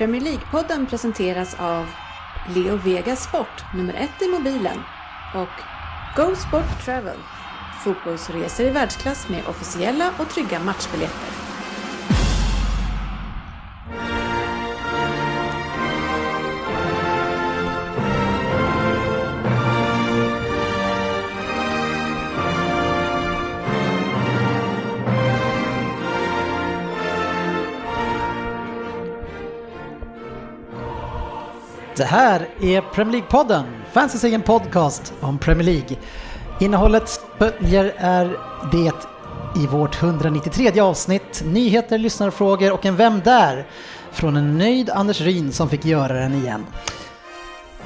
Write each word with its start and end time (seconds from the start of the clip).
Premier 0.00 0.20
League-podden 0.20 0.86
presenteras 0.86 1.56
av 1.58 1.86
Leo 2.54 2.76
Vegas 2.76 3.24
Sport, 3.24 3.64
nummer 3.74 3.94
ett 3.94 4.22
i 4.22 4.28
mobilen 4.28 4.78
och 5.34 5.48
Go 6.16 6.36
Sport 6.36 6.84
Travel, 6.84 7.18
fotbollsresor 7.84 8.66
i 8.66 8.70
världsklass 8.70 9.28
med 9.28 9.46
officiella 9.46 10.10
och 10.18 10.28
trygga 10.28 10.60
matchbiljetter. 10.60 11.29
Det 32.00 32.06
här 32.06 32.48
är 32.60 32.80
Premier 32.80 33.22
League-podden, 33.22 33.64
fansens 33.92 34.24
egen 34.24 34.42
podcast 34.42 35.12
om 35.20 35.38
Premier 35.38 35.64
League. 35.64 35.96
Innehållet 36.60 37.20
följer 37.38 37.94
är 37.96 38.36
det 38.72 38.92
i 39.62 39.66
vårt 39.66 40.02
193 40.02 40.80
avsnitt, 40.80 41.42
nyheter, 41.44 41.98
lyssnarfrågor 41.98 42.72
och 42.72 42.86
en 42.86 42.96
Vem 42.96 43.20
där? 43.20 43.66
Från 44.12 44.36
en 44.36 44.58
nöjd 44.58 44.90
Anders 44.90 45.20
Ryn 45.20 45.52
som 45.52 45.68
fick 45.68 45.84
göra 45.84 46.14
den 46.14 46.34
igen. 46.34 46.66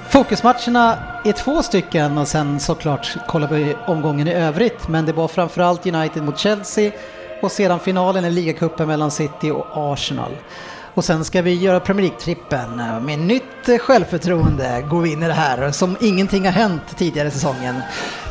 Fokusmatcherna 0.09 0.99
är 1.25 1.33
två 1.33 1.63
stycken 1.63 2.19
och 2.19 2.29
sen 2.29 2.61
såklart 2.61 3.17
kollar 3.29 3.49
vi 3.49 3.77
omgången 3.87 4.29
i 4.29 4.33
övrigt 4.33 4.89
men 4.89 5.07
det 5.07 5.13
var 5.13 5.29
framförallt 5.29 5.87
United 5.87 6.23
mot 6.23 6.39
Chelsea 6.39 6.93
och 7.43 7.53
sedan 7.53 7.81
finalen 7.81 8.25
i 8.25 8.31
ligacupen 8.31 8.89
mellan 8.89 9.11
City 9.11 9.51
och 9.51 9.67
Arsenal. 9.93 10.33
Och 10.95 11.05
sen 11.05 11.25
ska 11.25 11.43
vi 11.43 11.55
göra 11.55 11.81
Premier 11.81 12.07
League-trippen. 12.11 13.01
Med 13.05 13.19
nytt 13.19 13.81
självförtroende 13.81 14.85
går 14.91 15.01
vi 15.01 15.13
in 15.13 15.23
i 15.23 15.27
det 15.27 15.33
här 15.33 15.71
som 15.71 15.97
ingenting 16.01 16.45
har 16.45 16.53
hänt 16.53 16.83
tidigare 16.97 17.29
i 17.29 17.31
säsongen. 17.31 17.75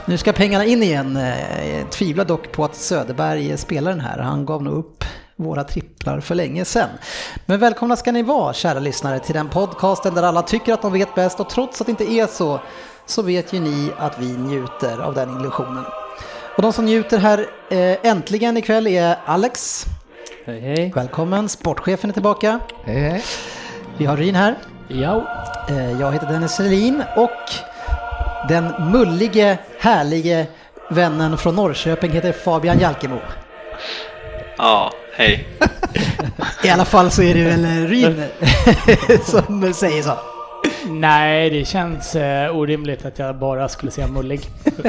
Nu 0.06 0.18
ska 0.18 0.32
pengarna 0.34 0.66
in 0.66 0.84
igen. 0.84 1.18
Eh, 1.18 1.78
Jag 1.80 1.92
tvivlar 1.92 2.26
dock 2.26 2.52
på 2.52 2.66
att 2.66 2.76
Söderberg 2.76 3.58
spelar 3.58 3.92
den 3.92 4.00
här. 4.00 4.18
Han 4.20 4.46
gav 4.46 4.64
nog 4.64 4.74
upp 4.74 5.04
våra 5.36 5.64
tripplar 5.64 6.20
för 6.20 6.36
länge 6.36 6.66
sedan. 6.66 6.90
Men 7.46 7.60
välkomna 7.60 7.96
ska 7.96 8.12
ni 8.12 8.24
vara, 8.24 8.54
kära 8.54 8.80
lyssnare, 8.80 9.20
till 9.20 9.34
den 9.36 9.50
podcasten 9.50 10.14
där 10.14 10.24
alla 10.24 10.42
tycker 10.42 10.74
att 10.74 10.82
de 10.82 10.94
vet 10.94 11.16
bäst 11.16 11.40
och 11.40 11.50
trots 11.50 11.82
att 11.82 11.88
det 11.88 11.92
inte 11.92 12.12
är 12.14 12.28
så, 12.28 12.60
så 13.06 13.22
vet 13.22 13.54
ju 13.54 13.60
ni 13.60 13.92
att 13.98 14.20
vi 14.20 14.26
njuter 14.38 15.00
av 15.02 15.14
den 15.14 15.40
illusionen. 15.40 15.84
Och 16.58 16.62
de 16.62 16.74
som 16.74 16.86
njuter 16.86 17.18
här 17.18 17.46
eh, 17.70 17.98
äntligen 18.12 18.58
ikväll 18.58 18.88
är 18.88 19.18
Alex. 19.26 19.86
Hej 20.46 20.60
hej. 20.60 20.92
Välkommen, 20.96 21.50
sportchefen 21.50 22.10
är 22.10 22.14
tillbaka. 22.14 22.60
Hej 22.86 23.00
hej. 23.00 23.24
Vi 23.98 24.06
har 24.06 24.18
Ryn 24.18 24.36
här. 24.36 24.56
Ja. 24.88 25.28
Eh, 25.70 25.92
Jag 26.02 26.12
heter 26.12 26.28
Dennis 26.28 26.52
Selin 26.52 27.04
och 27.18 27.30
den 28.50 28.92
mullige, 28.92 29.58
härlige 29.80 30.48
vännen 30.90 31.38
från 31.38 31.56
Norrköping 31.56 32.12
heter 32.12 32.32
Fabian 32.32 32.80
Jalkemo. 32.80 33.18
Ja, 34.58 34.92
hej. 35.16 35.48
I 36.64 36.70
alla 36.70 36.86
fall 36.86 37.12
så 37.12 37.22
är 37.24 37.34
det 37.34 37.44
väl 37.44 37.88
Ryn 37.88 38.24
som 39.26 39.74
säger 39.74 40.04
så. 40.04 40.18
Nej, 40.88 41.50
det 41.50 41.66
känns 41.66 42.16
eh, 42.16 42.56
orimligt 42.58 43.06
att 43.06 43.20
jag 43.20 43.36
bara 43.40 43.70
skulle 43.70 43.92
säga 43.92 44.08
mullig. 44.08 44.42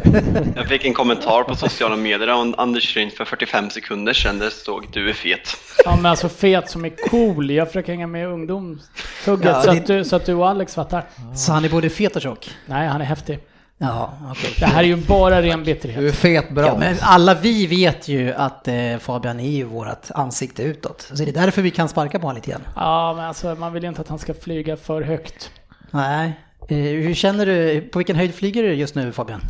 Jag 0.56 0.66
fick 0.68 0.84
en 0.84 0.94
kommentar 0.94 1.42
på 1.42 1.56
sociala 1.56 1.96
medier 1.96 2.28
av 2.28 2.54
Anders 2.58 2.96
Ryn 2.96 3.10
för 3.10 3.24
45 3.24 3.70
sekunder 3.70 4.12
sedan 4.12 4.38
där 4.38 4.44
det 4.44 4.50
stod 4.52 4.84
du 4.92 5.08
är 5.08 5.12
fet. 5.12 5.48
Ja, 5.84 5.96
men 5.96 6.06
alltså 6.06 6.28
fet 6.28 6.70
som 6.70 6.84
är 6.84 6.92
cool. 7.10 7.50
Jag 7.50 7.66
försöker 7.68 7.92
hänga 7.92 8.06
med 8.06 8.28
ungdomstugget 8.28 9.44
Ja, 9.46 9.62
så, 9.62 9.70
det- 9.72 9.78
att 9.78 9.86
du, 9.86 10.04
så 10.04 10.16
att 10.16 10.26
du 10.26 10.34
och 10.34 10.48
Alex 10.48 10.74
fattar. 10.74 11.04
Så 11.36 11.52
han 11.52 11.64
är 11.64 11.68
både 11.68 11.90
fet 11.90 12.16
och 12.16 12.22
tjock. 12.22 12.50
Nej, 12.66 12.88
han 12.88 13.00
är 13.00 13.04
häftig. 13.04 13.38
Ja, 13.78 14.12
okej. 14.30 14.50
Det 14.58 14.66
här 14.66 14.82
är 14.82 14.86
ju 14.86 14.96
bara 14.96 15.42
ren 15.42 15.64
Du 15.64 15.70
är 15.70 15.74
bitterhet. 15.74 16.14
fet 16.14 16.50
bra. 16.50 16.66
Ja, 16.66 16.76
men 16.78 16.96
alla 17.00 17.34
vi 17.34 17.66
vet 17.66 18.08
ju 18.08 18.32
att 18.32 18.68
eh, 18.68 18.74
Fabian 19.00 19.40
är 19.40 19.50
ju 19.50 19.64
vårt 19.64 20.10
ansikte 20.10 20.62
utåt. 20.62 21.00
Så 21.02 21.14
det 21.24 21.28
är 21.30 21.32
därför 21.32 21.62
vi 21.62 21.70
kan 21.70 21.88
sparka 21.88 22.18
på 22.18 22.26
honom 22.26 22.36
lite 22.36 22.50
grann. 22.50 22.62
Ja, 22.76 23.12
men 23.16 23.24
alltså 23.24 23.54
man 23.54 23.72
vill 23.72 23.82
ju 23.82 23.88
inte 23.88 24.00
att 24.00 24.08
han 24.08 24.18
ska 24.18 24.34
flyga 24.34 24.76
för 24.76 25.02
högt. 25.02 25.50
Nej. 25.94 26.32
Eh, 26.68 26.76
hur 26.76 27.14
känner 27.14 27.46
du, 27.46 27.80
på 27.80 27.98
vilken 27.98 28.16
höjd 28.16 28.34
flyger 28.34 28.62
du 28.62 28.74
just 28.74 28.94
nu 28.94 29.12
Fabian? 29.12 29.40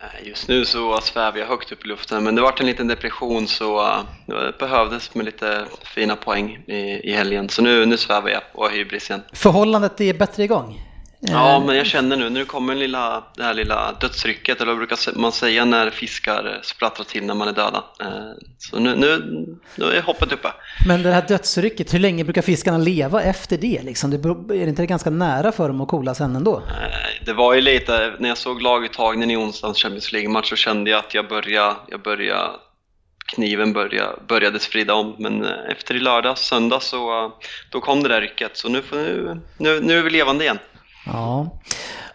Eh, 0.00 0.28
Just 0.28 0.48
nu 0.48 0.64
så 0.64 1.00
svävar 1.00 1.38
jag 1.38 1.46
högt 1.46 1.72
upp 1.72 1.84
i 1.84 1.88
luften 1.88 2.24
men 2.24 2.34
det 2.34 2.42
vart 2.42 2.60
en 2.60 2.66
liten 2.66 2.88
depression 2.88 3.46
så 3.46 3.80
eh, 3.80 3.98
det 4.26 4.58
behövdes 4.58 5.14
med 5.14 5.24
lite 5.24 5.64
fina 5.84 6.16
poäng 6.16 6.58
i, 6.66 6.74
i 7.10 7.12
helgen. 7.12 7.48
Så 7.48 7.62
nu, 7.62 7.86
nu 7.86 7.96
svävar 7.96 8.28
jag 8.28 8.42
och 8.52 8.64
har 8.64 8.70
hybris 8.70 9.10
igen. 9.10 9.22
Förhållandet 9.32 10.00
är 10.00 10.14
bättre 10.14 10.42
igång. 10.44 10.80
Ja, 11.24 11.62
men 11.66 11.76
jag 11.76 11.86
känner 11.86 12.16
nu, 12.16 12.30
nu 12.30 12.44
kommer 12.44 12.74
lilla, 12.74 13.24
det 13.36 13.42
här 13.44 13.54
lilla 13.54 13.92
dödsrycket, 14.00 14.60
eller 14.60 14.72
vad 14.72 14.78
brukar 14.78 15.18
man 15.18 15.32
säga 15.32 15.64
när 15.64 15.90
fiskar 15.90 16.60
splattrar 16.62 17.04
till 17.04 17.24
när 17.24 17.34
man 17.34 17.48
är 17.48 17.52
döda. 17.52 17.84
Eh, 18.00 18.08
Så 18.58 18.78
nu, 18.78 18.96
nu, 18.96 19.22
nu 19.76 19.84
är 19.84 20.02
hoppet 20.02 20.32
uppe. 20.32 20.48
Men 20.88 21.02
det 21.02 21.10
här 21.12 21.24
dödsrycket, 21.28 21.94
hur 21.94 21.98
länge 21.98 22.24
brukar 22.24 22.42
fiskarna 22.42 22.78
leva 22.78 23.22
efter 23.22 23.58
det? 23.58 23.82
Liksom? 23.82 24.10
Det 24.10 24.16
är 24.16 24.64
det 24.64 24.68
inte 24.68 24.86
ganska 24.86 25.10
nära 25.10 25.52
för 25.52 25.68
dem 25.68 25.80
att 25.80 25.88
kola 25.88 26.14
sen 26.14 26.36
ändå? 26.36 26.56
Eh, 26.56 27.24
Det 27.26 27.32
var 27.32 27.54
ju 27.54 27.60
lite, 27.60 28.12
när 28.18 28.28
jag 28.28 28.38
såg 28.38 28.62
laguttagningen 28.62 29.30
i 29.30 29.36
onsdagens 29.36 29.78
Champions 29.78 30.12
League-match 30.12 30.48
så 30.48 30.56
kände 30.56 30.90
jag 30.90 30.98
att 30.98 31.14
jag 31.14 31.28
började, 31.28 31.74
jag 31.88 32.02
började 32.02 32.50
kniven 33.26 33.72
började, 33.72 34.16
började 34.28 34.58
sprida 34.58 34.94
om 34.94 35.14
men 35.18 35.44
eh, 35.44 35.50
efter 35.68 35.94
i 35.94 36.00
lördag, 36.00 36.38
söndag 36.38 36.80
så 36.82 37.24
eh, 37.24 37.30
då 37.70 37.80
kom 37.80 38.02
det 38.02 38.08
där 38.08 38.20
rycket 38.20 38.56
så 38.56 38.68
nu, 38.68 38.82
nu, 38.92 39.40
nu, 39.58 39.80
nu 39.80 39.98
är 39.98 40.02
vi 40.02 40.10
levande 40.10 40.44
igen. 40.44 40.58
Ja. 41.06 41.58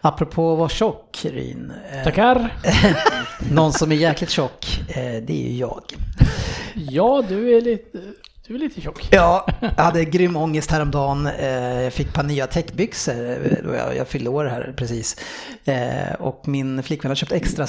Apropå 0.01 0.51
att 0.53 0.57
vara 0.59 0.69
tjock, 0.69 1.25
Ryn. 1.25 1.73
eh, 1.93 2.03
Tackar. 2.03 2.53
Någon 3.51 3.73
som 3.73 3.91
är 3.91 3.95
jäkligt 3.95 4.29
tjock, 4.29 4.79
eh, 4.89 4.95
det 5.23 5.29
är 5.45 5.49
ju 5.51 5.57
jag. 5.57 5.83
Ja, 6.75 7.23
du 7.29 7.57
är 7.57 7.61
lite, 7.61 7.97
du 8.47 8.55
är 8.55 8.59
lite 8.59 8.81
tjock. 8.81 9.07
Ja, 9.11 9.47
jag 9.59 9.83
hade 9.83 10.05
grym 10.05 10.35
ångest 10.37 10.71
häromdagen. 10.71 11.27
Eh, 11.39 11.81
Jag 11.83 11.93
fick 11.93 12.07
ett 12.07 12.13
par 12.13 12.23
nya 12.23 12.47
täckbyxor 12.47 13.13
eh, 13.31 13.57
då 13.63 13.73
jag, 13.75 13.97
jag 13.97 14.07
fyllde 14.07 14.29
år 14.29 14.45
här 14.45 14.73
precis. 14.77 15.15
Eh, 15.65 16.13
Och 16.19 16.47
min 16.47 16.83
flickvän 16.83 17.09
har 17.11 17.15
köpt 17.15 17.31
extra. 17.31 17.67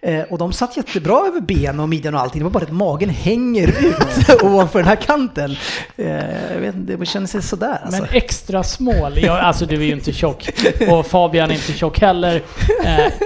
Eh, 0.00 0.20
Och 0.30 0.38
de 0.38 0.52
satt 0.52 0.76
jättebra 0.76 1.26
över 1.28 1.40
ben 1.40 1.80
och 1.80 1.88
midjan 1.88 2.14
och 2.14 2.20
allting. 2.20 2.38
Det 2.40 2.44
var 2.44 2.50
bara 2.50 2.64
att 2.64 2.72
magen 2.72 3.08
hänger 3.10 3.68
ut 3.68 4.42
ovanför 4.42 4.78
den 4.78 4.88
här 4.88 4.96
kanten. 4.96 5.56
Jag 5.96 6.60
vet 6.60 6.74
inte, 6.74 6.96
det 6.96 7.06
känns 7.06 7.48
sådär 7.48 7.80
alltså. 7.84 8.02
Men 8.02 8.10
extra 8.12 8.62
smål, 8.62 9.28
alltså 9.28 9.66
du 9.66 9.74
är 9.76 9.80
ju 9.86 9.92
inte 9.92 10.12
tjock. 10.12 10.48
Och 10.90 11.06
Fabian 11.06 11.50
är 11.50 11.54
inte 11.54 11.72
tjock 11.72 12.00
heller. 12.00 12.42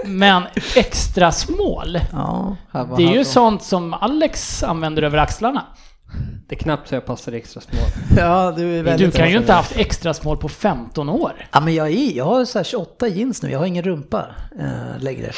Men 0.04 0.43
extra 0.77 1.33
smål, 1.33 1.98
Ja, 2.12 2.56
det 2.97 3.03
är 3.04 3.12
ju 3.12 3.25
sånt 3.25 3.62
som 3.62 3.94
Alex 3.94 4.62
använder 4.62 5.03
över 5.03 5.19
axlarna. 5.19 5.65
Det 6.49 6.55
är 6.55 6.59
knappt 6.59 6.89
så 6.89 6.94
jag 6.94 7.06
passar 7.06 7.33
extra 7.33 7.61
små. 7.61 7.78
ja 8.17 8.53
du 8.56 8.62
är 8.72 8.77
Du 8.77 8.83
väldigt... 8.83 9.15
kan 9.17 9.31
ju 9.31 9.37
inte 9.37 9.53
ha 9.53 9.56
haft 9.56 9.77
extra 9.77 10.15
smål 10.15 10.37
på 10.37 10.49
15 10.49 11.09
år. 11.09 11.33
Ja, 11.53 11.61
men 11.61 11.75
jag, 11.75 11.89
är, 11.89 12.17
jag 12.17 12.25
har 12.25 12.44
så 12.44 12.59
här 12.59 12.65
28 12.65 13.09
jeans 13.09 13.43
nu, 13.43 13.50
jag 13.50 13.59
har 13.59 13.67
ingen 13.67 13.84
rumpa 13.84 14.27
eh, 14.59 15.03
längre. 15.03 15.33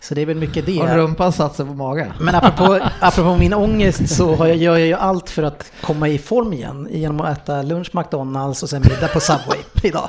Så 0.00 0.14
det 0.14 0.20
är 0.22 0.26
väl 0.26 0.36
mycket 0.36 0.66
det. 0.66 0.78
Har 0.78 0.96
rumpan 0.96 1.32
satt 1.32 1.56
sig 1.56 1.66
på 1.66 1.74
magen? 1.74 2.12
Men 2.20 2.34
apropå, 2.34 2.78
apropå 3.00 3.36
min 3.36 3.54
ångest 3.54 4.08
så 4.16 4.34
har 4.34 4.46
jag, 4.46 4.56
gör 4.56 4.76
jag 4.78 4.86
ju 4.86 4.94
allt 4.94 5.30
för 5.30 5.42
att 5.42 5.72
komma 5.80 6.08
i 6.08 6.18
form 6.18 6.52
igen 6.52 6.88
genom 6.90 7.20
att 7.20 7.38
äta 7.38 7.62
lunch 7.62 7.90
McDonalds 7.94 8.62
och 8.62 8.70
sen 8.70 8.82
middag 8.82 9.08
på 9.08 9.20
Subway 9.20 9.58
idag. 9.82 10.08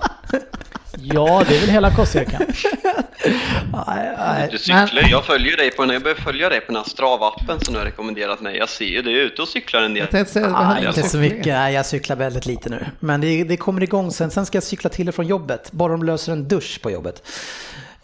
Ja, 0.98 1.44
det 1.50 1.56
är 1.56 1.62
väl 1.62 1.70
hela 1.70 1.92
nej, 4.18 4.50
Du 4.52 4.58
cyklar, 4.58 5.10
jag 5.12 5.26
följer 5.26 5.58
dig 5.58 5.72
på 5.72 5.82
den, 5.82 5.94
jag 5.94 6.04
börjar 6.04 6.16
följa 6.18 6.50
dig 6.50 6.60
på 6.62 6.68
den 6.68 6.76
här 6.76 6.84
Strava-appen 6.84 7.66
som 7.66 7.74
du 7.74 7.80
har 7.80 7.86
rekommenderat 7.86 8.42
mig. 8.42 8.58
Jag 8.58 8.70
ser 8.70 8.86
ju 8.86 9.02
du 9.02 9.22
är 9.22 9.26
ute 9.26 9.42
och 9.42 9.48
cyklar 9.48 9.82
en 9.82 9.94
del. 9.94 10.08
Jag 10.12 10.28
säga, 10.28 10.48
det 10.48 10.56
Ah, 10.56 10.88
inte 10.88 11.04
så 11.04 11.18
mycket, 11.18 11.46
nej, 11.46 11.74
jag 11.74 11.86
cyklar 11.86 12.16
väldigt 12.16 12.46
lite 12.46 12.70
nu. 12.70 12.86
Men 13.00 13.22
det, 13.22 13.44
det 13.44 13.58
kommer 13.58 13.84
igång 13.84 14.12
sen. 14.12 14.32
Sen 14.32 14.46
ska 14.46 14.56
jag 14.56 14.64
cykla 14.64 14.90
till 14.90 15.10
och 15.10 15.16
från 15.16 15.28
jobbet. 15.28 15.72
Bara 15.72 15.92
de 15.92 16.04
löser 16.04 16.32
en 16.32 16.48
dusch 16.48 16.80
på 16.82 16.92
jobbet. 16.92 17.24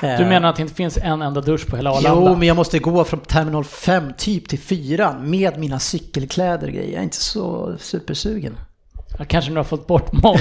Du 0.02 0.26
menar 0.26 0.50
att 0.50 0.56
det 0.56 0.62
inte 0.62 0.76
finns 0.76 0.98
en 0.98 1.22
enda 1.22 1.42
dusch 1.42 1.68
på 1.68 1.76
hela 1.76 1.92
Arlanda? 1.92 2.30
Jo, 2.30 2.36
men 2.36 2.48
jag 2.48 2.58
måste 2.58 2.80
gå 2.80 3.04
från 3.04 3.20
terminal 3.20 3.64
5 3.64 4.14
typ 4.18 4.50
till 4.50 4.60
4 4.60 5.16
med 5.22 5.60
mina 5.60 5.80
cykelkläder 5.80 6.68
och 6.68 6.74
grejer. 6.74 6.92
Jag 6.92 7.00
är 7.00 7.04
inte 7.04 7.24
så 7.24 7.76
supersugen. 7.80 8.58
Ja, 9.20 9.26
kanske 9.26 9.52
du 9.52 9.58
har 9.58 9.64
fått 9.64 9.88
bort 9.88 10.12
många. 10.12 10.40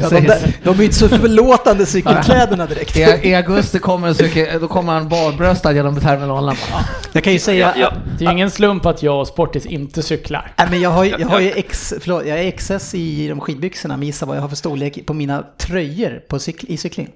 Ja, 0.00 0.08
de, 0.10 0.20
där, 0.20 0.56
de 0.64 0.80
är 0.80 0.82
inte 0.84 0.94
så 0.96 1.08
förlåtande 1.08 1.86
cykelkläderna 1.86 2.66
direkt. 2.66 2.96
I, 2.96 3.00
I 3.00 3.34
augusti 3.34 3.78
kommer, 3.78 4.08
en 4.08 4.14
cykel, 4.14 4.60
då 4.60 4.68
kommer 4.68 4.92
han 4.92 5.08
barbröstad 5.08 5.72
genom 5.72 6.00
terminalen. 6.00 6.56
Jag 7.12 7.24
kan 7.24 7.32
ju 7.32 7.38
säga... 7.38 7.72
Ja, 7.76 7.80
ja. 7.92 7.92
Det 8.18 8.24
är 8.24 8.30
ingen 8.32 8.50
slump 8.50 8.86
att 8.86 9.02
jag 9.02 9.20
och 9.20 9.28
Sportis 9.28 9.66
inte 9.66 10.02
cyklar. 10.02 10.52
Nej, 10.58 10.66
men 10.70 10.80
jag 10.80 10.90
har, 10.90 11.04
ju- 11.04 11.14
jag 11.18 11.28
har 11.28 11.40
ju 11.40 11.50
X, 11.52 11.94
förlåt, 12.00 12.26
jag 12.26 12.38
är 12.38 12.50
XS 12.50 12.94
i 12.94 13.28
de 13.28 13.40
skidbyxorna, 13.40 13.96
men 13.96 14.06
gissa 14.06 14.26
vad 14.26 14.36
jag 14.36 14.42
har 14.42 14.48
för 14.48 14.56
storlek 14.56 15.06
på 15.06 15.14
mina 15.14 15.44
tröjor 15.58 16.20
på 16.28 16.38
cykel, 16.38 16.70
i 16.70 16.76
cykling? 16.76 17.08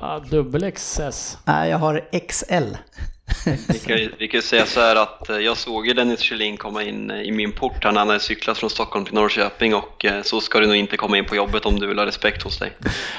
Ja, 0.00 0.24
dubbel 0.30 0.70
XS. 0.72 1.38
Nej, 1.44 1.70
jag 1.70 1.78
har 1.78 2.00
XL. 2.28 2.74
Vi 3.68 3.78
kan, 3.78 3.96
ju- 3.96 4.12
vi 4.18 4.28
kan 4.28 4.38
ju 4.38 4.42
säga 4.42 4.66
så 4.66 4.80
här 4.80 4.96
att 4.96 5.28
eh, 5.30 5.36
jag 5.38 5.56
såg 5.56 5.86
ju 5.86 5.92
Dennis 5.94 6.20
Kjellin 6.20 6.56
komma 6.56 6.82
in 6.82 7.10
eh, 7.10 7.20
i 7.22 7.32
min 7.32 7.52
port 7.52 7.84
här 7.84 7.92
när 7.92 7.98
han 7.98 8.08
hade 8.08 8.20
cyklat 8.20 8.58
från 8.58 8.70
Stockholm 8.70 9.04
till 9.04 9.14
Norrköping 9.14 9.74
och 9.74 10.04
eh, 10.04 10.22
så 10.22 10.40
ska 10.40 10.60
du 10.60 10.66
nog 10.66 10.76
inte 10.76 10.96
komma 10.96 11.18
in 11.18 11.24
på 11.24 11.36
jobbet 11.36 11.66
om 11.66 11.80
du 11.80 11.86
vill 11.86 11.98
ha 11.98 12.06
respekt 12.06 12.42
hos 12.42 12.58
dig. 12.58 12.72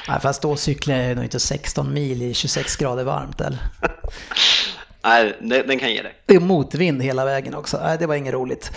Nej, 0.08 0.20
fast 0.20 0.42
då 0.42 0.56
cyklar 0.56 0.96
jag 0.96 1.14
nog 1.16 1.24
inte 1.24 1.40
16 1.40 1.94
mil 1.94 2.22
i 2.22 2.34
26 2.34 2.76
grader 2.76 3.04
varmt 3.04 3.40
eller? 3.40 3.58
Nej, 5.02 5.34
den 5.66 5.78
kan 5.78 5.92
ge 5.92 6.02
dig. 6.02 6.14
Det 6.26 6.34
är 6.34 6.40
motvind 6.40 7.02
hela 7.02 7.24
vägen 7.24 7.54
också. 7.54 7.80
Nej, 7.82 7.98
det 7.98 8.06
var 8.06 8.14
inget 8.14 8.34
roligt. 8.34 8.72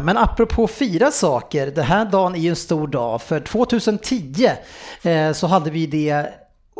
Men 0.00 0.16
apropå 0.18 0.66
fira 0.68 1.10
saker, 1.10 1.66
den 1.66 1.84
här 1.84 2.04
dagen 2.04 2.34
är 2.34 2.38
ju 2.38 2.48
en 2.50 2.56
stor 2.56 2.86
dag. 2.88 3.22
För 3.22 3.40
2010 3.40 4.50
eh, 5.02 5.32
så 5.32 5.46
hade 5.46 5.70
vi 5.70 5.86
det 5.86 6.26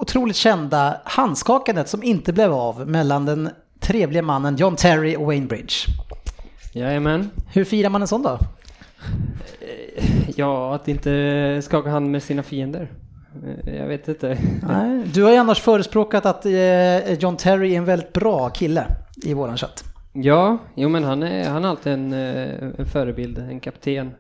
otroligt 0.01 0.37
kända 0.37 1.01
handskakandet 1.05 1.89
som 1.89 2.03
inte 2.03 2.33
blev 2.33 2.53
av 2.53 2.89
mellan 2.89 3.25
den 3.27 3.51
trevliga 3.81 4.23
mannen 4.23 4.57
John 4.57 4.77
Terry 4.77 5.17
och 5.17 5.27
Wayne 5.27 5.47
Bridge. 5.47 5.75
Jajamän. 6.73 7.31
Hur 7.53 7.65
firar 7.65 7.91
man 7.91 8.03
en 8.03 8.09
sån 8.09 8.23
dag? 8.23 8.39
Ja, 10.37 10.75
att 10.75 10.89
inte 10.89 11.61
skaka 11.65 11.91
hand 11.91 12.11
med 12.11 12.23
sina 12.23 12.43
fiender. 12.43 12.93
Eh, 13.67 13.77
Jag 13.77 13.87
vet 13.87 14.09
inte. 14.09 14.39
Nej, 14.69 15.03
du 15.15 15.23
har 15.23 15.31
ju 15.31 15.37
annars 15.37 15.61
förespråkat 15.61 16.27
att 16.27 16.47
eh, 16.47 17.13
John 17.15 17.37
Terry 17.37 17.73
är 17.75 17.79
en 17.79 17.85
väldigt 17.85 18.13
bra 18.13 18.49
kille 18.51 18.87
i 19.25 19.35
våran 19.35 19.57
chatt. 19.57 19.85
Ja, 20.13 20.59
jo 20.75 20.89
men 20.89 21.05
han 21.05 21.23
är, 21.23 21.49
han 21.49 21.65
är 21.65 21.69
alltid 21.69 21.93
en, 21.93 22.13
eh, 22.13 22.63
en 22.79 22.87
förebild, 22.87 23.39
en 23.39 23.61
kapten. 23.61 24.11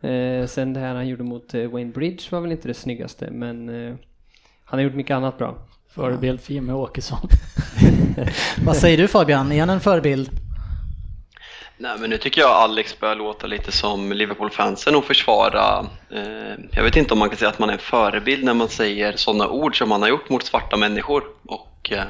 Eh, 0.00 0.46
sen 0.46 0.72
det 0.72 0.80
här 0.80 0.94
han 0.94 1.08
gjorde 1.08 1.22
mot 1.24 1.54
eh, 1.54 1.66
Wayne 1.66 1.92
Bridge 1.92 2.22
var 2.30 2.40
väl 2.40 2.52
inte 2.52 2.68
det 2.68 2.74
snyggaste, 2.74 3.30
men 3.30 3.68
eh, 3.88 3.94
han 4.64 4.78
har 4.78 4.84
gjort 4.84 4.94
mycket 4.94 5.14
annat 5.14 5.38
bra. 5.38 5.58
Förebild 5.94 6.40
för 6.40 6.52
Jimmy 6.52 6.72
Åkesson. 6.72 7.28
Vad 8.64 8.76
säger 8.76 8.98
du 8.98 9.08
Fabian, 9.08 9.52
är 9.52 9.60
han 9.60 9.70
en 9.70 9.80
förebild? 9.80 10.30
Nej, 11.76 11.96
men 12.00 12.10
nu 12.10 12.18
tycker 12.18 12.40
jag 12.40 12.50
Alex 12.50 13.00
börjar 13.00 13.14
låta 13.14 13.46
lite 13.46 13.72
som 13.72 14.12
Liverpool-fansen 14.12 14.94
och 14.94 15.04
försvara. 15.04 15.86
Eh, 16.10 16.54
jag 16.72 16.82
vet 16.82 16.96
inte 16.96 17.12
om 17.12 17.18
man 17.18 17.28
kan 17.28 17.38
säga 17.38 17.48
att 17.48 17.58
man 17.58 17.68
är 17.68 17.72
en 17.72 17.78
förebild 17.78 18.44
när 18.44 18.54
man 18.54 18.68
säger 18.68 19.16
sådana 19.16 19.48
ord 19.48 19.78
som 19.78 19.88
man 19.88 20.02
har 20.02 20.08
gjort 20.08 20.28
mot 20.28 20.42
svarta 20.42 20.76
människor. 20.76 21.24
Och, 21.44 21.92
eh, 21.92 22.04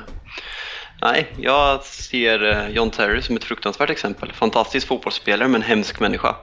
nej, 1.03 1.33
jag 1.37 1.83
ser 1.83 2.45
eh, 2.45 2.69
John 2.69 2.91
Terry 2.91 3.23
som 3.23 3.37
ett 3.37 3.45
fruktansvärt 3.45 3.91
exempel. 3.91 4.33
Fantastisk 4.33 4.87
fotbollsspelare 4.87 5.49
men 5.49 5.63
hemsk 5.63 6.01
människa. 6.01 6.37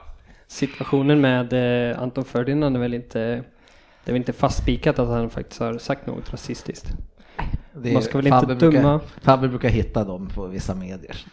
Situationen 0.48 1.20
med 1.20 1.52
eh, 1.52 2.02
Anton 2.02 2.24
Ferdinand 2.24 2.76
är 2.76 2.80
väl 2.80 2.94
inte, 2.94 3.44
det 4.04 4.10
är 4.10 4.12
väl 4.12 4.20
inte 4.20 4.32
fastspikat 4.32 4.98
att 4.98 5.08
han 5.08 5.30
faktiskt 5.30 5.60
har 5.60 5.78
sagt 5.78 6.06
något 6.06 6.32
rasistiskt. 6.32 6.92
Det 7.74 7.88
är- 7.88 7.92
Man 7.92 8.02
ska 8.02 8.18
väl 8.18 8.26
inte 8.26 8.46
döma. 8.46 8.56
Brukar, 8.70 9.00
Fabbe 9.20 9.48
brukar 9.48 9.68
hitta 9.68 10.04
dem 10.04 10.28
på 10.34 10.46
vissa 10.46 10.74
medier. 10.74 11.16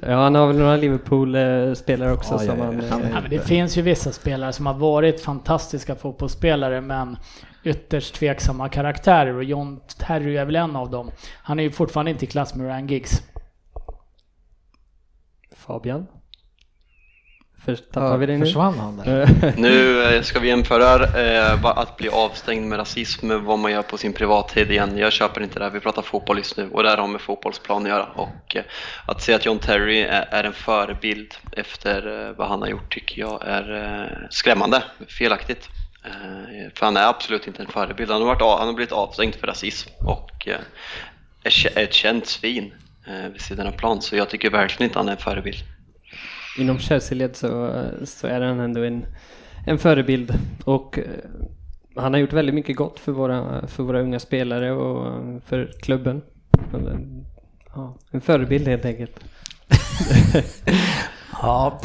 Ja, 0.00 0.14
han 0.22 0.34
har 0.34 0.46
väl 0.46 0.56
några 0.58 0.76
Liverpool-spelare 0.76 2.12
också 2.12 2.34
Ja, 2.34 2.42
ja, 2.44 2.50
som 2.50 2.58
ja. 2.58 2.64
han... 2.64 2.80
Han 2.90 3.02
eh, 3.02 3.10
Ja, 3.10 3.20
men 3.20 3.30
det 3.30 3.38
finns 3.40 3.78
ju 3.78 3.82
vissa 3.82 4.12
spelare 4.12 4.52
som 4.52 4.66
har 4.66 4.74
varit 4.74 5.20
fantastiska 5.20 5.94
fotbollsspelare 5.94 6.80
men 6.80 7.16
ytterst 7.64 8.14
tveksamma 8.14 8.68
karaktärer 8.68 9.34
och 9.34 9.44
John 9.44 9.80
Terry 9.98 10.36
är 10.36 10.44
väl 10.44 10.56
en 10.56 10.76
av 10.76 10.90
dem. 10.90 11.10
Han 11.42 11.58
är 11.58 11.62
ju 11.62 11.70
fortfarande 11.70 12.10
inte 12.10 12.24
i 12.24 12.28
klass 12.28 12.54
med 12.54 12.66
Ryan 12.66 12.86
Giggs. 12.86 13.22
Fabian? 15.56 16.06
Först 17.68 17.92
tappar 17.92 18.18
vi 18.18 18.26
dig 18.26 18.38
nu. 18.38 18.46
Försvann 18.46 18.78
han 18.78 18.96
där? 18.96 19.52
Nu 19.56 20.02
eh, 20.02 20.22
ska 20.22 20.38
vi 20.38 20.48
jämföra 20.48 21.04
eh, 21.04 21.64
att 21.64 21.96
bli 21.96 22.08
avstängd 22.08 22.68
med 22.68 22.78
rasism 22.78 23.28
med 23.28 23.40
vad 23.40 23.58
man 23.58 23.72
gör 23.72 23.82
på 23.82 23.98
sin 23.98 24.12
privattid 24.12 24.70
igen. 24.70 24.98
Jag 24.98 25.12
köper 25.12 25.40
inte 25.40 25.58
det 25.58 25.64
här, 25.64 25.72
vi 25.72 25.80
pratar 25.80 26.02
fotboll 26.02 26.38
just 26.38 26.56
nu 26.56 26.70
och 26.70 26.82
det 26.82 26.88
här 26.88 26.96
har 26.96 27.06
med 27.06 27.20
fotbollsplan 27.20 27.82
att 27.82 27.88
göra. 27.88 28.04
Och 28.04 28.56
eh, 28.56 28.62
att 29.06 29.22
säga 29.22 29.36
att 29.36 29.46
John 29.46 29.58
Terry 29.58 30.00
är, 30.00 30.28
är 30.30 30.44
en 30.44 30.52
förebild 30.52 31.34
efter 31.52 32.28
eh, 32.28 32.36
vad 32.36 32.48
han 32.48 32.62
har 32.62 32.68
gjort 32.68 32.94
tycker 32.94 33.20
jag 33.20 33.42
är 33.46 33.84
eh, 33.84 34.26
skrämmande, 34.30 34.82
felaktigt. 35.08 35.68
Eh, 36.04 36.72
för 36.74 36.86
han 36.86 36.96
är 36.96 37.06
absolut 37.06 37.46
inte 37.46 37.62
en 37.62 37.68
förebild, 37.68 38.10
han 38.10 38.20
har, 38.20 38.28
varit, 38.28 38.58
han 38.58 38.66
har 38.68 38.74
blivit 38.74 38.92
avstängd 38.92 39.34
för 39.34 39.46
rasism 39.46 39.90
och 40.06 40.48
eh, 40.48 40.60
är 41.42 41.82
ett 41.82 41.94
känt 41.94 42.26
svin 42.26 42.74
vid 43.32 43.40
sidan 43.40 43.66
av 43.66 43.72
plan. 43.72 44.02
Så 44.02 44.16
jag 44.16 44.28
tycker 44.28 44.50
verkligen 44.50 44.90
inte 44.90 44.98
han 44.98 45.08
är 45.08 45.12
en 45.12 45.18
förebild. 45.18 45.77
Inom 46.58 46.78
Chelsea-led 46.78 47.36
så, 47.36 47.72
så 48.04 48.26
är 48.26 48.40
han 48.40 48.60
ändå 48.60 48.82
en, 48.82 49.06
en 49.66 49.78
förebild 49.78 50.34
och 50.64 50.98
eh, 50.98 51.04
han 51.96 52.12
har 52.12 52.20
gjort 52.20 52.32
väldigt 52.32 52.54
mycket 52.54 52.76
gott 52.76 53.00
för 53.00 53.12
våra, 53.12 53.66
för 53.66 53.82
våra 53.82 54.00
unga 54.00 54.18
spelare 54.18 54.72
och 54.72 55.22
för 55.46 55.72
klubben. 55.80 56.22
Ja, 57.74 57.96
en 58.10 58.20
förebild 58.20 58.68
helt 58.68 58.84
enkelt. 58.84 59.20
Ja, 61.42 61.80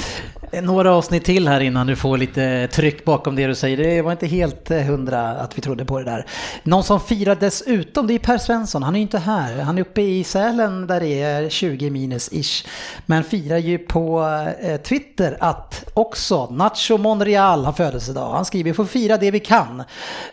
några 0.61 0.95
avsnitt 0.95 1.25
till 1.25 1.47
här 1.47 1.59
innan 1.59 1.87
du 1.87 1.95
får 1.95 2.17
lite 2.17 2.67
tryck 2.67 3.05
bakom 3.05 3.35
det 3.35 3.47
du 3.47 3.55
säger. 3.55 3.77
Det 3.77 4.01
var 4.01 4.11
inte 4.11 4.27
helt 4.27 4.71
eh, 4.71 4.81
hundra 4.81 5.29
att 5.29 5.57
vi 5.57 5.61
trodde 5.61 5.85
på 5.85 5.99
det 5.99 6.05
där. 6.05 6.25
Någon 6.63 6.83
som 6.83 6.99
firar 6.99 7.35
dessutom, 7.35 8.07
det 8.07 8.13
är 8.13 8.19
Per 8.19 8.37
Svensson. 8.37 8.83
Han 8.83 8.95
är 8.95 8.99
ju 8.99 9.01
inte 9.01 9.19
här. 9.19 9.61
Han 9.61 9.77
är 9.77 9.81
uppe 9.81 10.01
i 10.01 10.23
Sälen 10.23 10.87
där 10.87 10.99
det 10.99 11.21
är 11.21 11.49
20 11.49 11.89
minus 11.89 12.29
ish. 12.33 12.65
Men 13.05 13.23
firar 13.23 13.57
ju 13.57 13.77
på 13.77 14.23
eh, 14.61 14.77
Twitter 14.77 15.37
att 15.39 15.85
också 15.93 16.49
Nacho 16.49 16.97
Monreal 16.97 17.65
har 17.65 17.73
födelsedag. 17.73 18.31
Han 18.31 18.45
skriver 18.45 18.69
vi 18.69 18.73
får 18.73 18.85
fira 18.85 19.17
det 19.17 19.31
vi 19.31 19.39
kan. 19.39 19.83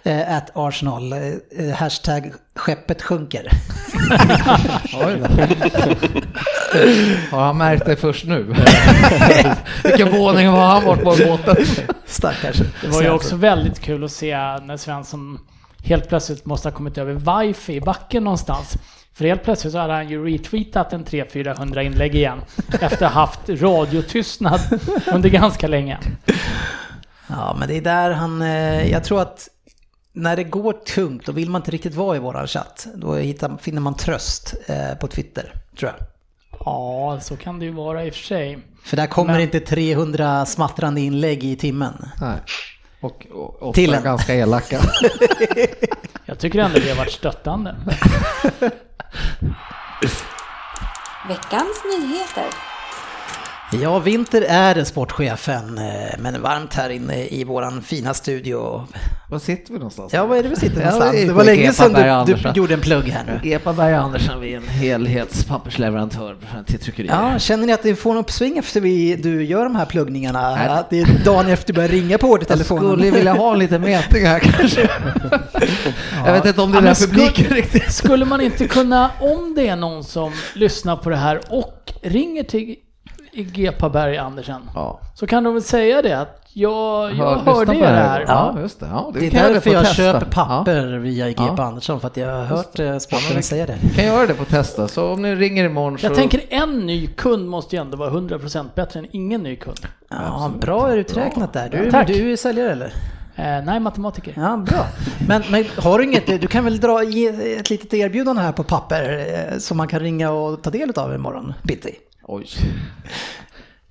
Eh, 0.02 0.36
at 0.36 0.50
Arsenal. 0.54 1.14
Hashtag 1.74 2.32
skeppet 2.54 3.02
sjunker. 3.02 3.48
Har 7.30 7.40
han 7.40 7.58
märkt 7.58 7.86
det 7.86 7.96
först 7.96 8.24
nu? 8.24 8.42
Vilken 9.84 10.10
våning 10.10 10.48
har 10.48 10.66
han 10.66 10.84
varit 10.84 11.02
på 11.02 11.16
båten? 11.26 11.56
Stackars. 12.06 12.56
Det 12.82 12.88
var 12.88 13.02
ju 13.02 13.10
också 13.10 13.36
väldigt 13.36 13.80
kul 13.80 14.04
att 14.04 14.12
se 14.12 14.36
när 14.36 14.76
Svensson 14.76 15.38
helt 15.84 16.08
plötsligt 16.08 16.46
måste 16.46 16.68
ha 16.68 16.76
kommit 16.76 16.98
över 16.98 17.42
wifi 17.42 17.74
i 17.74 17.80
backen 17.80 18.24
någonstans. 18.24 18.78
För 19.14 19.24
helt 19.24 19.44
plötsligt 19.44 19.72
så 19.72 19.78
hade 19.78 19.92
han 19.92 20.08
ju 20.08 20.24
retweetat 20.24 20.92
en 20.92 21.04
300-400 21.04 21.80
inlägg 21.80 22.14
igen 22.14 22.40
efter 22.80 23.06
att 23.06 23.12
ha 23.12 23.20
haft 23.20 23.48
radiotystnad 23.48 24.60
under 25.12 25.28
ganska 25.28 25.68
länge. 25.68 25.98
Ja, 27.26 27.56
men 27.58 27.68
det 27.68 27.76
är 27.76 27.80
där 27.82 28.10
han, 28.10 28.42
eh, 28.42 28.90
jag 28.90 29.04
tror 29.04 29.22
att 29.22 29.48
när 30.12 30.36
det 30.36 30.44
går 30.44 30.72
tungt 30.72 31.26
då 31.26 31.32
vill 31.32 31.50
man 31.50 31.60
inte 31.60 31.70
riktigt 31.70 31.94
vara 31.94 32.16
i 32.16 32.18
våran 32.18 32.46
chatt. 32.46 32.86
Då 32.94 33.14
hittar, 33.14 33.56
finner 33.56 33.80
man 33.80 33.94
tröst 33.96 34.54
eh, 34.66 34.94
på 35.00 35.08
Twitter, 35.08 35.52
tror 35.78 35.92
jag. 35.98 36.06
Ja, 36.64 37.18
så 37.22 37.36
kan 37.36 37.58
det 37.58 37.64
ju 37.64 37.72
vara 37.72 38.04
i 38.04 38.10
och 38.10 38.14
för 38.14 38.22
sig. 38.22 38.58
För 38.84 38.96
där 38.96 39.06
kommer 39.06 39.32
Men- 39.32 39.40
inte 39.42 39.60
300 39.60 40.46
smattrande 40.46 41.00
inlägg 41.00 41.44
i 41.44 41.56
timmen. 41.56 42.08
Nej. 42.20 42.36
Och, 43.00 43.26
och, 43.32 43.62
och 43.62 43.74
Till 43.74 43.90
ofta 43.90 43.98
en. 43.98 44.04
ganska 44.04 44.34
elaka. 44.34 44.80
Jag 46.26 46.38
tycker 46.38 46.58
ändå 46.58 46.78
det 46.78 46.88
har 46.90 46.96
varit 46.96 47.12
stöttande. 47.12 47.76
Veckans 51.28 51.82
nyheter. 51.98 52.44
Ja, 53.72 53.98
Vinter 53.98 54.42
är 54.48 54.84
sportchefen, 54.84 55.78
eh, 55.78 55.84
men 56.18 56.42
varmt 56.42 56.74
här 56.74 56.90
inne 56.90 57.26
i 57.28 57.44
våran 57.44 57.82
fina 57.82 58.14
studio. 58.14 58.86
Var 59.30 59.38
sitter 59.38 59.72
vi 59.72 59.78
någonstans? 59.78 60.12
Ja, 60.12 60.26
var 60.26 60.36
är 60.36 60.42
det 60.42 60.48
vi 60.48 60.56
sitter 60.56 60.80
Ja, 60.80 60.90
någonstans? 60.90 61.16
är 61.16 61.26
Det 61.26 61.32
var 61.32 61.44
länge 61.44 61.72
sedan 61.72 61.90
Epaberg 61.96 62.26
du, 62.26 62.50
du 62.50 62.58
gjorde 62.60 62.74
en 62.74 62.80
plugg 62.80 63.04
här 63.08 63.40
nu. 63.42 63.50
Epa 63.52 63.72
Berg 63.72 63.94
Andersen, 63.94 64.40
vi 64.40 64.52
är 64.52 64.56
en 64.56 64.68
helhetspappersleverantör 64.68 66.36
till 66.66 66.78
tryckerier. 66.78 67.12
Ja, 67.32 67.38
känner 67.38 67.66
ni 67.66 67.72
att 67.72 67.82
det 67.82 67.94
får 67.96 68.10
en 68.12 68.16
uppsving 68.18 68.58
efter 68.58 68.80
vi, 68.80 69.16
du 69.16 69.44
gör 69.44 69.64
de 69.64 69.76
här 69.76 69.86
pluggningarna? 69.86 70.56
Nej. 70.56 70.68
Att 70.68 70.90
det 70.90 71.00
är 71.00 71.24
dagen 71.24 71.46
efter 71.48 71.66
du 71.66 71.76
börjar 71.76 71.88
ringa 71.88 72.18
på 72.18 72.26
Jag 72.26 72.32
ordertelefonen? 72.32 72.84
skulle 72.92 73.10
vilja 73.10 73.32
ha 73.32 73.54
lite 73.54 73.78
mätning 73.78 74.26
här 74.26 74.38
kanske. 74.38 74.80
Jag 76.26 76.32
vet 76.32 76.44
inte 76.46 76.60
om 76.60 76.72
det 76.72 76.78
Ja, 76.78 76.86
är 76.90 77.06
publiken 77.06 77.44
riktigt. 77.46 77.92
Skulle 77.92 78.24
man 78.24 78.40
inte 78.40 78.68
kunna, 78.68 79.10
om 79.20 79.54
det 79.56 79.68
är 79.68 79.76
någon 79.76 80.04
som 80.04 80.32
lyssnar 80.54 80.96
på 80.96 81.10
det 81.10 81.16
här 81.16 81.40
och 81.48 81.92
ringer 82.02 82.42
till 82.42 82.76
Gepaberg 83.32 84.16
Andersen, 84.16 84.60
Ja. 84.74 85.00
så 85.14 85.26
kan 85.26 85.44
de 85.44 85.54
väl 85.54 85.62
säga 85.62 86.02
det 86.02 86.12
att 86.20 86.36
jag, 86.52 87.10
jag 87.12 87.14
Hör- 87.16 87.54
hörde 87.54 87.76
er 87.76 87.84
här. 87.86 88.24
Ja, 88.28 88.56
just 88.60 88.80
det. 88.80 88.86
Ja, 88.92 89.10
Det 89.14 89.26
är 89.26 89.30
kan 89.30 89.40
jag 89.40 89.52
därför 89.54 89.70
jag 89.70 89.80
testa. 89.84 89.94
köper 90.02 90.26
papper 90.26 90.86
Ja. 90.92 90.98
via 90.98 91.28
GP 91.28 91.42
Ja. 91.56 91.62
Andersson, 91.64 92.00
för 92.00 92.06
att 92.06 92.16
jag 92.16 92.32
har 92.36 92.44
hört 92.44 92.78
eh, 92.78 92.98
sporten 92.98 93.36
vi- 93.36 93.42
säga 93.42 93.66
det. 93.66 93.76
kan 93.96 94.04
göra 94.04 94.26
det 94.26 94.34
på 94.34 94.44
testa, 94.44 94.88
så 94.88 95.12
om 95.12 95.22
ni 95.22 95.34
ringer 95.34 95.64
imorgon 95.64 95.98
så... 95.98 96.06
Jag 96.06 96.14
tänker 96.14 96.40
en 96.48 96.78
ny 96.86 97.06
kund 97.06 97.48
måste 97.48 97.76
ju 97.76 97.82
ändå 97.82 97.96
vara 97.96 98.10
100% 98.10 98.64
bättre 98.74 99.00
än 99.00 99.06
ingen 99.12 99.42
ny 99.42 99.56
kund. 99.56 99.78
Ja, 100.10 100.50
bra 100.60 100.94
uträknat 100.94 101.52
där. 101.52 101.68
Du, 101.68 101.90
Tack. 101.90 102.06
du 102.06 102.32
är 102.32 102.36
säljare 102.36 102.72
eller? 102.72 102.92
Eh, 103.36 103.64
nej, 103.64 103.80
matematiker. 103.80 104.34
Ja, 104.36 104.56
bra. 104.56 104.86
Men, 105.28 105.42
men 105.50 105.64
har 105.78 105.98
du 105.98 106.04
inget, 106.04 106.26
du 106.40 106.46
kan 106.46 106.64
väl 106.64 106.80
dra 106.80 107.02
ge 107.04 107.26
ett 107.58 107.70
litet 107.70 107.94
erbjudande 107.94 108.42
här 108.42 108.52
på 108.52 108.62
papper 108.62 109.26
eh, 109.52 109.58
som 109.58 109.76
man 109.76 109.88
kan 109.88 110.00
ringa 110.00 110.30
och 110.30 110.62
ta 110.62 110.70
del 110.70 110.90
av 110.96 111.14
imorgon 111.14 111.54
bitti? 111.62 111.94
Oj. 112.32 112.46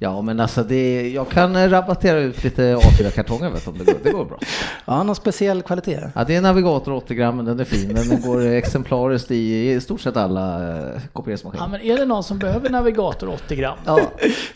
Ja, 0.02 0.22
men 0.22 0.40
alltså 0.40 0.64
det, 0.64 1.10
jag 1.12 1.30
kan 1.30 1.56
eh, 1.56 1.70
rabattera 1.70 2.18
ut 2.20 2.44
lite 2.44 2.76
A4-kartonger 2.76 3.50
vet 3.50 3.68
om 3.68 3.78
det 3.78 3.84
går, 3.86 3.94
det 4.04 4.12
går 4.12 4.26
bra. 4.26 4.38
Ja, 4.86 5.04
någon 5.04 5.16
speciell 5.16 5.62
kvalitet. 5.62 6.00
Ja, 6.16 6.24
det 6.24 6.36
är 6.36 6.42
Navigator 6.42 6.94
80 6.94 7.14
gram, 7.16 7.36
men 7.36 7.46
den 7.46 7.60
är 7.60 7.64
fin. 7.64 7.88
men 7.94 8.10
Den 8.10 8.22
går 8.22 8.46
exemplariskt 8.46 9.32
i, 9.32 9.72
i 9.72 9.82
stort 9.82 10.02
sett 10.02 10.18
alla 10.18 10.78
eh, 10.78 11.02
kopieringsmaskiner. 11.14 11.64
Ja, 11.64 11.68
men 11.68 11.82
är 11.82 11.98
det 11.98 12.06
någon 12.06 12.24
som 12.24 12.40
behöver 12.40 12.70
navigator 12.70 13.30
80 13.30 13.56
gram? 13.56 13.78
Ja, 13.86 14.00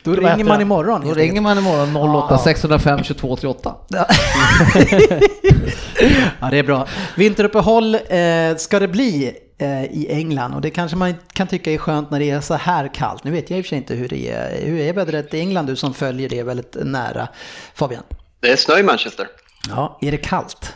då 0.03 0.11
Vad 0.11 0.19
ringer 0.19 0.45
man 0.45 0.57
det? 0.57 0.61
imorgon. 0.61 1.01
Då 1.07 1.13
ringer 1.13 1.41
man 1.41 1.57
imorgon 1.57 1.95
08 2.23 2.37
605 2.37 3.03
22 3.03 3.35
38. 3.35 3.75
Ja, 3.87 4.05
det 6.51 6.57
är 6.57 6.63
bra. 6.63 6.87
Vinteruppehåll 7.15 7.95
eh, 7.95 8.55
ska 8.57 8.79
det 8.79 8.87
bli 8.87 9.37
eh, 9.57 9.83
i 9.83 10.07
England 10.09 10.53
och 10.53 10.61
det 10.61 10.69
kanske 10.69 10.97
man 10.97 11.15
kan 11.33 11.47
tycka 11.47 11.71
är 11.71 11.77
skönt 11.77 12.11
när 12.11 12.19
det 12.19 12.29
är 12.29 12.41
så 12.41 12.53
här 12.53 12.93
kallt. 12.93 13.23
Nu 13.23 13.31
vet 13.31 13.49
jag 13.49 13.59
i 13.59 13.61
och 13.61 13.65
för 13.65 13.69
sig 13.69 13.77
inte 13.77 13.95
hur 13.95 14.07
det 14.07 14.29
är. 14.29 14.65
Hur 14.65 14.79
är 14.79 14.93
vädret 14.93 15.33
i 15.33 15.39
England, 15.39 15.65
du 15.65 15.75
som 15.75 15.93
följer 15.93 16.29
det 16.29 16.43
väldigt 16.43 16.75
nära? 16.81 17.27
Fabian? 17.75 18.03
Det 18.39 18.51
är 18.51 18.55
snö 18.55 18.79
i 18.79 18.83
Manchester. 18.83 19.27
Ja, 19.69 19.97
är 20.01 20.11
det 20.11 20.17
kallt? 20.17 20.73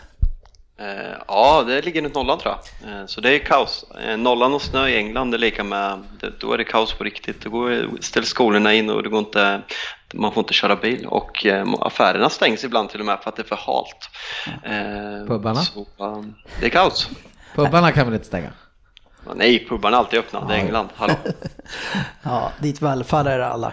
Eh, 0.79 1.17
ja, 1.27 1.63
det 1.67 1.81
ligger 1.81 2.01
runt 2.01 2.15
nollan 2.15 2.39
tror 2.39 2.55
jag. 2.55 2.91
Eh, 2.91 3.05
så 3.05 3.21
det 3.21 3.35
är 3.35 3.39
kaos. 3.39 3.85
Eh, 4.01 4.17
nollan 4.17 4.53
och 4.53 4.61
snö 4.61 4.87
i 4.87 4.97
England 4.97 5.33
är 5.33 5.37
lika 5.37 5.63
med, 5.63 6.03
det, 6.19 6.39
då 6.39 6.53
är 6.53 6.57
det 6.57 6.63
kaos 6.63 6.93
på 6.93 7.03
riktigt. 7.03 7.41
Då 7.41 7.49
går, 7.49 7.89
ställs 8.01 8.27
skolorna 8.27 8.73
in 8.73 8.89
och 8.89 9.03
det 9.03 9.09
går 9.09 9.19
inte, 9.19 9.61
man 10.13 10.31
får 10.31 10.41
inte 10.41 10.53
köra 10.53 10.75
bil 10.75 11.05
och 11.05 11.45
eh, 11.45 11.65
affärerna 11.79 12.29
stängs 12.29 12.63
ibland 12.63 12.89
till 12.89 12.99
och 12.99 13.05
med 13.05 13.19
för 13.19 13.29
att 13.29 13.35
det 13.35 13.41
är 13.41 13.47
för 13.47 13.55
halt. 13.55 14.09
Eh, 14.63 15.27
Pubbarna? 15.27 15.61
Så, 15.61 15.79
eh, 15.79 16.21
det 16.59 16.65
är 16.65 16.69
kaos. 16.69 17.09
Pubbarna 17.55 17.91
kan 17.91 18.05
väl 18.05 18.13
inte 18.13 18.27
stänga? 18.27 18.49
Nej, 19.35 19.67
pubbarna 19.69 19.97
är 19.97 19.99
alltid 19.99 20.19
öppna. 20.19 20.47
Det 20.47 20.53
är 20.53 20.59
England. 20.59 20.89
Hallå. 20.95 21.13
Ja, 22.23 22.51
dit 22.59 22.81
vallfaller 22.81 23.39
alla. 23.39 23.67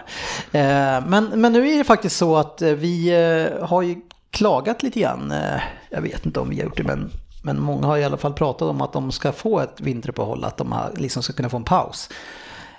Eh, 0.51 1.05
men, 1.07 1.25
men 1.25 1.53
nu 1.53 1.69
är 1.69 1.77
det 1.77 1.83
faktiskt 1.83 2.17
så 2.17 2.37
att 2.37 2.61
vi 2.61 3.11
har 3.61 3.81
ju 3.81 3.95
klagat 4.31 4.83
lite 4.83 4.99
grann. 4.99 5.33
Jag 5.89 6.01
vet 6.01 6.25
inte 6.25 6.39
om 6.39 6.49
vi 6.49 6.55
har 6.55 6.63
gjort 6.63 6.77
det, 6.77 6.83
men, 6.83 7.11
men 7.43 7.61
många 7.61 7.87
har 7.87 7.97
i 7.97 8.03
alla 8.03 8.17
fall 8.17 8.33
pratat 8.33 8.67
om 8.67 8.81
att 8.81 8.93
de 8.93 9.11
ska 9.11 9.31
få 9.31 9.59
ett 9.59 9.81
vinteruppehåll, 9.81 10.43
att 10.43 10.57
de 10.57 10.75
liksom 10.95 11.23
ska 11.23 11.33
kunna 11.33 11.49
få 11.49 11.57
en 11.57 11.63
paus. 11.63 12.09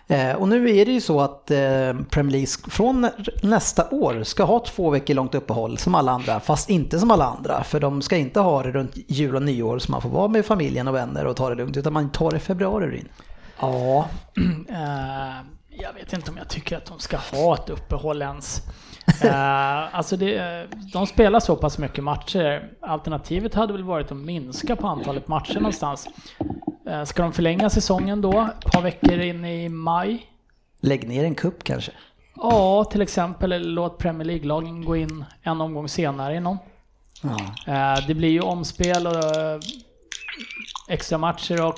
Eh, 0.09 0.33
och 0.33 0.49
nu 0.49 0.77
är 0.77 0.87
det 0.87 0.93
ju 0.93 1.01
så 1.01 1.21
att 1.21 1.51
eh, 1.51 1.95
Premier 2.11 2.33
League 2.33 2.71
från 2.71 3.09
nästa 3.43 3.91
år 3.91 4.23
ska 4.23 4.45
ha 4.45 4.61
två 4.61 4.91
veckor 4.91 5.15
långt 5.15 5.35
uppehåll 5.35 5.79
som 5.79 5.95
alla 5.95 6.13
andra, 6.13 6.41
fast 6.41 6.71
inte 6.71 6.99
som 6.99 7.11
alla 7.11 7.25
andra. 7.25 7.65
För 7.65 7.81
de 7.81 8.03
ska 8.03 8.17
inte 8.17 8.41
ha 8.41 8.63
det 8.63 8.71
runt 8.71 8.93
jul 8.95 9.37
och 9.37 9.43
nyår 9.43 9.79
så 9.79 9.93
man 9.93 10.03
får 10.03 10.09
vara 10.09 10.29
med 10.29 10.47
familjen 10.47 10.89
och 10.89 10.95
vänner 10.95 11.25
och 11.25 11.37
ta 11.37 11.49
det 11.49 11.55
lugnt, 11.55 11.77
utan 11.77 11.93
man 11.93 12.11
tar 12.11 12.31
det 12.31 12.37
i 12.37 12.41
februari. 12.41 12.87
Ryn. 12.87 13.09
Ja, 13.61 14.09
eh, 14.69 15.37
jag 15.69 15.93
vet 15.93 16.13
inte 16.13 16.31
om 16.31 16.37
jag 16.37 16.49
tycker 16.49 16.77
att 16.77 16.87
de 16.87 16.99
ska 16.99 17.17
ha 17.17 17.55
ett 17.55 17.71
uppehåll 17.71 18.23
ens. 18.23 18.63
Eh, 19.23 19.97
alltså 19.97 20.17
det, 20.17 20.67
de 20.93 21.07
spelar 21.07 21.41
så 21.41 21.57
pass 21.57 21.79
mycket 21.79 22.05
matcher. 22.05 22.71
Alternativet 22.81 23.55
hade 23.55 23.73
väl 23.73 23.83
varit 23.83 24.11
att 24.11 24.17
minska 24.17 24.77
på 24.77 24.87
antalet 24.87 25.29
matcher 25.29 25.55
någonstans. 25.55 26.09
Eh, 26.89 27.05
ska 27.05 27.23
de 27.23 27.33
förlänga 27.33 27.71
säsongen 27.71 28.21
då? 28.21 28.49
Ett 28.61 28.73
par 28.73 28.83
veckor 28.83 29.19
in 29.19 29.45
i 29.45 29.69
maj? 29.69 30.27
Lägg 30.81 31.09
ner 31.09 31.25
en 31.25 31.35
kupp 31.35 31.65
kanske. 31.65 31.93
Ja, 32.37 32.85
till 32.85 33.03
exempel. 33.03 33.53
Eller 33.53 33.71
låt 33.71 33.99
Premier 33.99 34.25
League-lagen 34.25 34.85
gå 34.85 34.97
in 34.97 35.25
en 35.43 35.61
omgång 35.61 35.89
senare 35.89 36.35
i 36.35 36.41
någon. 36.41 36.59
Ja. 37.23 37.37
Eh, 37.73 38.07
det 38.07 38.15
blir 38.15 38.29
ju 38.29 38.41
omspel 38.41 39.07
och 39.07 39.37
eh, 39.37 39.61
extra 40.89 41.19
matcher 41.19 41.67
och... 41.67 41.77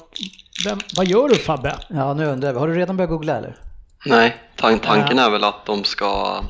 Vem, 0.67 0.79
vad 0.97 1.07
gör 1.07 1.29
du 1.29 1.35
Fabbe? 1.35 1.77
Ja, 1.89 2.15
nu 2.15 2.27
undrar 2.27 2.53
jag, 2.53 2.61
har 2.61 2.69
du 2.69 2.75
redan 2.75 2.97
börjat 2.97 3.11
googla 3.11 3.37
eller? 3.37 3.57
Nej, 4.07 4.37
tan 4.57 4.79
tanken 4.79 5.19
är 5.19 5.31
väl 5.31 5.45
att 5.45 5.67
de 5.67 5.85
ska, 5.85 6.41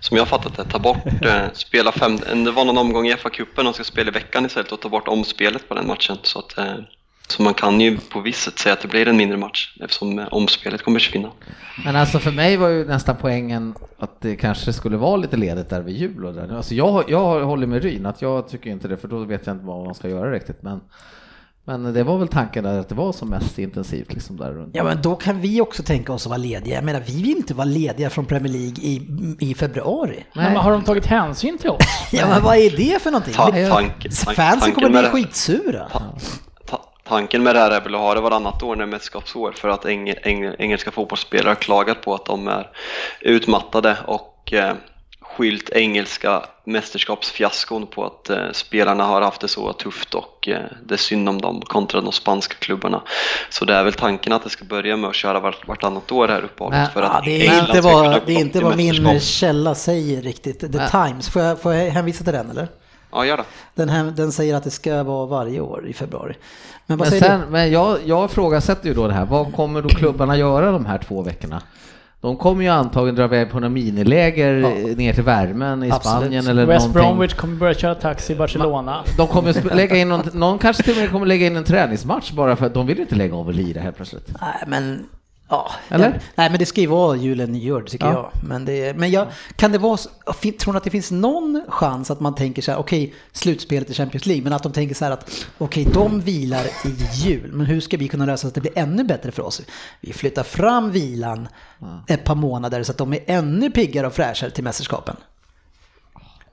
som 0.00 0.16
jag 0.16 0.28
fattat 0.28 0.56
det, 0.56 0.64
ta 0.64 0.78
bort, 0.78 1.06
eh, 1.22 1.44
spela 1.52 1.92
fem, 1.92 2.16
det 2.44 2.50
var 2.50 2.64
någon 2.64 2.78
omgång 2.78 3.06
i 3.06 3.14
FA-cupen, 3.14 3.64
de 3.64 3.72
ska 3.72 3.84
spela 3.84 4.10
i 4.10 4.14
veckan 4.14 4.46
istället 4.46 4.72
och 4.72 4.80
ta 4.80 4.88
bort 4.88 5.08
omspelet 5.08 5.68
på 5.68 5.74
den 5.74 5.86
matchen. 5.86 6.16
Så, 6.22 6.38
att, 6.38 6.58
eh, 6.58 6.74
så 7.28 7.42
man 7.42 7.54
kan 7.54 7.80
ju 7.80 7.98
på 7.98 8.20
visst 8.20 8.42
sätt 8.42 8.58
säga 8.58 8.72
att 8.72 8.80
det 8.80 8.88
blir 8.88 9.08
en 9.08 9.16
mindre 9.16 9.38
match 9.38 9.76
eftersom 9.80 10.18
eh, 10.18 10.26
omspelet 10.30 10.82
kommer 10.82 10.98
försvinna. 10.98 11.30
Men 11.84 11.96
alltså 11.96 12.18
för 12.18 12.30
mig 12.30 12.56
var 12.56 12.68
ju 12.68 12.84
nästan 12.84 13.16
poängen 13.20 13.74
att 13.98 14.20
det 14.20 14.36
kanske 14.36 14.72
skulle 14.72 14.96
vara 14.96 15.16
lite 15.16 15.36
ledigt 15.36 15.70
där 15.70 15.80
vid 15.80 15.96
jul 15.96 16.24
och 16.24 16.34
där. 16.34 16.56
Alltså 16.56 16.74
jag, 16.74 17.04
jag 17.08 17.44
håller 17.44 17.66
med 17.66 17.82
Ryn 17.82 18.06
att 18.06 18.22
jag 18.22 18.48
tycker 18.48 18.70
inte 18.70 18.88
det 18.88 18.96
för 18.96 19.08
då 19.08 19.18
vet 19.18 19.46
jag 19.46 19.54
inte 19.54 19.66
vad 19.66 19.84
man 19.84 19.94
ska 19.94 20.08
göra 20.08 20.32
riktigt. 20.32 20.62
Men, 20.62 20.80
men 21.64 21.92
det 21.94 22.02
var 22.02 22.18
väl 22.18 22.28
tanken 22.28 22.64
där 22.64 22.78
att 22.78 22.88
det 22.88 22.94
var 22.94 23.12
som 23.12 23.28
mest 23.28 23.58
intensivt 23.58 24.12
liksom 24.12 24.36
där 24.36 24.52
runt. 24.52 24.70
Ja 24.76 24.84
men 24.84 25.02
då 25.02 25.16
kan 25.16 25.40
vi 25.40 25.60
också 25.60 25.82
tänka 25.82 26.12
oss 26.12 26.26
att 26.26 26.30
vara 26.30 26.38
lediga. 26.38 26.74
Jag 26.74 26.84
menar 26.84 27.00
vi 27.06 27.22
vill 27.22 27.36
inte 27.36 27.54
vara 27.54 27.64
lediga 27.64 28.10
från 28.10 28.26
Premier 28.26 28.52
League 28.52 28.76
i, 28.84 29.02
i 29.40 29.54
februari. 29.54 30.24
Nej. 30.34 30.44
Men 30.44 30.56
har 30.56 30.70
de 30.72 30.84
tagit 30.84 31.06
hänsyn 31.06 31.58
till 31.58 31.70
oss? 31.70 31.82
Ja 32.12 32.28
men 32.28 32.42
vad 32.42 32.56
är 32.56 32.70
det 32.76 33.02
för 33.02 33.10
någonting? 33.10 33.34
Ta, 33.34 33.50
tank, 33.50 33.68
tank, 33.70 34.36
Fansen 34.36 34.72
kommer 34.74 34.88
bli 34.88 35.02
skitsura. 35.02 35.88
Ta- 36.66 36.90
Tanken 37.08 37.42
med 37.42 37.54
det 37.54 37.58
här 37.60 37.70
är 37.70 37.80
väl 37.80 37.94
att 37.94 38.00
ha 38.00 38.14
det 38.14 38.20
varannat 38.20 38.62
år 38.62 38.76
när 38.76 38.86
mästerskapsår 38.86 39.52
för 39.52 39.68
att 39.68 39.84
eng, 39.84 40.08
eng, 40.22 40.54
engelska 40.58 40.90
fotbollsspelare 40.90 41.48
har 41.50 41.54
klagat 41.54 42.00
på 42.02 42.14
att 42.14 42.26
de 42.26 42.48
är 42.48 42.70
utmattade 43.20 43.96
och 44.06 44.52
eh, 44.52 44.74
skylt 45.36 45.70
engelska 45.70 46.42
mästerskapsfiaskon 46.64 47.86
på 47.86 48.04
att 48.04 48.30
eh, 48.30 48.52
spelarna 48.52 49.04
har 49.04 49.22
haft 49.22 49.40
det 49.40 49.48
så 49.48 49.72
tufft 49.72 50.14
och 50.14 50.48
eh, 50.48 50.58
det 50.86 50.94
är 50.94 50.98
synd 50.98 51.28
om 51.28 51.40
dem 51.40 51.60
kontra 51.60 52.00
de 52.00 52.12
spanska 52.12 52.54
klubbarna. 52.54 53.02
Så 53.50 53.64
det 53.64 53.74
är 53.74 53.84
väl 53.84 53.92
tanken 53.92 54.32
att 54.32 54.44
det 54.44 54.50
ska 54.50 54.64
börja 54.64 54.96
med 54.96 55.10
att 55.10 55.16
köra 55.16 55.40
vart, 55.40 55.68
vartannat 55.68 56.12
år 56.12 56.28
här 56.28 56.42
uppehållet 56.44 56.78
Men, 56.78 56.90
för 56.90 57.02
Ja, 57.02 57.08
att 57.08 57.24
det 57.24 57.46
är 57.46 57.60
inte 57.60 57.80
vad, 57.80 58.26
det 58.26 58.32
är 58.32 58.40
inte 58.40 58.60
vad 58.60 58.76
min 58.76 59.20
källa 59.20 59.74
säger 59.74 60.22
riktigt. 60.22 60.60
The 60.60 60.68
Nej. 60.68 60.90
Times, 60.90 61.28
får 61.28 61.42
jag, 61.42 61.60
får 61.60 61.74
jag 61.74 61.90
hänvisa 61.90 62.24
till 62.24 62.32
den 62.32 62.50
eller? 62.50 62.68
Ja, 63.12 63.26
gör 63.26 63.36
det. 63.36 63.44
Den, 63.74 63.88
här, 63.88 64.04
den 64.04 64.32
säger 64.32 64.54
att 64.54 64.64
det 64.64 64.70
ska 64.70 65.02
vara 65.02 65.26
varje 65.26 65.60
år 65.60 65.88
i 65.88 65.92
februari. 65.92 66.34
Men 66.86 66.98
vad 66.98 67.10
Men, 67.10 67.20
säger 67.20 67.38
sen, 67.38 67.50
men 67.50 67.70
jag, 67.70 67.98
jag 68.04 68.24
ifrågasätter 68.24 68.88
ju 68.88 68.94
då 68.94 69.06
det 69.08 69.14
här, 69.14 69.24
vad 69.24 69.54
kommer 69.54 69.82
då 69.82 69.88
klubbarna 69.88 70.36
göra 70.36 70.70
de 70.72 70.86
här 70.86 70.98
två 70.98 71.22
veckorna? 71.22 71.62
De 72.24 72.36
kommer 72.36 72.62
ju 72.62 72.68
antagligen 72.68 73.14
dra 73.14 73.24
iväg 73.24 73.50
på 73.50 73.60
några 73.60 73.68
miniläger 73.68 74.54
Ja. 74.54 74.68
ner 74.96 75.12
till 75.12 75.22
värmen 75.22 75.82
i 75.82 75.90
Absolut. 75.90 76.16
Spanien 76.18 76.46
eller 76.46 76.66
West 76.66 76.86
någonting. 76.86 77.02
Bromwich 77.02 77.34
kommer 77.34 77.56
börja 77.56 77.74
köra 77.74 77.94
taxi 77.94 78.32
i 78.32 78.36
Barcelona. 78.36 79.04
De 79.16 79.26
kommer 79.26 79.74
lägga 79.74 79.96
in 79.96 80.08
någon, 80.08 80.22
någon 80.32 80.58
kanske 80.58 80.82
till 80.82 80.92
och 80.92 80.98
med 80.98 81.10
kommer 81.10 81.26
lägga 81.26 81.46
in 81.46 81.56
en 81.56 81.64
träningsmatch 81.64 82.32
bara 82.32 82.56
för 82.56 82.66
att 82.66 82.74
de 82.74 82.86
vill 82.86 83.00
inte 83.00 83.14
lägga 83.14 83.34
av 83.36 83.46
och 83.46 83.54
lira 83.54 83.80
helt 83.80 83.96
plötsligt. 83.96 84.28
Nej 84.40 84.64
men, 84.66 85.06
ja. 85.48 85.70
Eller? 85.88 86.10
Den- 86.10 86.20
Nej 86.34 86.50
men 86.50 86.58
det 86.58 86.66
ska 86.66 86.80
ju 86.80 86.86
vara 86.86 87.16
julen 87.16 87.52
nyår 87.52 87.82
tycker 87.82 88.06
Ja. 88.06 88.12
jag. 88.12 88.48
Men, 88.48 88.64
det, 88.64 88.96
men 88.96 89.10
jag, 89.10 89.26
kan 89.56 89.72
det 89.72 89.78
vara, 89.78 89.96
tror 90.58 90.72
ni 90.72 90.76
att 90.76 90.84
det 90.84 90.90
finns 90.90 91.10
någon 91.10 91.64
chans 91.68 92.10
att 92.10 92.20
man 92.20 92.34
tänker 92.34 92.62
så 92.62 92.70
här, 92.70 92.78
okej, 92.78 93.14
slutspelet 93.32 93.90
i 93.90 93.94
Champions 93.94 94.26
League, 94.26 94.44
men 94.44 94.52
att 94.52 94.62
de 94.62 94.72
tänker 94.72 94.94
så 94.94 95.04
här 95.04 95.12
att 95.12 95.46
okej, 95.58 95.88
de 95.94 96.20
vilar 96.20 96.64
i 96.64 96.96
jul, 97.14 97.50
men 97.52 97.66
hur 97.66 97.80
ska 97.80 97.96
vi 97.96 98.08
kunna 98.08 98.26
lösa 98.26 98.40
så 98.40 98.48
att 98.48 98.54
det 98.54 98.60
blir 98.60 98.78
ännu 98.78 99.04
bättre 99.04 99.30
för 99.32 99.42
oss? 99.42 99.62
Vi 100.00 100.12
flyttar 100.12 100.42
fram 100.42 100.90
vilan 100.90 101.48
ett 102.08 102.24
par 102.24 102.34
månader 102.34 102.82
så 102.82 102.92
att 102.92 102.98
de 102.98 103.12
är 103.12 103.20
ännu 103.26 103.70
piggare 103.70 104.06
och 104.06 104.12
fräschare 104.12 104.50
till 104.50 104.64
mästerskapen. 104.64 105.16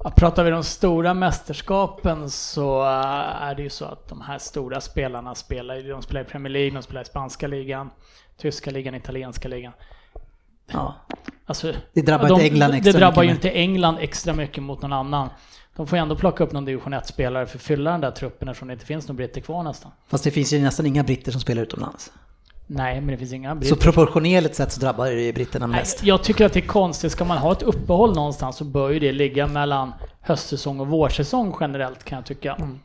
Ja, 0.04 0.10
pratar 0.16 0.44
vi 0.44 0.52
de 0.52 0.64
stora 0.64 1.14
mästerskapen 1.14 2.30
så 2.30 2.82
äh, 2.82 3.44
är 3.44 3.56
det 3.56 3.62
ju 3.62 3.70
så 3.70 3.86
att 3.86 4.08
de 4.10 4.22
här 4.22 4.38
stora 4.38 4.82
spelarna 4.82 5.36
spelar, 5.36 5.76
i- 5.86 5.90
de 5.90 6.02
spelar 6.02 6.22
i 6.22 6.24
Premier 6.24 6.50
League, 6.54 6.72
de 6.72 6.84
spelar 6.84 7.02
i 7.02 7.06
spanska 7.06 7.48
ligan, 7.48 7.90
tyska 8.42 8.72
ligan, 8.72 8.96
italienska 8.96 9.48
ligan. 9.48 9.74
Ja. 10.72 10.96
Alltså, 11.46 11.74
Det 11.94 12.02
drabbar 12.02 12.28
de, 12.28 12.34
inte 12.34 12.46
England 12.46 12.74
extra 12.74 12.92
Det 12.92 13.00
drabbar 13.00 13.24
ju 13.24 13.30
inte 13.32 13.50
England 13.52 13.98
extra 14.00 14.34
mycket 14.34 14.64
mot 14.64 14.82
någon 14.82 14.94
annan. 14.94 15.30
De 15.76 15.88
får 15.88 15.98
ju 15.98 16.02
ändå 16.02 16.16
plocka 16.16 16.44
upp 16.44 16.52
någon 16.52 16.66
division 16.66 16.94
1-spelare 16.94 17.46
för 17.46 17.58
att 17.58 17.62
fylla 17.64 17.92
den 17.92 18.02
där 18.02 18.12
truppen 18.12 18.48
eftersom 18.50 18.68
det 18.68 18.74
inte 18.74 18.86
finns 18.86 19.08
någon 19.08 19.18
britter 19.18 19.42
kvar 19.42 19.64
nästan. 19.64 19.92
Fast 20.08 20.24
det 20.24 20.32
finns 20.32 20.54
ju 20.54 20.62
nästan 20.62 20.86
inga 20.86 21.04
britter 21.04 21.32
som 21.32 21.42
spelar 21.42 21.62
utomlands. 21.62 22.12
Nej, 22.68 23.02
men 23.02 23.08
det 23.08 23.18
finns 23.18 23.34
inga 23.34 23.50
Så 23.54 23.56
britter. 23.56 23.76
proportionellt 23.76 24.56
sett 24.56 24.72
så 24.72 24.80
drabbar 24.80 25.06
det 25.06 25.22
ju 25.22 25.34
britterna 25.34 25.68
Nej, 25.68 25.80
mest. 25.80 26.04
jag 26.04 26.24
tycker 26.24 26.46
att 26.46 26.54
det 26.54 26.60
är 26.60 26.68
konstigt. 26.68 27.12
Ska 27.12 27.26
man 27.26 27.38
ha 27.38 27.52
ett 27.52 27.62
uppehåll 27.64 28.16
någonstans 28.16 28.58
så 28.58 28.64
bör 28.64 28.90
ju 28.90 29.00
det 29.00 29.12
ligga 29.12 29.48
mellan 29.48 29.94
höstsäsong 30.22 30.80
och 30.80 30.88
vårsäsong 30.88 31.56
generellt 31.60 32.04
kan 32.04 32.16
jag 32.16 32.26
tycka. 32.26 32.54
Mm. 32.54 32.80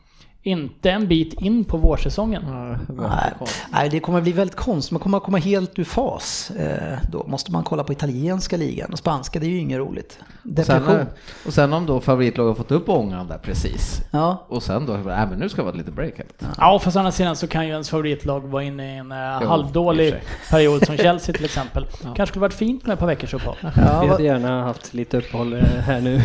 Inte 0.47 0.91
en 0.91 1.07
bit 1.07 1.33
in 1.41 1.63
på 1.65 1.77
vårsäsongen. 1.77 2.43
Nej, 2.89 3.31
nej, 3.71 3.89
det 3.89 3.99
kommer 3.99 4.21
bli 4.21 4.31
väldigt 4.31 4.55
konstigt. 4.55 4.91
Man 4.91 4.99
kommer 5.01 5.17
att 5.17 5.23
komma 5.23 5.37
helt 5.37 5.79
ur 5.79 5.83
fas. 5.83 6.51
Eh, 6.51 6.97
då 7.11 7.23
måste 7.27 7.51
man 7.51 7.63
kolla 7.63 7.83
på 7.83 7.91
italienska 7.93 8.57
ligan 8.57 8.91
och 8.91 8.99
spanska, 8.99 9.39
det 9.39 9.45
är 9.45 9.49
ju 9.49 9.57
inget 9.57 9.79
roligt. 9.79 10.19
Sen, 10.19 10.53
Depression. 10.53 10.95
eh, 10.95 11.05
och 11.45 11.53
sen 11.53 11.73
om 11.73 11.85
då 11.85 11.99
favoritlaget 12.01 12.49
har 12.57 12.63
fått 12.63 12.71
upp 12.71 12.89
ångan 12.89 13.27
där 13.27 13.37
precis. 13.37 14.01
Ja, 14.11 14.45
Och 14.49 14.63
sen 14.63 14.85
då, 14.85 14.93
äh, 14.93 15.03
men 15.05 15.39
nu 15.39 15.49
ska 15.49 15.61
det 15.61 15.65
vara 15.65 15.75
lite 15.75 15.91
break 15.91 16.13
här. 16.17 16.25
Ja, 16.57 16.79
fast 16.79 16.95
å 16.95 16.99
andra 16.99 17.11
sidan 17.11 17.35
så 17.35 17.47
kan 17.47 17.65
ju 17.65 17.71
ens 17.71 17.89
favoritlag 17.89 18.39
vara 18.41 18.63
inne 18.63 18.95
i 18.95 18.97
en 18.97 19.13
Jo, 19.41 19.47
halvdålig 19.47 20.13
och 20.13 20.49
period 20.51 20.85
som 20.85 20.97
Chelsea 20.97 21.35
till 21.35 21.45
exempel. 21.45 21.85
Kanske 22.03 22.25
skulle 22.25 22.41
varit 22.41 22.53
fint 22.53 22.85
med 22.85 22.93
ett 22.93 22.99
par 22.99 23.07
veckors 23.07 23.33
uppehåll. 23.33 23.57
ja, 23.61 24.01
Vi 24.01 24.07
hade 24.07 24.23
gärna 24.23 24.63
haft 24.63 24.93
lite 24.93 25.17
uppehåll 25.17 25.53
eh, 25.53 25.59
här 25.63 26.01
nu. 26.01 26.21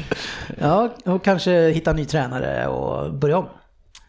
ja, 0.60 0.88
och 1.04 1.24
kanske 1.24 1.68
hitta 1.70 1.90
en 1.90 1.96
ny 1.96 2.04
tränare 2.04 2.66
och 2.66 3.12
börja 3.14 3.38
om. 3.38 3.44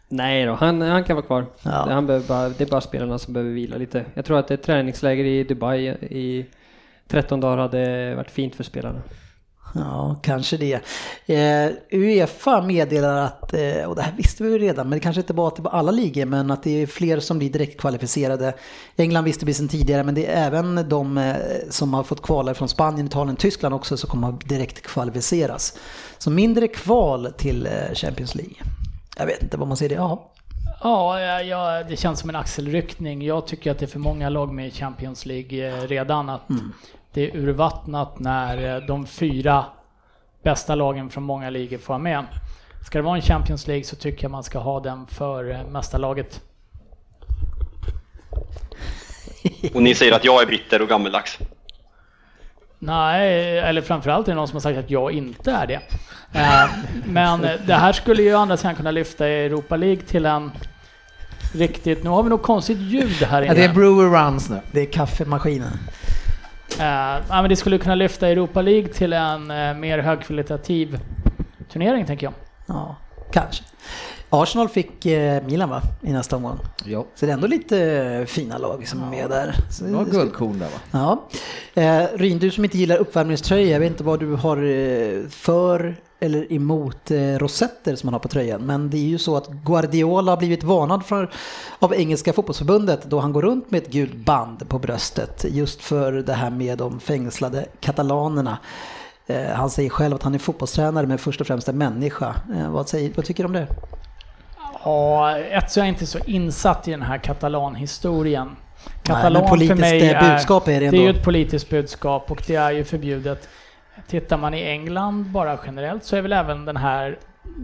Nej 0.08 0.46
då, 0.46 0.52
han, 0.54 0.80
han 0.80 1.04
kan 1.04 1.16
vara 1.16 1.26
kvar. 1.26 1.46
Ja. 1.62 1.70
Han 1.90 2.06
behöver 2.06 2.28
bara, 2.28 2.48
det 2.48 2.64
är 2.64 2.70
bara 2.70 2.80
spelarna 2.80 3.18
som 3.18 3.32
behöver 3.34 3.52
vila 3.52 3.76
lite. 3.76 4.04
Jag 4.14 4.24
tror 4.24 4.38
att 4.38 4.50
är 4.50 4.56
träningsläger 4.56 5.24
i 5.24 5.44
Dubai 5.44 5.88
i 6.10 6.46
13 7.08 7.40
dagar 7.40 7.56
hade 7.56 8.14
varit 8.14 8.30
fint 8.30 8.54
för 8.54 8.64
spelarna. 8.64 9.00
Ja, 9.74 10.16
kanske 10.22 10.56
det. 10.56 10.80
Eh, 11.26 11.72
Uefa 11.90 12.62
meddelar 12.62 13.16
att, 13.16 13.54
eh, 13.54 13.84
och 13.84 13.96
det 13.96 14.02
här 14.02 14.14
visste 14.16 14.42
vi 14.42 14.50
ju 14.50 14.58
redan, 14.58 14.88
men 14.88 14.98
det 14.98 15.02
kanske 15.02 15.20
inte 15.20 15.34
bara 15.34 15.50
till 15.50 15.66
alla 15.66 15.90
ligor, 15.90 16.24
men 16.24 16.50
att 16.50 16.62
det 16.62 16.82
är 16.82 16.86
fler 16.86 17.20
som 17.20 17.38
blir 17.38 17.50
direkt 17.50 17.80
kvalificerade. 17.80 18.54
England 18.96 19.24
visste 19.24 19.46
vi 19.46 19.54
sedan 19.54 19.68
tidigare, 19.68 20.02
men 20.04 20.14
det 20.14 20.26
är 20.26 20.46
även 20.46 20.88
de 20.88 21.18
eh, 21.18 21.36
som 21.70 21.94
har 21.94 22.02
fått 22.02 22.22
kvala 22.22 22.54
från 22.54 22.68
Spanien, 22.68 23.06
Italien, 23.06 23.36
Tyskland 23.36 23.74
också 23.74 23.96
som 23.96 24.10
kommer 24.10 24.28
att 24.28 24.48
direkt 24.48 24.82
kvalificeras. 24.82 25.78
Så 26.18 26.30
mindre 26.30 26.68
kval 26.68 27.32
till 27.36 27.66
eh, 27.66 27.94
Champions 27.94 28.34
League. 28.34 28.54
Jag 29.18 29.26
vet 29.26 29.42
inte 29.42 29.56
vad 29.56 29.68
man 29.68 29.76
ser 29.76 29.88
det. 29.88 29.94
Ja, 29.94 30.32
Ja, 30.82 31.20
ja, 31.20 31.42
ja, 31.42 31.84
det 31.84 31.96
känns 31.96 32.20
som 32.20 32.30
en 32.30 32.36
axelryckning. 32.36 33.22
Jag 33.22 33.46
tycker 33.46 33.70
att 33.70 33.78
det 33.78 33.84
är 33.84 33.88
för 33.88 33.98
många 33.98 34.28
lag 34.28 34.52
med 34.52 34.66
i 34.66 34.70
Champions 34.70 35.26
League 35.26 35.68
eh, 35.68 35.82
redan. 35.82 36.28
Att 36.28 36.42
Det 37.12 37.22
är 37.22 37.36
urvattnat 37.36 38.18
när 38.18 38.76
eh, 38.76 38.86
de 38.86 39.06
fyra 39.06 39.64
bästa 40.42 40.74
lagen 40.74 41.10
från 41.10 41.24
många 41.24 41.50
ligor 41.50 41.78
får 41.78 41.94
vara 41.94 42.02
med. 42.02 42.26
Ska 42.86 42.98
det 42.98 43.02
vara 43.02 43.16
en 43.16 43.22
Champions 43.22 43.66
League 43.66 43.84
så 43.84 43.96
tycker 43.96 44.24
jag 44.24 44.30
man 44.30 44.44
ska 44.44 44.58
ha 44.58 44.80
den 44.80 45.06
för 45.06 45.50
eh, 45.50 45.66
mästarlaget. 45.68 46.40
Och 49.74 49.82
ni 49.82 49.94
säger 49.94 50.12
att 50.12 50.24
jag 50.24 50.42
är 50.42 50.46
bitter 50.46 50.82
och 50.82 50.88
gammeldags. 50.88 51.38
Nej, 52.78 53.58
eller 53.58 53.82
framförallt 53.82 54.28
är 54.28 54.32
det 54.32 54.36
någon 54.36 54.48
som 54.48 54.56
har 54.56 54.60
sagt 54.60 54.78
att 54.78 54.90
jag 54.90 55.12
inte 55.12 55.52
är 55.52 55.66
det. 55.66 55.80
Eh, 56.32 56.70
Men 57.06 57.40
det 57.66 57.74
här 57.74 57.92
skulle 57.92 58.22
ju 58.22 58.34
å 58.34 58.38
andra 58.38 58.56
sidan 58.56 58.74
kunna 58.74 58.90
lyfta 58.90 59.26
Europa 59.28 59.76
League 59.76 60.02
till 60.02 60.26
en 60.26 60.50
riktigt... 61.54 62.04
Nu 62.04 62.10
har 62.10 62.22
vi 62.22 62.28
nog 62.30 62.42
konstigt 62.42 62.78
ljud 62.78 63.12
här 63.22 63.42
inne. 63.42 63.50
Ja, 63.50 63.54
det 63.54 63.64
är 63.64 63.74
Brewer 63.74 64.24
Runs 64.26 64.50
nu. 64.50 64.60
det 64.72 64.80
är 64.80 64.86
kaffemaskinen. 64.92 65.72
Eh, 66.78 66.84
ja, 66.86 67.22
men 67.42 67.48
det 67.48 67.56
skulle 67.56 67.78
kunna 67.78 67.94
lyfta 67.94 68.28
Europa 68.28 68.62
League 68.62 68.88
till 68.92 69.12
en 69.12 69.50
eh, 69.50 69.74
mer 69.74 69.98
högkvalitativ 69.98 71.00
turnering 71.72 72.06
tänker 72.06 72.26
jag. 72.26 72.34
Ja, 72.66 72.96
kanske. 73.32 73.64
Arsenal 74.30 74.68
fick 74.68 75.04
Milan 75.46 75.68
va, 75.70 75.82
i 76.02 76.12
nästa 76.12 76.36
omgång. 76.36 76.58
Ja, 76.84 77.06
Så 77.14 77.26
det 77.26 77.32
är 77.32 77.34
ändå 77.34 77.46
lite 77.46 78.24
fina 78.28 78.58
lag 78.58 78.88
som 78.88 79.02
är 79.02 79.06
med 79.10 79.30
där. 79.30 79.54
Så 79.70 79.84
det 79.84 79.92
var 79.92 80.04
guldkorn 80.04 80.58
där 80.58 80.66
va? 80.66 81.18
Ja. 81.74 82.08
Ryn, 82.14 82.38
du 82.38 82.50
som 82.50 82.64
inte 82.64 82.78
gillar 82.78 82.96
uppvärmningströja, 82.96 83.72
jag 83.72 83.80
vet 83.80 83.90
inte 83.90 84.04
vad 84.04 84.20
du 84.20 84.34
har 84.34 84.56
för 85.28 85.96
eller 86.20 86.52
emot 86.52 87.10
eh, 87.10 87.18
rosetter 87.18 87.96
som 87.96 88.06
man 88.06 88.12
har 88.14 88.20
på 88.20 88.28
tröjan. 88.28 88.66
Men 88.66 88.90
det 88.90 88.96
är 88.96 89.08
ju 89.08 89.18
så 89.18 89.36
att 89.36 89.48
Guardiola 89.48 90.32
har 90.32 90.36
blivit 90.36 90.62
varnad 90.62 91.06
för, 91.06 91.30
av 91.78 91.94
engelska 91.94 92.32
fotbollsförbundet 92.32 93.04
då 93.04 93.20
han 93.20 93.32
går 93.32 93.42
runt 93.42 93.70
med 93.70 93.82
ett 93.82 93.90
gult 93.90 94.16
band 94.16 94.68
på 94.68 94.78
bröstet 94.78 95.44
just 95.48 95.82
för 95.82 96.12
det 96.12 96.32
här 96.32 96.50
med 96.50 96.78
de 96.78 97.00
fängslade 97.00 97.66
katalanerna. 97.80 98.58
Eh, 99.26 99.50
han 99.50 99.70
säger 99.70 99.90
själv 99.90 100.14
att 100.14 100.22
han 100.22 100.34
är 100.34 100.38
fotbollstränare 100.38 101.06
men 101.06 101.18
först 101.18 101.40
och 101.40 101.46
främst 101.46 101.68
en 101.68 101.78
människa. 101.78 102.34
Eh, 102.56 102.70
vad, 102.70 102.88
säger, 102.88 103.12
vad 103.16 103.24
tycker 103.24 103.42
du 103.42 103.46
om 103.46 103.52
det? 103.52 103.66
Ja, 104.84 105.38
ett 105.38 105.70
så 105.70 105.80
är 105.80 105.84
jag 105.84 105.88
inte 105.88 106.06
så 106.06 106.18
insatt 106.18 106.88
i 106.88 106.90
den 106.90 107.02
här 107.02 107.18
katalanhistorien. 107.18 108.46
men 108.84 109.02
Katalan 109.02 109.42
för 109.42 109.48
politiskt, 109.48 109.80
mig 109.80 110.10
eh, 110.10 110.32
budskap 110.34 110.68
är 110.68 110.72
det 110.72 110.78
det 110.78 110.84
är 110.84 110.88
ändå. 110.88 111.02
ju 111.02 111.10
ett 111.10 111.24
politiskt 111.24 111.70
budskap 111.70 112.30
och 112.30 112.42
det 112.46 112.54
är 112.54 112.70
ju 112.70 112.84
förbjudet. 112.84 113.48
Tittar 114.08 114.36
man 114.36 114.54
i 114.54 114.62
England 114.62 115.24
bara 115.24 115.58
generellt 115.66 116.04
så 116.04 116.16
är 116.16 116.22
väl 116.22 116.32
även 116.32 116.64
den 116.64 116.76
här, 116.76 117.18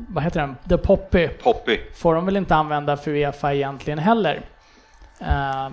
vad 0.09 0.25
heter 0.25 0.41
den, 0.41 0.57
The 0.69 0.79
Poppy, 0.79 1.29
Poppy. 1.29 1.79
får 1.95 2.15
de 2.15 2.27
väl 2.27 2.37
inte 2.37 2.55
använda 2.55 2.97
för 2.97 3.11
Uefa 3.11 3.55
egentligen 3.55 3.99
heller. 3.99 4.41
Eh, 5.21 5.69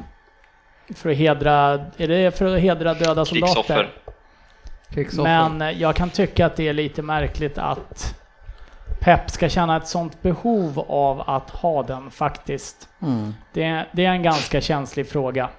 för 0.96 1.10
att 1.10 1.18
hedra, 1.18 1.86
är 1.98 2.08
det 2.08 2.38
för 2.38 2.56
att 2.56 2.62
hedra 2.62 2.94
döda 2.94 3.26
soldater? 3.26 3.90
Krigsoffer. 4.90 5.24
Men 5.24 5.62
eh, 5.62 5.82
jag 5.82 5.96
kan 5.96 6.10
tycka 6.10 6.46
att 6.46 6.56
det 6.56 6.68
är 6.68 6.74
lite 6.74 7.02
märkligt 7.02 7.58
att 7.58 8.16
Pep 9.00 9.30
ska 9.30 9.50
känna 9.50 9.78
ett 9.78 9.88
sånt 9.88 10.22
behov 10.22 10.86
av 10.88 11.22
att 11.30 11.50
ha 11.50 11.84
den 11.84 12.12
faktiskt. 12.12 12.90
Mm. 13.02 13.34
Det, 13.54 13.86
det 13.92 14.06
är 14.06 14.12
en 14.12 14.24
ganska 14.24 14.62
känslig 14.62 15.10
fråga. 15.10 15.50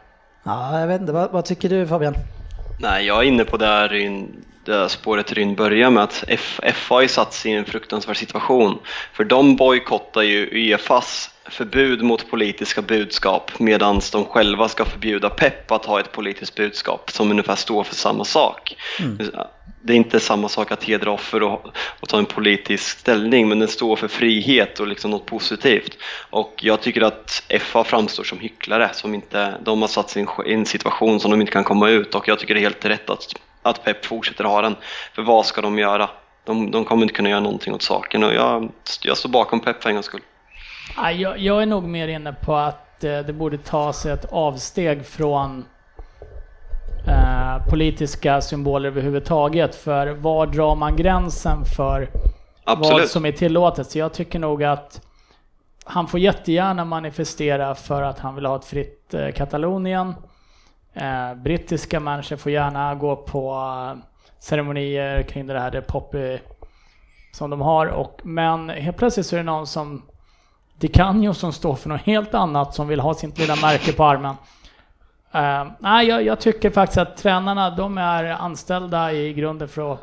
Ja, 0.43 0.81
jag 0.81 0.87
vet 0.87 1.01
inte, 1.01 1.13
vad, 1.13 1.31
vad 1.31 1.45
tycker 1.45 1.69
du 1.69 1.87
Fabian? 1.87 2.15
Nej, 2.81 3.07
jag 3.07 3.19
är 3.19 3.23
inne 3.23 3.45
på 3.45 3.57
det 3.57 3.67
här 3.67 3.95
det 4.65 4.75
här 4.75 4.89
spåret 4.89 5.33
Ryn 5.33 5.55
börjar 5.55 5.91
med 5.91 6.03
att 6.03 6.25
F, 6.29 6.61
FA 6.75 7.03
ju 7.03 7.09
satt 7.09 7.35
sig 7.35 7.53
i 7.53 7.55
en 7.55 7.65
fruktansvärd 7.65 8.17
situation. 8.17 8.79
För 9.13 9.25
de 9.25 9.57
bojkottar 9.57 10.23
ju 10.23 10.49
Uefas 10.53 11.31
förbud 11.45 12.03
mot 12.03 12.31
politiska 12.31 12.83
budskap 12.83 13.59
medan 13.59 14.01
de 14.13 14.25
själva 14.25 14.69
ska 14.69 14.85
förbjuda 14.85 15.31
Pep 15.31 15.71
att 15.71 15.85
ha 15.85 16.01
ett 16.01 16.13
politiskt 16.13 16.55
budskap 16.55 17.11
som 17.11 17.31
ungefär 17.31 17.57
står 17.57 17.85
för 17.85 17.95
samma 17.95 18.25
sak. 18.25 18.77
Det 19.85 19.93
är 19.93 19.97
inte 19.97 20.21
samma 20.21 20.49
sak 20.49 20.73
att 20.73 20.85
hedra 20.85 21.13
offer 21.13 21.43
och, 21.43 21.67
och 22.01 22.09
ta 22.09 22.19
en 22.19 22.27
politisk 22.27 22.99
ställning 22.99 23.49
men 23.49 23.59
den 23.59 23.69
står 23.69 23.97
för 23.97 24.09
frihet 24.09 24.81
och 24.81 24.87
liksom 24.87 25.11
något 25.11 25.27
positivt. 25.27 25.99
Och 26.31 26.55
jag 26.63 26.81
tycker 26.81 27.01
att 27.03 27.43
FA 27.61 27.85
framstår 27.85 28.25
som 28.25 28.39
hycklare, 28.39 28.91
som 28.93 29.15
inte, 29.15 29.55
de 29.65 29.81
har 29.81 29.89
satt 29.89 30.11
sig 30.11 30.27
i 30.47 30.53
en 30.53 30.67
situation 30.67 31.21
som 31.21 31.31
de 31.31 31.41
inte 31.41 31.53
kan 31.53 31.65
komma 31.65 31.89
ut 31.89 32.15
och 32.15 32.29
jag 32.29 32.39
tycker 32.39 32.55
det 32.55 32.61
är 32.61 32.63
helt 32.63 32.85
rätt 32.85 33.11
att, 33.11 33.35
att 33.63 33.85
Pep 33.85 34.05
fortsätter 34.05 34.45
ha 34.45 34.63
den. 34.63 34.77
För 35.15 35.23
vad 35.23 35.47
ska 35.47 35.61
de 35.61 35.79
göra? 35.79 36.11
De, 36.45 36.71
de 36.71 36.85
kommer 36.85 37.03
inte 37.03 37.15
kunna 37.15 37.29
göra 37.29 37.41
någonting 37.41 37.75
åt 37.75 37.83
saken 37.83 38.25
och 38.25 38.35
jag, 38.35 38.73
jag 39.03 39.17
står 39.17 39.29
bakom 39.29 39.61
Pep 39.61 39.83
för 39.83 39.89
en 39.89 39.95
gångs 39.95 40.07
skull. 40.07 40.23
Jag, 41.15 41.39
jag 41.39 41.63
är 41.63 41.67
nog 41.67 41.85
mer 41.85 42.09
inne 42.09 42.33
på 42.33 42.57
att 42.57 43.05
eh, 43.05 43.19
det 43.19 43.33
borde 43.33 43.59
tas 43.59 44.07
ett 44.07 44.25
avsteg 44.33 45.07
från 45.07 45.65
eh, 47.09 47.69
politiska 47.71 48.41
symboler 48.41 48.89
överhuvudtaget. 48.89 49.75
För 49.75 50.07
var 50.07 50.47
drar 50.47 50.77
man 50.77 50.97
gränsen 50.97 51.65
för 51.77 52.11
vad 52.65 52.79
Absolut. 52.79 53.11
som 53.11 53.27
är 53.27 53.33
tillåtet? 53.33 53.91
Så 53.91 53.99
jag 53.99 54.13
tycker 54.13 54.39
nog 54.39 54.65
att 54.65 55.01
han 55.85 56.09
får 56.09 56.21
jättegärna 56.21 56.85
manifestera 56.85 57.75
för 57.75 58.03
att 58.03 58.19
han 58.19 58.35
vill 58.35 58.47
ha 58.47 58.57
ett 58.57 58.65
fritt 58.65 59.15
eh, 59.15 59.31
Katalonien. 59.31 60.15
Eh, 60.95 61.35
brittiska 61.35 62.01
människor 62.01 62.37
får 62.37 62.53
gärna 62.53 62.95
gå 62.95 63.17
på 63.17 63.53
eh, 63.53 64.03
ceremonier 64.39 65.23
kring 65.23 65.47
det 65.47 65.61
här, 65.61 65.71
det 65.71 65.83
poppy 65.83 66.39
som 67.33 67.51
de 67.51 67.61
har. 67.61 67.87
Och, 67.87 68.21
men 68.23 68.69
helt 68.69 68.97
plötsligt 68.97 69.27
så 69.27 69.37
är 69.37 69.39
det 69.39 69.45
någon 69.45 69.67
som 69.67 70.03
Dicanio 70.79 71.35
som 71.35 71.53
står 71.53 71.75
för 71.75 71.89
något 71.89 72.01
helt 72.01 72.35
annat 72.35 72.75
som 72.75 72.89
vill 72.89 73.01
ha 73.01 73.15
sitt 73.15 73.39
lilla 73.39 73.57
märke 73.57 73.93
på 73.93 74.05
armen. 74.05 74.35
Uh, 75.35 75.73
nej, 75.79 76.09
jag, 76.09 76.23
jag 76.23 76.41
tycker 76.41 76.71
faktiskt 76.71 76.99
att 76.99 77.17
tränarna, 77.17 77.71
de 77.71 77.99
är 77.99 78.25
anställda 78.25 79.13
i 79.13 79.33
grunden 79.33 79.69
för 79.69 79.93
att 79.93 80.01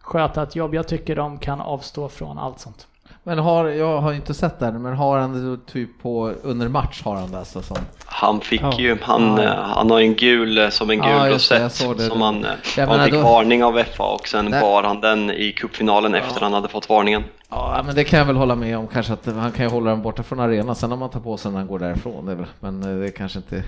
sköta 0.00 0.42
ett 0.42 0.56
jobb. 0.56 0.74
Jag 0.74 0.88
tycker 0.88 1.16
de 1.16 1.38
kan 1.38 1.60
avstå 1.60 2.08
från 2.08 2.38
allt 2.38 2.60
sånt. 2.60 2.86
Men 3.26 3.38
har, 3.38 3.64
jag 3.66 4.00
har 4.00 4.12
inte 4.12 4.34
sett 4.34 4.58
det, 4.58 4.72
men 4.72 4.94
har 4.96 5.18
han 5.18 5.56
det 5.56 5.72
typ 5.72 6.02
på 6.02 6.32
under 6.42 6.68
match 6.68 7.02
har 7.04 7.14
han 7.16 7.30
det 7.32 7.38
alltså 7.38 7.62
som... 7.62 7.76
Han 8.06 8.40
fick 8.40 8.62
Ja. 8.62 8.72
ju, 8.78 8.98
han, 9.02 9.36
Ja. 9.36 9.42
eh, 9.42 9.50
han 9.62 9.90
har 9.90 10.00
en 10.00 10.14
gul, 10.14 10.58
eh, 10.58 10.68
som 10.68 10.90
en 10.90 10.96
gul 11.00 11.08
Ja, 11.10 11.24
det, 11.24 11.30
rosett 11.34 11.78
det. 11.98 12.02
som 12.06 12.20
han, 12.20 12.44
eh, 12.44 12.50
Jag 12.76 12.86
han 12.86 13.04
fick 13.04 13.14
då- 13.14 13.22
varning 13.22 13.64
av 13.64 13.78
FA 13.84 14.04
och 14.04 14.28
sen 14.28 14.44
Nej. 14.44 14.60
bar 14.60 14.82
han 14.82 15.00
den 15.00 15.30
i 15.30 15.52
cupfinalen 15.52 16.14
efter 16.14 16.40
han 16.40 16.52
hade 16.52 16.68
fått 16.68 16.88
varningen. 16.88 17.24
Ja, 17.50 17.82
men 17.86 17.94
det 17.94 18.04
kan 18.04 18.18
jag 18.18 18.26
väl 18.26 18.36
hålla 18.36 18.54
med 18.54 18.78
om 18.78 18.86
kanske 18.86 19.12
att 19.12 19.26
han 19.26 19.52
kan 19.52 19.64
ju 19.66 19.70
hålla 19.72 19.90
den 19.90 20.02
borta 20.02 20.22
från 20.22 20.40
arenan 20.40 20.74
sen 20.74 20.90
när 20.90 20.96
man 20.96 21.10
tar 21.10 21.20
på 21.20 21.36
sig 21.36 21.50
när 21.50 21.58
han 21.58 21.66
går 21.68 21.78
därifrån. 21.78 22.26
Det 22.26 22.34
väl, 22.34 22.46
men 22.60 22.80
det 23.00 23.06
är 23.06 23.10
kanske 23.10 23.38
inte... 23.38 23.62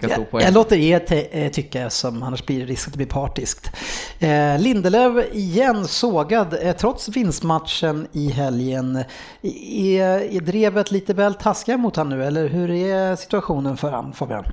Jag, 0.00 0.26
jag 0.32 0.54
låter 0.54 0.76
er 0.76 1.28
eh, 1.30 1.50
tycka 1.50 1.90
som 1.90 2.22
annars 2.22 2.46
blir 2.46 2.60
det 2.60 2.64
risk 2.64 2.86
att 2.86 2.92
det 2.92 2.96
blir 2.96 3.06
partiskt. 3.06 3.70
Eh, 4.18 4.58
Lindelöf 4.58 5.34
igen 5.34 5.88
sågad 5.88 6.56
eh, 6.62 6.76
trots 6.76 7.08
vinstmatchen 7.08 8.08
i 8.12 8.30
helgen. 8.30 9.04
Är, 9.42 10.36
är 10.36 10.40
drevet 10.40 10.90
lite 10.90 11.14
väl 11.14 11.34
taskiga 11.34 11.76
mot 11.76 11.96
han 11.96 12.08
nu 12.08 12.24
eller 12.24 12.48
hur 12.48 12.70
är 12.70 13.16
situationen 13.16 13.76
för 13.76 13.90
han 13.90 14.12
Fabian? 14.12 14.44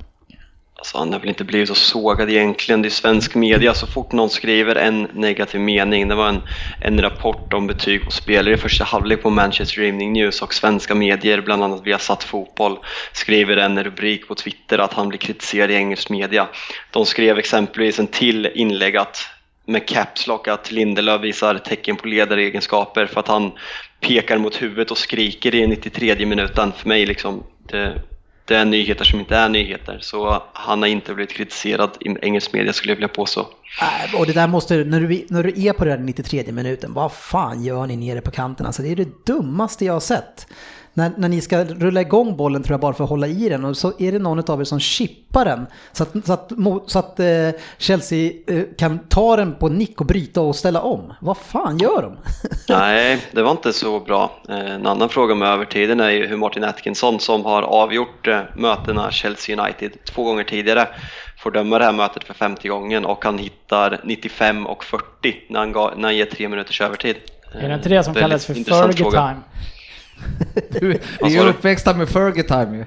Alltså 0.78 0.98
han 0.98 1.14
har 1.14 1.20
väl 1.20 1.30
inte 1.30 1.44
blivit 1.44 1.68
så 1.68 1.76
sågad 1.76 2.30
egentligen. 2.30 2.82
Det 2.82 2.88
är 2.88 2.90
svensk 2.90 3.36
media, 3.36 3.74
så 3.74 3.88
fort 3.88 4.12
någon 4.12 4.30
skriver 4.30 4.76
en 4.76 5.08
negativ 5.14 5.62
mening. 5.62 6.08
Det 6.08 6.16
var 6.16 6.30
en, 6.30 6.42
en 6.80 7.02
rapport 7.02 7.54
om 7.54 7.68
betyg 7.68 8.06
på 8.06 8.12
spelare 8.12 8.54
i 8.54 8.58
första 8.58 8.84
halvlek 8.84 9.22
på 9.22 9.30
Manchester 9.30 9.82
Evening 9.82 10.14
News 10.14 10.42
och 10.42 10.54
svenska 10.54 10.96
medier, 10.96 11.42
bland 11.42 11.64
annat 11.64 11.88
via 11.88 12.00
Satt 12.00 12.24
Fotboll, 12.24 12.78
skriver 13.14 13.58
en 13.58 13.84
rubrik 13.84 14.28
på 14.28 14.36
Twitter 14.36 14.78
att 14.78 14.94
han 14.94 15.10
blir 15.10 15.20
kritiserad 15.20 15.72
i 15.72 15.74
engelsk 15.74 16.10
media. 16.10 16.48
De 16.92 17.06
skrev 17.06 17.38
exempelvis 17.38 18.00
en 18.00 18.08
till 18.08 18.52
inlägg 18.56 18.98
att 18.98 19.30
med 19.66 19.88
caps 19.88 20.28
lock 20.28 20.48
att 20.48 20.72
Lindelöf 20.72 21.22
visar 21.22 21.58
tecken 21.58 21.96
på 21.96 22.08
ledaregenskaper 22.08 23.06
för 23.06 23.20
att 23.20 23.28
han 23.28 23.52
pekar 24.00 24.38
mot 24.38 24.62
huvudet 24.62 24.92
och 24.92 24.98
skriker 24.98 25.56
i 25.56 25.68
93 25.68 26.26
minuten. 26.26 26.72
För 26.78 26.88
mig 26.88 27.06
liksom, 27.06 27.44
det, 27.70 28.02
det 28.46 28.56
är 28.56 28.66
nyheter 28.66 29.06
som 29.06 29.20
inte 29.20 29.36
är 29.36 29.50
nyheter. 29.50 30.00
Så 30.02 30.44
han 30.54 30.82
har 30.82 30.88
inte 30.88 31.14
blivit 31.14 31.34
kritiserad 31.34 31.90
i 32.00 32.26
engelsk 32.26 32.54
media 32.54 32.74
skulle 32.74 32.92
jag 32.92 32.96
vilja 32.96 33.08
påstå. 33.08 33.42
Äh, 33.42 34.20
och 34.20 34.26
det 34.26 34.34
där 34.34 34.48
måste, 34.48 34.76
när 34.76 35.02
du, 35.02 35.26
när 35.30 35.44
du 35.44 35.66
är 35.66 35.74
på 35.74 35.86
den 35.86 36.06
93 36.06 36.52
minuten, 36.52 36.94
vad 36.94 37.12
fan 37.12 37.64
gör 37.64 37.88
ni 37.88 37.96
nere 37.96 38.22
på 38.22 38.32
kanten? 38.32 38.66
Alltså 38.66 38.82
det 38.82 38.92
är 38.92 38.96
det 38.96 39.26
dummaste 39.26 39.86
jag 39.86 39.94
har 39.94 40.00
sett 40.00 40.48
när, 40.96 41.12
när 41.18 41.30
ni 41.30 41.42
ska 41.42 41.64
rulla 41.64 42.02
igång 42.02 42.38
bollen 42.38 42.64
tror 42.64 42.74
jag 42.74 42.80
bara 42.80 42.94
för 42.94 43.04
att 43.04 43.10
hålla 43.10 43.28
i 43.28 43.50
den 43.50 43.66
och 43.66 43.78
så 43.78 43.94
är 44.00 44.12
det 44.12 44.20
någon 44.20 44.52
av 44.52 44.62
er 44.62 44.64
som 44.64 44.80
chippar 44.80 45.46
den 45.46 45.68
så 45.92 46.04
att, 46.04 46.26
så 46.26 46.34
att, 46.34 46.52
så 46.88 47.00
att 47.00 47.20
eh, 47.20 47.50
Chelsea 47.78 48.32
eh, 48.48 48.64
kan 48.78 49.00
ta 49.00 49.36
den 49.36 49.56
på 49.56 49.70
nick 49.70 50.02
och 50.02 50.08
bryta 50.08 50.42
och 50.42 50.56
ställa 50.56 50.82
om. 50.82 51.14
Vad 51.22 51.38
fan 51.38 51.78
gör 51.78 52.02
de? 52.02 52.18
Nej, 52.70 53.22
det 53.32 53.42
var 53.42 53.52
inte 53.52 53.74
så 53.74 54.00
bra. 54.00 54.32
Eh, 54.50 54.76
en 54.76 54.88
annan 54.88 55.10
fråga 55.10 55.36
med 55.36 55.50
övertiden 55.50 56.00
är 56.00 56.10
ju 56.10 56.28
hur 56.28 56.38
Martin 56.38 56.64
Atkinson 56.64 57.20
som 57.20 57.46
har 57.46 57.62
avgjort 57.62 58.28
eh, 58.28 58.42
mötena 58.56 59.12
Chelsea 59.12 59.64
United 59.64 59.92
två 60.06 60.24
gånger 60.24 60.44
tidigare 60.44 60.88
får 61.38 61.52
döma 61.52 61.80
det 61.80 61.86
här 61.86 61.94
mötet 61.94 62.24
för 62.24 62.34
50 62.34 62.68
gången 62.68 63.06
och 63.06 63.26
han 63.26 63.38
hittar 63.38 64.02
95 64.04 64.68
och 64.68 64.84
40 64.84 65.04
när 65.50 65.60
han, 65.60 65.72
ga, 65.72 65.94
när 65.96 66.04
han 66.04 66.16
ger 66.16 66.26
tre 66.26 66.50
minuters 66.50 66.82
övertid. 66.82 67.16
Är 67.54 67.70
det 67.70 67.76
inte 67.76 67.90
det 67.90 68.04
som 68.04 68.14
Väldigt 68.14 68.30
kallas 68.30 68.46
för 68.46 68.54
Fergie 68.54 69.12
time? 69.12 69.42
Du, 70.70 71.00
vi 71.22 71.38
är 71.38 71.48
uppväxta 71.48 71.94
med 71.94 72.10
Fergie 72.10 72.44
time 72.44 72.78
ju. 72.78 72.86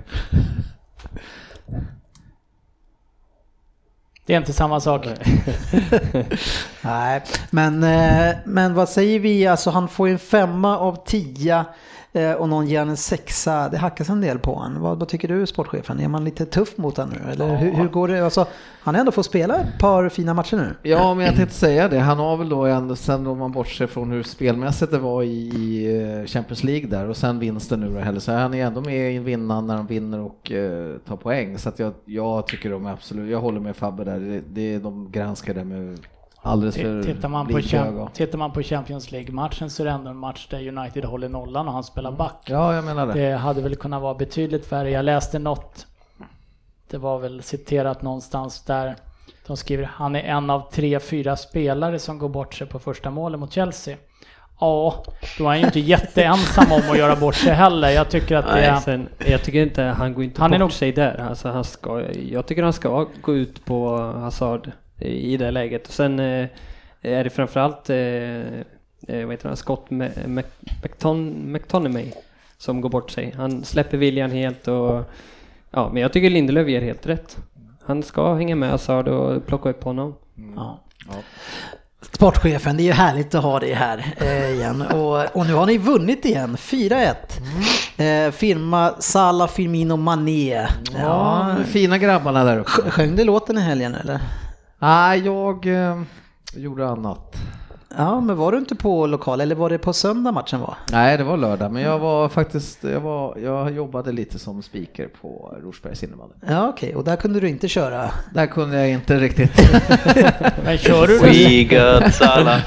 Det 4.26 4.34
är 4.34 4.38
inte 4.38 4.52
samma 4.52 4.80
sak. 4.80 5.06
Nej, 6.82 7.22
men, 7.50 7.82
eh, 7.82 8.36
men 8.44 8.74
vad 8.74 8.88
säger 8.88 9.20
vi? 9.20 9.46
Alltså 9.46 9.70
han 9.70 9.88
får 9.88 10.08
ju 10.08 10.12
en 10.12 10.18
femma 10.18 10.78
av 10.78 11.04
tio 11.06 11.58
eh, 11.58 11.64
och 12.38 12.48
någon 12.48 12.66
ger 12.66 12.80
en 12.80 12.96
sexa. 12.96 13.68
Det 13.68 13.76
hackas 13.76 14.08
en 14.08 14.20
del 14.20 14.38
på 14.38 14.54
honom. 14.54 14.82
Vad, 14.82 14.98
vad 14.98 15.08
tycker 15.08 15.28
du 15.28 15.46
sportchefen? 15.46 16.00
Är 16.00 16.08
man 16.08 16.24
lite 16.24 16.46
tuff 16.46 16.78
mot 16.78 16.96
honom 16.96 17.14
nu? 17.24 17.32
Eller 17.32 17.56
hur, 17.56 17.72
hur 17.72 17.88
går 17.88 18.08
det? 18.08 18.24
Alltså, 18.24 18.46
han 18.80 18.94
har 18.94 19.00
ändå 19.00 19.12
fått 19.12 19.26
spela 19.26 19.56
ett 19.56 19.78
par 19.78 20.08
fina 20.08 20.34
matcher 20.34 20.56
nu. 20.56 20.74
Ja, 20.82 21.14
men 21.14 21.26
jag 21.26 21.36
tänkte 21.36 21.54
säga 21.54 21.88
det. 21.88 21.98
Han 21.98 22.18
har 22.18 22.36
väl 22.36 22.48
då 22.48 22.64
ändå, 22.64 22.96
sen 22.96 23.26
om 23.26 23.38
man 23.38 23.52
bortser 23.52 23.86
från 23.86 24.10
hur 24.10 24.22
spelmässigt 24.22 24.92
det 24.92 24.98
var 24.98 25.22
i, 25.22 26.20
eh, 26.20 26.26
Champions 26.26 26.64
League 26.64 26.88
där 26.88 27.08
och 27.08 27.16
sen 27.16 27.38
vinsten 27.38 27.80
nu 27.80 27.88
då 27.88 27.98
heller, 27.98 28.20
så 28.20 28.32
han 28.32 28.54
är 28.54 28.66
ändå 28.66 28.80
med 28.80 29.14
i 29.14 29.18
vinnaren 29.18 29.66
när 29.66 29.76
han 29.76 29.86
vinner 29.86 30.20
och 30.20 30.52
eh, 30.52 30.96
tar 30.98 31.16
poäng. 31.16 31.58
Så 31.58 31.68
att 31.68 31.78
jag, 31.78 31.92
jag 32.04 32.46
tycker 32.46 32.70
de 32.70 32.86
absolut, 32.86 33.30
jag 33.30 33.40
håller 33.40 33.60
med 33.60 33.76
Fabbe 33.76 34.04
där. 34.04 34.20
Det, 34.20 34.40
det 34.40 34.78
de 34.78 35.10
granskar 35.12 35.54
det 35.54 35.64
med 35.64 35.98
alldeles 36.42 36.76
för 36.76 37.02
Tittar 37.02 37.28
man, 37.28 37.46
på 37.46 37.52
blida 37.52 37.68
Cham- 37.68 37.86
ögon. 37.86 38.08
tittar 38.12 38.38
man 38.38 38.52
på 38.52 38.62
Champions 38.62 39.10
League-matchen 39.12 39.70
så 39.70 39.82
är 39.82 39.84
det 39.84 39.90
ändå 39.92 40.10
en 40.10 40.16
match 40.16 40.46
där 40.50 40.68
United 40.68 41.04
håller 41.04 41.28
nollan 41.28 41.66
och 41.68 41.74
han 41.74 41.84
spelar 41.84 42.12
back. 42.12 42.42
Ja, 42.46 42.74
jag 42.74 42.84
menar 42.84 43.06
det. 43.06 43.12
Det 43.12 43.36
hade 43.36 43.62
väl 43.62 43.76
kunnat 43.76 44.02
vara 44.02 44.14
betydligt 44.14 44.72
värre. 44.72 44.90
Jag 44.90 45.04
läste 45.04 45.38
något, 45.38 45.86
det 46.90 46.98
var 46.98 47.18
väl 47.18 47.42
citerat 47.42 48.02
någonstans 48.02 48.62
där 48.64 48.96
de 49.46 49.56
skriver 49.56 49.84
han 49.94 50.16
är 50.16 50.22
en 50.22 50.50
av 50.50 50.70
tre, 50.72 51.00
fyra 51.00 51.36
spelare 51.36 51.98
som 51.98 52.18
går 52.18 52.28
bort 52.28 52.54
sig 52.54 52.66
på 52.66 52.78
första 52.78 53.10
målet 53.10 53.40
mot 53.40 53.52
Chelsea. 53.52 53.96
Ja, 54.60 55.02
då 55.38 55.44
är 55.44 55.48
han 55.48 55.58
ju 55.60 55.64
inte 55.64 55.80
jätteensam 55.80 56.72
om 56.72 56.80
att 56.90 56.98
göra 56.98 57.16
bort 57.16 57.34
sig 57.34 57.52
heller. 57.54 57.90
Jag 57.90 58.10
tycker 58.10 58.36
att 58.36 58.46
det 58.46 58.52
Nej, 58.54 58.64
är... 58.64 58.76
Sen, 58.76 59.08
jag 59.26 59.42
tycker 59.42 59.62
inte, 59.62 59.82
han 59.82 60.14
går 60.14 60.24
inte 60.24 60.40
Han 60.40 60.52
är 60.52 60.56
bort 60.56 60.60
nog- 60.60 60.72
sig 60.72 60.92
där. 60.92 61.26
Alltså, 61.28 61.48
han 61.48 61.64
ska, 61.64 62.02
jag 62.12 62.46
tycker 62.46 62.62
han 62.62 62.72
ska 62.72 63.06
gå 63.22 63.34
ut 63.34 63.64
på 63.64 63.96
Hazard 63.98 64.70
i 64.98 65.36
det 65.36 65.50
läget. 65.50 65.86
Och 65.88 65.92
sen 65.94 66.18
eh, 66.20 66.48
är 67.02 67.24
det 67.24 67.30
framförallt, 67.30 67.90
eh, 67.90 67.96
eh, 67.96 69.24
vad 69.26 69.30
heter 69.30 69.48
han, 69.48 69.56
Scott 69.56 69.86
Ma- 69.88 70.26
Ma- 70.26 70.44
McTon- 70.82 71.46
McTominay 71.46 72.12
som 72.58 72.80
går 72.80 72.88
bort 72.90 73.10
sig. 73.10 73.34
Han 73.36 73.64
släpper 73.64 73.96
viljan 73.96 74.30
helt 74.30 74.68
och 74.68 75.04
ja, 75.70 75.90
men 75.92 76.02
jag 76.02 76.12
tycker 76.12 76.30
Lindelöf 76.30 76.68
ger 76.68 76.80
helt 76.82 77.06
rätt. 77.06 77.36
Han 77.84 78.02
ska 78.02 78.34
hänga 78.34 78.56
med 78.56 78.70
Hazard 78.70 79.08
och 79.08 79.46
plocka 79.46 79.68
upp 79.70 79.84
honom. 79.84 80.14
Ja. 80.56 80.78
Sportchefen, 82.00 82.76
det 82.76 82.82
är 82.82 82.84
ju 82.84 82.92
härligt 82.92 83.34
att 83.34 83.42
ha 83.42 83.58
dig 83.60 83.72
här 83.72 84.04
eh, 84.20 84.50
igen. 84.50 84.82
Och, 84.82 85.36
och 85.36 85.46
nu 85.46 85.54
har 85.54 85.66
ni 85.66 85.78
vunnit 85.78 86.24
igen, 86.24 86.56
4-1. 86.56 87.14
Eh, 88.26 88.30
firma 88.32 88.94
Salah 88.98 89.48
Firmino 89.48 89.96
Mané. 89.96 90.54
Ja, 90.54 90.68
Ja, 90.98 91.56
fina 91.64 91.98
grabbarna 91.98 92.44
där 92.44 92.58
uppe. 92.58 92.70
sj- 92.70 92.90
Sjöng 92.90 93.16
du 93.16 93.24
låten 93.24 93.58
i 93.58 93.60
helgen 93.60 93.94
eller? 93.94 94.20
Nej, 94.78 95.20
jag 95.24 95.66
eh, 95.66 96.02
gjorde 96.54 96.88
annat. 96.88 97.36
Ja, 97.96 98.20
men 98.20 98.36
var 98.36 98.52
du 98.52 98.58
inte 98.58 98.74
på 98.74 99.06
lokal 99.06 99.40
eller 99.40 99.54
var 99.54 99.70
det 99.70 99.78
på 99.78 99.92
söndag 99.92 100.32
matchen 100.32 100.60
var? 100.60 100.74
Nej, 100.92 101.18
det 101.18 101.24
var 101.24 101.36
lördag, 101.36 101.72
men 101.72 101.82
jag 101.82 101.98
var 101.98 102.28
faktiskt, 102.28 102.84
jag, 102.84 103.00
var, 103.00 103.36
jag 103.38 103.72
jobbade 103.72 104.12
lite 104.12 104.38
som 104.38 104.62
speaker 104.62 105.08
på 105.20 105.54
Rosbergs 105.62 106.02
innebandy. 106.02 106.34
Ja, 106.48 106.68
okej, 106.68 106.94
och 106.94 107.04
där 107.04 107.16
kunde 107.16 107.40
du 107.40 107.48
inte 107.48 107.68
köra. 107.68 108.10
Där 108.34 108.46
kunde 108.46 108.76
jag 108.76 108.90
inte 108.90 109.20
riktigt, 109.20 109.52
Men 110.64 110.78
kör 110.78 111.06
du 111.06 111.18
We 111.18 111.64
got 111.64 112.14
Salah. 112.14 112.60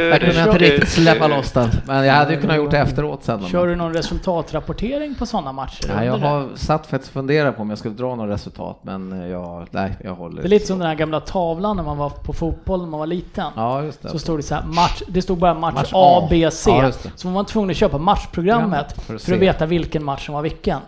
Där 0.00 0.18
kunde 0.18 0.34
jag 0.34 0.46
inte 0.48 0.58
riktigt 0.58 0.88
släppa 0.88 1.26
loss 1.26 1.52
den. 1.52 1.70
Men 1.86 2.04
jag 2.06 2.14
hade 2.14 2.34
ju 2.34 2.40
kunnat 2.40 2.56
gjort 2.56 2.70
det 2.70 2.78
efteråt 2.78 3.24
sen. 3.24 3.48
Kör 3.48 3.66
du 3.66 3.76
någon 3.76 3.92
resultatrapportering 3.94 5.14
på 5.14 5.26
sådana 5.26 5.52
matcher? 5.52 5.92
Nej, 5.96 6.06
jag 6.06 6.18
har 6.18 6.48
satt 6.54 6.86
faktiskt 6.86 7.10
och 7.10 7.14
funderat 7.14 7.56
på 7.56 7.62
om 7.62 7.70
jag 7.70 7.78
skulle 7.78 7.94
dra 7.94 8.14
något 8.14 8.28
resultat, 8.30 8.78
men 8.82 9.28
jag, 9.30 9.66
nej, 9.70 9.96
jag 10.04 10.14
håller. 10.14 10.42
Det 10.42 10.48
är 10.48 10.50
lite 10.50 10.66
som 10.66 10.78
den 10.78 10.88
här 10.88 10.94
gamla 10.94 11.20
tavlan 11.20 11.76
när 11.76 11.82
man 11.84 11.96
var 11.96 12.10
på 12.10 12.32
fotboll 12.32 12.80
när 12.80 12.88
man 12.88 13.00
var 13.00 13.06
liten. 13.06 13.52
Ja, 13.56 13.82
just 13.82 14.02
det. 14.02 14.08
Så 14.08 14.18
stod 14.18 14.38
det 14.38 14.42
så 14.42 14.54
här, 14.54 14.64
match, 14.66 15.02
det 15.08 15.22
stod 15.22 15.38
bara 15.38 15.54
match, 15.54 15.74
Match 15.74 15.90
A. 15.94 16.26
B, 16.30 16.48
C. 16.52 16.70
Ja, 16.70 16.92
så 17.16 17.28
var 17.28 17.34
man 17.34 17.46
tvungen 17.46 17.70
att 17.70 17.76
köpa 17.76 17.98
matchprogrammet 17.98 18.86
Ja, 18.88 18.94
för 18.96 19.04
för 19.06 19.14
att 19.14 19.20
att, 19.20 19.26
se. 19.26 19.36
veta 19.36 19.66
vilken 19.66 20.04
match 20.04 20.26
som 20.26 20.34
var 20.34 20.42
vilken. 20.42 20.80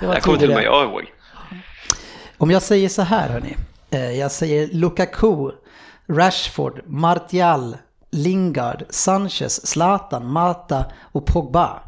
Det 0.00 0.06
var 0.06 0.14
kommer 0.14 0.38
till 0.38 0.48
och 0.50 0.54
med 0.56 0.64
jag 0.64 0.84
ihåg. 0.84 1.02
Om 2.38 2.50
jag 2.50 2.62
säger 2.62 2.88
så 2.88 3.02
här 3.02 3.28
hörni. 3.28 3.56
Eh, 3.90 4.10
jag 4.18 4.30
säger 4.30 4.68
Lukaku, 4.72 5.50
Rashford, 6.08 6.80
Martial, 6.86 7.76
Lingard, 8.10 8.84
Sanchez, 8.90 9.66
Zlatan, 9.66 10.26
Mata 10.32 10.84
och 11.12 11.26
Pogba. 11.26 11.80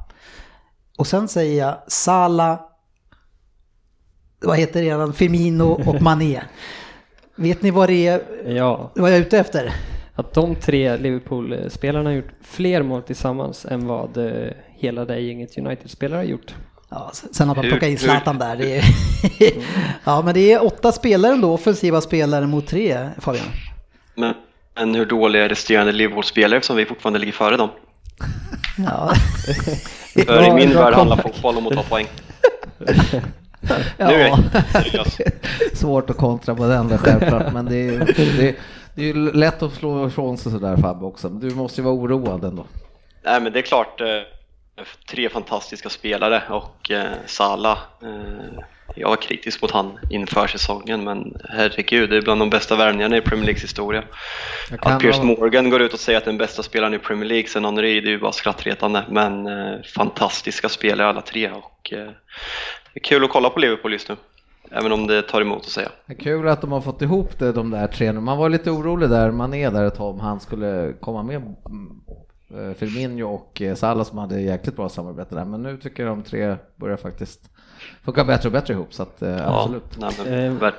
Och 0.98 1.06
sen 1.06 1.28
säger 1.28 1.66
jag 1.66 1.76
Salah, 1.87 2.61
vad 4.40 4.58
heter 4.58 4.82
det 4.82 4.87
redan, 4.87 5.12
Firmino 5.12 5.64
och 5.64 6.02
Mané. 6.02 6.42
Vet 7.37 7.62
ni 7.62 7.70
vad 7.70 7.88
det 7.88 8.06
är, 8.06 8.22
Ja, 8.46 8.90
vad 8.94 9.11
jag 9.11 9.16
är 9.16 9.20
ute 9.20 9.38
efter? 9.38 9.72
att 10.14 10.35
de 10.35 10.54
tre 10.54 10.96
Liverpool-spelarna 10.96 12.11
har 12.11 12.14
gjort 12.14 12.32
fler 12.42 12.82
mål 12.82 13.02
tillsammans 13.02 13.64
än 13.64 13.87
vad 13.87 14.16
eh, 14.16 14.50
hela 14.68 15.04
det 15.04 15.20
gänget 15.20 15.58
United-spelare 15.58 16.18
har 16.18 16.24
gjort. 16.24 16.54
Ja, 16.88 17.11
sen 17.32 17.50
att 17.50 17.56
man 17.56 17.66
plockar 17.68 17.87
in 17.88 17.98
Zlatan 17.98 18.38
där. 18.38 18.56
Det 18.56 18.76
är 18.78 18.85
ja, 20.04 20.22
men 20.22 20.35
det 20.35 20.52
är 20.52 20.64
åtta 20.64 20.92
spelare 20.92 21.32
ändå, 21.32 21.52
offensiva 21.52 22.00
spelare 22.00 22.46
mot 22.46 22.66
tre, 22.66 23.08
Fabian. 23.18 23.46
Men, 24.14 24.35
men 24.74 24.94
hur 24.94 25.06
dåliga 25.06 25.44
är 25.44 25.48
resterande 25.48 25.92
Liverpool-spelare 25.92 26.62
som 26.62 26.76
vi 26.76 26.85
fortfarande 26.87 27.18
ligger 27.18 27.32
före 27.32 27.56
dem? 27.56 27.70
Ja. 28.78 29.12
För 30.26 30.48
i 30.48 30.52
min 30.52 30.74
värld 30.74 30.94
handlar 30.94 31.16
fotboll 31.16 31.56
om 31.56 31.66
att 31.66 31.72
ta 31.72 31.82
poäng. 31.82 32.06
Ja, 33.96 34.08
Nu 34.08 34.14
är 34.14 34.28
jag 34.28 34.38
seriös. 34.72 35.18
svårt 35.74 36.11
att 36.11 36.16
kontra 36.16 36.54
på 36.54 36.66
den 36.66 36.88
där 36.88 36.98
självklart, 36.98 37.52
men 37.52 37.64
det 37.66 37.76
är, 37.76 37.98
det, 38.38 38.56
det 38.94 39.02
är 39.02 39.06
ju 39.06 39.32
lätt 39.32 39.62
att 39.62 39.72
slå 39.72 40.06
ifrån 40.06 40.38
sig 40.38 40.52
sådär 40.52 40.76
Fabbe 40.76 41.04
också. 41.06 41.28
Du 41.28 41.54
måste 41.54 41.80
ju 41.80 41.85
vara 41.85 41.94
oroad 41.94 42.44
ändå. 42.44 42.64
Nej 43.24 43.40
men 43.40 43.52
det 43.52 43.58
är 43.58 43.62
klart, 43.62 44.00
eh, 44.00 44.06
tre 45.08 45.28
fantastiska 45.28 45.88
spelare 45.88 46.42
och 46.50 46.90
eh, 46.90 47.12
Salah, 47.26 47.78
eh, 48.02 48.58
jag 48.94 49.09
var 49.09 49.16
kritisk 49.16 49.62
mot 49.62 49.70
han 49.70 49.98
inför 50.11 50.46
säsongen 50.46 51.05
men 51.05 51.37
herregud, 51.48 52.11
det 52.11 52.16
är 52.16 52.22
bland 52.22 52.40
de 52.40 52.50
bästa 52.50 52.76
värvningarna 52.76 53.16
i 53.16 53.20
Premier 53.20 53.44
Leagues 53.46 53.64
historia. 53.64 54.05
Att 54.78 55.00
Piers 55.00 55.16
ha- 55.16 55.24
Morgan 55.24 55.70
går 55.70 55.83
ut 55.83 55.94
och 55.94 56.00
säger 56.00 56.18
att 56.18 56.24
den 56.24 56.38
bästa 56.38 56.62
spelaren 56.62 56.94
i 56.94 56.98
Premier 56.98 57.28
League 57.28 57.48
sen 57.48 57.64
Henry, 57.64 58.00
det 58.00 58.09
är 58.09 58.11
ju 58.11 58.18
bara 58.20 58.33
skrattretande 58.33 59.05
men 59.11 59.46
eh, 59.46 59.83
fantastiska 59.96 60.68
spelare 60.68 61.09
alla 61.09 61.20
tre 61.20 61.50
och 61.50 61.92
eh, 61.92 62.11
det 62.94 63.00
är 63.00 63.05
kul 63.05 63.24
att 63.24 63.31
kolla 63.31 63.50
på 63.50 63.61
Liverpool 63.61 63.92
just 63.92 64.09
nu. 64.09 64.16
Även 64.70 64.92
om 64.92 65.07
det 65.07 65.22
tar 65.22 65.40
emot 65.40 65.59
att 65.59 65.68
säga. 65.70 65.88
Det 66.07 66.12
är 66.12 66.18
kul 66.18 66.48
att 66.48 66.61
de 66.61 66.72
har 66.72 66.81
fått 66.81 67.02
ihop 67.02 67.38
det, 67.38 67.52
de 67.52 67.70
där 67.70 67.87
tre. 67.87 68.12
Man 68.12 68.38
var 68.38 68.48
lite 68.48 68.70
orolig 68.70 69.09
där, 69.11 69.31
man 69.31 69.55
är 69.55 69.70
där 69.70 69.85
ett 69.85 69.94
tag 69.94 70.14
om 70.14 70.20
han 70.20 70.40
skulle 70.40 70.92
komma 71.00 71.22
med 71.22 71.37
mm, 71.37 71.57
eh, 72.70 72.74
Firmino 72.74 73.24
och 73.24 73.62
eh, 73.62 73.74
Salah 73.74 74.05
som 74.05 74.18
hade 74.18 74.40
jäkligt 74.40 74.76
bra 74.76 74.88
samarbete 74.88 75.35
där. 75.35 75.44
Men 75.44 75.62
nu 75.62 75.76
tycker 75.76 76.02
jag 76.07 76.12
de 76.12 76.22
tre 76.22 76.57
börjar 76.76 76.96
faktiskt 76.96 77.40
funka 78.04 78.24
bättre 78.24 78.48
och 78.48 78.52
bättre 78.52 78.74
ihop. 78.74 78.94
Så 78.94 79.02
att, 79.02 79.22
eh, 79.22 79.48
absolut. 79.48 79.82
Ja, 80.00 80.10
nej, 80.24 80.50
men, 80.50 80.62
Eh, 80.62 80.72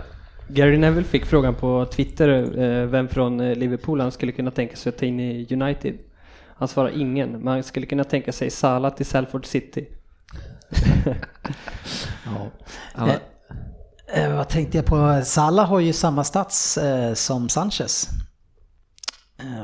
Gary 0.48 0.78
Neville 0.78 1.04
fick 1.08 1.26
frågan 1.26 1.56
på 1.56 1.86
Twitter 1.86 2.60
eh, 2.62 2.86
vem 2.86 3.08
från 3.08 3.54
Liverpool 3.54 4.02
han 4.02 4.12
skulle 4.12 4.32
kunna 4.32 4.52
tänka 4.52 4.76
sig 4.76 4.90
att 4.90 4.98
ta 4.98 5.06
in 5.06 5.20
i 5.20 5.48
United. 5.52 5.98
Han 6.56 6.68
svarar 6.68 6.90
ingen, 6.90 7.32
men 7.32 7.48
han 7.48 7.64
skulle 7.64 7.86
kunna 7.86 8.04
tänka 8.04 8.32
sig 8.32 8.50
Salah 8.50 8.94
till 8.96 9.06
Salford 9.06 9.46
City. 9.46 9.88
Han- 12.94 13.10
Eh, 13.10 13.16
Eh, 14.16 14.36
vad 14.36 14.50
tänkte 14.50 14.78
jag 14.78 14.86
på? 14.86 15.22
Salah 15.26 15.68
har 15.70 15.80
ju 15.80 15.94
samma 15.94 16.24
stats 16.24 16.78
eh, 16.78 17.14
som 17.14 17.50
Sanchez. 17.50 18.08
Eh, 19.40 19.64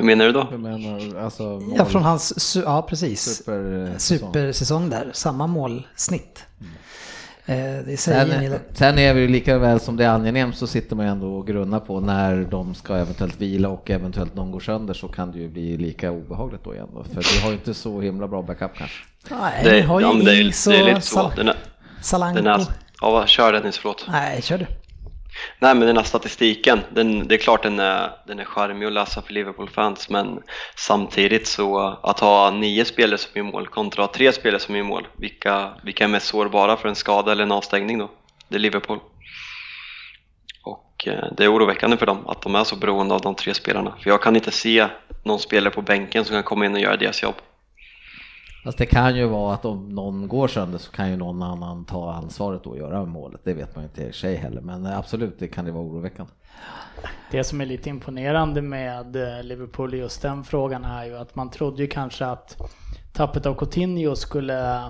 hur 0.00 0.06
menar 0.06 0.24
du 0.26 0.32
då? 0.32 0.48
Jag 0.50 0.60
menar, 0.60 1.20
alltså, 1.24 1.42
mål, 1.42 1.74
ja, 1.78 1.84
från 1.84 2.02
hans, 2.02 2.32
su- 2.56 2.62
ja 2.64 2.82
precis. 2.82 3.36
super, 3.36 3.88
eh, 3.92 3.96
säsong. 3.96 4.28
Supersäsong 4.32 4.90
där, 4.90 5.10
samma 5.12 5.46
målsnitt. 5.46 6.44
Eh, 7.46 7.56
det 7.86 8.00
säger 8.00 8.24
en 8.34 8.40
hel 8.40 8.50
Sen, 8.52 8.60
sen 8.72 8.98
är 8.98 9.14
vi 9.14 9.20
ju 9.20 9.28
lika 9.28 9.58
väl 9.58 9.80
som 9.80 9.96
det 9.96 10.04
är 10.04 10.08
angenämt 10.08 10.56
så 10.56 10.66
sitter 10.66 10.96
man 10.96 11.06
ju 11.06 11.12
ändå 11.12 11.34
och 11.34 11.46
grunnar 11.46 11.80
på 11.80 12.00
när 12.00 12.44
de 12.50 12.74
ska 12.74 12.96
eventuellt 12.96 13.40
vila 13.40 13.68
och 13.68 13.90
eventuellt 13.90 14.34
någon 14.34 14.50
går 14.52 14.60
sönder 14.60 14.94
så 14.94 15.08
kan 15.08 15.32
det 15.32 15.38
ju 15.38 15.48
bli 15.48 15.76
lika 15.76 16.10
obehagligt 16.10 16.64
då 16.64 16.74
igen 16.74 16.88
då. 16.94 17.04
För 17.04 17.34
vi 17.34 17.40
har 17.42 17.48
ju 17.50 17.54
inte 17.56 17.74
så 17.74 18.00
himla 18.00 18.28
bra 18.28 18.42
backup 18.42 18.70
kanske. 18.76 19.04
Nej, 19.30 19.60
Det, 19.64 19.82
har 19.82 20.00
ju 20.00 20.06
ja, 20.06 20.12
men 20.12 20.24
det, 20.24 20.30
är, 20.32 20.34
det 20.70 20.76
är 20.78 20.84
lite 20.84 21.00
så. 21.00 21.14
Sal- 21.20 21.32
Den 21.36 21.48
är, 21.48 21.56
Salanko. 22.02 22.42
den 22.42 22.46
är, 22.46 22.66
ja, 23.00 23.26
kör 23.26 23.52
Dennis, 23.52 23.78
förlåt. 23.78 24.04
Nej, 24.08 24.42
kör 24.42 24.58
du. 24.58 24.66
Nej 25.58 25.74
men 25.74 25.86
den 25.86 25.96
här 25.96 26.04
statistiken, 26.04 26.80
den, 26.90 27.28
det 27.28 27.34
är 27.34 27.38
klart 27.38 27.62
den 27.62 27.78
är, 27.78 28.10
den 28.26 28.38
är 28.38 28.44
charmig 28.44 28.86
att 28.86 28.92
läsa 28.92 29.22
för 29.22 29.32
Liverpool-fans 29.32 30.08
men 30.08 30.42
samtidigt 30.76 31.46
så 31.46 31.78
att 32.02 32.20
ha 32.20 32.50
nio 32.50 32.84
spelare 32.84 33.18
som 33.18 33.30
gör 33.34 33.52
mål 33.52 33.66
kontra 33.66 34.04
att 34.04 34.10
ha 34.10 34.14
tre 34.14 34.32
spelare 34.32 34.60
som 34.60 34.76
gör 34.76 34.82
mål, 34.82 35.08
vilka, 35.16 35.70
vilka 35.84 36.04
är 36.04 36.08
mest 36.08 36.26
sårbara 36.26 36.76
för 36.76 36.88
en 36.88 36.94
skada 36.94 37.32
eller 37.32 37.42
en 37.42 37.52
avstängning 37.52 37.98
då? 37.98 38.10
Det 38.48 38.56
är 38.56 38.60
Liverpool. 38.60 38.98
Och 40.64 41.08
eh, 41.08 41.24
det 41.36 41.44
är 41.44 41.54
oroväckande 41.54 41.96
för 41.96 42.06
dem 42.06 42.26
att 42.26 42.42
de 42.42 42.54
är 42.54 42.64
så 42.64 42.76
beroende 42.76 43.14
av 43.14 43.20
de 43.20 43.34
tre 43.34 43.54
spelarna. 43.54 43.94
För 44.02 44.10
jag 44.10 44.22
kan 44.22 44.36
inte 44.36 44.50
se 44.50 44.86
någon 45.24 45.38
spelare 45.38 45.74
på 45.74 45.82
bänken 45.82 46.24
som 46.24 46.34
kan 46.34 46.42
komma 46.42 46.66
in 46.66 46.74
och 46.74 46.80
göra 46.80 46.96
deras 46.96 47.22
jobb. 47.22 47.34
Fast 48.64 48.78
det 48.78 48.86
kan 48.86 49.16
ju 49.16 49.26
vara 49.26 49.54
att 49.54 49.64
om 49.64 49.88
någon 49.88 50.28
går 50.28 50.48
sönder 50.48 50.78
så 50.78 50.92
kan 50.92 51.10
ju 51.10 51.16
någon 51.16 51.42
annan 51.42 51.84
ta 51.84 52.12
ansvaret 52.12 52.66
och 52.66 52.78
göra 52.78 53.04
målet. 53.04 53.40
Det 53.44 53.54
vet 53.54 53.76
man 53.76 53.84
ju 53.84 53.88
inte 53.88 54.02
i 54.02 54.12
sig 54.12 54.36
heller, 54.36 54.60
men 54.60 54.86
absolut 54.86 55.38
det 55.38 55.48
kan 55.48 55.64
det 55.64 55.72
vara 55.72 55.84
oroväckande. 55.84 56.32
Det 57.30 57.44
som 57.44 57.60
är 57.60 57.66
lite 57.66 57.88
imponerande 57.88 58.62
med 58.62 59.16
eh, 59.16 59.42
Liverpool 59.42 59.94
i 59.94 59.98
just 59.98 60.22
den 60.22 60.44
frågan 60.44 60.84
är 60.84 61.04
ju 61.04 61.16
att 61.16 61.34
man 61.34 61.50
trodde 61.50 61.82
ju 61.82 61.88
kanske 61.88 62.26
att 62.26 62.56
tappet 63.12 63.46
av 63.46 63.54
Coutinho 63.54 64.16
skulle 64.16 64.84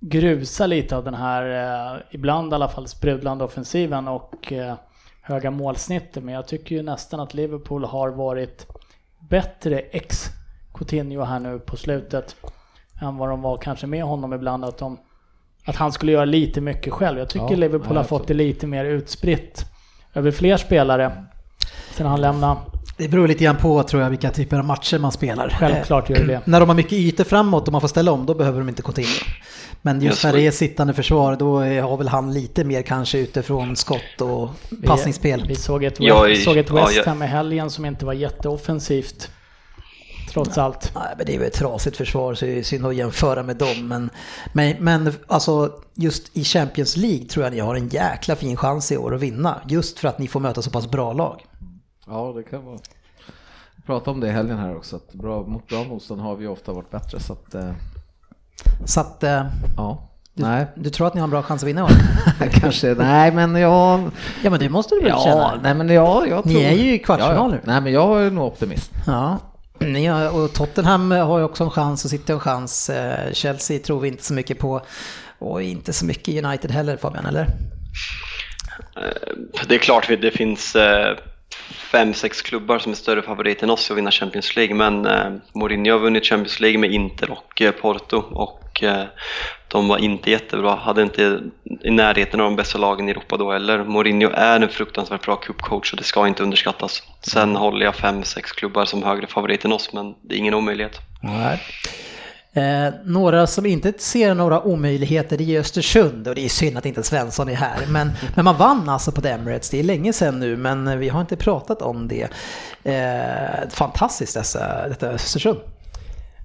grusa 0.00 0.66
lite 0.66 0.96
av 0.96 1.04
den 1.04 1.14
här, 1.14 1.94
eh, 1.94 2.00
ibland 2.10 2.52
i 2.52 2.54
alla 2.54 2.68
fall 2.68 2.88
sprudlande 2.88 3.44
offensiven 3.44 4.08
och 4.08 4.52
eh, 4.52 4.74
höga 5.22 5.50
målsnittet. 5.50 6.24
Men 6.24 6.34
jag 6.34 6.48
tycker 6.48 6.76
ju 6.76 6.82
nästan 6.82 7.20
att 7.20 7.34
Liverpool 7.34 7.84
har 7.84 8.08
varit 8.08 8.66
bättre 9.28 9.78
ex 9.78 10.30
Coutinho 10.78 11.24
här 11.24 11.40
nu 11.40 11.58
på 11.58 11.76
slutet 11.76 12.36
än 13.02 13.16
vad 13.16 13.28
de 13.28 13.42
var 13.42 13.56
kanske 13.56 13.86
med 13.86 14.04
honom 14.04 14.32
ibland. 14.32 14.64
Att, 14.64 14.78
de, 14.78 14.98
att 15.64 15.76
han 15.76 15.92
skulle 15.92 16.12
göra 16.12 16.24
lite 16.24 16.60
mycket 16.60 16.92
själv. 16.92 17.18
Jag 17.18 17.28
tycker 17.28 17.50
Ja, 17.50 17.56
Liverpool 17.56 17.94
ja, 17.94 17.98
har 18.00 18.04
fått 18.04 18.28
det 18.28 18.34
lite 18.34 18.66
mer 18.66 18.84
utspritt 18.84 19.64
över 20.14 20.30
fler 20.30 20.56
spelare 20.56 21.12
sen 21.94 22.06
han 22.06 22.20
lämnade. 22.20 22.56
Det 22.98 23.08
beror 23.08 23.28
lite 23.28 23.44
grann 23.44 23.56
på 23.56 23.82
tror 23.82 24.02
jag 24.02 24.10
vilka 24.10 24.30
typer 24.30 24.58
av 24.58 24.64
matcher 24.64 24.98
man 24.98 25.12
spelar. 25.12 25.48
Självklart 25.60 26.10
gör 26.10 26.24
det. 26.24 26.34
Eh, 26.34 26.40
när 26.44 26.60
de 26.60 26.68
har 26.68 26.76
mycket 26.76 26.92
ytor 26.92 27.24
framåt 27.24 27.66
och 27.66 27.72
man 27.72 27.80
får 27.80 27.88
ställa 27.88 28.12
om, 28.12 28.26
då 28.26 28.34
behöver 28.34 28.58
de 28.58 28.68
inte 28.68 28.82
Coutinho. 28.82 29.10
Men 29.82 30.00
just 30.02 30.24
när 30.24 30.32
det 30.32 30.40
är 30.46 30.50
sittande 30.50 30.92
försvar, 30.94 31.36
då 31.36 31.58
har 31.60 31.96
väl 31.96 32.08
han 32.08 32.32
lite 32.32 32.64
mer 32.64 32.82
kanske 32.82 33.18
utifrån 33.18 33.76
skott 33.76 34.20
och 34.20 34.50
Vi- 34.70 34.86
passningsspel. 34.86 35.44
Vi 35.48 35.54
såg 35.54 35.84
ett, 35.84 36.00
Jag 36.00 36.36
såg 36.36 36.56
ett 36.56 36.66
ja, 36.68 36.74
West 36.74 36.96
jag- 36.96 37.04
Ham 37.04 37.22
i 37.22 37.26
helgen 37.26 37.70
som 37.70 37.84
inte 37.84 38.06
var 38.06 38.12
jätteoffensivt. 38.12 39.30
Trots 40.32 40.58
allt. 40.58 40.92
Nej, 40.94 41.14
men 41.16 41.26
det 41.26 41.34
är 41.34 41.38
väl 41.38 41.46
ett 41.48 41.54
trasigt 41.54 41.96
försvar 41.96 42.34
så 42.34 42.44
det 42.44 42.58
är 42.58 42.62
synd 42.62 42.86
att 42.86 42.94
jämföra 42.94 43.42
med 43.42 43.56
dem. 43.56 43.88
Men, 43.88 44.10
men, 44.52 44.76
men 44.80 45.12
alltså 45.26 45.72
just 45.94 46.36
i 46.36 46.44
Champions 46.44 46.96
League 46.96 47.24
tror 47.28 47.44
jag 47.44 47.52
ni 47.52 47.60
har 47.60 47.74
en 47.74 47.88
jäkla 47.88 48.36
fin 48.36 48.56
chans 48.56 48.92
i 48.92 48.96
år 48.96 49.14
att 49.14 49.20
vinna. 49.20 49.60
Just 49.68 49.98
för 49.98 50.08
att 50.08 50.18
ni 50.18 50.28
får 50.28 50.40
möta 50.40 50.62
så 50.62 50.70
pass 50.70 50.90
bra 50.90 51.12
lag. 51.12 51.44
Ja, 52.06 52.32
det 52.36 52.42
kan 52.42 52.64
vara. 52.64 52.78
Vi 53.76 53.82
pratade 53.82 54.10
om 54.10 54.20
det 54.20 54.26
i 54.28 54.30
helgen 54.30 54.58
här 54.58 54.76
också, 54.76 54.96
att 54.96 55.12
bra, 55.12 55.42
mot 55.46 55.66
bra 55.68 55.84
motstånd 55.84 56.20
har 56.20 56.36
vi 56.36 56.44
ju 56.44 56.50
ofta 56.50 56.72
varit 56.72 56.90
bättre 56.90 57.20
så 57.20 57.32
att, 57.32 57.54
eh, 57.54 57.70
Så 58.84 59.00
att 59.00 59.22
eh, 59.22 59.44
ja. 59.76 60.08
du, 60.34 60.42
Nej, 60.42 60.66
du 60.76 60.90
tror 60.90 61.06
att 61.06 61.14
ni 61.14 61.20
har 61.20 61.26
en 61.26 61.30
bra 61.30 61.42
chans 61.42 61.62
att 61.62 61.68
vinna 61.68 61.80
i 61.80 61.84
år? 61.84 61.90
kanske, 62.60 62.94
nej 62.94 63.32
men 63.32 63.54
jag... 63.56 64.10
Ja 64.42 64.50
men 64.50 64.60
det 64.60 64.68
måste 64.68 64.94
du 64.94 65.00
väl 65.00 65.08
Ja, 65.10 65.22
känna? 65.24 65.60
nej 65.62 65.74
men 65.74 65.88
ja, 65.88 66.26
jag 66.26 66.46
Ni 66.46 66.52
tror... 66.54 66.64
är 66.64 66.72
ju 66.72 66.94
i 66.94 66.98
kvartsfinal 66.98 67.50
nu. 67.50 67.56
Ja, 67.56 67.60
ja. 67.66 67.72
Nej 67.72 67.80
men 67.80 67.92
jag 67.92 68.24
är 68.24 68.30
nog 68.30 68.44
optimist. 68.46 68.90
Ja, 69.06 69.38
Ja, 69.94 70.30
och 70.30 70.52
Tottenham 70.52 71.10
har 71.10 71.38
ju 71.38 71.44
också 71.44 71.64
en 71.64 71.70
chans 71.70 72.04
och 72.04 72.10
sitter 72.10 72.34
en 72.34 72.40
chans. 72.40 72.90
Eh, 72.90 73.32
Chelsea 73.32 73.78
tror 73.78 74.00
vi 74.00 74.08
inte 74.08 74.24
så 74.24 74.34
mycket 74.34 74.58
på. 74.58 74.80
Och 75.38 75.62
inte 75.62 75.92
så 75.92 76.04
mycket 76.04 76.44
United 76.44 76.70
heller 76.70 76.96
Fabian, 76.96 77.26
eller? 77.26 77.46
Eh, 78.96 79.66
det 79.68 79.74
är 79.74 79.78
klart 79.78 80.08
det 80.20 80.30
finns 80.30 80.76
eh, 80.76 81.16
fem, 81.92 82.14
sex 82.14 82.42
klubbar 82.42 82.78
som 82.78 82.92
är 82.92 82.96
större 82.96 83.22
favoriter 83.22 83.64
än 83.64 83.70
oss 83.70 83.90
att 83.90 83.96
vinna 83.96 84.10
Champions 84.10 84.56
League 84.56 84.74
men 84.74 85.06
eh, 85.06 85.32
Mourinho 85.54 85.92
har 85.92 85.98
vunnit 85.98 86.24
Champions 86.24 86.60
League 86.60 86.78
med 86.78 86.92
Inter 86.92 87.30
och 87.30 87.62
eh, 87.62 87.70
Porto 87.70 88.16
och 88.16 88.82
eh, 88.82 89.04
de 89.68 89.88
var 89.88 89.98
inte 89.98 90.30
jättebra, 90.30 90.74
hade 90.74 91.02
inte 91.02 91.40
i 91.84 91.90
närheten 91.90 92.40
av 92.40 92.44
de 92.46 92.56
bästa 92.56 92.78
lagen 92.78 93.08
i 93.08 93.10
Europa 93.10 93.36
då 93.36 93.52
heller. 93.52 93.84
Mourinho 93.84 94.30
är 94.30 94.60
en 94.60 94.68
fruktansvärt 94.68 95.24
bra 95.24 95.36
cupcoach 95.36 95.92
och 95.92 95.98
det 95.98 96.04
ska 96.04 96.28
inte 96.28 96.42
underskattas. 96.42 97.02
Sen 97.20 97.56
håller 97.56 97.84
jag 97.84 97.94
fem, 97.94 98.24
sex 98.24 98.52
klubbar 98.52 98.84
som 98.84 99.02
högre 99.02 99.26
favorit 99.26 99.64
än 99.64 99.72
oss 99.72 99.92
men 99.92 100.14
det 100.22 100.34
är 100.34 100.38
ingen 100.38 100.54
omöjlighet. 100.54 101.00
Nej. 101.22 101.60
Eh, 102.56 102.94
några 103.04 103.46
som 103.46 103.66
inte 103.66 103.92
ser 103.98 104.34
några 104.34 104.62
omöjligheter 104.62 105.38
det 105.38 105.56
är 105.56 105.60
Östersund 105.60 106.28
och 106.28 106.34
det 106.34 106.44
är 106.44 106.48
synd 106.48 106.78
att 106.78 106.86
inte 106.86 107.02
Svensson 107.02 107.48
är 107.48 107.54
här. 107.54 107.86
Men, 107.88 108.10
men 108.34 108.44
man 108.44 108.56
vann 108.56 108.88
alltså 108.88 109.12
på 109.12 109.20
The 109.20 109.28
Emirates, 109.28 109.70
det 109.70 109.78
är 109.78 109.82
länge 109.82 110.12
sedan 110.12 110.40
nu 110.40 110.56
men 110.56 110.98
vi 110.98 111.08
har 111.08 111.20
inte 111.20 111.36
pratat 111.36 111.82
om 111.82 112.08
det. 112.08 112.28
Eh, 112.84 113.68
fantastiskt 113.68 114.34
dessa, 114.34 114.88
detta 114.88 115.08
Östersund. 115.08 115.58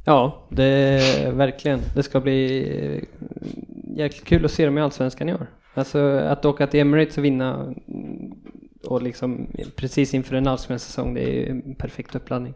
Ja, 0.05 0.47
det 0.49 1.31
verkligen. 1.33 1.81
Det 1.95 2.03
ska 2.03 2.19
bli 2.19 3.05
jäkligt 3.97 4.25
kul 4.25 4.45
att 4.45 4.51
se 4.51 4.65
dem 4.65 4.77
i 4.77 4.81
Allsvenskan 4.81 5.29
i 5.29 5.33
år. 5.33 5.47
Alltså 5.73 6.17
att 6.17 6.45
åka 6.45 6.67
till 6.67 6.79
Emirates 6.79 7.17
och 7.17 7.25
vinna 7.25 7.73
och 8.85 9.01
liksom 9.01 9.47
precis 9.75 10.13
inför 10.13 10.35
en 10.35 10.47
allsvensk 10.47 10.85
säsong, 10.85 11.13
det 11.13 11.21
är 11.21 11.33
ju 11.33 11.49
en 11.49 11.75
perfekt 11.75 12.15
uppladdning. 12.15 12.53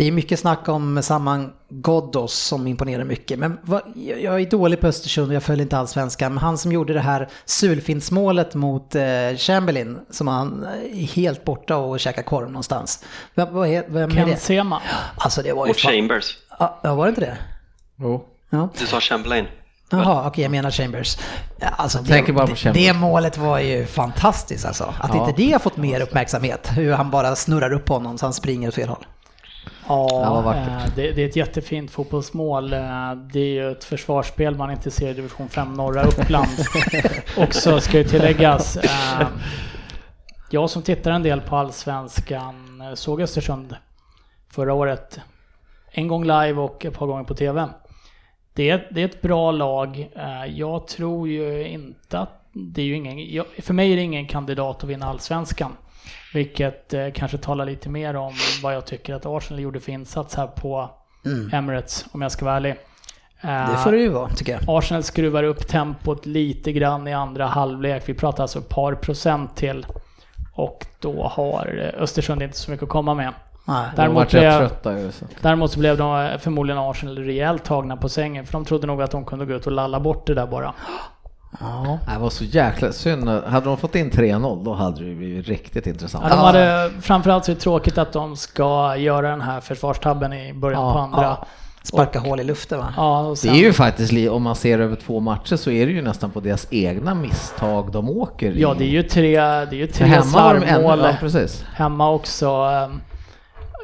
Det 0.00 0.06
är 0.06 0.12
mycket 0.12 0.40
snack 0.40 0.68
om 0.68 1.02
Saman 1.02 1.52
Ghoddos 1.68 2.34
som 2.34 2.66
imponerar 2.66 3.04
mycket. 3.04 3.38
Men 3.38 3.58
vad, 3.62 3.82
jag 4.22 4.40
är 4.40 4.50
dålig 4.50 4.80
på 4.80 4.86
Östersund 4.86 5.28
och 5.28 5.34
jag 5.34 5.42
följer 5.42 5.62
inte 5.62 5.78
allsvenskan. 5.78 6.34
Men 6.34 6.42
han 6.42 6.58
som 6.58 6.72
gjorde 6.72 6.92
det 6.92 7.00
här 7.00 7.28
sulfintsmålet 7.44 8.54
mot 8.54 8.94
eh, 8.94 9.02
Chamberlain 9.36 9.98
som 10.10 10.28
han 10.28 10.66
är 10.92 11.06
helt 11.06 11.44
borta 11.44 11.76
och 11.76 12.00
käkar 12.00 12.22
korv 12.22 12.46
någonstans. 12.46 13.04
Vem, 13.34 13.54
vad 13.54 13.68
är, 13.68 13.84
vem 13.88 14.10
är 14.10 14.14
Ken 14.14 14.28
det? 14.28 14.36
Sema. 14.36 14.82
Alltså 15.16 15.42
det 15.42 15.52
var 15.52 15.66
ju 15.66 15.74
fan... 15.74 15.92
Chambers, 15.92 16.38
Ja, 16.58 16.94
var 16.94 17.06
det 17.06 17.08
inte 17.08 17.20
det? 17.20 17.36
Jo. 17.96 18.24
Ja. 18.50 18.68
du 18.78 18.86
sa 18.86 19.00
Chamberlain. 19.00 19.46
Jaha, 19.90 20.26
okej 20.28 20.42
jag 20.42 20.50
menar 20.50 20.70
Chambers. 20.70 21.18
Alltså, 21.60 21.98
det, 21.98 22.08
tänker 22.08 22.32
bara 22.32 22.46
på 22.46 22.54
Chambers. 22.56 22.82
det 22.82 22.92
målet 22.92 23.38
var 23.38 23.58
ju 23.58 23.86
fantastiskt 23.86 24.66
alltså. 24.66 24.94
Att 25.00 25.14
Ja. 25.14 25.28
inte 25.28 25.42
det 25.42 25.52
har 25.52 25.58
fått 25.58 25.76
mer 25.76 26.00
uppmärksamhet. 26.00 26.70
Hur 26.76 26.92
han 26.92 27.10
bara 27.10 27.36
snurrar 27.36 27.72
upp 27.72 27.88
honom 27.88 28.18
så 28.18 28.26
han 28.26 28.32
springer 28.32 28.68
åt 28.68 28.74
fel 28.74 28.88
håll. 28.88 29.06
Ja, 29.90 30.54
eh, 30.56 30.84
det, 30.96 31.12
det 31.12 31.22
är 31.22 31.28
ett 31.28 31.36
jättefint 31.36 31.90
fotbollsmål. 31.90 32.72
Eh, 32.72 33.12
Det 33.32 33.40
är 33.40 33.44
ju 33.52 33.70
ett 33.72 33.84
försvarsspel 33.84 34.54
man 34.56 34.70
inte 34.70 34.90
ser 34.90 35.10
i 35.10 35.14
division 35.14 35.48
5 35.48 35.74
norra 35.74 36.02
Uppland. 36.02 36.48
Också 37.38 37.80
ska 37.80 37.98
ju 37.98 38.04
tilläggas. 38.04 38.76
eh, 38.76 39.26
Jag 40.50 40.70
som 40.70 40.82
tittar 40.82 41.10
en 41.10 41.22
del 41.22 41.40
på 41.40 41.56
Allsvenskan 41.56 42.82
såg 42.94 43.22
Östersund 43.22 43.76
förra 44.52 44.74
året. 44.74 45.20
En 45.92 46.08
gång 46.08 46.22
live 46.24 46.52
och 46.60 46.84
ett 46.84 46.94
par 46.98 47.06
gånger 47.06 47.24
på 47.24 47.34
TV. 47.34 47.68
Det 48.54 48.70
är, 48.70 48.88
det 48.90 49.00
är 49.00 49.04
ett 49.04 49.22
bra 49.22 49.50
lag. 49.50 50.10
Jag 50.48 50.86
tror 50.86 51.28
ju 51.28 51.68
inte 51.68 52.18
att 52.18 52.48
det 52.52 52.82
är 52.82 52.86
ju 52.86 52.94
ingen, 52.96 53.44
för 53.58 53.74
mig 53.74 53.92
är 53.92 53.96
det 53.96 54.02
ingen 54.02 54.26
kandidat 54.26 54.84
att 54.84 54.90
vinna 54.90 55.06
Allsvenskan. 55.06 55.72
Vilket 56.34 56.94
eh, 56.94 57.06
kanske 57.14 57.38
talar 57.38 57.64
lite 57.64 57.88
mer 57.88 58.16
om 58.16 58.32
vad 58.62 58.74
jag 58.74 58.86
tycker 58.86 59.14
att 59.14 59.26
Arsenal 59.26 59.60
gjorde 59.62 59.80
för 59.80 59.92
insats 59.92 60.34
här 60.34 60.46
på 60.46 60.90
Emirates, 61.52 62.04
om 62.12 62.22
jag 62.22 62.32
ska 62.32 62.44
vara 62.44 62.56
ärlig. 62.56 62.70
Eh, 63.40 63.70
Det 63.70 63.76
får 63.76 63.92
det 63.92 63.98
ju 63.98 64.08
vara 64.08 64.28
tycker 64.28 64.52
jag. 64.52 64.62
Arsenal 64.78 65.02
skruvar 65.02 65.42
upp 65.42 65.68
tempot 65.68 66.26
lite 66.26 66.72
grann 66.72 67.08
i 67.08 67.12
andra 67.12 67.46
halvlek. 67.46 68.02
Vi 68.06 68.14
pratar 68.14 68.44
alltså 68.44 68.58
ett 68.58 68.68
par 68.68 68.94
procent 68.94 69.56
till. 69.56 69.86
Och 70.54 70.86
då 71.00 71.22
har 71.22 71.92
eh, 71.96 72.02
Östersund 72.02 72.42
inte 72.42 72.56
så 72.58 72.70
mycket 72.70 72.84
att 72.84 72.88
komma 72.90 73.14
med. 73.14 73.32
Nej. 73.64 73.88
Däremot 73.96 74.30
blev, 74.30 74.58
trötta 74.58 74.98
ju. 74.98 75.12
Så. 75.12 75.24
däremot 75.42 75.72
så 75.72 75.78
blev 75.78 75.96
de 75.96 76.26
eh, 76.26 76.38
förmodligen 76.38 76.78
Arsenal 76.78 77.18
rejält 77.18 77.64
tagna 77.64 77.96
på 77.96 78.08
sängen. 78.08 78.46
För 78.46 78.52
de 78.52 78.64
trodde 78.64 78.86
nog 78.86 79.02
att 79.02 79.10
de 79.10 79.24
kunde 79.24 79.44
gå 79.46 79.54
ut 79.54 79.66
och 79.66 79.72
lalla 79.72 80.00
bort 80.00 80.26
det 80.26 80.34
där 80.34 80.46
bara. 80.46 80.74
Ja. 81.60 81.98
Det 82.14 82.18
var 82.18 82.30
så 82.30 82.44
jäkla 82.44 82.92
synd. 82.92 83.28
Hade 83.28 83.66
de 83.66 83.76
fått 83.76 83.94
in 83.94 84.10
3-0 84.10 84.64
då 84.64 84.74
hade 84.74 85.04
det 85.08 85.14
blivit 85.14 85.48
riktigt 85.48 85.86
intressant. 85.86 86.24
Ja, 86.28 86.36
de 86.36 86.38
hade, 86.38 86.90
framförallt 87.00 87.44
så 87.44 87.50
är 87.50 87.54
det 87.54 87.60
tråkigt 87.60 87.98
att 87.98 88.12
de 88.12 88.36
ska 88.36 88.96
göra 88.96 89.30
den 89.30 89.40
här 89.40 89.60
försvarstabben 89.60 90.32
i 90.32 90.52
början 90.52 90.82
Ja, 90.86 90.92
på 90.92 90.98
andra. 90.98 91.22
ja. 91.22 91.46
Sparka 91.82 92.18
hål 92.18 92.40
i 92.40 92.44
luften 92.44 92.78
va? 92.78 92.94
Ja, 92.96 93.20
och 93.20 93.30
Det 93.30 93.36
sen, 93.36 93.50
är 93.54 93.58
ju 93.58 93.72
faktiskt, 93.72 94.30
om 94.30 94.42
man 94.42 94.56
ser 94.56 94.78
över 94.78 94.96
två 94.96 95.20
matcher 95.20 95.56
så 95.56 95.70
är 95.70 95.86
det 95.86 95.92
ju 95.92 96.02
nästan 96.02 96.30
på 96.30 96.40
deras 96.40 96.66
egna 96.70 97.14
misstag 97.14 97.92
de 97.92 98.10
åker 98.10 98.50
i. 98.52 98.60
ja, 98.60 98.74
det 98.78 98.84
är 98.84 98.88
ju 98.88 99.02
tre, 99.02 99.36
det 99.40 99.40
är 99.46 99.72
ju 99.74 99.86
tre 99.86 100.06
hemma 100.06 100.24
var 100.32 100.54
de 100.54 100.62
ännu, 100.62 100.66
slarvmål. 100.82 100.98
ja, 100.98 101.16
precis. 101.20 101.64
Hemma 101.74 102.10
också. 102.10 102.66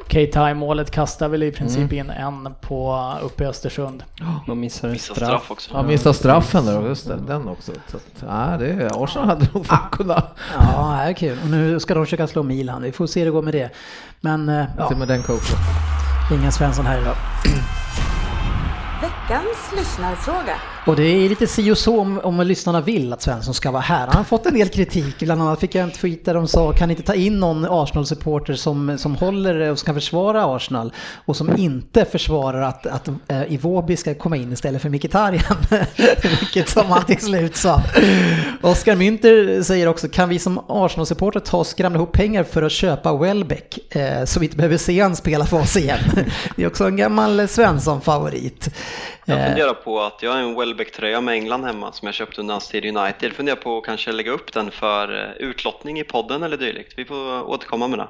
Ehm, 0.07 0.13
Keita-målet 0.13 0.91
kastar 0.91 1.29
väl 1.29 1.43
i 1.43 1.51
princip 1.51 1.93
in 1.93 2.09
en 2.09 2.53
på 2.61 3.13
uppe 3.21 3.43
i 3.43 3.47
Östersund. 3.47 4.03
Man 4.47 4.59
missar 4.59 4.89
en 4.89 4.99
straff. 4.99 5.17
straff 5.17 5.51
också. 5.51 5.71
Ja, 5.73 5.83
missade 5.83 6.13
straffen 6.15 6.65
där, 6.65 6.87
just 6.87 7.07
det, 7.07 7.17
den 7.27 7.47
också. 7.47 7.71
Så, 7.87 7.97
att, 7.97 8.03
ja, 8.27 8.57
det, 8.59 8.91
Arsenal 8.95 9.27
hade 9.27 9.47
nog 9.53 9.65
fan 9.65 9.89
kunnat, 9.91 10.37
Ja, 10.59 10.99
det 11.03 11.09
är 11.09 11.13
kul. 11.13 11.37
Och 11.43 11.49
nu 11.49 11.79
ska 11.79 11.93
de 11.93 12.05
försöka 12.05 12.27
slå 12.27 12.43
Milan. 12.43 12.81
Vi 12.81 12.91
får 12.91 13.07
se 13.07 13.19
hur 13.19 13.25
det 13.25 13.31
går 13.31 13.41
med 13.41 13.53
det. 13.53 13.69
Men 14.21 14.49
eh, 14.49 14.65
ja, 14.77 14.87
till 14.87 14.97
med 14.97 15.07
den 15.07 15.23
coachen. 15.23 15.57
ingen 16.31 16.51
Svensson 16.51 16.85
här 16.85 17.01
idag. 17.01 17.15
Veckans 19.01 19.71
lyssnarfråga. 19.77 20.55
Och 20.85 20.95
det 20.95 21.03
är 21.03 21.29
lite 21.29 21.47
si 21.47 21.71
och 21.71 21.77
så 21.77 21.99
om, 21.99 22.19
om 22.23 22.41
lyssnarna 22.41 22.81
vill 22.81 23.13
att 23.13 23.21
Svensson 23.21 23.53
ska 23.53 23.71
vara 23.71 23.81
här. 23.81 24.07
Han 24.07 24.15
har 24.15 24.23
fått 24.23 24.45
en 24.45 24.53
del 24.53 24.69
kritik, 24.69 25.19
bland 25.19 25.41
annat 25.41 25.59
fick 25.59 25.75
jag 25.75 25.83
en 25.83 25.91
tweet 25.91 26.25
där 26.25 26.33
de 26.33 26.47
sa 26.47 26.71
kan 26.71 26.91
inte 26.91 27.03
ta 27.03 27.13
in 27.13 27.39
någon 27.39 27.65
Arsenal-supporter 27.65 28.53
som, 28.53 28.97
som 28.97 29.15
håller 29.15 29.61
eh, 29.61 29.69
och 29.69 29.79
ska 29.79 29.93
försvara 29.93 30.55
Arsenal 30.55 30.93
och 31.25 31.35
som 31.35 31.57
inte 31.57 32.05
försvarar 32.05 32.61
att, 32.61 32.85
att 32.85 33.07
äh, 33.27 33.53
Iwobi 33.53 33.97
ska 33.97 34.13
komma 34.13 34.37
in 34.37 34.53
istället 34.53 34.81
för 34.81 34.89
Mkhitaryan. 34.89 35.57
Vilket 36.23 36.69
som 36.69 36.85
han 36.85 37.05
till 37.05 37.21
slut 37.21 37.55
sa. 37.55 37.81
Oskar 38.61 38.95
Münter 38.95 39.63
säger 39.63 39.87
också 39.87 40.07
kan 40.07 40.29
vi 40.29 40.39
som 40.39 40.59
Arsenal-supporter 40.67 41.39
ta 41.39 41.57
och 41.57 41.67
skramla 41.67 41.97
ihop 41.97 42.11
pengar 42.11 42.43
för 42.43 42.63
att 42.63 42.71
köpa 42.71 43.17
Welbeck 43.17 43.95
eh, 43.95 44.25
så 44.25 44.39
vi 44.39 44.45
inte 44.45 44.57
behöver 44.57 44.77
se 44.77 45.01
han 45.01 45.15
spela 45.15 45.45
för 45.45 45.59
oss 45.59 45.77
igen. 45.77 45.99
det 46.55 46.63
är 46.63 46.67
också 46.67 46.87
en 46.87 46.95
gammal 46.95 47.47
Svensson-favorit. 47.47 48.69
Jag 49.25 49.39
Eh, 49.39 49.45
funderar 49.45 49.73
på 49.73 50.01
att 50.01 50.23
jag 50.23 50.31
har 50.31 50.37
en 50.39 50.55
Welbeck-tröja 50.55 51.21
med 51.21 51.33
England 51.33 51.63
hemma 51.63 51.91
som 51.91 52.05
jag 52.05 52.15
köpte 52.15 52.41
under 52.41 52.53
hans 52.53 52.67
tid 52.67 52.85
i 52.85 52.89
United. 52.89 53.33
Funderar 53.33 53.55
på 53.55 53.77
att 53.77 53.85
kanske 53.85 54.11
lägga 54.11 54.31
upp 54.31 54.53
den 54.53 54.71
för 54.71 55.23
eh, 55.23 55.47
utlottning 55.47 55.99
i 55.99 56.03
podden 56.03 56.43
eller 56.43 56.57
dylikt. 56.57 56.93
Vi 56.97 57.05
får 57.05 57.49
återkomma 57.49 57.87
med 57.87 57.99
det. 57.99 58.07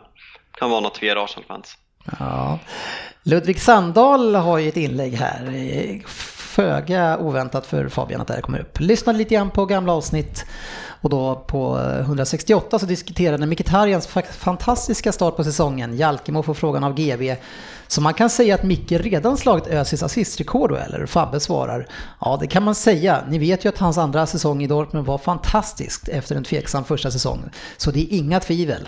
Kan 0.59 0.69
vara 0.69 0.79
något 0.81 0.97
för 0.97 1.05
er 1.05 1.23
Arsenal-fans. 1.23 1.77
Ja. 2.19 2.59
Ludvig 3.23 3.61
Sandahl 3.61 4.35
har 4.35 4.57
ju 4.57 4.69
ett 4.69 4.77
inlägg 4.77 5.13
här. 5.13 5.53
Eh, 5.55 5.99
Föga 6.57 7.17
oväntat 7.17 7.65
för 7.65 7.89
Fabian 7.89 8.21
att 8.21 8.27
det 8.27 8.33
här 8.33 8.41
kommer 8.41 8.59
upp. 8.59 8.79
Lyssnade 8.79 9.17
lite 9.17 9.35
grann 9.35 9.49
på 9.49 9.65
gamla 9.65 9.93
avsnitt 9.93 10.45
och 11.01 11.09
då 11.09 11.35
på 11.35 11.79
eh, 11.79 11.99
168 11.99 12.79
så 12.79 12.85
diskuterade 12.85 13.45
Mkhitarjans 13.45 14.07
fantastiska 14.31 15.11
start 15.11 15.35
på 15.35 15.43
säsongen. 15.43 15.97
Jalkemo 15.97 16.43
får 16.43 16.53
frågan 16.53 16.83
av 16.83 16.95
GB. 16.95 17.35
Så 17.87 18.01
man 18.01 18.13
kan 18.13 18.29
säga 18.29 18.55
att 18.55 18.63
Micke 18.63 18.91
redan 18.91 19.37
slagit 19.37 19.67
Özils 19.67 20.03
assistrekord 20.03 20.69
då 20.69 20.75
eller? 20.75 21.05
Fabbe 21.05 21.39
svarar. 21.39 21.87
Ja 22.21 22.37
det 22.41 22.47
kan 22.47 22.63
man 22.63 22.75
säga. 22.75 23.23
Ni 23.29 23.39
vet 23.39 23.65
ju 23.65 23.69
att 23.69 23.77
hans 23.77 23.97
andra 23.97 24.25
säsong 24.25 24.63
i 24.63 24.67
Dortmund 24.67 25.05
var 25.05 25.17
fantastisk 25.17 26.07
efter 26.07 26.35
en 26.35 26.43
tveksam 26.43 26.83
första 26.83 27.11
säsong. 27.11 27.49
Så 27.77 27.91
det 27.91 27.99
är 27.99 28.17
inga 28.17 28.39
tvivel. 28.39 28.87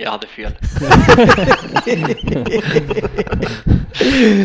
Jag 0.00 0.10
hade 0.10 0.26
fel. 0.26 0.52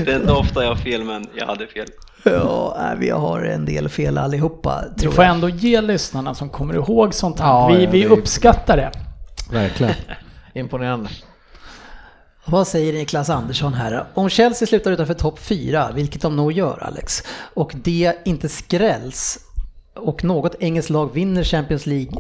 det 0.06 0.12
är 0.12 0.16
inte 0.16 0.32
ofta 0.32 0.64
jag 0.64 0.70
har 0.70 0.76
fel, 0.76 1.04
men 1.04 1.26
jag 1.36 1.46
hade 1.46 1.68
fel. 1.68 1.88
Ja, 2.24 2.78
nej, 2.80 2.98
vi 3.00 3.10
har 3.10 3.42
en 3.42 3.66
del 3.66 3.90
fel 3.90 4.18
allihopa 4.18 4.84
tror 5.00 5.12
får 5.12 5.24
jag. 5.24 5.34
ändå 5.34 5.50
ge 5.50 5.82
lyssnarna 5.82 6.36
som 6.36 6.50
kommer 6.50 6.74
ihåg 6.74 7.14
sånt 7.14 7.40
här. 7.40 7.48
Ja, 7.48 7.68
vi 7.68 7.84
ja, 7.84 7.90
vi 7.92 8.06
uppskattar 8.06 8.78
det. 8.78 8.92
Verkligen. 9.52 9.94
Imponerande. 10.54 11.10
Vad 12.46 12.68
säger 12.68 12.94
Niklas 12.94 13.30
Andersson 13.30 13.74
här? 13.74 14.06
Om 14.14 14.30
Chelsea 14.30 14.68
slutar 14.68 14.92
utanför 14.92 15.14
topp 15.14 15.40
4, 15.40 15.90
vilket 15.94 16.22
de 16.22 16.36
nog 16.36 16.52
gör 16.52 16.84
Alex, 16.84 17.24
och 17.54 17.72
det 17.76 18.14
inte 18.26 18.50
skrälls 18.50 19.40
och 19.96 20.24
något 20.24 20.56
engelskt 20.60 20.90
lag 20.90 21.14
vinner 21.14 21.44
Champions 21.44 21.86
League 21.86 22.12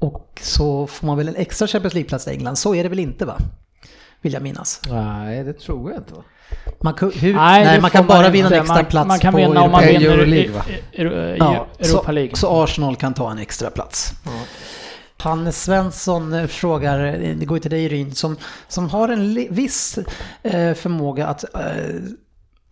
och 0.00 0.40
så 0.42 0.86
får 0.86 1.06
man 1.06 1.16
väl 1.16 1.28
en 1.28 1.36
extra 1.36 1.66
Champions 1.66 1.94
League-plats 1.94 2.28
i 2.28 2.30
England. 2.30 2.56
Så 2.56 2.74
är 2.74 2.82
det 2.82 2.88
väl 2.88 2.98
inte 2.98 3.24
va? 3.24 3.36
Vill 4.20 4.32
jag 4.32 4.42
minnas. 4.42 4.80
Nej, 4.90 5.44
det 5.44 5.52
tror 5.52 5.90
jag 5.90 6.00
inte. 6.00 6.14
Va? 6.14 6.22
Man, 6.82 6.94
ku- 6.94 7.18
hur, 7.18 7.34
nej, 7.34 7.74
det 7.76 7.80
man 7.80 7.90
kan 7.90 8.06
bara 8.06 8.28
vinna 8.28 8.46
en 8.48 8.52
extra 8.52 8.74
man, 8.74 8.84
plats 8.84 9.08
Man 9.08 9.18
kan 9.18 9.32
på 9.32 9.38
vinna 9.38 9.62
om 9.62 9.70
man 9.70 9.86
vinner 9.86 10.06
Euroleague, 10.10 10.52
va? 10.52 10.62
Ja, 11.38 11.66
Europa 11.78 12.06
så, 12.06 12.12
League. 12.12 12.36
så 12.36 12.62
Arsenal 12.64 12.96
kan 12.96 13.14
ta 13.14 13.30
en 13.30 13.38
extra 13.38 13.70
plats. 13.70 14.12
Hannes 15.16 15.62
Svensson 15.62 16.32
eh, 16.32 16.46
frågar, 16.46 17.04
eh, 17.06 17.36
det 17.36 17.44
går 17.46 17.56
ju 17.56 17.60
till 17.60 17.70
dig 17.70 17.88
Ryn, 17.88 18.14
som, 18.14 18.36
som 18.68 18.88
har 18.88 19.08
en 19.08 19.34
viss 19.50 19.98
eh, 20.42 20.74
förmåga 20.74 21.26
att 21.26 21.44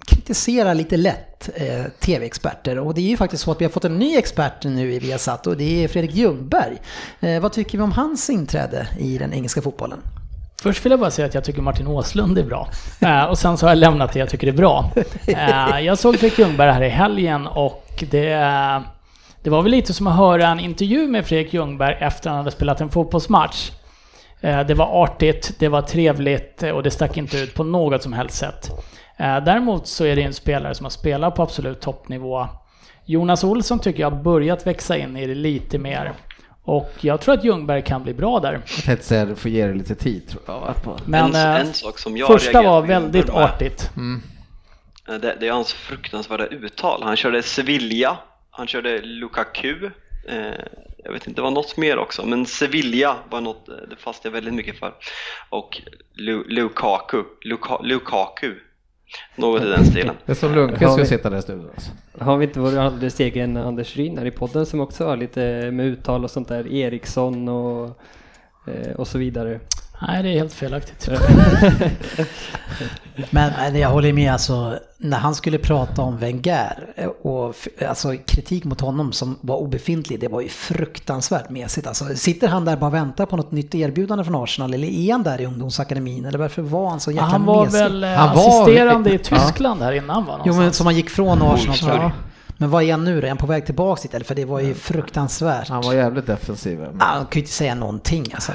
kritisera 0.09 0.75
lite 0.75 0.97
lätt 0.97 1.51
eh, 1.55 1.85
tv-experter. 2.01 2.79
Och 2.79 2.95
det 2.95 3.01
är 3.01 3.09
ju 3.09 3.17
faktiskt 3.17 3.43
så 3.43 3.51
att 3.51 3.61
vi 3.61 3.65
har 3.65 3.73
fått 3.73 3.85
en 3.85 3.99
ny 3.99 4.17
expert 4.17 4.65
nu 4.65 4.93
i 4.93 4.99
Viasat 4.99 5.47
och 5.47 5.57
det 5.57 5.85
är 5.85 5.89
Fredrik 5.89 6.15
Ljungberg. 6.15 6.77
Eh, 7.21 7.41
vad 7.41 7.53
tycker 7.53 7.79
vi 7.79 7.85
om 7.85 7.93
hans 7.93 8.31
inträde 8.31 8.89
i 8.99 9.19
den 9.19 9.33
engelska 9.33 9.63
fotbollen? 9.63 9.99
Först 10.63 10.85
vill 10.85 10.91
jag 10.91 11.01
bara 11.01 11.11
säga 11.11 11.29
att 11.29 11.35
jag 11.35 11.45
tycker 11.45 11.63
Martin 11.63 11.87
Åslund 11.87 12.39
är 12.39 12.45
bra. 12.45 12.69
Eh, 13.01 13.25
och 13.25 13.39
sen 13.39 13.59
så 13.59 13.67
har 13.67 13.71
jag 13.71 13.79
lämnat 13.79 14.13
det 14.13 14.19
jag 14.19 14.29
tycker 14.29 14.47
är 14.47 14.53
bra. 14.53 14.91
Eh, 15.27 15.81
jag 15.81 15.99
såg 15.99 16.19
Fredrik 16.19 16.39
Ljungberg 16.39 16.73
här 16.73 16.83
i 16.83 16.89
helgen 16.89 17.47
och 17.47 18.05
det, 18.11 18.29
det 19.43 19.51
var 19.51 19.63
väl 19.63 19.71
lite 19.71 19.93
som 19.93 20.07
att 20.07 20.17
höra 20.17 20.47
en 20.49 20.61
intervju 20.61 21.07
med 21.07 21.27
Fredrik 21.27 21.55
Ljungberg 21.55 21.97
efter 22.01 22.31
han 22.31 22.39
hade 22.39 22.51
spelat 22.51 22.81
en 22.81 22.91
fotbollsmatch. 22.91 23.71
Eh, 24.41 24.61
det 24.61 24.75
var 24.75 25.03
artigt, 25.03 25.53
det 25.59 25.69
var 25.69 25.83
trevligt 25.83 26.63
eh, 26.63 26.71
och 26.71 26.83
det 26.83 26.91
stack 26.91 27.17
inte 27.17 27.39
ut 27.39 27.55
på 27.55 27.65
något 27.65 28.03
som 28.03 28.13
helst 28.13 28.37
sätt. 28.37 28.71
Eh, 29.19 29.45
däremot 29.45 29.87
så 29.87 30.05
är 30.05 30.17
det 30.17 30.23
en 30.23 30.35
spelare 30.35 30.75
som 30.75 30.85
har 30.85 30.91
spelat 30.91 31.35
på 31.35 31.43
absolut 31.43 31.81
toppnivå. 31.81 32.49
Jonas 33.05 33.45
Olsson 33.45 33.79
tycker 33.79 34.01
jag 34.01 34.11
har 34.11 34.23
börjat 34.23 34.67
växa 34.67 34.97
in 34.97 35.17
i 35.17 35.27
det 35.27 35.35
lite 35.35 35.79
mer. 35.79 36.13
Och 36.63 36.91
jag 37.01 37.21
tror 37.21 37.35
att 37.35 37.45
Ljungberg 37.45 37.83
kan 37.83 38.03
bli 38.03 38.15
bra 38.15 38.41
där. 38.41 38.53
Jag 38.53 38.85
tänkte 38.85 39.07
säga, 39.07 39.25
du 39.25 39.35
får 39.35 39.51
ge 39.51 39.67
det 39.67 39.75
lite 39.75 39.95
tid 39.95 40.29
tror 40.29 40.43
jag. 40.47 40.75
Men 41.05 41.25
en, 41.25 41.35
eh, 41.35 41.61
en 41.61 41.75
sak 41.75 41.99
som 41.99 42.17
jag 42.17 42.27
första 42.29 42.63
var 42.63 42.83
väldigt 42.83 43.31
artigt. 43.31 43.91
eh, 45.09 45.15
Det, 45.15 45.37
det 45.41 45.49
är 45.49 45.53
hans 45.53 45.73
fruktansvärda 45.73 46.47
uttal. 46.47 47.03
Han 47.03 47.17
körde 47.17 47.43
Sevilla, 47.43 48.19
han 48.51 48.67
körde 48.67 49.01
Lukaku. 49.03 49.91
Eh, 50.29 50.37
jag 51.05 51.13
vet 51.13 51.27
inte, 51.27 51.39
det 51.41 51.43
var 51.45 51.51
något 51.51 51.77
mer 51.77 51.99
också, 51.99 52.27
men 52.27 52.47
Sevilla 52.47 53.17
var 53.31 53.41
något, 53.41 53.67
det 53.67 53.97
fastnade 53.97 54.29
jag 54.29 54.33
väldigt 54.33 54.55
mycket 54.55 54.79
för. 54.79 54.93
Och 55.49 55.81
Lu, 56.15 56.45
Lukaku, 56.49 57.23
Luka, 57.45 57.79
Lukaku. 57.83 58.55
Något 59.37 59.63
i 59.63 59.67
den 59.67 59.85
stilen. 59.85 60.15
Det 60.27 60.33
är 60.33 60.37
som 60.37 60.55
Lundqvist 60.55 60.99
vi- 60.99 61.07
sitta 61.07 61.31
där 61.31 61.39
i 61.39 61.43
studion. 61.43 61.71
Alltså. 61.75 61.91
Har 62.19 62.37
vi 62.37 62.45
inte 62.45 62.61
vår 62.61 62.79
alldeles 62.79 63.21
egen 63.21 63.57
Anders 63.57 63.97
Ryn 63.97 64.19
här 64.19 64.27
i 64.27 64.31
podden 64.31 64.67
som 64.67 64.81
också 64.81 65.05
har 65.07 65.17
lite 65.17 65.71
med 65.71 65.87
uttal 65.87 66.25
och 66.25 66.31
sånt 66.31 66.49
där, 66.49 66.73
Eriksson 66.73 67.49
och, 67.49 67.85
eh, 68.67 68.93
och 68.97 69.09
så 69.09 69.19
vidare. 69.19 69.61
Nej, 70.09 70.23
det 70.23 70.29
är 70.29 70.33
helt 70.39 70.53
felaktigt. 70.53 71.09
Men, 73.31 73.53
men 73.59 73.77
jag 73.81 73.89
håller 73.89 74.13
med, 74.13 74.33
alltså, 74.33 74.79
när 74.99 75.19
han 75.19 75.35
skulle 75.35 75.59
prata 75.59 76.03
om 76.03 76.17
Wenger 76.19 76.87
eh, 76.97 77.07
och 77.07 77.55
alltså, 77.89 78.15
kritik 78.27 78.65
mot 78.65 78.81
honom 78.81 79.13
som 79.13 79.39
var 79.41 79.57
obefintlig, 79.57 80.21
det 80.21 80.29
var 80.29 80.41
ju 80.41 80.49
fruktansvärt 80.49 81.51
mesigt. 81.51 81.87
Alltså, 81.87 82.05
sitter 82.15 82.49
han 82.49 82.65
där 82.65 82.77
bara 82.77 82.87
och 82.87 82.95
väntar 82.95 83.27
på 83.27 83.37
något 83.37 83.53
nytt 83.53 83.75
erbjudande 83.75 84.25
från 84.25 84.35
Arsenal 84.43 84.75
eller 84.75 84.89
är 84.89 85.13
han 85.13 85.23
där 85.23 85.41
i 85.41 85.47
ungdomsakademin? 85.47 86.25
Eller 86.25 86.39
varför 86.39 86.63
var 86.63 86.91
han 86.91 87.01
så 87.01 87.11
jäkla 87.11 87.27
Han 87.27 87.45
var 87.45 87.65
mesig? 87.65 87.79
väl 87.79 88.05
eh, 88.05 88.11
Han 88.11 88.37
var- 88.37 88.49
assisterande 88.63 89.11
i 89.11 89.21
Ja. 89.31 89.39
Tyskland 89.39 89.83
här 89.83 89.93
innan 89.93 90.25
va? 90.27 90.41
Jo 90.45 90.55
men 90.55 90.73
som 90.73 90.87
han 90.87 90.97
gick 90.97 91.11
från 91.11 91.43
Arsenal 91.43 91.77
tror 91.77 91.91
jag. 91.93 92.03
Ja. 92.05 92.11
Men 92.61 92.71
vad 92.71 92.83
är 92.83 92.91
han 92.91 93.05
nu 93.05 93.21
då? 93.21 93.27
Är 93.27 93.29
han 93.31 93.39
på 93.39 93.47
väg 93.47 93.67
tillbaka 93.67 94.03
dit 94.03 94.15
eller? 94.15 94.25
För 94.25 94.35
det 94.35 94.45
var 94.45 94.61
ju 94.61 94.75
fruktansvärt. 94.75 95.69
Han 95.69 95.83
var 95.83 95.95
jävligt 95.95 96.27
defensiv. 96.27 96.79
Men, 96.79 97.03
Ah, 97.03 97.05
Han 97.05 97.27
ju 97.33 97.41
inte 97.41 97.53
säga 97.53 97.75
någonting 97.75 98.25
alltså. 98.35 98.53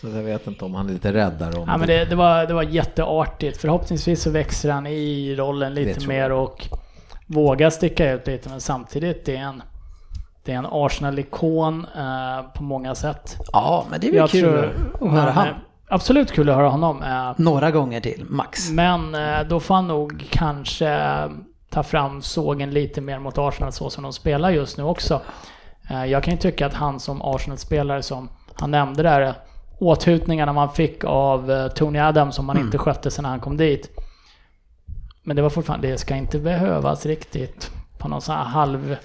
Så 0.00 0.06
jag 0.08 0.22
vet 0.22 0.46
inte 0.46 0.64
om 0.64 0.74
han 0.74 0.88
är 0.88 0.92
lite 0.92 1.12
rädd 1.12 1.32
där. 1.38 1.58
Om 1.58 1.64
Ja, 1.68 1.76
men 1.76 1.86
det, 1.86 2.04
det, 2.04 2.14
var, 2.16 2.46
det 2.46 2.54
var 2.54 2.62
jätteartigt. 2.62 3.60
Förhoppningsvis 3.60 4.22
så 4.22 4.30
växer 4.30 4.70
han 4.70 4.86
i 4.86 5.34
rollen 5.36 5.74
lite 5.74 6.06
mer 6.08 6.32
och 6.32 6.68
vågar 7.26 7.70
sticka 7.70 8.12
ut 8.12 8.26
lite. 8.26 8.48
Men 8.48 8.60
samtidigt, 8.60 9.24
det 9.24 9.36
är 9.36 9.40
en, 9.42 9.62
det 10.44 10.52
är 10.52 10.56
en 10.56 10.66
Arsenal-ikon 10.70 11.86
eh, 11.96 12.42
på 12.54 12.62
många 12.62 12.94
sätt. 12.94 13.36
Ja, 13.52 13.86
men 13.90 14.00
det 14.00 14.06
är 14.06 14.10
väl 14.10 14.16
Jag 14.18 14.30
kul 14.30 14.40
tror- 14.42 15.08
att 15.08 15.10
höra 15.12 15.30
han. 15.30 15.46
eh, 15.48 15.54
Absolut 15.88 16.32
kul 16.32 16.48
att 16.50 16.56
höra 16.56 16.68
honom. 16.68 17.02
eh, 17.02 17.32
Några 17.36 17.70
gånger 17.70 18.00
till, 18.00 18.24
max. 18.28 18.70
Men 18.70 19.14
eh, 19.14 19.40
då 19.48 19.60
får 19.60 19.74
han 19.74 19.88
nog 19.88 20.24
kanske 20.30 21.08
ta 21.70 21.82
fram 21.82 22.22
sågen 22.22 22.70
lite 22.70 23.00
mer 23.00 23.18
mot 23.18 23.38
Arsenal 23.38 23.72
så 23.72 23.90
som 23.90 24.02
de 24.02 24.12
spelar 24.12 24.50
just 24.50 24.78
nu 24.78 24.84
också. 24.84 25.20
Eh, 25.90 26.04
Jag 26.04 26.22
kan 26.22 26.34
ju 26.34 26.40
tycka 26.40 26.66
att 26.66 26.74
han 26.74 27.00
som 27.00 27.22
Arsenal-spelare 27.22 28.02
som 28.02 28.28
han 28.54 28.70
nämnde 28.70 29.02
där, 29.02 29.34
åthutningarna 29.78 30.52
man 30.52 30.72
fick 30.72 31.04
av 31.04 31.50
eh, 31.50 31.68
Tony 31.68 31.98
Adams 31.98 32.34
som 32.36 32.46
man 32.46 32.56
Mm. 32.56 32.66
inte 32.66 32.78
skötte 32.78 33.10
sig 33.10 33.22
när 33.22 33.28
han 33.30 33.40
kom 33.40 33.56
dit. 33.56 33.90
Men 35.22 35.36
det 35.36 35.42
var 35.42 35.50
fortfarande, 35.50 35.88
det 35.88 35.98
ska 35.98 36.16
inte 36.16 36.38
behövas 36.38 37.06
riktigt 37.06 37.70
på 37.98 38.08
någon 38.08 38.20
sån 38.22 38.34
här 38.34 38.44
halv 38.44 38.96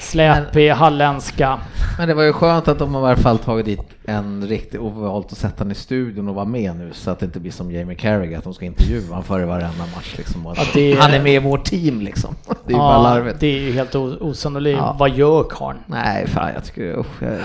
släpig 0.00 0.70
halländska. 0.70 1.58
Men 1.98 2.08
det 2.08 2.14
var 2.14 2.22
ju 2.22 2.32
skönt 2.32 2.68
att 2.68 2.78
de 2.78 2.94
har 2.94 3.02
i 3.02 3.04
alla 3.12 3.16
fall 3.16 3.38
tagit 3.38 3.66
dit 3.66 3.80
en 4.04 4.46
riktig 4.46 4.80
och 4.80 4.92
valt 4.92 5.32
att 5.32 5.38
sätta 5.38 5.58
honom 5.58 5.72
i 5.72 5.74
studion 5.74 6.28
och 6.28 6.34
vara 6.34 6.44
med 6.44 6.76
nu 6.76 6.90
så 6.92 7.10
att 7.10 7.18
det 7.18 7.26
inte 7.26 7.40
blir 7.40 7.52
som 7.52 7.70
Jamie 7.72 7.96
Carragher 7.96 8.38
att 8.38 8.44
de 8.44 8.54
ska 8.54 8.64
intervjua 8.64 9.08
honom 9.08 9.24
före 9.24 9.46
varenda 9.46 9.86
match 9.96 10.14
liksom. 10.16 10.46
Och 10.46 10.52
att 10.52 10.58
Ja, 10.58 10.64
det- 10.74 10.94
Han 11.00 11.14
är 11.14 11.22
med 11.22 11.32
i 11.34 11.38
vårt 11.38 11.64
team 11.64 12.00
liksom. 12.00 12.34
Det 12.66 12.72
är 12.72 12.76
ju 12.76 12.78
bara 12.78 13.02
larvigt. 13.02 13.40
det 13.40 13.46
är 13.46 13.60
ju 13.60 13.72
helt 13.72 13.94
osannolikt. 13.94 14.78
Ja. 14.78 14.96
Vad 14.98 15.10
gör 15.10 15.44
karln? 15.50 15.78
Nej, 15.86 16.26
fan 16.26 16.50
jag 16.54 16.64
tycker 16.64 16.98
usch, 16.98 17.22
jag 17.22 17.32
är 17.32 17.44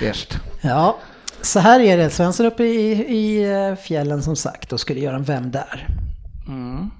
värst. 0.00 0.38
Ja. 0.60 0.96
Så 1.42 1.60
här 1.60 1.80
är 1.80 1.96
det, 1.96 2.10
Svensson 2.10 2.46
uppe 2.46 2.64
i, 2.64 2.90
i 2.92 3.52
eh, 3.52 3.74
fjällen 3.74 4.22
som 4.22 4.36
sagt 4.36 4.72
och 4.72 4.80
skulle 4.80 5.00
göra 5.00 5.16
en 5.16 5.24
Vem 5.24 5.50
där? 5.50 5.88
Mm. 6.48 6.90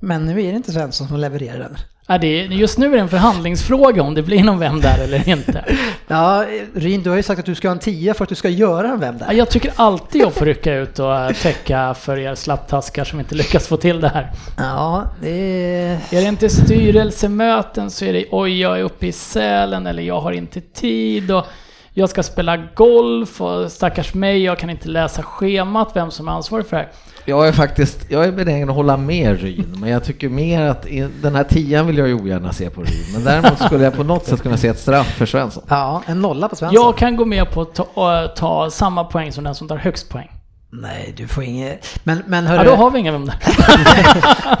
Men 0.00 0.26
nu 0.26 0.42
är 0.42 0.50
det 0.50 0.56
inte 0.56 0.72
Svensson 0.72 1.08
som 1.08 1.16
levererar 1.16 1.58
den. 1.58 1.76
Ja, 2.06 2.18
det 2.18 2.26
är, 2.26 2.44
just 2.44 2.78
nu 2.78 2.86
är 2.86 2.90
det 2.90 2.98
en 2.98 3.08
förhandlingsfråga 3.08 4.02
om 4.02 4.14
det 4.14 4.22
blir 4.22 4.44
någon 4.44 4.58
vem 4.58 4.80
där 4.80 4.98
eller 4.98 5.28
inte. 5.28 5.64
Ja, 6.08 6.44
Rin, 6.74 7.02
du 7.02 7.10
har 7.10 7.16
ju 7.16 7.22
sagt 7.22 7.38
att 7.38 7.46
du 7.46 7.54
ska 7.54 7.68
ha 7.68 7.72
en 7.72 7.78
tia 7.78 8.14
för 8.14 8.24
att 8.24 8.28
du 8.28 8.34
ska 8.34 8.48
göra 8.48 8.88
en 8.88 9.00
Vem 9.00 9.16
Ja, 9.20 9.26
där? 9.26 9.34
Jag 9.34 9.50
tycker 9.50 9.72
alltid 9.76 10.22
jag 10.22 10.32
får 10.32 10.46
rycka 10.46 10.74
ut 10.74 10.98
och 10.98 11.14
eh, 11.14 11.32
täcka 11.32 11.94
för 11.94 12.18
er 12.18 12.34
slapptaskar 12.34 13.04
som 13.04 13.20
inte 13.20 13.34
lyckas 13.34 13.68
få 13.68 13.76
till 13.76 14.00
det 14.00 14.08
här. 14.08 14.32
Ja, 14.58 15.06
det 15.20 15.30
är... 15.30 15.92
Är 16.10 16.20
det 16.20 16.22
inte 16.22 16.48
styrelsemöten 16.48 17.90
så 17.90 18.04
är 18.04 18.12
det 18.12 18.24
oj, 18.30 18.60
jag 18.60 18.78
är 18.78 18.82
uppe 18.82 19.06
i 19.06 19.12
Sälen 19.12 19.86
eller 19.86 20.02
jag 20.02 20.20
har 20.20 20.32
inte 20.32 20.60
tid 20.60 21.30
och 21.30 21.46
jag 21.94 22.08
ska 22.10 22.22
spela 22.22 22.56
golf 22.56 23.40
och 23.40 23.72
stackars 23.72 24.14
mig, 24.14 24.42
jag 24.44 24.58
kan 24.58 24.70
inte 24.70 24.88
läsa 24.88 25.22
schemat, 25.22 25.90
vem 25.94 26.10
som 26.10 26.28
är 26.28 26.32
ansvarig 26.32 26.66
för 26.66 26.76
det 26.76 26.82
här. 26.82 26.92
Jag 27.24 27.48
är 27.48 27.52
faktiskt, 27.52 28.10
jag 28.10 28.24
är 28.24 28.32
benägen 28.32 28.68
att 28.70 28.74
hålla 28.76 28.96
med 28.96 29.40
Ryn, 29.40 29.76
men 29.80 29.90
jag 29.90 30.04
tycker 30.04 30.28
mer 30.28 30.62
att 30.62 30.86
i- 30.86 31.08
den 31.22 31.34
här 31.34 31.44
tian 31.44 31.86
vill 31.86 31.98
jag 31.98 32.08
ju 32.08 32.14
ogärna 32.14 32.52
se 32.52 32.70
på 32.70 32.80
Ryn. 32.82 33.04
Men 33.12 33.24
däremot 33.24 33.58
skulle 33.58 33.84
jag 33.84 33.96
på 33.96 34.04
något 34.04 34.24
sätt 34.26 34.42
kunna 34.42 34.56
se 34.56 34.68
ett 34.68 34.78
straff 34.78 35.06
för 35.14 35.26
Svensson. 35.26 35.64
Ja, 35.68 36.02
en 36.06 36.20
nolla 36.22 36.48
på 36.48 36.56
Svensson. 36.56 36.74
Jag 36.82 36.96
kan 36.96 37.16
gå 37.16 37.24
med 37.24 37.50
på 37.50 37.60
att 37.62 37.74
ta, 37.74 38.22
äh, 38.24 38.28
ta 38.34 38.70
samma 38.70 39.04
poäng 39.04 39.32
som 39.32 39.44
den 39.44 39.54
som 39.54 39.68
tar 39.68 39.76
högst 39.76 40.08
poäng. 40.08 40.30
Nej, 40.74 41.14
du 41.16 41.28
får 41.28 41.44
inget... 41.44 42.00
Men, 42.04 42.22
men 42.26 42.44
Ja, 42.44 42.50
hörru, 42.50 42.64
då 42.68 42.74
har 42.76 42.90
vi 42.90 42.98
ingen 42.98 43.12
vem 43.14 43.26
där. 43.26 43.36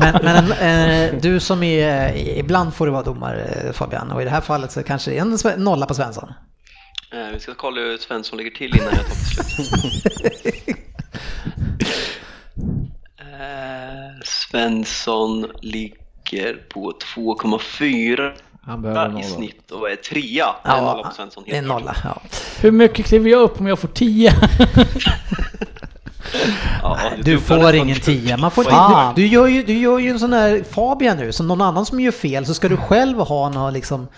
men, 0.00 0.14
men 0.22 0.52
eh, 1.12 1.20
du 1.20 1.40
som 1.40 1.62
är... 1.62 2.16
Ibland 2.38 2.74
får 2.74 2.86
du 2.86 2.92
vara 2.92 3.02
domare 3.02 3.42
eh, 3.44 3.72
Fabian 3.72 4.10
och 4.10 4.22
i 4.22 4.24
det 4.24 4.30
här 4.30 4.40
fallet 4.40 4.72
så 4.72 4.82
kanske 4.82 5.10
det 5.10 5.18
är 5.18 5.52
en 5.54 5.64
nolla 5.64 5.86
på 5.86 5.94
Svensson. 5.94 6.32
Eh, 7.12 7.32
Vi 7.32 7.40
ska 7.40 7.54
kolla 7.54 7.80
hur 7.80 7.98
Svensson 7.98 8.38
ligger 8.38 8.50
till 8.50 8.76
innan 8.76 8.88
jag 8.94 9.06
tar 9.06 9.14
beslut. 9.14 10.76
Eh, 13.18 14.24
Svensson 14.24 15.46
ligger 15.62 16.54
på 16.74 16.92
2,4 17.16 18.32
Han 18.62 18.82
behöver 18.82 19.20
i 19.20 19.22
snitt 19.22 19.70
och 19.70 19.90
är 19.90 19.96
trea. 19.96 20.46
Det 20.64 20.68
är 20.70 20.78
en 20.78 20.84
nolla 20.84 21.02
på 21.02 21.14
Svensson. 21.14 21.44
det 21.46 21.52
är 21.52 21.58
en 21.58 21.64
helt 21.64 21.66
klart. 21.66 21.80
nolla. 21.82 21.96
Ja. 22.04 22.22
Hur 22.60 22.70
mycket 22.70 23.06
kliver 23.06 23.30
jag 23.30 23.40
upp 23.40 23.60
om 23.60 23.66
jag 23.66 23.78
får 23.78 23.88
10? 23.88 24.32
Ja, 26.82 26.98
Du 27.16 27.22
dubblar 27.36 27.60
får 27.62 27.74
ingen 27.74 28.00
tia. 28.00 28.36
Man 28.36 28.50
får 28.50 28.64
inte, 28.64 29.12
du, 29.16 29.26
gör 29.26 29.46
ju, 29.46 29.62
du 29.62 29.78
gör 29.78 29.98
ju 29.98 30.10
en 30.10 30.18
sån 30.18 30.32
här 30.32 30.64
Fabian 30.70 31.16
nu, 31.16 31.32
som 31.32 31.48
någon 31.48 31.60
annan 31.60 31.86
som 31.86 32.00
gör 32.00 32.12
fel 32.12 32.46
så 32.46 32.54
ska 32.54 32.68
du 32.68 32.76
själv 32.76 33.18
ha 33.18 33.48
någon 33.48 33.72
liksom... 33.72 34.08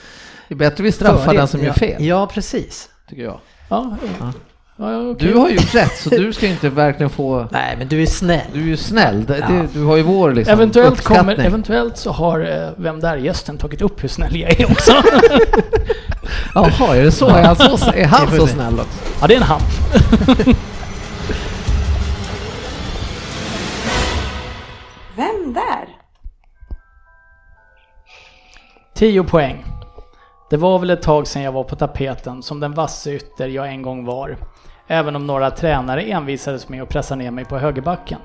Det 0.55 0.64
är 0.64 0.70
bättre 0.70 0.84
vi 0.84 0.92
straffar 0.92 1.18
fördel. 1.18 1.36
den 1.36 1.48
som 1.48 1.61
gör 1.61 1.66
ja, 1.66 1.72
fel, 1.72 2.05
Ja, 2.05 2.26
precis. 2.26 2.88
tycker 3.09 3.22
jag. 3.22 3.38
Ja, 3.68 3.96
ja. 4.20 4.32
ja 4.76 5.11
okej. 5.11 5.28
Du 5.28 5.38
har 5.38 5.48
gjort 5.48 5.74
rätt, 5.74 5.96
så 5.98 6.11
du 6.11 6.32
ska 6.32 6.46
inte 6.46 6.68
verkligen 6.68 7.11
få... 7.11 7.48
Nej, 7.50 7.76
men 7.78 7.88
du 7.88 8.02
är 8.02 8.07
snäll. 8.07 8.46
Du 8.52 8.61
är 8.61 8.64
ju 8.64 8.76
snäll, 8.76 9.24
det, 9.24 9.38
Ja. 9.38 9.46
det, 9.48 9.68
du 9.72 9.84
har 9.84 9.96
ju 9.96 10.02
vår 10.02 10.32
liksom 10.32 10.52
Eventuellt, 10.52 11.00
kommer, 11.00 11.38
eventuellt 11.40 11.96
så 11.96 12.12
har 12.12 12.40
eh, 12.40 12.70
Vem 12.76 13.00
där-gästen 13.00 13.59
tagit 13.59 13.82
upp 13.82 14.05
hur 14.05 14.09
snäll 14.09 14.36
jag 14.36 14.61
är 14.61 14.70
också. 14.70 14.92
Jaha, 16.55 16.96
är 16.96 17.02
det 17.05 17.12
så? 17.12 17.28
Är 17.28 17.42
han 17.42 17.57
så, 17.57 17.92
är 17.92 18.05
han 18.07 18.36
så 18.36 18.46
snäll 18.46 18.74
också? 18.74 18.98
Ja, 19.20 19.26
det 19.26 19.34
är 19.34 19.36
en 19.36 19.42
han. 19.42 19.61
Vem 25.16 25.52
där? 25.55 25.88
10 28.94 29.24
poäng. 29.24 29.64
Det 30.51 30.57
var 30.57 30.78
väl 30.78 30.90
ett 30.90 31.03
tag 31.03 31.26
sedan 31.26 31.42
jag 31.42 31.53
var 31.53 31.64
på 31.64 31.76
tapeten 31.76 32.42
som 32.42 32.61
den 32.61 32.72
vasse 32.72 33.12
ytter 33.12 33.49
jag 33.49 33.68
en 33.68 33.82
gång 33.82 34.05
var. 34.05 34.36
Även 34.86 35.16
om 35.16 35.26
några 35.26 35.51
tränare 35.51 36.03
envisades 36.03 36.68
med 36.68 36.82
att 36.82 36.88
pressa 36.88 37.14
ner 37.14 37.30
mig 37.30 37.45
på 37.45 37.59
högerbacken. 37.59 38.18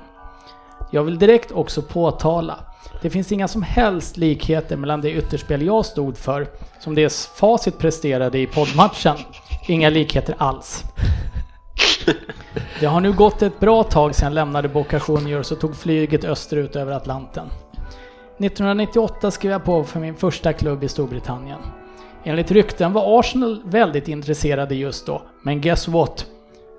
Jag 0.90 1.04
vill 1.04 1.18
direkt 1.18 1.52
också 1.52 1.82
påtala. 1.82 2.58
Det 3.02 3.10
finns 3.10 3.32
inga 3.32 3.48
som 3.48 3.62
helst 3.62 4.16
likheter 4.16 4.76
mellan 4.76 5.00
det 5.00 5.12
ytterspel 5.12 5.62
jag 5.62 5.86
stod 5.86 6.16
för 6.16 6.46
som 6.80 6.94
det 6.94 7.12
facit 7.12 7.78
presterade 7.78 8.38
i 8.38 8.46
poddmatchen. 8.46 9.16
Inga 9.68 9.90
likheter 9.90 10.34
alls. 10.38 10.84
Det 12.80 12.86
har 12.86 13.00
nu 13.00 13.12
gått 13.12 13.42
ett 13.42 13.60
bra 13.60 13.82
tag 13.82 14.14
sedan 14.14 14.26
jag 14.26 14.34
lämnade 14.34 14.68
Boca 14.68 15.00
Juniors 15.08 15.52
och 15.52 15.60
tog 15.60 15.76
flyget 15.76 16.24
österut 16.24 16.76
över 16.76 16.92
Atlanten. 16.92 17.46
1998 18.38 19.30
skrev 19.30 19.52
jag 19.52 19.64
på 19.64 19.84
för 19.84 20.00
min 20.00 20.16
första 20.16 20.52
klubb 20.52 20.84
i 20.84 20.88
Storbritannien. 20.88 21.60
Enligt 22.24 22.50
rykten 22.50 22.92
var 22.92 23.18
Arsenal 23.20 23.62
väldigt 23.64 24.08
intresserade 24.08 24.74
just 24.74 25.06
då, 25.06 25.22
men 25.42 25.60
guess 25.60 25.88
what? 25.88 26.26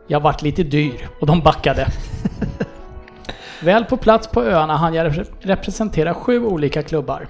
Jag 0.07 0.19
vart 0.19 0.41
lite 0.41 0.63
dyr 0.63 1.09
och 1.21 1.27
de 1.27 1.41
backade. 1.41 1.87
Väl 3.63 3.85
på 3.85 3.97
plats 3.97 4.27
på 4.27 4.43
öarna 4.43 4.75
hann 4.77 4.93
jag 4.93 5.07
repre- 5.07 5.31
representera 5.39 6.13
sju 6.13 6.45
olika 6.45 6.83
klubbar. 6.83 7.27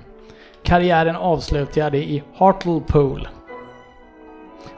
Karriären 0.63 1.15
avslutade 1.15 1.97
i 1.97 2.23
Hartlepool. 2.35 3.27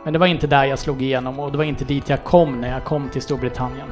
Men 0.03 0.13
det 0.13 0.19
var 0.19 0.27
inte 0.27 0.47
där 0.47 0.63
jag 0.65 0.79
slog 0.79 1.01
igenom 1.01 1.39
och 1.39 1.51
det 1.51 1.57
var 1.57 1.65
inte 1.65 1.85
dit 1.85 2.09
jag 2.09 2.23
kom 2.23 2.61
när 2.61 2.71
jag 2.71 2.83
kom 2.83 3.09
till 3.09 3.21
Storbritannien. 3.21 3.87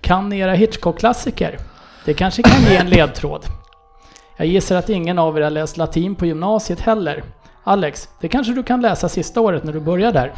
Kan 0.00 0.28
ni 0.28 0.38
era 0.38 0.54
Hitchcock-klassiker? 0.54 1.58
Det 2.04 2.14
kanske 2.14 2.42
kan 2.42 2.62
ge 2.70 2.76
en 2.76 2.88
ledtråd. 2.90 3.44
Jag 4.36 4.46
gissar 4.46 4.76
att 4.76 4.88
ingen 4.88 5.18
av 5.18 5.38
er 5.38 5.42
har 5.42 5.50
läst 5.50 5.76
latin 5.76 6.14
på 6.14 6.26
gymnasiet 6.26 6.80
heller. 6.80 7.24
Alex, 7.66 8.08
det 8.20 8.28
kanske 8.28 8.52
du 8.52 8.62
kan 8.62 8.80
läsa 8.80 9.08
sista 9.08 9.40
året 9.40 9.64
när 9.64 9.72
du 9.72 9.80
börjar 9.80 10.12
där. 10.12 10.32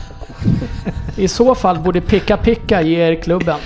I 1.16 1.28
så 1.28 1.54
fall 1.54 1.78
borde 1.78 2.00
Picka 2.00 2.36
Picka 2.36 2.82
ge 2.82 3.00
er 3.00 3.22
klubben. 3.22 3.58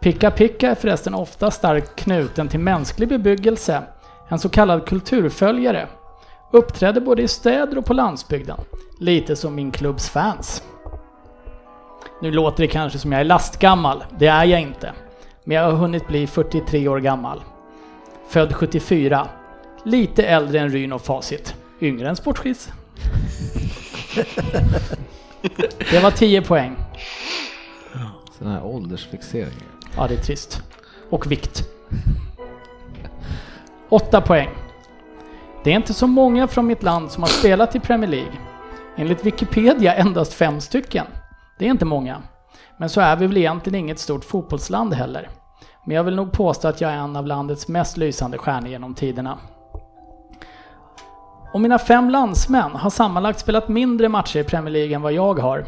Picka 0.00 0.30
Picka 0.30 0.70
är 0.70 0.74
förresten 0.74 1.14
ofta 1.14 1.50
starkt 1.50 1.96
knuten 1.96 2.48
till 2.48 2.60
mänsklig 2.60 3.08
bebyggelse, 3.08 3.82
en 4.28 4.38
så 4.38 4.48
kallad 4.48 4.86
kulturföljare. 4.86 5.88
Uppträder 6.50 7.00
både 7.00 7.22
i 7.22 7.28
städer 7.28 7.78
och 7.78 7.84
på 7.84 7.94
landsbygden. 7.94 8.56
Lite 9.00 9.36
som 9.36 9.54
min 9.54 9.70
klubbs 9.70 10.08
fans. 10.08 10.62
Nu 12.22 12.30
låter 12.30 12.62
det 12.62 12.68
kanske 12.68 12.98
som 12.98 13.12
jag 13.12 13.20
är 13.20 13.24
lastgammal, 13.24 14.04
det 14.18 14.26
är 14.26 14.44
jag 14.44 14.60
inte. 14.60 14.92
Men 15.44 15.56
jag 15.56 15.64
har 15.64 15.72
hunnit 15.72 16.08
bli 16.08 16.26
43 16.26 16.88
år 16.88 16.98
gammal. 16.98 17.40
Född 18.28 18.54
74. 18.54 19.28
Lite 19.84 20.22
äldre 20.22 20.60
än 20.60 20.68
Ryn 20.68 20.92
och 20.92 21.02
Facit. 21.02 21.54
Yngre 21.80 22.08
än 22.08 22.16
Sportskiss. 22.16 22.72
Det 25.90 26.00
var 26.02 26.10
10 26.10 26.42
poäng. 26.42 26.76
Sån 28.38 28.46
här 28.46 28.64
åldersfixering. 28.64 29.62
Ja, 29.96 30.08
det 30.08 30.14
är 30.14 30.18
trist. 30.18 30.62
Och 31.10 31.30
vikt. 31.30 31.64
8 33.88 34.20
poäng. 34.20 34.48
Det 35.64 35.72
är 35.72 35.76
inte 35.76 35.94
så 35.94 36.06
många 36.06 36.48
från 36.48 36.66
mitt 36.66 36.82
land 36.82 37.10
som 37.10 37.22
har 37.22 37.30
spelat 37.30 37.76
i 37.76 37.80
Premier 37.80 38.10
League. 38.10 38.32
Enligt 38.96 39.26
Wikipedia 39.26 39.94
endast 39.94 40.34
fem 40.34 40.60
stycken. 40.60 41.06
Det 41.58 41.66
är 41.66 41.70
inte 41.70 41.84
många. 41.84 42.22
Men 42.76 42.88
så 42.88 43.00
är 43.00 43.16
vi 43.16 43.26
väl 43.26 43.36
egentligen 43.36 43.78
inget 43.78 43.98
stort 43.98 44.24
fotbollsland 44.24 44.94
heller. 44.94 45.28
Men 45.86 45.96
jag 45.96 46.04
vill 46.04 46.16
nog 46.16 46.32
påstå 46.32 46.68
att 46.68 46.80
jag 46.80 46.90
är 46.92 46.96
en 46.96 47.16
av 47.16 47.26
landets 47.26 47.68
mest 47.68 47.96
lysande 47.96 48.38
stjärnor 48.38 48.68
genom 48.68 48.94
tiderna. 48.94 49.38
Och 51.52 51.60
mina 51.60 51.78
fem 51.78 52.10
landsmän 52.10 52.70
har 52.70 52.90
sammanlagt 52.90 53.38
spelat 53.38 53.68
mindre 53.68 54.08
matcher 54.08 54.40
i 54.40 54.44
Premier 54.44 54.72
League 54.72 54.94
än 54.94 55.02
vad 55.02 55.12
jag 55.12 55.38
har. 55.38 55.64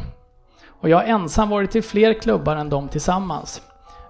Och 0.81 0.89
jag 0.89 0.97
har 0.97 1.03
ensam 1.03 1.49
varit 1.49 1.75
i 1.75 1.81
fler 1.81 2.13
klubbar 2.13 2.55
än 2.55 2.69
de 2.69 2.87
tillsammans. 2.87 3.61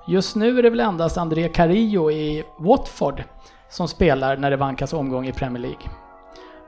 Just 0.08 0.36
nu 0.36 0.60
är 0.60 0.64
det 0.64 0.70
väl 0.70 0.80
endast 0.80 1.18
André 1.18 1.50
Carillo 1.50 2.12
i 2.12 2.44
Watford 2.60 3.24
som 3.70 3.88
spelar 3.88 4.38
när 4.38 4.52
det 4.52 4.58
vankas 4.58 4.94
omgång 4.94 5.28
i 5.28 5.34
Premier 5.34 5.62
League. 5.62 5.90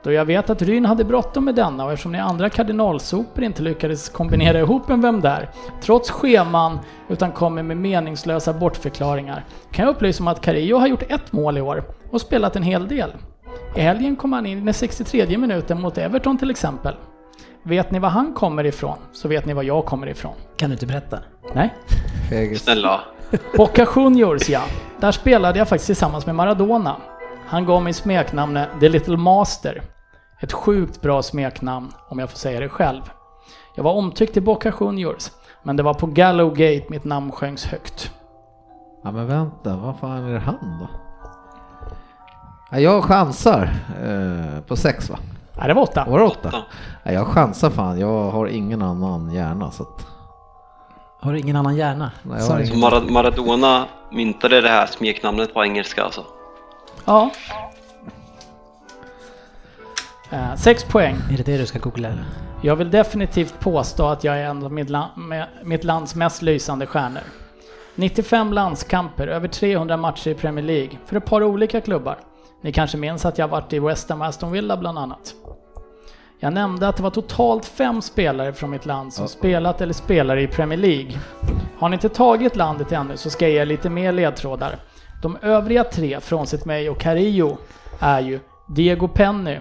Då 0.04 0.12
jag 0.12 0.26
vet 0.26 0.50
att 0.50 0.62
Ryn 0.62 0.86
hade 0.86 1.04
bråttom 1.04 1.46
med 1.46 1.56
denna 1.56 1.86
och 1.86 1.92
eftersom 1.92 2.12
ni 2.12 2.20
andra 2.20 2.50
kardinalsopor 2.50 3.44
inte 3.44 3.62
lyckades 3.62 4.10
kombinera 4.10 4.60
ihop 4.60 4.90
en 4.90 5.02
Vem 5.02 5.22
där, 5.22 5.50
trots 5.82 6.12
scheman, 6.12 6.80
utan 7.10 7.32
kommer 7.32 7.64
med 7.64 7.78
meningslösa 7.78 8.54
bortförklaringar, 8.54 9.46
kan 9.72 9.86
jag 9.86 9.96
upplysa 9.96 10.24
om 10.24 10.28
att 10.28 10.42
Carillo 10.42 10.78
har 10.78 10.88
gjort 10.88 11.12
ett 11.12 11.32
mål 11.32 11.58
i 11.58 11.62
år 11.62 11.84
och 12.12 12.22
spelat 12.22 12.56
en 12.56 12.64
hel 12.64 12.88
del. 12.88 13.12
I 13.76 13.82
helgen 13.82 14.16
kom 14.16 14.34
han 14.34 14.46
in 14.46 14.58
i 14.58 14.62
den 14.62 14.74
63 14.74 15.38
minuten 15.38 15.82
mot 15.82 15.98
Everton 15.98 16.38
till 16.38 16.52
exempel. 16.52 16.96
Vet 17.64 17.92
ni 17.92 18.00
var 18.00 18.10
han 18.10 18.34
kommer 18.34 18.64
ifrån, 18.66 18.98
så 19.12 19.28
vet 19.28 19.46
ni 19.46 19.54
var 19.54 19.64
jag 19.64 19.86
kommer 19.86 20.08
ifrån. 20.08 20.34
Kan 20.56 20.70
du 20.70 20.74
inte 20.74 20.86
berätta? 20.86 21.20
Nej? 21.54 21.74
Snälla. 22.58 23.02
Boca 23.58 23.88
Juniors 23.96 24.50
ja. 24.50 24.62
Där 25.00 25.12
spelade 25.12 25.60
jag 25.60 25.68
faktiskt 25.68 25.86
tillsammans 25.86 26.26
med 26.26 26.36
Maradona. 26.36 26.96
Han 27.46 27.66
gav 27.66 27.84
mig 27.84 27.94
smeknamnet 27.94 28.70
The 28.80 28.90
Little 28.90 29.18
Master. 29.18 29.82
Ett 30.40 30.54
sjukt 30.54 31.02
bra 31.02 31.22
smeknamn 31.22 31.92
om 32.10 32.20
jag 32.20 32.30
får 32.30 32.38
säga 32.38 32.60
det 32.60 32.70
själv. 32.70 33.02
Jag 33.76 33.84
var 33.84 33.94
omtyckt 33.94 34.38
i 34.38 34.42
Boca 34.42 34.74
Juniors, 34.80 35.32
men 35.64 35.76
det 35.76 35.84
var 35.84 35.94
på 35.94 36.06
Gallowgate 36.08 36.86
mitt 36.90 37.04
namn 37.04 37.32
sjöngs 37.32 37.66
högt. 37.66 38.12
Ja 39.04 39.12
men 39.12 39.28
vänta, 39.28 39.76
vad 39.76 40.00
fan 40.00 40.24
är 40.24 40.34
det 40.34 40.40
han 40.40 40.80
då? 40.80 41.07
Ja, 42.72 42.80
jag 42.80 43.04
chansar 43.04 43.70
eh, 44.04 44.62
på 44.62 44.76
sex 44.76 45.10
va? 45.10 45.20
Nej, 45.58 45.68
det 45.68 45.74
var 45.74 45.82
åtta. 45.82 46.06
Var 46.10 46.20
det 46.20 46.26
åtta? 46.26 46.50
Ja. 46.54 46.62
Ja, 47.04 47.12
jag 47.12 47.28
chansar 47.28 47.70
fan, 47.70 48.00
jag 48.00 48.32
har 48.32 48.48
ingen 48.48 48.82
annan 48.82 49.32
hjärna 49.34 49.72
så 49.72 49.84
att... 49.84 50.06
Har 51.20 51.34
du 51.34 51.40
ingen 51.40 51.56
annan 51.56 51.76
hjärna? 51.76 52.12
Nej, 52.24 52.40
jag 52.40 52.46
har 52.46 52.60
ingen. 52.60 52.80
Mara- 52.80 53.12
Maradona 53.12 53.86
myntade 54.12 54.62
det 54.62 54.70
här 54.70 54.86
smeknamnet 54.86 55.54
på 55.54 55.64
engelska 55.64 56.04
alltså. 56.04 56.24
Ja. 57.06 57.30
Eh, 60.30 60.56
sex 60.56 60.84
poäng. 60.84 61.16
Är 61.32 61.38
det 61.38 61.44
det 61.44 61.58
du 61.58 61.66
ska 61.66 61.80
googla 61.80 62.08
eller? 62.08 62.26
Jag 62.62 62.76
vill 62.76 62.92
definitivt 62.92 63.60
påstå 63.60 64.06
att 64.08 64.24
jag 64.24 64.38
är 64.40 64.44
en 64.46 64.64
av 64.64 64.72
mitt, 64.72 64.90
la- 64.90 65.10
med, 65.16 65.48
mitt 65.64 65.84
lands 65.84 66.16
mest 66.16 66.42
lysande 66.42 66.86
stjärnor. 66.86 67.22
95 67.96 68.54
landskamper, 68.54 69.28
över 69.28 69.48
300 69.48 69.98
matcher 69.98 70.28
i 70.30 70.34
Premier 70.34 70.66
League 70.66 70.90
för 71.06 71.16
ett 71.16 71.26
par 71.26 71.44
olika 71.44 71.82
klubbar. 71.82 72.18
Ni 72.68 72.74
kanske 72.74 72.98
minns 72.98 73.26
att 73.26 73.38
jag 73.38 73.48
varit 73.48 73.74
i 73.74 73.80
West 73.80 74.10
Ham 74.10 74.22
Aston 74.22 74.52
Villa 74.52 74.78
bland 74.78 75.00
annat. 75.00 75.34
Jag 76.40 76.54
nämnde 76.54 76.88
att 76.88 76.98
det 76.98 77.04
var 77.04 77.10
totalt 77.10 77.66
fem 77.66 78.02
spelare 78.02 78.54
från 78.54 78.70
mitt 78.70 78.86
land 78.86 79.14
som 79.14 79.28
spelat 79.28 79.82
eller 79.82 79.94
spelar 79.94 80.38
i 80.38 80.48
Premier 80.48 80.80
League. 80.80 81.20
Har 81.80 81.90
ni 81.90 81.94
inte 81.94 82.10
tagit 82.10 82.56
landet 82.56 82.92
ännu 82.92 83.18
så 83.18 83.30
ska 83.30 83.46
jag 83.46 83.52
ge 83.52 83.62
er 83.62 83.66
lite 83.66 83.90
mer 83.90 84.12
ledtrådar. 84.12 84.80
De 85.22 85.38
övriga 85.42 85.84
tre, 85.84 86.20
frånsett 86.20 86.66
mig 86.66 86.90
och 86.90 87.00
Carillo, 87.00 87.58
är 88.00 88.20
ju 88.20 88.40
Diego 88.76 89.08
Penny, 89.08 89.60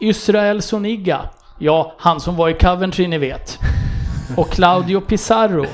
Israel 0.00 0.62
Soniga, 0.62 1.20
ja, 1.58 1.94
han 1.98 2.20
som 2.20 2.36
var 2.36 2.48
i 2.48 2.54
Coventry 2.54 3.08
ni 3.08 3.18
vet. 3.18 3.58
Och 4.36 4.50
Claudio 4.50 5.00
Pizarro, 5.00 5.66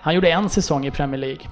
han 0.00 0.14
gjorde 0.14 0.30
en 0.30 0.48
säsong 0.48 0.86
i 0.86 0.90
Premier 0.90 1.20
League. 1.20 1.46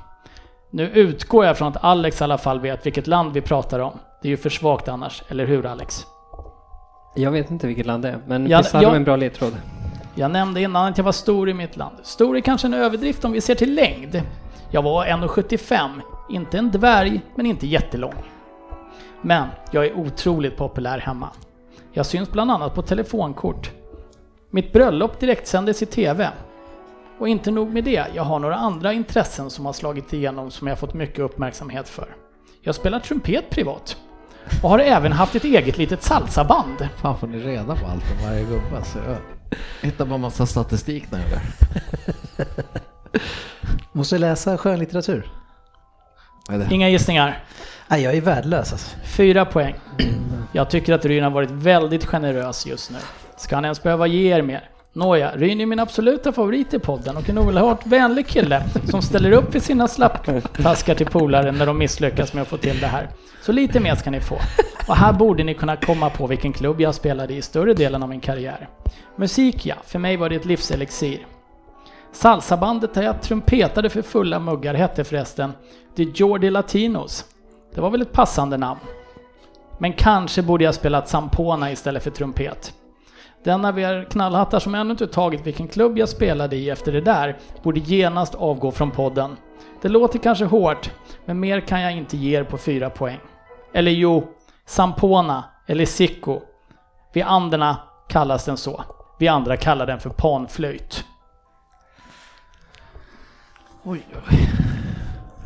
Nu 0.75 0.89
utgår 0.91 1.45
jag 1.45 1.59
från 1.59 1.69
att 1.69 1.85
Alex 1.85 2.21
i 2.21 2.25
alla 2.25 2.39
fall 2.39 2.61
vet 2.61 2.87
vilket 2.87 3.07
land 3.07 3.33
vi 3.33 3.41
pratar 3.41 3.79
om. 3.79 3.99
Det 4.23 4.29
är 4.29 4.31
ju 4.31 4.37
för 4.37 4.51
svagt 4.51 4.89
annars, 4.89 5.23
eller 5.29 5.47
hur 5.47 5.67
Alex? 5.67 6.07
Jag 7.15 7.31
vet 7.31 7.51
inte 7.51 7.67
vilket 7.67 7.87
land 7.87 8.03
det 8.03 8.09
är, 8.09 8.19
men 8.27 8.47
Ja, 8.47 8.59
Pizarro 8.59 8.83
jag- 8.83 8.93
är 8.93 8.97
en 8.97 9.05
bra 9.05 9.17
ledtråd. 9.17 9.53
Jag 10.15 10.31
nämnde 10.31 10.61
innan 10.61 10.87
att 10.89 10.99
jag 10.99 11.05
var 11.05 11.13
stor 11.13 11.49
i 11.49 11.55
mitt 11.55 11.77
land. 11.77 11.97
Stor 12.03 12.37
är 12.37 12.41
kanske 12.41 12.67
en 12.67 12.75
överdrift 12.75 13.25
om 13.25 13.33
vi 13.33 13.41
ser 13.41 13.55
till 13.55 13.75
längd. 13.75 14.23
Jag 14.71 14.83
var 14.83 15.05
1,75. 15.07 16.01
Inte 16.31 16.59
en 16.59 16.71
dvärg, 16.71 17.21
men 17.35 17.47
inte 17.47 17.67
jättelång. 17.67 18.15
Men 19.23 19.49
jag 19.71 19.87
är 19.87 19.99
otroligt 19.99 20.57
populär 20.57 20.99
hemma. 20.99 21.29
Jag 21.93 22.07
syns 22.07 22.31
bland 22.31 22.51
annat 22.51 22.75
på 22.75 22.83
telefonkort. 22.83 23.71
Mitt 24.51 24.73
bröllop 24.73 25.21
direktsändes 25.21 25.83
i 25.83 25.87
TV. 25.87 26.29
Och 27.19 27.29
inte 27.29 27.51
nog 27.51 27.69
med 27.73 27.85
det, 27.85 28.07
jag 28.15 28.23
har 28.23 28.39
några 28.39 28.57
andra 28.57 28.93
intressen 28.93 29.51
som 29.51 29.67
har 29.67 29.73
slagit 29.73 30.13
igenom 30.13 30.51
som 30.51 30.67
jag 30.67 30.79
fått 30.79 30.95
mycket 30.95 31.19
uppmärksamhet 31.19 31.89
för. 31.89 32.17
Jag 32.63 32.75
spelar 32.75 33.01
trumpet 33.01 33.51
privat. 33.51 33.97
Och 34.63 34.71
har 34.71 34.79
även 34.79 35.13
haft 35.13 35.35
ett 35.35 35.45
eget 35.45 35.79
litet 35.79 36.03
salsaband. 36.03 36.89
Fan 36.97 37.19
får 37.19 37.27
ni 37.27 37.39
reda 37.39 37.77
på 37.77 37.87
allt 37.87 38.05
om 38.11 38.27
varje 38.27 38.45
gubbe 38.45 38.77
alltså. 38.77 38.99
Jag 39.81 39.87
hittar 39.91 40.05
bara 40.05 40.19
massa 40.19 40.47
statistik 40.47 41.11
när 41.11 41.19
jag 41.23 41.29
där. 41.31 41.43
Måste 43.93 44.19
läsa 44.19 44.59
skönlitteratur. 44.59 45.31
Inga 46.71 46.89
gissningar. 46.89 47.45
Nej, 47.89 48.03
jag 48.03 48.15
är 48.15 48.21
värdelös 48.21 48.73
alltså. 48.73 48.97
Fyra 49.05 49.45
poäng. 49.45 49.75
Jag 50.53 50.71
tycker 50.71 50.93
att 50.93 51.05
Ryn 51.05 51.25
har 51.25 51.31
varit 51.31 51.51
väldigt 51.51 52.05
generös 52.05 52.67
just 52.67 52.91
nu. 52.91 52.99
Ska 53.37 53.55
han 53.57 53.65
ens 53.65 53.83
behöva 53.83 54.07
ge 54.07 54.35
er 54.37 54.43
mer? 54.43 54.69
Nåja, 54.95 55.37
Ryn 55.37 55.61
är 55.61 55.67
min 55.67 55.81
absoluta 55.81 56.33
favorit 56.33 56.75
i 56.75 56.79
podden 56.79 57.17
och 57.17 57.29
en 57.29 57.39
oerhört 57.39 57.87
vänlig 57.87 58.27
kille 58.27 58.63
som 58.91 59.03
ställer 59.03 59.33
upp 59.33 59.53
för 59.53 59.61
sina 59.61 59.89
slapptaskar 59.89 60.95
till 60.95 61.07
polare 61.07 61.53
när 61.53 61.67
de 61.67 61.79
misslyckas 61.79 62.35
med 62.35 62.43
att 62.43 62.49
få 62.49 62.57
till 62.57 62.81
det 62.81 62.87
här. 62.87 63.09
Så 63.43 63.53
lite 63.53 63.81
mer 63.81 63.95
ska 63.95 64.11
ni 64.11 64.21
få. 64.21 64.39
Och 64.89 64.97
här 64.97 65.13
borde 65.13 65.45
ni 65.45 65.55
kunna 65.55 65.77
komma 65.77 66.11
på 66.11 66.27
vilken 66.27 66.53
klubb 66.53 66.81
jag 66.81 66.95
spelade 66.95 67.35
i 67.35 67.43
större 67.43 67.75
delen 67.75 68.03
av 68.03 68.09
min 68.09 68.21
karriär. 68.21 68.69
Musik 69.17 69.67
ja, 69.67 69.75
för 69.85 69.99
mig 69.99 70.17
var 70.17 70.29
det 70.29 70.37
ett 70.37 70.45
livselixir. 70.45 71.27
Salsabandet 72.13 72.95
där 72.95 73.03
jag 73.03 73.23
trumpetade 73.23 73.91
för 73.91 74.03
fulla 74.03 74.39
muggar 74.39 74.75
hette 74.75 75.05
förresten 75.05 75.53
The 75.97 76.03
Jordi 76.03 76.51
Latinos. 76.51 77.25
Det 77.75 77.81
var 77.81 77.91
väl 77.91 78.03
ett 78.03 78.13
passande 78.13 78.57
namn. 78.57 78.81
Men 79.79 79.93
kanske 79.93 80.43
borde 80.43 80.65
jag 80.65 80.75
spelat 80.75 81.09
Sampona 81.09 81.73
istället 81.73 82.03
för 82.03 82.11
trumpet. 82.11 82.73
Den 83.45 83.65
av 83.65 83.79
er 83.79 84.05
knallhattar 84.11 84.59
som 84.59 84.75
ännu 84.75 84.91
inte 84.91 85.07
tagit 85.07 85.47
vilken 85.47 85.69
klubb 85.69 85.99
jag 85.99 86.09
spelade 86.09 86.57
i 86.57 86.71
efter 86.71 86.93
det 86.93 87.01
där 87.01 87.39
borde 87.63 87.81
genast 87.81 88.35
avgå 88.35 88.71
från 88.71 88.91
podden. 88.91 89.37
Det 89.83 89.89
låter 89.89 90.19
kanske 90.19 90.45
hårt, 90.45 90.91
men 91.25 91.41
mer 91.41 91.61
kan 91.61 91.81
jag 91.81 91.93
inte 91.93 92.17
ge 92.17 92.39
er 92.39 92.45
på 92.45 92.59
fyra 92.59 92.91
poäng. 92.91 93.21
Eller 93.75 93.91
jo, 93.91 94.29
Sampona 94.67 95.45
eller 95.67 95.87
Sicko. 95.87 96.41
Vi 97.13 97.23
andra 97.23 97.77
kallas 98.09 98.45
den 98.45 98.57
så. 98.57 98.85
Vi 99.19 99.29
andra 99.29 99.57
kallar 99.57 99.87
den 99.87 100.01
för 100.01 100.11
panflöjt. 100.11 101.05
Oj, 103.83 104.07
oj. 104.31 104.49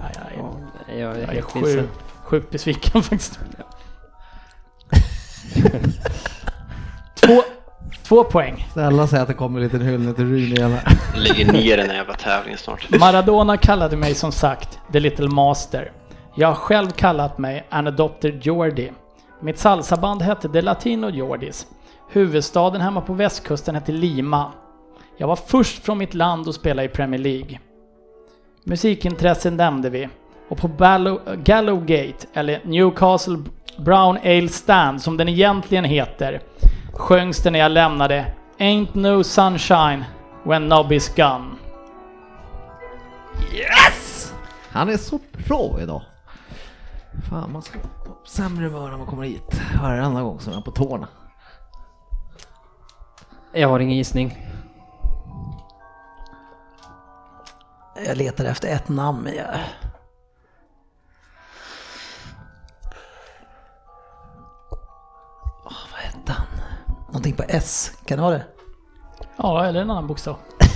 Aj, 0.01 0.39
Jag 0.39 0.97
är 0.97 1.01
jag 1.01 1.17
är 1.17 1.27
helt 1.27 1.57
vilse. 1.57 1.81
sjukt, 1.81 2.03
sjukt 2.23 2.51
besviken 2.51 3.03
faktiskt. 3.03 3.39
Två, 7.15 7.43
två 8.09 8.25
poäng. 8.25 8.67
Snälla 8.73 9.07
säg 9.07 9.21
att 9.21 9.29
det 9.29 9.35
kommer 9.35 9.59
en 9.59 9.65
liten 9.65 9.81
hyllning 9.83 10.15
till 10.15 10.25
Rune 10.25 10.55
igen. 10.55 10.77
Lägger 11.17 11.53
ner 11.53 11.77
den 11.77 11.91
här 11.91 11.97
jävla 11.97 12.15
tävlingen 12.15 12.59
snart. 12.59 12.99
Maradona 13.01 13.57
kallade 13.57 13.97
mig 13.97 14.15
som 14.15 14.33
sagt 14.33 14.79
The 14.93 15.01
Little 15.01 15.29
Master. 15.29 15.93
Jag 16.37 16.49
har 16.49 16.55
själv 16.55 16.91
kallat 16.91 17.39
mig 17.39 17.67
An 17.71 17.87
Adopted 17.87 18.47
Jordi. 18.47 18.93
Mitt 19.41 19.59
salsaband 19.59 20.23
hette 20.23 20.49
The 20.49 20.63
Latino 20.63 21.09
Jordis. 21.11 21.67
Huvudstaden 22.13 22.81
hemma 22.81 23.01
på 23.01 23.13
västkusten 23.13 23.75
hette 23.75 23.93
Lima. 23.93 24.53
Jag 25.17 25.27
var 25.29 25.37
först 25.37 25.85
från 25.85 25.99
mitt 25.99 26.15
land 26.15 26.49
att 26.49 26.55
spela 26.55 26.85
i 26.85 26.89
Premier 26.89 27.21
League. 27.21 27.59
Musikintressen 28.65 29.57
nämnde 29.57 29.91
vi. 29.91 30.09
Och 30.49 30.59
på 30.59 30.69
Ballo- 30.69 31.37
Gallowgate, 31.45 32.27
eller 32.35 32.61
Newcastle 32.65 33.39
Brown 33.79 34.19
Ale 34.25 34.49
Stand 34.49 35.03
som 35.03 35.17
den 35.17 35.29
egentligen 35.29 35.85
heter, 35.85 36.41
sjöngs 36.99 37.43
det 37.43 37.51
när 37.51 37.59
jag 37.59 37.73
lämnade 37.73 38.33
Ain't 38.59 38.95
no 38.95 39.25
sunshine 39.25 40.05
when 40.45 40.73
Nobby's 40.73 41.17
gone. 41.17 41.57
Han 44.71 44.89
är 44.89 44.97
så 44.97 45.21
bra 45.47 45.81
idag. 45.81 46.03
Fan, 47.31 47.53
man 47.53 47.63
ska 47.63 47.79
på 47.79 48.17
sämre 48.27 48.65
humör 48.65 48.91
när 48.91 48.97
man 48.97 49.07
kommer 49.07 49.25
hit. 49.25 49.61
Varannan 49.83 50.25
gång 50.25 50.41
som 50.41 50.53
jag 50.53 50.61
är 50.61 50.65
på 50.65 50.71
tårna. 50.71 51.09
Jag 53.53 53.69
har 53.69 53.81
ingen 53.81 53.97
gissning. 53.97 54.39
Jag 58.07 58.17
letar 58.17 58.45
efter 58.45 58.69
ett 58.69 58.89
namn 58.89 59.29
jag... 59.37 59.47
Någonting 67.17 67.35
på 67.37 67.43
S, 67.49 67.93
kan 68.07 68.19
du 68.19 68.25
ha 68.25 68.31
det? 68.31 68.45
Ja, 69.37 69.65
eller 69.65 69.81
en 69.81 69.91
annan 69.91 70.07
bokstav. 70.07 70.37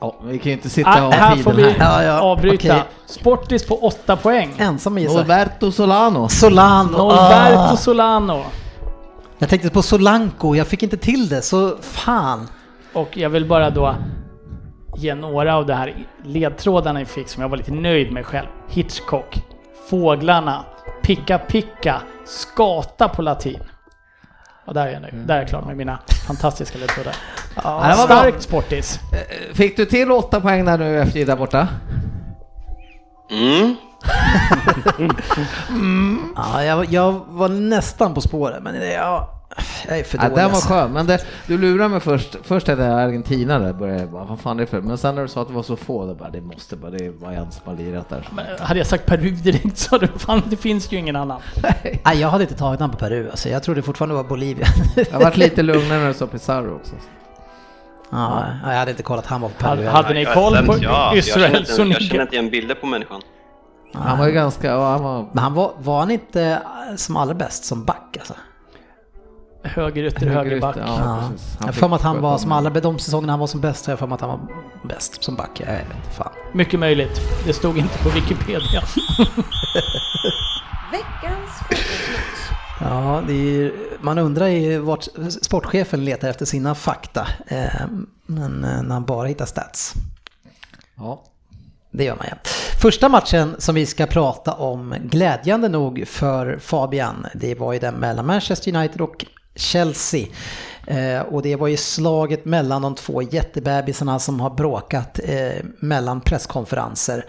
Ja, 0.00 0.14
vi 0.24 0.38
kan 0.38 0.46
ju 0.46 0.52
inte 0.52 0.70
sitta 0.70 0.90
Ah, 0.90 1.06
och 1.06 1.12
här 1.12 1.36
ha 1.36 1.42
får 1.42 1.50
tiden 1.52 1.66
vi 1.66 1.78
här. 1.78 2.02
Ja, 2.02 2.14
ja, 2.14 2.20
avbryta. 2.20 2.54
okej. 2.54 2.82
Sportis 3.06 3.66
på 3.66 3.74
8 3.78 4.16
poäng. 4.16 4.54
Ensam 4.58 4.98
gissar. 4.98 5.14
Norberto 5.18 5.72
Solano. 5.72 6.28
Solano! 6.28 6.98
Norberto 6.98 7.58
Ah, 7.58 7.76
Solano. 7.76 8.42
jag 9.38 9.48
tänkte 9.48 9.70
på 9.70 9.82
Solanco, 9.82 10.54
jag 10.54 10.66
fick 10.66 10.82
inte 10.82 10.96
till 10.96 11.28
det, 11.28 11.42
så 11.42 11.76
fan. 11.80 12.48
Och 12.92 13.16
jag 13.16 13.30
vill 13.30 13.48
bara 13.48 13.70
då 13.70 13.94
ge 14.96 15.14
några 15.14 15.56
av 15.56 15.66
de 15.66 15.72
här 15.74 15.94
ledtrådarna 16.24 16.98
vi 16.98 17.04
fick 17.04 17.28
som 17.28 17.42
jag 17.42 17.48
var 17.48 17.56
lite 17.56 17.72
nöjd 17.72 18.12
med 18.12 18.26
själv. 18.26 18.46
Hitchcock, 18.68 19.42
Fåglarna, 19.90 20.64
Picka 21.02 21.38
Picka, 21.38 22.02
Skata 22.24 23.08
på 23.08 23.22
latin. 23.22 23.60
Och 24.64 24.74
där 24.74 24.86
är 24.86 24.92
jag 24.92 25.02
nöjd. 25.02 25.14
Där 25.14 25.34
är 25.34 25.38
jag 25.38 25.48
klar 25.48 25.62
med 25.62 25.76
mina 25.76 25.98
fantastiska 26.26 26.78
ledtrådar. 26.78 27.16
Ja, 27.56 27.62
det 27.62 27.96
var 27.96 28.06
bra. 28.06 28.16
Starkt 28.16 28.42
Sportis. 28.42 29.00
Fick 29.54 29.76
du 29.76 29.86
till 29.86 30.10
åtta 30.10 30.40
poäng 30.40 30.64
där 30.64 30.78
nu 30.78 31.00
efter 31.00 31.26
där 31.26 31.36
borta? 31.36 31.68
Mm. 35.68 36.34
Ja, 36.36 36.64
jag, 36.64 36.92
jag 36.92 37.12
var 37.28 37.48
nästan 37.48 38.14
på 38.14 38.20
spåret, 38.20 38.62
men 38.62 38.74
det, 38.74 38.92
ja, 38.92 39.41
jag 39.88 39.98
är 39.98 40.04
för 40.04 40.18
Ja, 40.18 40.22
dålig. 40.22 40.36
den 40.36 40.44
var 40.44 40.54
alltså. 40.56 40.68
skön, 40.68 40.92
men 40.92 41.06
det, 41.06 41.24
du 41.46 41.58
lurade 41.58 41.88
mig 41.88 42.00
först. 42.00 42.36
Först 42.42 42.68
hade 42.68 42.84
jag 42.84 43.00
Argentina 43.00 43.58
där, 43.58 43.72
började 43.72 44.00
jag 44.00 44.10
bara, 44.10 44.24
vad 44.24 44.40
fan 44.40 44.56
är 44.56 44.60
det 44.60 44.66
för? 44.66 44.80
Men 44.80 44.98
sen 44.98 45.14
när 45.14 45.22
du 45.22 45.28
sa 45.28 45.42
att 45.42 45.48
det 45.48 45.54
var 45.54 45.62
så 45.62 45.76
få, 45.76 46.06
då 46.06 46.14
bara, 46.14 46.30
det 46.30 46.40
måste 46.40 46.76
bara, 46.76 46.90
det 46.90 47.20
bara 47.20 47.32
en 47.32 47.52
som 47.52 47.62
har 47.64 47.74
lirat 47.76 48.08
där. 48.08 48.28
Men 48.32 48.44
hade 48.60 48.80
jag 48.80 48.86
sagt 48.86 49.06
Peru 49.06 49.30
direkt 49.30 49.78
så 49.78 49.94
hade 49.94 50.06
fan, 50.08 50.42
det 50.46 50.56
finns 50.56 50.92
ju 50.92 50.96
ingen 50.96 51.16
annan. 51.16 51.40
Nej, 52.04 52.20
jag 52.20 52.28
hade 52.28 52.44
inte 52.44 52.56
tagit 52.56 52.78
den 52.78 52.90
på 52.90 52.96
Peru, 52.96 53.30
alltså. 53.30 53.48
jag 53.48 53.62
trodde 53.62 53.82
fortfarande 53.82 54.12
det 54.14 54.22
var 54.22 54.28
Bolivia. 54.28 54.66
Jag 55.12 55.20
varit 55.20 55.36
lite 55.36 55.62
lugnare 55.62 55.98
när 55.98 56.08
du 56.08 56.14
sa 56.14 56.26
Pizarro 56.26 56.74
också. 56.76 56.92
ja, 58.10 58.44
jag 58.64 58.70
hade 58.78 58.90
inte 58.90 59.02
kollat 59.02 59.26
han 59.26 59.40
var 59.40 59.48
på 59.48 59.54
Peru. 59.64 59.86
Hade, 59.86 60.14
ni 60.14 60.24
koll 60.24 60.56
på 60.66 60.76
ja. 60.80 61.12
Jag 61.14 61.24
känner 61.24 61.60
Israel 61.62 61.88
inte- 61.90 61.92
Jag 61.92 62.02
känner 62.02 62.22
inte 62.22 62.34
igen 62.36 62.50
bilder 62.50 62.74
på 62.74 62.86
människan. 62.86 63.20
Han 63.94 64.18
var 64.18 64.26
ju 64.26 64.32
ganska, 64.32 64.66
ja, 64.68 64.90
han 64.90 65.02
var... 65.02 65.26
Men 65.32 65.44
han 65.44 65.54
var, 65.54 65.72
var 65.78 65.98
han 65.98 66.10
inte 66.10 66.42
eh, 66.42 66.96
som 66.96 67.16
allra 67.16 67.34
bäst 67.34 67.64
som 67.64 67.84
back 67.84 68.16
alltså? 68.18 68.34
Högerytter, 69.62 70.26
högerback. 70.26 70.76
Ja, 70.76 70.82
Ja. 70.86 71.28
precis. 71.32 71.56
Jag 71.60 71.66
har 71.66 71.72
för 71.72 71.88
mig 71.88 71.96
att 71.96 72.02
han 72.02 72.20
var 72.22 72.32
om 72.32 72.38
som 72.38 72.52
alla, 72.52 72.70
de 72.70 72.98
säsongerna 72.98 73.32
han 73.32 73.40
var 73.40 73.46
som 73.46 73.60
bäst, 73.60 73.86
har 73.86 73.92
jag 73.92 73.98
för 73.98 74.06
mig 74.06 74.14
att 74.14 74.20
han 74.20 74.30
var 74.30 74.40
bäst 74.88 75.24
som 75.24 75.36
back. 75.36 75.50
Jag 75.60 75.66
vet 75.66 75.82
inte, 75.96 76.10
fan. 76.16 76.32
Mycket 76.52 76.80
möjligt. 76.80 77.20
Det 77.46 77.52
stod 77.52 77.78
inte 77.78 77.98
på 77.98 78.08
Wikipedia. 78.08 78.82
Veckans 80.92 81.50
fotbollsmatch. 81.58 82.50
Ja, 82.80 83.22
det 83.26 83.32
är, 83.32 83.72
man 84.00 84.18
undrar 84.18 84.46
ju 84.46 84.78
vart 84.78 85.08
sportchefen 85.42 86.04
letar 86.04 86.28
efter 86.28 86.44
sina 86.44 86.74
fakta. 86.74 87.26
Eh, 87.46 87.86
men 88.26 88.64
eh, 88.64 88.82
när 88.82 88.92
han 88.94 89.04
bara 89.04 89.26
hittar 89.28 89.46
stats. 89.46 89.94
Ja. 90.96 91.22
Det 91.90 92.04
gör 92.04 92.16
man 92.16 92.26
ja. 92.30 92.36
Första 92.82 93.08
matchen 93.08 93.54
som 93.58 93.74
vi 93.74 93.86
ska 93.86 94.06
prata 94.06 94.52
om, 94.52 94.94
glädjande 95.02 95.68
nog 95.68 96.04
för 96.08 96.58
Fabian, 96.58 97.26
det 97.34 97.54
var 97.54 97.72
ju 97.72 97.78
den 97.78 97.94
mellan 97.94 98.26
Manchester 98.26 98.76
United 98.76 99.00
och 99.00 99.24
Chelsea. 99.56 100.26
Eh, 100.86 101.20
och 101.20 101.42
det 101.42 101.56
var 101.56 101.68
ju 101.68 101.76
slaget 101.76 102.44
mellan 102.44 102.82
de 102.82 102.94
två 102.94 103.22
jättebebisarna 103.22 104.18
som 104.18 104.40
har 104.40 104.50
bråkat 104.50 105.20
eh, 105.24 105.64
mellan 105.78 106.20
presskonferenser. 106.20 107.24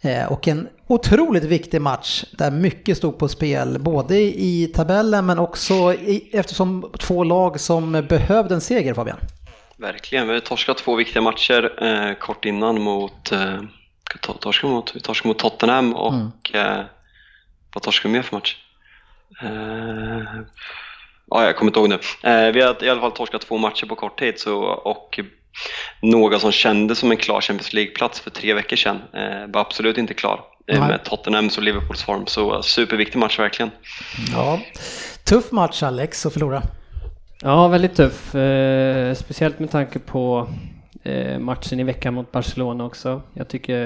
Eh, 0.00 0.32
och 0.32 0.48
en 0.48 0.68
otroligt 0.86 1.44
viktig 1.44 1.80
match 1.80 2.24
där 2.32 2.50
mycket 2.50 2.96
stod 2.96 3.18
på 3.18 3.28
spel, 3.28 3.78
både 3.80 4.18
i 4.20 4.72
tabellen 4.74 5.26
men 5.26 5.38
också 5.38 5.74
i, 5.94 6.30
eftersom 6.32 6.92
två 6.98 7.24
lag 7.24 7.60
som 7.60 7.92
behövde 8.08 8.54
en 8.54 8.60
seger 8.60 8.94
Fabian. 8.94 9.18
Verkligen, 9.76 10.26
vi 10.28 10.32
har 10.32 10.40
torskat 10.40 10.76
två 10.78 10.94
viktiga 10.96 11.22
matcher 11.22 12.14
kort 12.20 12.44
innan 12.44 12.82
mot, 12.82 13.32
eh, 13.32 13.58
to- 14.20 14.38
torskade 14.40 14.72
mot, 14.72 14.96
vi 14.96 15.00
torskade 15.00 15.28
mot 15.28 15.38
Tottenham 15.38 15.94
och 15.94 16.54
eh, 16.54 16.84
vad 17.74 17.82
torskade 17.82 18.12
vi 18.12 18.18
mer 18.18 18.22
för 18.22 18.36
match? 18.36 18.56
Eh, 21.34 21.40
ja, 21.40 21.46
jag 21.46 21.56
kommer 21.56 21.70
inte 21.70 21.80
ihåg 21.80 21.88
nu. 21.88 21.98
Eh, 22.30 22.52
vi 22.52 22.60
har 22.60 22.84
i 22.84 22.88
alla 22.88 23.00
fall 23.00 23.12
torskat 23.12 23.40
två 23.42 23.58
matcher 23.58 23.86
på 23.86 23.94
kort 23.94 24.18
tid 24.18 24.38
så, 24.38 24.62
och 24.64 25.20
några 26.00 26.38
som 26.38 26.52
kändes 26.52 26.98
som 26.98 27.10
en 27.10 27.16
klar 27.16 27.40
Champions 27.40 27.72
League-plats 27.72 28.20
för 28.20 28.30
tre 28.30 28.54
veckor 28.54 28.76
sedan 28.76 29.02
eh, 29.12 29.52
var 29.52 29.60
absolut 29.60 29.98
inte 29.98 30.14
klar 30.14 30.40
eh, 30.66 30.80
Nej. 30.80 30.88
med 30.88 31.04
Tottenhams 31.04 31.56
och 31.56 31.62
Liverpools 31.62 32.02
form. 32.02 32.26
Så 32.26 32.62
superviktig 32.62 33.18
match 33.18 33.38
verkligen. 33.38 33.70
Ja. 34.32 34.60
Tuff 35.24 35.52
match 35.52 35.82
Alex 35.82 36.26
att 36.26 36.32
förlora. 36.32 36.62
Ja, 37.42 37.68
väldigt 37.68 37.94
tuff. 37.94 38.34
Eh, 38.34 39.14
speciellt 39.14 39.58
med 39.58 39.70
tanke 39.70 39.98
på 39.98 40.48
eh, 41.02 41.38
matchen 41.38 41.80
i 41.80 41.84
veckan 41.84 42.14
mot 42.14 42.32
Barcelona 42.32 42.84
också. 42.84 43.22
Jag 43.34 43.48
tycker 43.48 43.76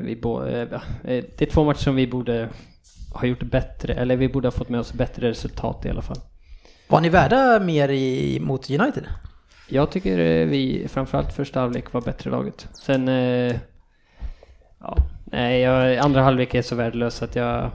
vi 0.00 0.12
eh, 0.12 0.60
eh, 0.60 1.24
det 1.38 1.42
är 1.42 1.50
två 1.50 1.64
matcher 1.64 1.78
som 1.78 1.94
vi 1.94 2.06
borde 2.06 2.48
ha 3.14 3.26
gjort 3.26 3.42
bättre, 3.42 3.94
eller 3.94 4.16
vi 4.16 4.28
borde 4.28 4.46
ha 4.46 4.52
fått 4.52 4.68
med 4.68 4.80
oss 4.80 4.92
bättre 4.92 5.28
resultat 5.28 5.86
i 5.86 5.90
alla 5.90 6.02
fall. 6.02 6.18
Var 6.92 7.00
ni 7.00 7.08
värda 7.08 7.60
mer 7.60 7.88
i, 7.88 8.40
mot 8.40 8.70
United? 8.70 9.06
Jag 9.68 9.90
tycker 9.90 10.18
eh, 10.18 10.46
vi, 10.46 10.88
framförallt 10.88 11.32
första 11.32 11.60
halvlek, 11.60 11.92
var 11.92 12.00
bättre 12.00 12.30
laget. 12.30 12.68
Sen, 12.72 13.08
eh, 13.08 13.56
ja, 14.80 14.96
nej, 15.24 15.60
jag, 15.60 15.96
andra 15.96 16.22
halvlek 16.22 16.54
är 16.54 16.62
så 16.62 16.74
värdelös 16.74 17.22
att 17.22 17.36
jag, 17.36 17.70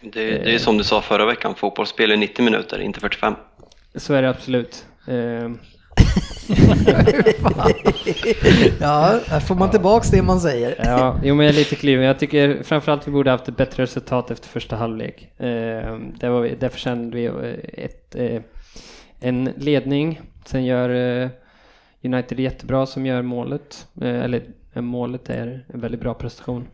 Det, 0.00 0.24
det 0.24 0.54
är 0.54 0.58
som 0.58 0.78
du 0.78 0.84
sa 0.84 1.00
förra 1.00 1.26
veckan, 1.26 1.54
fotboll 1.54 1.86
spelar 1.86 2.16
90 2.16 2.44
minuter, 2.44 2.80
inte 2.80 3.00
45. 3.00 3.34
så 3.94 4.14
är 4.14 4.22
det 4.22 4.30
absolut. 4.30 4.86
Eh, 5.06 5.50
Ja, 8.80 9.20
här 9.26 9.40
får 9.40 9.54
man 9.54 9.70
tillbaks 9.70 10.10
det 10.10 10.22
man 10.22 10.40
säger. 10.40 10.74
Ja, 10.84 11.20
jo 11.24 11.34
men 11.34 11.46
jag 11.46 11.54
är 11.54 11.58
lite 11.58 11.76
kluven. 11.76 12.06
Jag 12.06 12.18
tycker 12.18 12.62
framförallt 12.62 13.08
vi 13.08 13.12
borde 13.12 13.30
haft 13.30 13.48
ett 13.48 13.56
bättre 13.56 13.82
resultat 13.82 14.30
efter 14.30 14.48
första 14.48 14.76
halvlek. 14.76 15.28
Eh, 15.38 15.46
där, 16.20 16.28
var 16.28 16.40
vi, 16.40 16.54
där 16.54 16.68
förtjänade 16.68 17.16
vi 17.16 17.24
eh, 17.24 17.84
ett, 17.84 18.14
eh, 18.14 18.42
en 19.20 19.44
ledning. 19.56 20.20
Sen 20.44 20.64
gör 20.64 21.20
eh, 21.22 21.28
United 22.02 22.40
jättebra 22.40 22.86
som 22.86 23.06
gör 23.06 23.22
målet. 23.22 23.86
Eh, 24.00 24.24
eller 24.24 24.42
eh, 24.74 24.82
målet 24.82 25.30
är 25.30 25.64
en 25.74 25.80
väldigt 25.80 26.00
bra 26.00 26.14
prestation. 26.14 26.66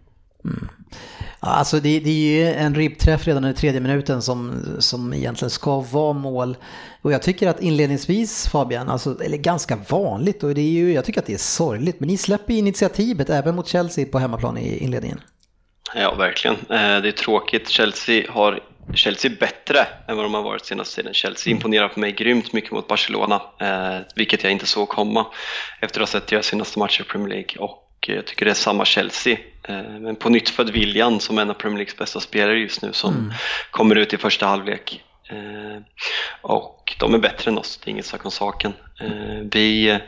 Ja, 1.41 1.49
Alltså 1.49 1.81
det, 1.81 2.01
det 2.01 2.11
är 2.11 2.43
ju 2.43 2.55
en 2.55 2.75
ribbträff 2.75 3.27
redan 3.27 3.45
i 3.45 3.55
tredje 3.55 3.81
minuten 3.81 4.23
som, 4.23 4.63
som 4.79 5.15
egentligen 5.15 5.51
ska 5.51 5.81
vara 5.81 6.13
mål. 6.13 6.57
Och 7.03 7.13
jag 7.13 7.23
tycker 7.23 7.49
att 7.49 7.61
inledningsvis 7.63 8.49
Fabian, 8.49 8.89
alltså, 8.89 9.23
eller 9.23 9.37
ganska 9.37 9.79
vanligt, 9.89 10.43
och 10.43 10.55
det 10.55 10.61
är 10.61 10.71
ju, 10.71 10.93
jag 10.93 11.05
tycker 11.05 11.21
att 11.21 11.27
det 11.27 11.35
är 11.35 11.39
sorgligt, 11.39 12.01
men 12.01 12.09
ni 12.09 12.17
släpper 12.17 12.55
initiativet 12.55 13.31
även 13.31 13.57
mot 13.57 13.69
Chelsea 13.69 14.07
på 14.07 14.19
hemmaplan 14.19 14.59
i 14.59 14.79
inledningen. 14.79 15.21
Ja, 15.95 16.15
verkligen. 16.15 16.55
Eh, 16.57 17.03
Det 17.03 17.09
är 17.09 17.13
tråkigt. 17.13 17.69
Chelsea 17.69 18.33
har 18.33 18.61
Chelsea 18.95 19.31
är 19.31 19.37
bättre 19.37 19.87
än 20.09 20.17
vad 20.17 20.25
de 20.25 20.35
har 20.35 20.43
varit 20.43 20.67
senaste 20.67 20.97
tiden. 20.97 21.15
Chelsea 21.15 21.51
imponerar 21.51 21.89
på 21.89 22.01
mig 22.01 22.13
grymt 22.13 22.53
mycket 22.53 22.71
mot 22.73 22.89
Barcelona, 22.89 23.43
eh, 23.61 23.99
vilket 24.17 24.43
jag 24.43 24.53
inte 24.53 24.67
såg 24.67 24.89
komma 24.89 25.27
efter 25.81 26.01
att 26.01 26.09
ha 26.13 26.21
sett 26.21 26.29
deras 26.29 26.47
senaste 26.47 26.79
matcher 26.79 27.01
i 27.01 27.05
Premier 27.05 27.29
League. 27.29 27.57
Och 27.59 27.84
eh, 28.09 28.17
jag 28.17 28.27
tycker 28.27 28.45
det 28.45 28.51
är 28.51 28.55
samma 28.55 28.85
Chelsea, 28.85 29.39
eh, 29.63 29.83
men 29.83 30.17
på 30.17 30.29
nytt 30.29 30.49
född 30.49 30.71
William 30.71 31.21
som 31.21 31.39
en 31.39 31.51
av 31.51 31.55
Premier 31.55 31.79
Leagues 31.79 31.97
bästa 31.97 32.21
spelare 32.21 32.59
just 32.59 32.83
nu 32.83 32.93
som 32.93 33.33
kommer 33.71 33.97
ut 33.97 34.13
i 34.13 34.17
första 34.17 34.47
halvlek. 34.47 35.03
Eh, 35.29 35.83
och 36.43 36.97
de 37.01 37.15
är 37.15 37.19
bättre 37.19 37.51
än 37.51 37.59
oss, 37.59 37.81
det 37.85 37.89
är 37.89 37.91
inget 37.91 38.07
snack 38.07 38.25
om 38.25 38.31
saken. 38.31 38.73
Vi 39.53 39.99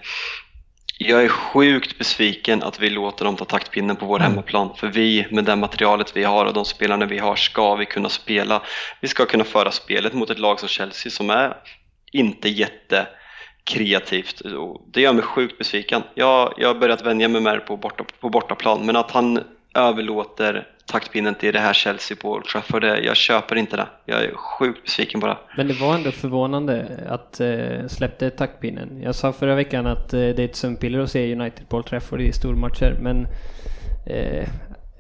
jag 0.99 1.25
är 1.25 1.29
sjukt 1.29 1.99
besviken 1.99 2.63
att 2.63 2.81
vi 2.81 2.91
låter 2.91 3.25
dem 3.25 3.37
ta 3.37 3.45
taktpinnen 3.45 3.97
på 3.97 4.07
vår 4.07 4.19
hemmaplan. 4.19 4.77
För 4.77 4.89
vi, 4.89 5.27
med 5.31 5.45
det 5.45 5.57
materialet 5.57 6.17
vi 6.17 6.25
har 6.25 6.45
och 6.45 6.55
de 6.55 6.65
spelarna 6.65 7.07
vi 7.07 7.19
har, 7.19 7.37
ska 7.37 7.75
vi 7.75 7.87
kunna 7.87 8.09
spela. 8.09 8.63
Vi 9.01 9.09
ska 9.09 9.27
kunna 9.27 9.45
föra 9.45 9.71
spelet 9.71 10.13
mot 10.13 10.31
ett 10.31 10.39
lag 10.39 10.61
som 10.61 10.69
Chelsea 10.69 11.11
som 11.11 11.31
är 11.31 11.57
inte 12.13 12.49
jättekreativt. 12.49 13.16
Och 14.55 14.83
Det 14.87 15.01
gör 15.01 15.13
mig 15.13 15.23
sjukt 15.23 15.59
besviken. 15.59 16.03
Jag, 16.15 16.55
jag 16.57 16.69
har 16.69 16.75
börjat 16.75 17.07
vänja 17.07 17.29
mig 17.29 17.41
med 17.41 17.55
det 17.55 17.61
på, 17.61 17.77
borta, 17.77 18.05
på 18.21 18.29
bortaplan, 18.29 18.87
men 18.87 18.97
att 18.97 19.11
han 19.11 19.39
överlåter 19.75 20.69
taktpinnen 20.87 21.35
till 21.35 21.53
det 21.53 21.61
här 21.61 21.73
Chelsea 21.73 22.17
på 22.21 22.33
Old 22.33 22.45
Trafford, 22.45 22.85
jag 22.85 23.17
köper 23.17 23.57
inte 23.57 23.77
det. 23.77 23.87
Jag 24.05 24.25
är 24.25 24.35
sjukt 24.35 24.85
besviken 24.85 25.21
på 25.21 25.27
det. 25.27 25.37
Men 25.57 25.69
det 25.69 25.81
var 25.81 25.95
ändå 25.95 26.11
förvånande 26.11 27.01
att 27.09 27.41
eh, 27.41 27.87
släppte 27.89 28.31
taktpinnen. 28.31 29.03
Jag 29.03 29.15
sa 29.15 29.33
förra 29.33 29.55
veckan 29.55 29.87
att 29.87 30.13
eh, 30.13 30.19
det 30.21 30.39
är 30.39 30.45
ett 30.45 30.57
sömnpiller 30.57 30.99
att 30.99 31.11
se 31.11 31.33
United 31.33 31.69
på 31.69 31.77
Old 31.77 31.87
Trafford 31.87 32.21
i 32.21 32.33
stormatcher, 32.33 32.99
men 33.01 33.27
eh, 34.07 34.49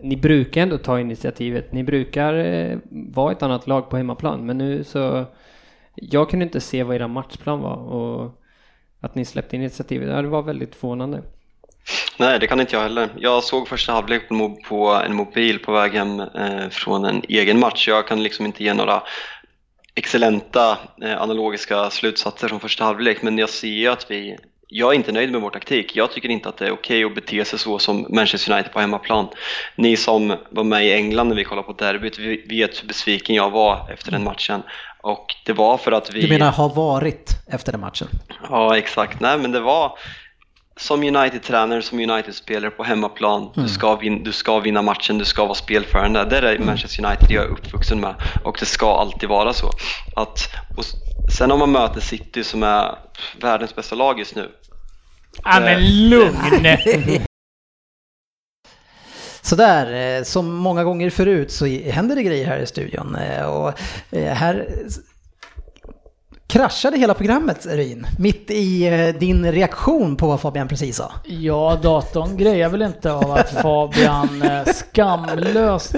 ni 0.02 0.16
brukar 0.16 0.62
ändå 0.62 0.78
ta 0.78 1.00
initiativet. 1.00 1.72
Ni 1.72 1.84
brukar 1.84 2.34
eh, 2.34 2.78
vara 2.90 3.32
ett 3.32 3.42
annat 3.42 3.66
lag 3.66 3.90
på 3.90 3.96
hemmaplan, 3.96 4.46
men 4.46 4.58
nu 4.58 4.84
så... 4.84 5.24
Jag 5.98 6.30
kunde 6.30 6.44
inte 6.44 6.60
se 6.60 6.82
vad 6.82 6.96
era 6.96 7.08
matchplan 7.08 7.60
var 7.60 7.76
och 7.76 8.42
att 9.00 9.14
ni 9.14 9.24
släppte 9.24 9.56
initiativet, 9.56 10.08
ja, 10.08 10.22
det 10.22 10.28
var 10.28 10.42
väldigt 10.42 10.74
förvånande. 10.74 11.22
Nej, 12.16 12.38
det 12.38 12.46
kan 12.46 12.60
inte 12.60 12.76
jag 12.76 12.82
heller. 12.82 13.08
Jag 13.18 13.44
såg 13.44 13.68
första 13.68 13.92
halvlek 13.92 14.28
på, 14.68 15.02
en 15.06 15.14
mobil 15.14 15.58
på 15.58 15.72
väg 15.72 15.92
hem 15.92 16.20
eh, 16.20 16.68
från 16.70 17.04
en 17.04 17.22
egen 17.28 17.58
match. 17.58 17.88
Jag 17.88 18.06
kan 18.06 18.22
liksom 18.22 18.46
inte 18.46 18.64
ge 18.64 18.74
några 18.74 19.02
excellenta 19.94 20.78
eh, 21.02 21.22
analogiska 21.22 21.90
slutsatser 21.90 22.48
från 22.48 22.60
första 22.60 22.84
halvlek, 22.84 23.22
men 23.22 23.38
jag 23.38 23.48
ser 23.48 23.68
ju 23.68 23.86
att 23.86 24.10
vi 24.10 24.36
jag 24.68 24.92
är 24.92 24.96
inte 24.96 25.12
nöjd 25.12 25.32
med 25.32 25.40
vår 25.40 25.50
taktik. 25.50 25.96
Jag 25.96 26.12
tycker 26.12 26.28
inte 26.28 26.48
att 26.48 26.56
det 26.56 26.66
är 26.66 26.72
okej 26.72 27.04
att 27.04 27.14
bete 27.14 27.44
sig 27.44 27.58
så 27.58 27.78
som 27.78 28.06
Manchester 28.08 28.52
United 28.52 28.72
på 28.72 28.80
hemmaplan. 28.80 29.28
Ni 29.76 29.96
som 29.96 30.36
var 30.50 30.64
med 30.64 30.86
i 30.86 30.92
England 30.92 31.28
när 31.28 31.36
vi 31.36 31.44
kollade 31.44 31.66
på 31.66 31.72
derbyt 31.72 32.18
vet 32.18 32.82
hur 32.82 32.86
besviken 32.88 33.36
jag 33.36 33.50
var 33.50 33.90
efter 33.92 34.12
den 34.12 34.24
matchen. 34.24 34.62
Och 35.06 35.34
det 35.44 35.52
var 35.52 35.78
för 35.78 35.92
att 35.92 36.12
vi... 36.12 36.20
Du 36.20 36.28
menar 36.28 36.52
har 36.52 36.68
varit 36.68 37.30
efter 37.46 37.72
den 37.72 37.80
matchen? 37.80 38.08
Ja, 38.50 38.76
exakt. 38.76 39.20
Nej, 39.20 39.38
men 39.38 39.52
det 39.52 39.60
var 39.60 39.98
som 40.76 41.02
United-tränare, 41.02 41.82
som 41.82 41.98
United-spelare 41.98 42.70
på 42.70 42.84
hemmaplan. 42.84 43.50
Du, 43.54 43.68
ska 43.68 43.96
vin, 43.96 44.24
du 44.24 44.32
ska 44.32 44.58
vinna 44.58 44.82
matchen, 44.82 45.18
du 45.18 45.24
ska 45.24 45.44
vara 45.44 45.54
spelförande. 45.54 46.24
Det 46.24 46.38
är 46.38 46.42
det 46.42 46.64
Manchester 46.64 47.06
United 47.06 47.30
jag 47.30 47.44
är 47.44 47.48
uppvuxen 47.48 48.00
med 48.00 48.14
och 48.44 48.56
det 48.60 48.66
ska 48.66 48.96
alltid 48.96 49.28
vara 49.28 49.52
så. 49.52 49.70
Att, 50.16 50.48
sen 51.38 51.50
om 51.50 51.58
man 51.58 51.72
möter 51.72 52.00
City 52.00 52.44
som 52.44 52.62
är 52.62 52.94
världens 53.40 53.74
bästa 53.74 53.94
lag 53.94 54.18
just 54.18 54.34
nu. 54.34 54.50
Ja 55.44 55.60
men 55.60 56.08
lugn! 56.08 56.36
Sådär, 59.46 60.16
eh, 60.18 60.22
som 60.22 60.54
många 60.54 60.84
gånger 60.84 61.10
förut 61.10 61.52
så 61.52 61.66
händer 61.66 62.16
det 62.16 62.22
grejer 62.22 62.46
här 62.46 62.58
i 62.58 62.66
studion. 62.66 63.14
Eh, 63.16 63.46
och 63.46 63.72
eh, 64.10 64.32
här 64.32 64.68
kraschade 66.46 66.98
hela 66.98 67.14
programmet, 67.14 67.66
Ryn. 67.66 68.06
Mitt 68.18 68.50
i 68.50 69.14
din 69.18 69.52
reaktion 69.52 70.16
på 70.16 70.26
vad 70.26 70.40
Fabian 70.40 70.68
precis 70.68 70.96
sa. 70.96 71.12
Ja, 71.24 71.78
datorn 71.82 72.36
grejer 72.36 72.68
väl 72.68 72.82
inte 72.82 73.12
av 73.12 73.30
att 73.30 73.50
Fabian 73.50 74.44
skamlöst 74.66 75.94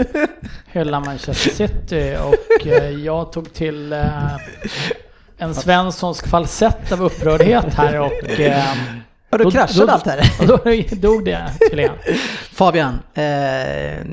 hyllar 0.67 1.01
Manchester 1.01 1.51
City 1.51 2.17
och 2.25 2.67
jag 3.05 3.33
tog 3.33 3.53
till 3.53 3.93
en 5.39 5.55
svenssonsk 5.55 6.29
falsett 6.29 6.93
av 6.93 7.03
upprördhet 7.03 7.75
här 7.75 8.01
och 8.01 8.13
Ja, 9.31 9.39
då 9.39 9.51
kraschade 9.51 9.93
allt 9.93 10.07
här. 10.07 10.47
Då 10.97 11.09
dog 11.09 11.25
det 11.25 11.53
tydligen. 11.69 11.93
Fabian, 12.53 12.95
eh, 13.15 14.05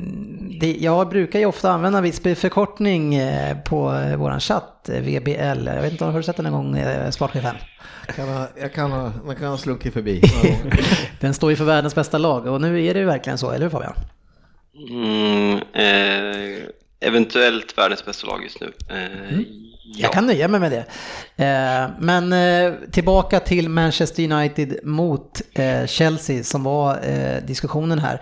det, 0.60 0.76
jag 0.80 1.08
brukar 1.08 1.38
ju 1.38 1.46
ofta 1.46 1.70
använda 1.70 2.00
viss 2.00 2.20
förkortning 2.20 3.14
eh, 3.14 3.56
på 3.58 3.94
eh, 3.94 4.16
våran 4.16 4.40
chatt, 4.40 4.88
eh, 4.88 5.00
VBL. 5.00 5.66
Jag 5.66 5.82
vet 5.82 5.92
inte 5.92 6.04
om 6.04 6.10
du 6.10 6.16
har 6.16 6.22
sett 6.22 6.36
den 6.36 6.46
en 6.46 6.52
gång, 6.52 6.78
eh, 6.78 7.10
sportchefen? 7.10 7.56
Jag 8.60 8.72
kan 8.72 8.92
ha, 8.92 9.12
man 9.24 9.36
kan 9.36 9.48
ha 9.48 9.58
slunkit 9.58 9.92
förbi. 9.92 10.22
den 11.20 11.34
står 11.34 11.50
ju 11.50 11.56
för 11.56 11.64
världens 11.64 11.94
bästa 11.94 12.18
lag 12.18 12.46
och 12.46 12.60
nu 12.60 12.84
är 12.84 12.94
det 12.94 13.00
ju 13.00 13.06
verkligen 13.06 13.38
så, 13.38 13.50
eller 13.50 13.64
hur 13.64 13.70
Fabian? 13.70 13.94
Mm, 14.90 15.52
eh, 15.72 16.68
eventuellt 17.00 17.78
världens 17.78 18.04
bästa 18.04 18.26
lag 18.26 18.42
just 18.42 18.60
nu. 18.60 18.72
Eh, 18.88 19.34
mm. 19.34 19.44
Jag 19.98 20.12
kan 20.12 20.26
nöja 20.26 20.48
mig 20.48 20.60
med 20.60 20.72
det. 20.72 20.84
Eh, 21.44 21.90
men 22.00 22.32
eh, 22.32 22.72
tillbaka 22.90 23.40
till 23.40 23.68
Manchester 23.68 24.32
United 24.32 24.78
mot 24.82 25.42
Chelsea 25.86 26.44
som 26.44 26.62
var 26.62 27.00
diskussionen 27.46 27.98
här. 27.98 28.20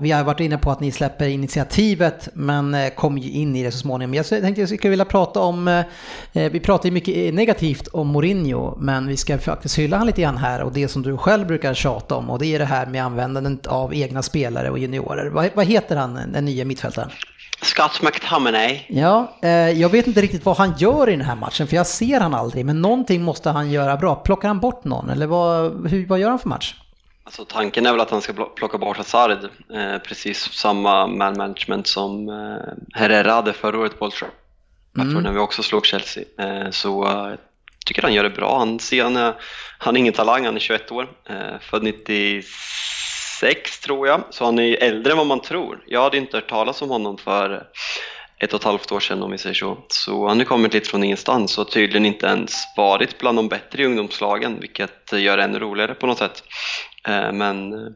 Vi 0.00 0.10
har 0.10 0.24
varit 0.24 0.40
inne 0.40 0.58
på 0.58 0.70
att 0.70 0.80
ni 0.80 0.92
släpper 0.92 1.28
initiativet 1.28 2.28
men 2.34 2.90
kom 2.90 3.18
ju 3.18 3.30
in 3.30 3.56
i 3.56 3.62
det 3.62 3.70
så 3.70 3.78
småningom. 3.78 4.14
Jag 4.14 4.26
tänkte 4.26 4.62
jag 4.62 4.68
skulle 4.68 4.90
vilja 4.90 5.04
prata 5.04 5.40
om, 5.40 5.84
vi 6.32 6.60
pratar 6.60 6.86
ju 6.86 6.92
mycket 6.92 7.34
negativt 7.34 7.86
om 7.86 8.08
Mourinho 8.08 8.76
men 8.78 9.06
vi 9.06 9.16
ska 9.16 9.38
faktiskt 9.38 9.78
hylla 9.78 9.96
han 9.96 10.06
lite 10.06 10.22
grann 10.22 10.36
här 10.36 10.62
och 10.62 10.72
det 10.72 10.88
som 10.88 11.02
du 11.02 11.16
själv 11.16 11.46
brukar 11.46 11.74
tjata 11.74 12.14
om 12.14 12.30
och 12.30 12.38
det 12.38 12.46
är 12.46 12.58
det 12.58 12.64
här 12.64 12.86
med 12.86 13.04
användandet 13.04 13.66
av 13.66 13.94
egna 13.94 14.22
spelare 14.22 14.70
och 14.70 14.78
juniorer. 14.78 15.50
Vad, 15.54 15.66
heter 15.66 15.96
han, 15.96 16.20
den 16.32 16.44
nya 16.44 16.64
mittfältaren? 16.64 17.10
Scott 17.64 18.02
McTominay. 18.02 18.86
Ja, 18.88 19.38
eh, 19.42 19.50
jag 19.50 19.88
vet 19.88 20.06
inte 20.06 20.20
riktigt 20.20 20.44
vad 20.44 20.56
han 20.56 20.74
gör 20.78 21.08
i 21.08 21.12
den 21.12 21.20
här 21.20 21.36
matchen 21.36 21.66
för 21.66 21.76
jag 21.76 21.86
ser 21.86 22.20
han 22.20 22.34
aldrig. 22.34 22.64
Men 22.64 22.82
någonting 22.82 23.22
måste 23.22 23.50
han 23.50 23.70
göra 23.70 23.96
bra. 23.96 24.14
Plockar 24.14 24.48
han 24.48 24.60
bort 24.60 24.84
någon 24.84 25.10
eller 25.10 25.26
vad, 25.26 25.88
hur, 25.90 26.06
vad 26.06 26.18
gör 26.18 26.30
han 26.30 26.38
för 26.38 26.48
match? 26.48 26.74
Alltså, 27.24 27.44
tanken 27.44 27.86
är 27.86 27.92
väl 27.92 28.00
att 28.00 28.10
han 28.10 28.20
ska 28.20 28.32
plocka 28.32 28.78
bort 28.78 28.96
Hazard, 28.96 29.44
eh, 29.74 29.98
precis 30.08 30.52
samma 30.52 31.06
man 31.06 31.36
management 31.36 31.86
som 31.86 32.28
eh, 32.28 32.98
Herrera 33.00 33.32
hade 33.32 33.52
förra 33.52 33.78
året 33.78 33.98
på 33.98 34.04
Old 34.04 34.14
Trafford. 34.14 34.34
Mm. 34.98 35.22
när 35.22 35.32
vi 35.32 35.38
också 35.38 35.62
slog 35.62 35.86
Chelsea. 35.86 36.24
Eh, 36.38 36.70
så 36.70 37.04
jag 37.04 37.30
eh, 37.30 37.38
tycker 37.86 38.02
han 38.02 38.14
gör 38.14 38.22
det 38.22 38.30
bra. 38.30 38.58
Han, 38.58 38.78
ser, 38.78 39.02
han, 39.02 39.16
är, 39.16 39.34
han 39.78 39.96
är 39.96 40.00
ingen 40.00 40.12
talang, 40.12 40.44
han 40.44 40.56
är 40.56 40.60
21 40.60 40.92
år, 40.92 41.08
eh, 41.28 41.60
född 41.60 41.82
96 41.82 42.46
sex 43.44 43.80
tror 43.80 44.08
jag, 44.08 44.24
så 44.30 44.44
han 44.44 44.58
är 44.58 44.62
ju 44.62 44.74
äldre 44.74 45.12
än 45.12 45.18
vad 45.18 45.26
man 45.26 45.40
tror. 45.40 45.84
Jag 45.86 46.02
hade 46.02 46.16
inte 46.16 46.36
hört 46.36 46.48
talas 46.48 46.82
om 46.82 46.90
honom 46.90 47.18
för 47.18 47.66
ett 48.38 48.52
och 48.52 48.60
ett 48.60 48.64
halvt 48.64 48.92
år 48.92 49.00
sedan 49.00 49.22
om 49.22 49.30
vi 49.30 49.38
säger 49.38 49.54
så. 49.54 49.78
Så 49.88 50.28
han 50.28 50.38
har 50.38 50.44
kommit 50.44 50.74
lite 50.74 50.88
från 50.88 51.04
ingenstans 51.04 51.58
och 51.58 51.70
tydligen 51.70 52.06
inte 52.06 52.26
ens 52.26 52.52
varit 52.76 53.18
bland 53.18 53.38
de 53.38 53.48
bättre 53.48 53.82
i 53.82 53.86
ungdomslagen, 53.86 54.60
vilket 54.60 55.12
gör 55.12 55.36
det 55.36 55.42
ännu 55.42 55.58
roligare 55.58 55.94
på 55.94 56.06
något 56.06 56.18
sätt. 56.18 56.42
Eh, 57.08 57.32
men 57.32 57.72
eh, 57.72 57.92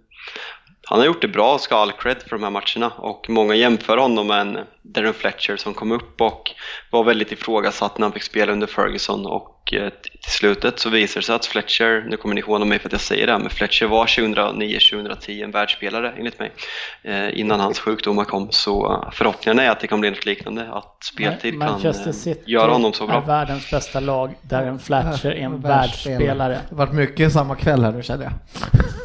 han 0.87 0.99
har 0.99 1.07
gjort 1.07 1.23
det 1.23 1.29
bra 1.29 1.55
och 1.55 1.61
ska 1.61 1.75
ha 1.75 1.83
all 1.83 1.93
cred 1.93 2.23
för 2.23 2.31
de 2.31 2.43
här 2.43 2.51
matcherna 2.51 2.93
och 2.99 3.27
många 3.31 3.55
jämför 3.55 3.97
honom 3.97 4.27
med 4.27 4.41
en 4.41 4.59
Darren 4.83 5.15
Fletcher 5.15 5.57
som 5.57 5.75
kom 5.75 5.93
upp 5.93 6.21
och 6.21 6.55
var 6.91 7.05
väldigt 7.05 7.33
ifrågasatt 7.33 7.99
när 7.99 8.07
han 8.07 8.13
fick 8.13 8.23
spela 8.23 8.53
under 8.53 8.67
Ferguson 8.67 9.27
och 9.27 9.58
eh, 9.73 9.89
till 10.23 10.33
slutet 10.33 10.79
så 10.79 10.91
visar 10.91 11.21
det 11.21 11.27
sig 11.27 11.35
att 11.35 11.47
Fletcher, 11.47 12.05
nu 12.09 12.17
kommer 12.17 12.35
ni 12.35 12.41
ihåg 12.41 12.67
mig 12.67 12.79
för 12.79 12.89
att 12.89 12.93
jag 12.93 13.01
säger 13.01 13.27
det, 13.27 13.39
men 13.39 13.51
Fletcher 13.51 13.87
var 13.87 14.07
2009-2010 14.07 15.45
en 15.45 15.51
världsspelare 15.51 16.15
enligt 16.19 16.39
mig 16.39 16.53
eh, 17.03 17.41
innan 17.41 17.61
hans 17.61 17.79
sjukdomar 17.79 18.25
kom 18.25 18.49
så 18.51 19.05
förhoppningen 19.13 19.59
är 19.59 19.71
att 19.71 19.81
det 19.81 19.87
kan 19.87 20.01
bli 20.01 20.11
något 20.11 20.27
liknande, 20.27 20.73
att 20.73 21.05
speltid 21.05 21.61
kan 21.61 21.87
eh, 21.87 22.35
göra 22.45 22.73
honom 22.73 22.93
så 22.93 23.07
bra. 23.07 23.17
är 23.17 23.27
världens 23.27 23.71
bästa 23.71 24.01
lag, 24.01 24.35
Darren 24.43 24.79
Fletcher 24.79 25.27
är 25.27 25.45
en 25.45 25.61
världsspelare. 25.61 26.53
Det 26.69 26.77
har 26.77 26.87
varit 26.87 26.95
mycket 26.95 27.33
samma 27.33 27.57
kväll 27.57 27.85
här 27.85 27.93
nu 27.93 28.03
känner 28.03 28.25
jag. 28.25 28.33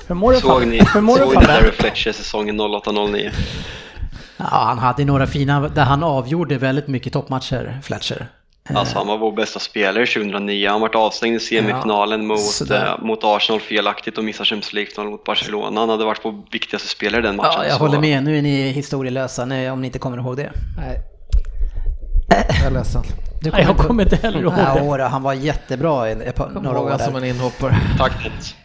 Hur 0.07 0.15
mår 0.15 0.33
du 0.33 0.39
Såg 0.39 0.67
ni, 0.67 0.85
såg 0.85 1.39
ni 1.39 1.45
Darren 1.45 1.71
Fletcher 1.71 2.11
säsongen 2.11 2.61
08-09? 2.61 3.31
Ja, 4.37 4.45
han 4.45 4.79
hade 4.79 5.05
några 5.05 5.27
fina 5.27 5.69
där 5.69 5.83
han 5.83 6.03
avgjorde 6.03 6.57
väldigt 6.57 6.87
mycket 6.87 7.13
toppmatcher, 7.13 7.79
Fletcher. 7.83 8.27
Alltså 8.69 8.97
han 8.97 9.07
var 9.07 9.17
vår 9.17 9.31
bästa 9.31 9.59
spelare 9.59 10.05
2009. 10.05 10.69
Han 10.69 10.81
varit 10.81 10.95
avstängd 10.95 11.35
i 11.35 11.39
semifinalen 11.39 12.21
ja, 12.21 12.27
mot, 12.27 12.71
äh, 12.71 13.05
mot 13.05 13.19
Arsenal 13.23 13.61
felaktigt 13.61 14.17
och 14.17 14.23
missade 14.23 14.45
Champions 14.45 14.73
League 14.73 15.09
mot 15.11 15.23
Barcelona. 15.23 15.79
Han 15.79 15.89
hade 15.89 16.05
varit 16.05 16.19
vår 16.23 16.43
viktigaste 16.51 16.87
spelare 16.87 17.21
den 17.21 17.35
matchen. 17.35 17.51
Ja, 17.57 17.65
jag 17.65 17.77
så. 17.77 17.79
håller 17.79 17.99
med. 17.99 18.23
Nu 18.23 18.37
är 18.37 18.41
ni 18.41 18.71
historielösa 18.71 19.43
om 19.43 19.81
ni 19.81 19.87
inte 19.87 19.99
kommer 19.99 20.17
ihåg 20.17 20.37
det. 20.37 20.51
Nej. 20.77 21.01
Jag 22.29 22.65
är 22.65 22.71
ledsen. 22.71 23.03
Du 23.41 23.51
kommer 23.51 23.63
jag 23.63 23.77
kommer 23.77 24.03
inte 24.03 24.15
heller 24.15 24.41
ihåg 24.41 24.97
det. 24.97 25.03
Ja, 25.03 25.07
han 25.07 25.23
var 25.23 25.33
jättebra 25.33 26.11
i 26.11 26.15
några 26.61 26.79
år 26.79 26.89
där. 26.89 26.97
som 26.97 27.15
en 27.15 27.23
inhoppare. 27.23 27.75
Tack 27.97 28.13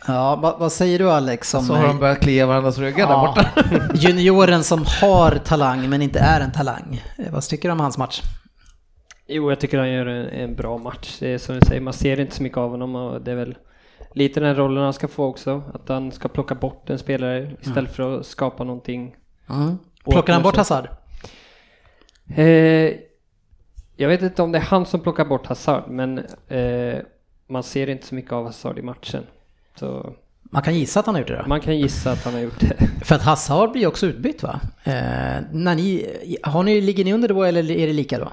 Ja, 0.06 0.36
vad, 0.36 0.58
vad, 0.58 0.72
säger 0.72 0.98
du 0.98 1.10
Alex? 1.10 1.50
Som, 1.50 1.66
så 1.66 1.74
har 1.74 1.86
de 1.86 1.98
börjat 1.98 2.20
klia 2.20 2.46
varandras 2.46 2.78
ryggar 2.78 2.98
ja. 2.98 3.08
där 3.08 3.16
borta. 3.26 3.94
Junioren 3.94 4.64
som 4.64 4.84
har 5.00 5.30
talang 5.30 5.88
men 5.88 6.02
inte 6.02 6.18
är 6.18 6.40
en 6.40 6.52
talang. 6.52 7.02
Eh, 7.18 7.32
vad 7.32 7.42
tycker 7.42 7.68
du 7.68 7.72
om 7.72 7.80
hans 7.80 7.98
match? 7.98 8.22
Jo, 9.30 9.50
jag 9.50 9.60
tycker 9.60 9.78
han 9.78 9.90
gör 9.90 10.06
en, 10.06 10.28
en 10.28 10.54
bra 10.54 10.78
match. 10.78 11.16
Det 11.20 11.28
är 11.28 11.38
som 11.38 11.54
du 11.54 11.60
säger, 11.66 11.80
man 11.80 11.92
ser 11.92 12.20
inte 12.20 12.36
så 12.36 12.42
mycket 12.42 12.58
av 12.58 12.70
honom 12.70 12.96
och 12.96 13.20
det 13.22 13.30
är 13.30 13.36
väl 13.36 13.56
lite 14.12 14.40
den 14.40 14.56
rollen 14.56 14.84
han 14.84 14.92
ska 14.92 15.08
få 15.08 15.24
också. 15.24 15.62
Att 15.74 15.88
han 15.88 16.12
ska 16.12 16.28
plocka 16.28 16.54
bort 16.54 16.90
en 16.90 16.98
spelare 16.98 17.52
istället 17.60 17.76
mm. 17.76 17.92
för 17.92 18.18
att 18.18 18.26
skapa 18.26 18.64
någonting. 18.64 19.16
Mm. 19.50 19.78
Plockar 20.04 20.32
han 20.32 20.42
bort 20.42 20.56
Hazard? 20.56 20.88
Eh, 22.36 22.94
jag 23.96 24.08
vet 24.08 24.22
inte 24.22 24.42
om 24.42 24.52
det 24.52 24.58
är 24.58 24.62
han 24.62 24.86
som 24.86 25.00
plockar 25.00 25.24
bort 25.24 25.46
Hazard, 25.46 25.82
men 25.88 26.18
eh, 26.48 26.98
man 27.46 27.62
ser 27.62 27.88
inte 27.88 28.06
så 28.06 28.14
mycket 28.14 28.32
av 28.32 28.44
Hazard 28.44 28.78
i 28.78 28.82
matchen. 28.82 29.22
Så 29.78 30.12
man 30.42 30.62
kan 30.62 30.74
gissa 30.74 31.00
att 31.00 31.06
han 31.06 31.14
har 31.14 31.20
gjort 31.20 31.28
det 31.28 31.42
då? 31.42 31.48
Man 31.48 31.60
kan 31.60 31.78
gissa 31.78 32.12
att 32.12 32.24
han 32.24 32.34
har 32.34 32.40
gjort 32.40 32.60
det. 32.60 32.76
För 33.04 33.14
att 33.14 33.22
Hazard 33.22 33.72
blir 33.72 33.86
också 33.86 34.06
utbytt 34.06 34.42
va? 34.42 34.60
Eh, 34.84 34.92
när 35.52 35.74
ni, 35.74 36.06
har 36.42 36.62
ni, 36.62 36.80
ligger 36.80 37.04
ni 37.04 37.12
under 37.12 37.28
då 37.28 37.42
eller 37.42 37.70
är 37.70 37.86
det 37.86 37.92
lika 37.92 38.18
då? 38.18 38.28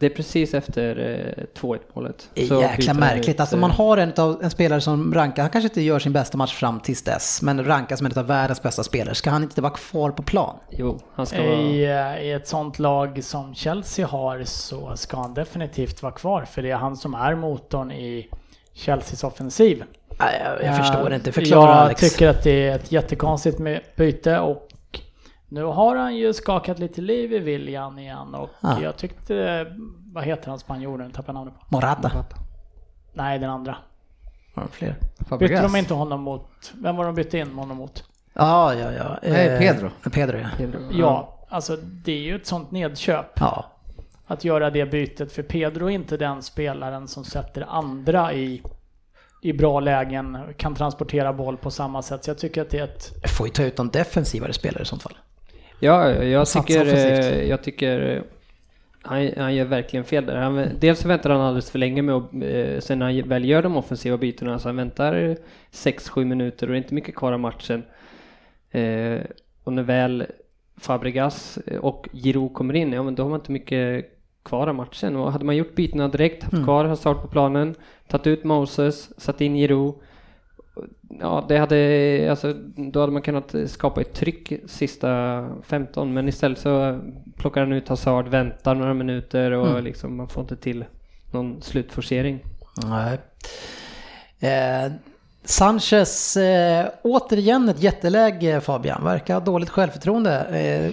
Det 0.00 0.06
är 0.06 0.10
precis 0.10 0.54
efter 0.54 0.98
eh, 1.36 1.60
2-1 1.60 1.78
målet. 1.94 2.28
Det 2.34 2.50
är 2.50 2.60
jäkla 2.60 2.94
märkligt. 2.94 3.40
Alltså 3.40 3.56
man 3.56 3.70
har 3.70 3.96
en, 3.96 4.12
av, 4.16 4.42
en 4.42 4.50
spelare 4.50 4.80
som 4.80 5.14
rankar, 5.14 5.42
han 5.42 5.50
kanske 5.50 5.68
inte 5.68 5.80
gör 5.82 5.98
sin 5.98 6.12
bästa 6.12 6.38
match 6.38 6.54
fram 6.54 6.80
tills 6.80 7.02
dess, 7.02 7.42
men 7.42 7.64
rankas 7.64 7.98
som 7.98 8.06
en 8.06 8.18
av 8.18 8.26
världens 8.26 8.62
bästa 8.62 8.82
spelare. 8.82 9.14
Ska 9.14 9.30
han 9.30 9.42
inte 9.42 9.60
vara 9.60 9.72
kvar 9.72 10.10
på 10.10 10.22
plan? 10.22 10.56
Jo, 10.70 11.00
han 11.14 11.26
ska 11.26 11.42
vara... 11.42 11.60
I, 11.60 11.80
I 12.28 12.32
ett 12.32 12.48
sånt 12.48 12.78
lag 12.78 13.24
som 13.24 13.54
Chelsea 13.54 14.06
har 14.06 14.44
så 14.44 14.96
ska 14.96 15.16
han 15.16 15.34
definitivt 15.34 16.02
vara 16.02 16.12
kvar, 16.12 16.44
för 16.44 16.62
det 16.62 16.70
är 16.70 16.76
han 16.76 16.96
som 16.96 17.14
är 17.14 17.34
motorn 17.34 17.92
i 17.92 18.28
Chelseas 18.74 19.24
offensiv. 19.24 19.84
Jag, 20.18 20.64
jag 20.64 20.76
förstår 20.76 21.14
inte, 21.14 21.32
förklara 21.32 21.70
Jag 21.70 21.78
Alex. 21.78 22.00
tycker 22.00 22.28
att 22.28 22.42
det 22.42 22.68
är 22.68 22.76
ett 22.76 22.92
jättekonstigt 22.92 23.58
byte 23.96 24.38
och 24.38 24.69
nu 25.50 25.64
har 25.64 25.96
han 25.96 26.16
ju 26.16 26.32
skakat 26.32 26.78
lite 26.78 27.00
liv 27.00 27.32
i 27.32 27.38
William 27.38 27.98
igen 27.98 28.34
och 28.34 28.50
ah. 28.60 28.80
jag 28.80 28.96
tyckte, 28.96 29.66
vad 30.12 30.24
heter 30.24 30.48
han 30.48 30.58
spanjoren, 30.58 31.10
tappar 31.10 31.32
namnet 31.32 31.54
på? 31.54 31.60
Morata. 31.68 32.08
Morata. 32.08 32.36
Nej, 33.12 33.38
den 33.38 33.50
andra. 33.50 33.76
Har 34.54 34.62
de 34.62 34.68
fler? 34.68 34.96
Fabregas. 35.28 35.50
Bytte 35.50 35.62
de 35.62 35.78
inte 35.78 35.94
honom 35.94 36.20
mot, 36.20 36.72
vem 36.74 36.96
var 36.96 37.04
de 37.04 37.14
bytte 37.14 37.38
in 37.38 37.52
honom 37.52 37.76
mot? 37.76 38.04
Ah, 38.32 38.72
ja, 38.72 38.92
ja. 38.92 39.18
Nej, 39.22 39.48
eh, 39.48 39.58
Pedro. 39.58 39.90
Pedro, 40.12 40.38
ja. 40.38 40.48
Pedro. 40.56 40.80
Ja, 40.92 41.38
alltså 41.48 41.76
det 41.76 42.12
är 42.12 42.22
ju 42.22 42.36
ett 42.36 42.46
sånt 42.46 42.70
nedköp. 42.70 43.26
Ja. 43.40 43.64
Att 44.26 44.44
göra 44.44 44.70
det 44.70 44.86
bytet, 44.86 45.32
för 45.32 45.42
Pedro 45.42 45.86
är 45.86 45.90
inte 45.90 46.16
den 46.16 46.42
spelaren 46.42 47.08
som 47.08 47.24
sätter 47.24 47.66
andra 47.68 48.32
i 48.32 48.62
i 49.42 49.52
bra 49.52 49.80
lägen, 49.80 50.38
kan 50.56 50.74
transportera 50.74 51.32
boll 51.32 51.56
på 51.56 51.70
samma 51.70 52.02
sätt. 52.02 52.24
Så 52.24 52.30
jag 52.30 52.38
tycker 52.38 52.62
att 52.62 52.70
det 52.70 52.78
är 52.78 52.84
ett... 52.84 53.12
Jag 53.22 53.30
får 53.30 53.46
ju 53.46 53.52
ta 53.52 53.62
ut 53.62 53.78
någon 53.78 53.88
defensivare 53.88 54.52
spelare 54.52 54.82
i 54.82 54.86
sånt 54.86 55.02
fall. 55.02 55.18
Ja, 55.80 56.10
jag 56.10 56.48
tycker, 56.48 56.86
eh, 56.86 57.48
jag 57.48 57.62
tycker 57.62 58.16
eh, 58.16 58.22
han, 59.02 59.30
han 59.36 59.54
gör 59.54 59.64
verkligen 59.64 60.04
fel 60.04 60.26
där. 60.26 60.36
Han, 60.36 60.68
dels 60.80 61.04
väntar 61.04 61.30
han 61.30 61.40
alldeles 61.40 61.70
för 61.70 61.78
länge 61.78 62.02
med 62.02 62.14
att, 62.14 62.32
eh, 62.32 62.80
sen 62.80 62.98
när 62.98 63.06
han 63.06 63.28
väl 63.28 63.44
gör 63.44 63.62
de 63.62 63.76
offensiva 63.76 64.16
bytena, 64.16 64.58
så 64.58 64.68
han 64.68 64.76
väntar 64.76 65.36
6-7 65.72 66.24
minuter 66.24 66.66
och 66.66 66.72
det 66.72 66.76
är 66.76 66.82
inte 66.82 66.94
mycket 66.94 67.14
kvar 67.14 67.32
av 67.32 67.40
matchen. 67.40 67.82
Eh, 68.70 69.20
och 69.64 69.72
när 69.72 69.82
väl 69.82 70.26
Fabregas 70.80 71.58
och 71.80 72.08
Giroud 72.12 72.54
kommer 72.54 72.74
in, 72.74 72.92
ja 72.92 73.02
men 73.02 73.14
då 73.14 73.22
har 73.22 73.30
man 73.30 73.40
inte 73.40 73.52
mycket 73.52 74.06
kvar 74.42 74.66
av 74.66 74.74
matchen. 74.74 75.16
Och 75.16 75.32
hade 75.32 75.44
man 75.44 75.56
gjort 75.56 75.74
bytena 75.74 76.08
direkt, 76.08 76.42
haft 76.42 76.52
mm. 76.52 76.64
kvar 76.64 76.84
Hazard 76.84 77.22
på 77.22 77.28
planen, 77.28 77.74
tagit 78.08 78.26
ut 78.26 78.44
Moses, 78.44 79.20
satt 79.20 79.40
in 79.40 79.54
Giroud, 79.54 79.94
ja, 81.20 81.44
det 81.48 81.58
hade, 81.58 82.26
alltså, 82.30 82.52
då 82.76 83.00
hade 83.00 83.12
man 83.12 83.22
kunnat 83.22 83.54
skapa 83.66 84.00
ett 84.00 84.14
tryck 84.14 84.52
sista 84.66 85.08
15 85.62 86.14
men 86.14 86.28
istället 86.28 86.58
så 86.58 87.00
plockar 87.36 87.60
han 87.60 87.72
ut 87.72 87.88
Hazard, 87.88 88.28
väntar 88.28 88.74
några 88.74 88.94
minuter 88.94 89.50
och 89.50 89.68
mm. 89.68 89.84
liksom, 89.84 90.16
man 90.16 90.28
får 90.28 90.42
inte 90.42 90.56
till 90.56 90.84
någon 91.30 91.62
slutforcering. 91.62 92.40
Nej. 92.84 93.18
Eh, 94.40 94.92
Sanchez, 95.44 96.36
eh, 96.36 96.88
återigen 97.02 97.68
ett 97.68 97.82
jätteläge 97.82 98.60
Fabian, 98.60 99.04
verkar 99.04 99.34
ha 99.34 99.40
dåligt 99.40 99.70
självförtroende. 99.70 100.44
Eh, 100.44 100.92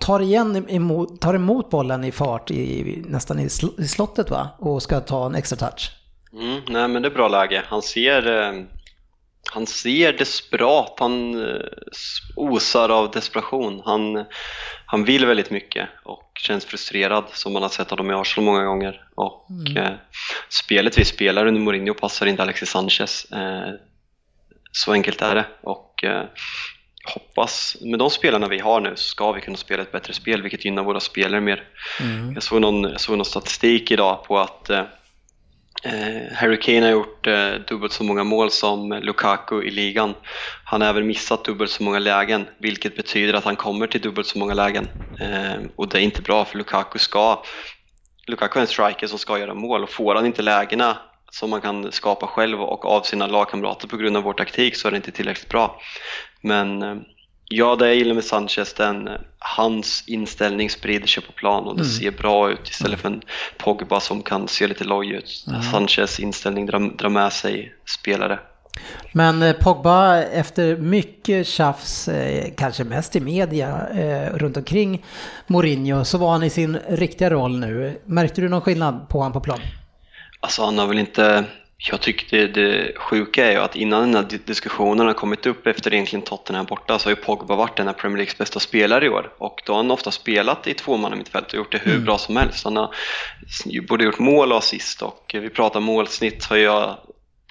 tar, 0.00 0.20
igen 0.20 0.68
emot, 0.68 1.20
tar 1.20 1.34
emot 1.34 1.70
bollen 1.70 2.04
i 2.04 2.12
fart 2.12 2.50
i, 2.50 3.04
nästan 3.08 3.38
i, 3.38 3.48
sl 3.48 3.66
i 3.78 3.88
slottet 3.88 4.30
va? 4.30 4.48
Och 4.58 4.82
ska 4.82 5.00
ta 5.00 5.26
en 5.26 5.34
extra 5.34 5.56
touch. 5.56 5.99
Mm, 6.32 6.60
nej 6.68 6.88
men 6.88 7.02
det 7.02 7.08
är 7.08 7.14
bra 7.14 7.28
läge. 7.28 7.62
Han 7.66 7.82
ser, 7.82 8.26
eh, 8.42 8.62
han 9.52 9.66
ser 9.66 10.12
desperat, 10.12 10.96
han 10.98 11.44
eh, 11.48 11.60
osar 12.36 12.88
av 12.88 13.10
desperation. 13.10 13.82
Han, 13.84 14.24
han 14.86 15.04
vill 15.04 15.26
väldigt 15.26 15.50
mycket 15.50 15.88
och 16.04 16.32
känns 16.34 16.64
frustrerad 16.64 17.24
som 17.32 17.52
man 17.52 17.62
har 17.62 17.68
sett 17.68 17.90
honom 17.90 18.10
i 18.10 18.14
Arsenal 18.14 18.44
många 18.44 18.64
gånger. 18.64 19.04
Och 19.14 19.46
Mm. 19.50 19.76
eh, 19.76 19.92
spelet 20.48 20.98
vi 20.98 21.04
spelar 21.04 21.46
under 21.46 21.60
Mourinho 21.60 21.94
passar 21.94 22.26
inte 22.26 22.42
Alexis 22.42 22.70
Sanchez. 22.70 23.24
Eh, 23.32 23.70
så 24.72 24.92
enkelt 24.92 25.22
är 25.22 25.34
det. 25.34 25.44
Och 25.62 26.04
hoppas, 27.14 27.76
med 27.80 27.98
de 27.98 28.10
spelarna 28.10 28.48
vi 28.48 28.58
har 28.58 28.80
nu 28.80 28.92
ska 28.96 29.32
vi 29.32 29.40
kunna 29.40 29.56
spela 29.56 29.82
ett 29.82 29.92
bättre 29.92 30.12
spel 30.12 30.42
vilket 30.42 30.64
gynnar 30.64 30.82
våra 30.82 31.00
spelare 31.00 31.40
mer. 31.40 31.64
Mm. 32.00 32.32
Jag 32.34 32.42
såg 32.42 32.60
någon, 32.60 32.82
jag 32.82 33.00
såg 33.00 33.16
någon 33.16 33.24
statistik 33.24 33.90
idag 33.90 34.24
på 34.24 34.38
att 34.38 34.70
Eh, 35.82 36.32
Harry 36.36 36.60
Kane 36.60 36.82
har 36.82 36.92
gjort 36.92 37.26
eh, 37.26 37.52
dubbelt 37.68 37.92
så 37.92 38.04
många 38.04 38.24
mål 38.24 38.50
som 38.50 38.92
Lukaku 38.92 39.62
i 39.62 39.70
ligan. 39.70 40.14
Han 40.64 40.80
har 40.80 40.88
även 40.88 41.06
missat 41.06 41.44
dubbelt 41.44 41.70
så 41.70 41.82
många 41.82 41.98
lägen, 41.98 42.46
vilket 42.58 42.96
betyder 42.96 43.34
att 43.34 43.44
han 43.44 43.56
kommer 43.56 43.86
till 43.86 44.00
dubbelt 44.00 44.26
så 44.26 44.38
många 44.38 44.54
lägen. 44.54 44.88
Eh, 45.20 45.62
och 45.76 45.88
det 45.88 45.98
är 45.98 46.02
inte 46.02 46.22
bra 46.22 46.44
för 46.44 46.58
Lukaku 46.58 46.98
ska 46.98 47.42
Lukaku 48.26 48.58
är 48.58 48.60
en 48.60 48.66
striker 48.66 49.06
som 49.06 49.18
ska 49.18 49.38
göra 49.38 49.54
mål 49.54 49.82
och 49.82 49.90
får 49.90 50.14
han 50.14 50.26
inte 50.26 50.42
lägena 50.42 50.96
som 51.30 51.50
man 51.50 51.60
kan 51.60 51.92
skapa 51.92 52.26
själv 52.26 52.62
och 52.62 52.84
av 52.84 53.02
sina 53.02 53.26
lagkamrater 53.26 53.88
på 53.88 53.96
grund 53.96 54.16
av 54.16 54.22
vår 54.22 54.32
taktik 54.32 54.76
så 54.76 54.88
är 54.88 54.92
det 54.92 54.96
inte 54.96 55.10
tillräckligt 55.10 55.48
bra. 55.48 55.80
Men 56.42 56.82
ja, 57.52 57.76
det 57.76 57.86
jag 57.86 57.96
gillar 57.96 58.14
med 58.14 58.24
Sanchez 58.24 58.74
den 58.74 59.08
hans 59.38 60.04
inställning 60.06 60.70
sprider 60.70 61.06
sig 61.06 61.22
på 61.22 61.32
plan 61.32 61.64
och 61.64 61.78
det 61.78 61.84
ser 61.84 62.10
bra 62.10 62.50
ut 62.50 62.68
istället 62.68 63.00
för 63.00 63.08
en 63.08 63.22
Pogba 63.58 64.00
som 64.00 64.22
kan 64.22 64.48
se 64.48 64.66
lite 64.66 64.84
loj 64.84 65.12
ut. 65.12 65.44
Sanchez 65.70 66.20
inställning 66.20 66.66
drar, 66.66 66.96
drar 66.96 67.08
med 67.08 67.32
sig 67.32 67.74
spelare. 67.98 68.38
Men 69.12 69.42
eh, 69.42 69.52
Pogba 69.52 70.16
efter 70.22 70.76
mycket 70.76 71.46
tjafs, 71.46 72.08
eh, 72.08 72.50
kanske 72.56 72.84
mest 72.84 73.16
i 73.16 73.20
media, 73.20 73.88
eh, 73.88 74.36
runt 74.36 74.56
omkring 74.56 75.04
Mourinho 75.46 76.04
så 76.04 76.18
var 76.18 76.32
han 76.32 76.42
i 76.42 76.50
sin 76.50 76.78
riktiga 76.88 77.30
roll 77.30 77.58
nu. 77.58 78.00
Märkte 78.04 78.40
du 78.40 78.48
någon 78.48 78.60
skillnad 78.60 79.08
på 79.08 79.18
honom 79.18 79.32
på 79.32 79.40
plan? 79.40 79.60
Alltså 80.40 80.64
han 80.64 80.78
har 80.78 80.86
väl 80.86 80.98
inte... 80.98 81.44
Jag 81.88 82.00
tyckte 82.00 82.46
det 82.46 82.92
sjuka 82.98 83.46
är 83.46 83.50
ju 83.52 83.58
att 83.58 83.76
innan 83.76 84.00
den 84.00 84.14
här 84.14 84.22
di- 84.30 84.40
diskussionen 84.46 85.06
har 85.06 85.14
kommit 85.14 85.46
upp 85.46 85.66
efter 85.66 85.94
egentligen 85.94 86.22
Tottenham 86.24 86.66
borta 86.66 86.98
så 86.98 87.06
har 87.06 87.10
ju 87.10 87.22
Pogba 87.22 87.54
varit 87.56 87.78
en 87.78 87.88
av 87.88 87.92
Premier 87.92 88.16
Leagues 88.16 88.38
bästa 88.38 88.60
spelare 88.60 89.04
i 89.06 89.08
år 89.08 89.32
och 89.38 89.60
då 89.66 89.72
har 89.72 89.76
han 89.76 89.90
ofta 89.90 90.10
spelat 90.10 90.66
i 90.66 90.74
tvåmannamittfält 90.74 91.46
och 91.46 91.54
gjort 91.54 91.72
det 91.72 91.78
hur 91.84 91.98
bra 91.98 92.18
som 92.18 92.36
helst. 92.36 92.64
Han 92.64 92.76
har 92.76 92.94
både 93.88 94.04
gjort 94.04 94.18
mål 94.18 94.52
och 94.52 94.58
assist 94.58 95.02
och 95.02 95.30
vi 95.34 95.50
pratar 95.50 95.80
målsnitt 95.80 96.44
har 96.44 96.56
jag 96.56 96.96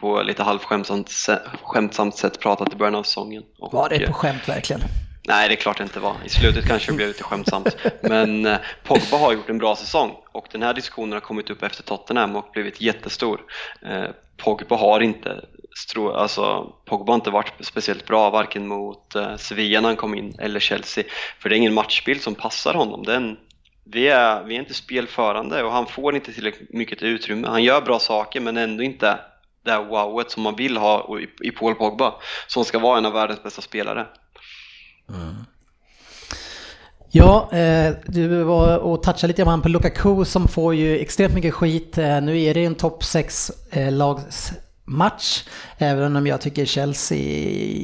på 0.01 0.21
lite 0.21 0.43
halvskämtsamt 0.43 1.07
sä- 1.07 1.39
skämtsamt 1.63 2.15
sätt 2.15 2.39
pratat 2.39 2.73
i 2.73 2.75
början 2.75 2.95
av 2.95 3.03
säsongen. 3.03 3.43
Var 3.71 3.89
det 3.89 4.07
på 4.07 4.13
skämt 4.13 4.49
verkligen? 4.49 4.81
Nej, 5.29 5.47
det 5.47 5.53
är 5.53 5.55
klart 5.55 5.77
det 5.77 5.83
inte 5.83 5.99
var. 5.99 6.15
I 6.25 6.29
slutet 6.29 6.67
kanske 6.67 6.91
det 6.91 6.95
blev 6.95 7.07
lite 7.07 7.23
skämtsamt. 7.23 7.77
Men 8.01 8.45
eh, 8.45 8.57
Pogba 8.83 9.17
har 9.17 9.33
gjort 9.33 9.49
en 9.49 9.57
bra 9.57 9.75
säsong 9.75 10.15
och 10.31 10.47
den 10.51 10.63
här 10.63 10.73
diskussionen 10.73 11.13
har 11.13 11.19
kommit 11.19 11.49
upp 11.49 11.63
efter 11.63 11.83
Tottenham 11.83 12.35
och 12.35 12.49
blivit 12.53 12.81
jättestor. 12.81 13.41
Eh, 13.81 14.09
Pogba 14.37 14.75
har 14.75 14.99
inte 14.99 15.45
stro, 15.77 16.11
alltså, 16.11 16.73
Pogba 16.85 17.11
har 17.11 17.15
inte 17.15 17.29
varit 17.29 17.53
speciellt 17.59 18.05
bra 18.05 18.29
varken 18.29 18.67
mot 18.67 19.15
eh, 19.15 19.35
Sevilla 19.35 19.81
när 19.81 19.89
han 19.89 19.95
kom 19.95 20.15
in 20.15 20.35
eller 20.39 20.59
Chelsea. 20.59 21.03
För 21.39 21.49
det 21.49 21.55
är 21.55 21.57
ingen 21.57 21.73
matchbild 21.73 22.21
som 22.21 22.35
passar 22.35 22.73
honom. 22.73 23.03
Den, 23.03 23.37
vi, 23.85 24.07
är, 24.07 24.43
vi 24.43 24.55
är 24.55 24.59
inte 24.59 24.73
spelförande 24.73 25.63
och 25.63 25.71
han 25.71 25.85
får 25.87 26.15
inte 26.15 26.33
tillräckligt 26.33 26.73
mycket 26.73 27.03
utrymme. 27.03 27.47
Han 27.47 27.63
gör 27.63 27.81
bra 27.81 27.99
saker 27.99 28.39
men 28.39 28.57
ändå 28.57 28.83
inte 28.83 29.19
det 29.65 29.71
här 29.71 29.83
wowet 29.83 30.31
som 30.31 30.43
man 30.43 30.55
vill 30.55 30.77
ha 30.77 31.19
i, 31.19 31.47
i 31.47 31.51
Paul 31.51 31.75
Pogba 31.75 32.13
som 32.47 32.65
ska 32.65 32.79
vara 32.79 32.97
en 32.97 33.05
av 33.05 33.13
världens 33.13 33.43
bästa 33.43 33.61
spelare. 33.61 34.07
Ja, 37.11 37.49
eh, 37.51 37.93
du 38.05 38.43
var 38.43 38.77
och 38.77 39.03
touchade 39.03 39.27
lite 39.27 39.43
grann 39.43 39.61
på 39.61 39.69
Lukaku 39.69 40.25
som 40.25 40.47
får 40.47 40.75
ju 40.75 40.99
extremt 40.99 41.33
mycket 41.33 41.53
skit. 41.53 41.97
Eh, 41.97 42.21
nu 42.21 42.41
är 42.41 42.53
det 42.53 42.65
en 42.65 42.75
topp 42.75 43.03
6 43.03 43.51
eh, 43.71 43.91
lags 43.91 44.53
match. 44.85 45.43
Även 45.77 46.15
om 46.15 46.27
jag 46.27 46.41
tycker 46.41 46.65
Chelsea 46.65 47.17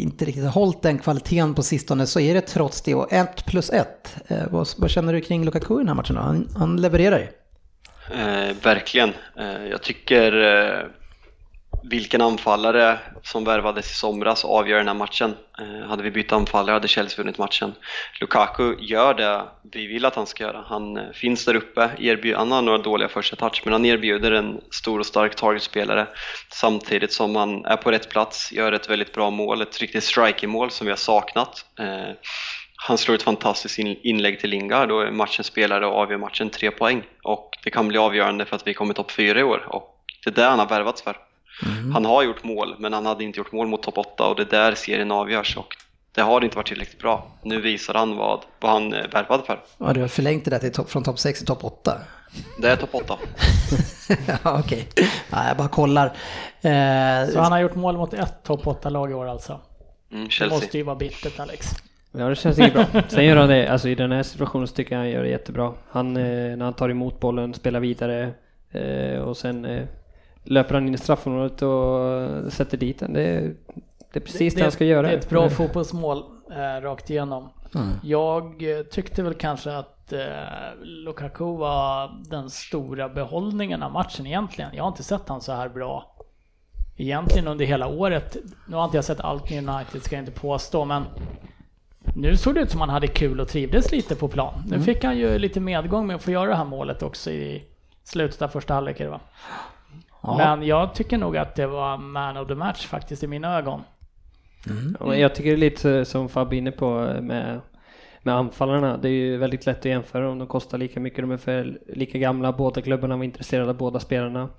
inte 0.01 0.25
riktigt 0.25 0.43
har 0.43 0.51
hållit 0.51 0.81
den 0.81 0.97
kvaliteten 0.99 1.53
på 1.53 1.63
sistone 1.63 2.07
så 2.07 2.19
är 2.19 2.33
det 2.33 2.41
trots 2.41 2.81
det 2.81 2.95
och 2.95 3.13
1 3.13 3.45
plus 3.45 3.69
1. 3.69 4.15
Eh, 4.27 4.37
vad, 4.51 4.67
vad 4.77 4.89
känner 4.89 5.13
du 5.13 5.21
kring 5.21 5.45
Lukaku 5.45 5.73
i 5.73 5.77
den 5.77 5.87
här 5.87 5.95
matchen 5.95 6.15
då? 6.15 6.21
Han, 6.21 6.49
han 6.57 6.81
levererar 6.81 7.19
ju. 7.19 7.27
Eh, 8.19 8.55
verkligen. 8.63 9.13
Eh, 9.39 9.65
jag 9.71 9.81
tycker 9.81 10.41
eh, 10.41 10.85
vilken 11.89 12.21
anfallare 12.21 12.99
som 13.23 13.43
värvades 13.43 13.91
i 13.91 13.93
somras 13.93 14.45
avgör 14.45 14.77
den 14.77 14.87
här 14.87 14.93
matchen. 14.93 15.35
Eh, 15.59 15.87
hade 15.87 16.03
vi 16.03 16.11
bytt 16.11 16.31
anfallare 16.31 16.73
hade 16.73 16.87
Chelsea 16.87 17.17
vunnit 17.17 17.37
matchen. 17.37 17.73
Lukaku 18.21 18.75
gör 18.79 19.13
det 19.13 19.41
vi 19.71 19.87
vill 19.87 20.05
att 20.05 20.15
han 20.15 20.27
ska 20.27 20.43
göra. 20.43 20.63
Han 20.67 20.97
eh, 20.97 21.11
finns 21.13 21.45
där 21.45 21.55
uppe, 21.55 21.89
erbjud, 21.99 22.35
han 22.35 22.51
har 22.51 22.61
några 22.61 22.77
dåliga 22.77 23.09
första 23.09 23.35
touch 23.35 23.61
men 23.63 23.73
han 23.73 23.85
erbjuder 23.85 24.31
en 24.31 24.61
stor 24.71 24.99
och 24.99 25.05
stark 25.05 25.35
targetspelare 25.35 26.07
samtidigt 26.53 27.13
som 27.13 27.35
han 27.35 27.65
är 27.65 27.77
på 27.77 27.91
rätt 27.91 28.09
plats, 28.09 28.51
gör 28.51 28.71
ett 28.71 28.89
väldigt 28.89 29.13
bra 29.13 29.29
mål, 29.29 29.61
ett 29.61 29.81
riktigt 29.81 30.03
striking-mål 30.03 30.71
som 30.71 30.85
vi 30.85 30.91
har 30.91 30.97
saknat. 30.97 31.65
Eh, 31.79 32.15
han 32.87 32.97
slår 32.97 33.15
ett 33.15 33.23
fantastiskt 33.23 33.79
inlägg 33.79 34.39
till 34.39 34.49
Lingard 34.49 34.91
och 34.91 35.13
matchens 35.13 35.47
spelare 35.47 35.87
och 35.87 35.97
avgör 35.97 36.17
matchen 36.17 36.49
tre 36.49 36.71
poäng. 36.71 37.03
Och 37.23 37.49
det 37.63 37.69
kan 37.69 37.87
bli 37.87 37.97
avgörande 37.97 38.45
för 38.45 38.55
att 38.55 38.67
vi 38.67 38.73
kommer 38.73 38.93
topp 38.93 39.11
fyra 39.11 39.39
i 39.39 39.43
år 39.43 39.65
och 39.69 39.91
det 40.23 40.29
är 40.29 40.35
det 40.35 40.49
han 40.49 40.59
har 40.59 40.67
värvats 40.67 41.01
för. 41.01 41.15
Han 41.93 42.05
har 42.05 42.23
gjort 42.23 42.43
mål, 42.43 42.75
men 42.79 42.93
han 42.93 43.05
hade 43.05 43.23
inte 43.23 43.37
gjort 43.39 43.51
mål 43.51 43.67
mot 43.67 43.83
topp 43.83 43.97
8 43.97 44.27
och 44.27 44.35
det 44.35 44.41
är 44.41 44.45
där 44.61 44.75
serien 44.75 45.11
avgörs 45.11 45.57
och 45.57 45.75
det 46.15 46.21
har 46.21 46.43
inte 46.43 46.55
varit 46.55 46.67
tillräckligt 46.67 46.99
bra. 47.01 47.27
Nu 47.43 47.61
visar 47.61 47.93
han 47.93 48.15
vad, 48.15 48.39
vad 48.59 48.71
han 48.71 48.93
är 48.93 49.07
värvad 49.07 49.45
för. 49.45 49.59
Ja, 49.77 49.93
du 49.93 50.01
har 50.01 50.07
förlängt 50.07 50.45
det 50.45 50.51
där 50.51 50.59
till 50.59 50.71
topp- 50.73 50.89
från 50.89 51.03
topp 51.03 51.19
6 51.19 51.39
till 51.39 51.47
topp 51.47 51.63
8. 51.63 51.97
Det 52.61 52.67
är 52.69 52.75
topp 52.75 52.89
8. 52.95 53.17
ja, 54.43 54.59
okej. 54.59 54.87
Ja, 55.31 55.47
jag 55.47 55.57
bara 55.57 55.67
kollar. 55.67 56.05
Eh, 56.61 57.29
Så 57.33 57.39
han 57.39 57.51
har 57.51 57.59
gjort 57.59 57.75
mål 57.75 57.97
mot 57.97 58.13
ett 58.13 58.43
topp 58.43 58.63
8-lag 58.65 59.11
i 59.11 59.13
år 59.13 59.27
alltså. 59.27 59.59
Mm, 60.11 60.27
Det 60.39 60.49
måste 60.49 60.77
ju 60.77 60.83
vara 60.83 60.95
bittert 60.95 61.39
Alex. 61.39 61.67
Ja, 62.11 62.29
det 62.29 62.35
känns 62.35 62.59
inget 62.59 62.73
bra. 62.73 62.85
Sen 63.07 63.25
gör 63.25 63.35
han 63.37 63.49
det, 63.49 63.67
alltså 63.67 63.89
i 63.89 63.95
den 63.95 64.11
här 64.11 64.23
situationen 64.23 64.67
så 64.67 64.75
tycker 64.75 64.91
jag 64.95 64.99
han 64.99 65.09
gör 65.09 65.23
det 65.23 65.29
jättebra. 65.29 65.73
Han, 65.89 66.17
eh, 66.17 66.23
när 66.57 66.63
han 66.65 66.73
tar 66.73 66.89
emot 66.89 67.19
bollen, 67.19 67.53
spelar 67.53 67.79
vidare 67.79 68.33
eh, 68.71 69.19
och 69.19 69.37
sen 69.37 69.65
eh, 69.65 69.83
löper 70.45 70.73
han 70.73 70.87
in 70.87 70.93
i 70.93 70.97
straffområdet 70.97 71.61
och 71.61 72.53
sätter 72.53 72.77
dit 72.77 72.99
den. 72.99 73.13
Det, 73.13 73.21
är- 73.21 73.53
det 74.13 74.19
är 74.19 74.23
precis 74.23 74.55
det, 74.55 74.61
han 74.61 74.71
ska 74.71 74.85
göra. 74.85 75.01
Det 75.07 75.13
är 75.13 75.17
ett 75.17 75.29
bra 75.29 75.49
fotbollsmål 75.49 76.23
eh, 76.51 76.81
rakt 76.81 77.09
igenom. 77.09 77.49
Jag 78.03 78.45
eh, 78.77 78.83
tyckte 78.83 79.23
väl 79.23 79.33
kanske 79.33 79.77
att 79.77 80.13
eh, 80.13 80.19
Lukaku 80.83 81.43
var 81.57 82.11
den 82.29 82.49
stora 82.49 83.09
behållningen 83.09 83.83
av 83.83 83.91
matchen 83.91 84.27
egentligen. 84.27 84.69
Jag 84.73 84.83
har 84.83 84.87
inte 84.87 85.03
sett 85.03 85.29
han 85.29 85.41
så 85.41 85.51
här 85.51 85.69
bra 85.69 86.15
egentligen 86.97 87.47
under 87.47 87.65
hela 87.65 87.87
året. 87.87 88.37
Nu 88.67 88.75
har 88.75 88.85
inte 88.85 88.97
jag 88.97 89.05
sett 89.05 89.19
allt 89.19 89.49
med 89.49 89.69
United, 89.69 90.03
ska 90.03 90.15
jag 90.15 90.21
inte 90.21 90.39
påstå, 90.39 90.85
men 90.85 91.03
nu 92.15 92.37
såg 92.37 92.55
det 92.55 92.61
ut 92.61 92.71
som 92.71 92.79
han 92.79 92.89
hade 92.89 93.07
kul 93.07 93.39
och 93.39 93.47
trivdes 93.47 93.91
lite 93.91 94.15
på 94.15 94.27
plan. 94.27 94.53
Nu 94.67 94.79
fick 94.81 95.03
han 95.03 95.17
ju 95.17 95.37
lite 95.39 95.59
medgång 95.59 96.07
med 96.07 96.15
att 96.15 96.23
få 96.23 96.31
göra 96.31 96.49
det 96.49 96.55
här 96.55 96.65
målet 96.65 97.03
också 97.03 97.31
i 97.31 97.63
slutet 98.03 98.41
av 98.41 98.47
första 98.47 98.73
halvlek. 98.73 98.97
det 98.97 99.07
va? 99.07 99.19
Ja. 100.27 100.37
Men 100.37 100.67
jag 100.67 100.95
tycker 100.95 101.17
nog 101.17 101.37
att 101.37 101.55
det 101.55 101.67
var 101.67 101.97
man 101.97 102.37
of 102.37 102.47
the 102.47 102.55
match 102.55 102.85
faktiskt 102.85 103.23
i 103.23 103.27
mina 103.27 103.57
ögon. 103.57 103.81
Ja, 104.99 105.05
men 105.05 105.19
Jag 105.19 105.35
tycker 105.35 105.49
det 105.49 105.55
är 105.55 105.57
lite 105.57 106.05
som 106.05 106.29
Fab 106.29 106.53
inne 106.53 106.71
på 106.71 106.89
med, 107.21 107.61
med 108.21 108.35
anfallarna. 108.35 108.97
Det 108.97 109.07
är 109.07 109.11
ju 109.11 109.37
väldigt 109.37 109.65
lätt 109.65 109.79
att 109.79 109.85
jämföra 109.85 110.29
om 110.29 110.39
de 110.39 110.47
kostar 110.47 110.77
lika 110.77 110.99
mycket. 110.99 111.19
De 111.19 111.31
är 111.31 111.37
för 111.37 111.79
lika 111.87 112.17
gamla. 112.17 112.51
Båda 112.51 112.81
klubbarna 112.81 113.17
var 113.17 113.23
intresserade 113.23 113.69
av 113.69 113.77
båda 113.77 113.99
spelarna. 113.99 114.49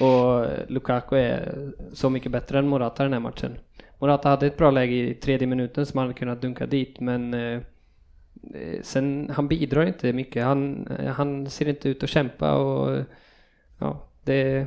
Och 0.00 0.46
Lukaku 0.68 1.16
är 1.16 1.70
så 1.92 2.10
mycket 2.10 2.32
bättre 2.32 2.58
än 2.58 2.68
Morata 2.68 3.02
den 3.02 3.12
här 3.12 3.20
matchen. 3.20 3.58
Morata 3.98 4.28
hade 4.28 4.46
ett 4.46 4.56
bra 4.56 4.70
läge 4.70 4.94
i 4.94 5.14
tredje 5.14 5.46
minuten 5.46 5.86
som 5.86 5.98
han 5.98 6.06
hade 6.06 6.18
kunnat 6.18 6.42
dunka 6.42 6.66
dit 6.66 7.00
men 7.00 7.34
eh, 7.34 7.60
eh, 8.54 8.82
sen 8.82 9.30
han 9.34 9.48
bidrar 9.48 9.86
inte 9.86 10.12
mycket. 10.12 10.44
Han, 10.44 10.86
eh, 10.86 11.12
han 11.12 11.50
ser 11.50 11.68
inte 11.68 11.88
ut 11.88 12.02
att 12.02 12.10
kämpa 12.10 12.54
och 12.54 13.04
ja, 13.78 14.06
det 14.24 14.66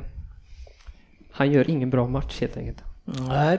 han 1.34 1.52
gör 1.52 1.70
ingen 1.70 1.90
bra 1.90 2.08
match 2.08 2.40
helt 2.40 2.56
enkelt. 2.56 2.78
Nej. 3.04 3.58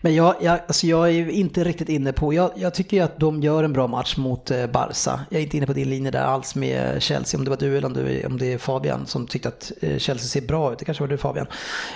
Men 0.00 0.14
jag, 0.14 0.34
jag, 0.40 0.60
alltså 0.66 0.86
jag 0.86 1.10
är 1.10 1.30
inte 1.30 1.64
riktigt 1.64 1.88
inne 1.88 2.12
på, 2.12 2.34
jag, 2.34 2.50
jag 2.56 2.74
tycker 2.74 2.96
ju 2.96 3.02
att 3.02 3.18
de 3.18 3.42
gör 3.42 3.64
en 3.64 3.72
bra 3.72 3.86
match 3.86 4.16
mot 4.16 4.50
eh, 4.50 4.66
Barca. 4.66 5.20
Jag 5.30 5.38
är 5.38 5.42
inte 5.42 5.56
inne 5.56 5.66
på 5.66 5.72
din 5.72 5.90
linje 5.90 6.10
där 6.10 6.22
alls 6.22 6.54
med 6.54 7.02
Chelsea, 7.02 7.38
om 7.38 7.44
det 7.44 7.50
var 7.50 7.56
du 7.56 7.76
eller 7.76 7.86
om, 7.86 7.92
du, 7.92 8.26
om 8.26 8.38
det 8.38 8.52
är 8.52 8.58
Fabian 8.58 9.06
som 9.06 9.26
tyckte 9.26 9.48
att 9.48 9.72
eh, 9.80 9.98
Chelsea 9.98 10.28
ser 10.28 10.40
bra 10.40 10.72
ut. 10.72 10.78
Det 10.78 10.84
kanske 10.84 11.02
var 11.02 11.08
du 11.08 11.18
Fabian. 11.18 11.46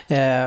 Eh, 0.08 0.46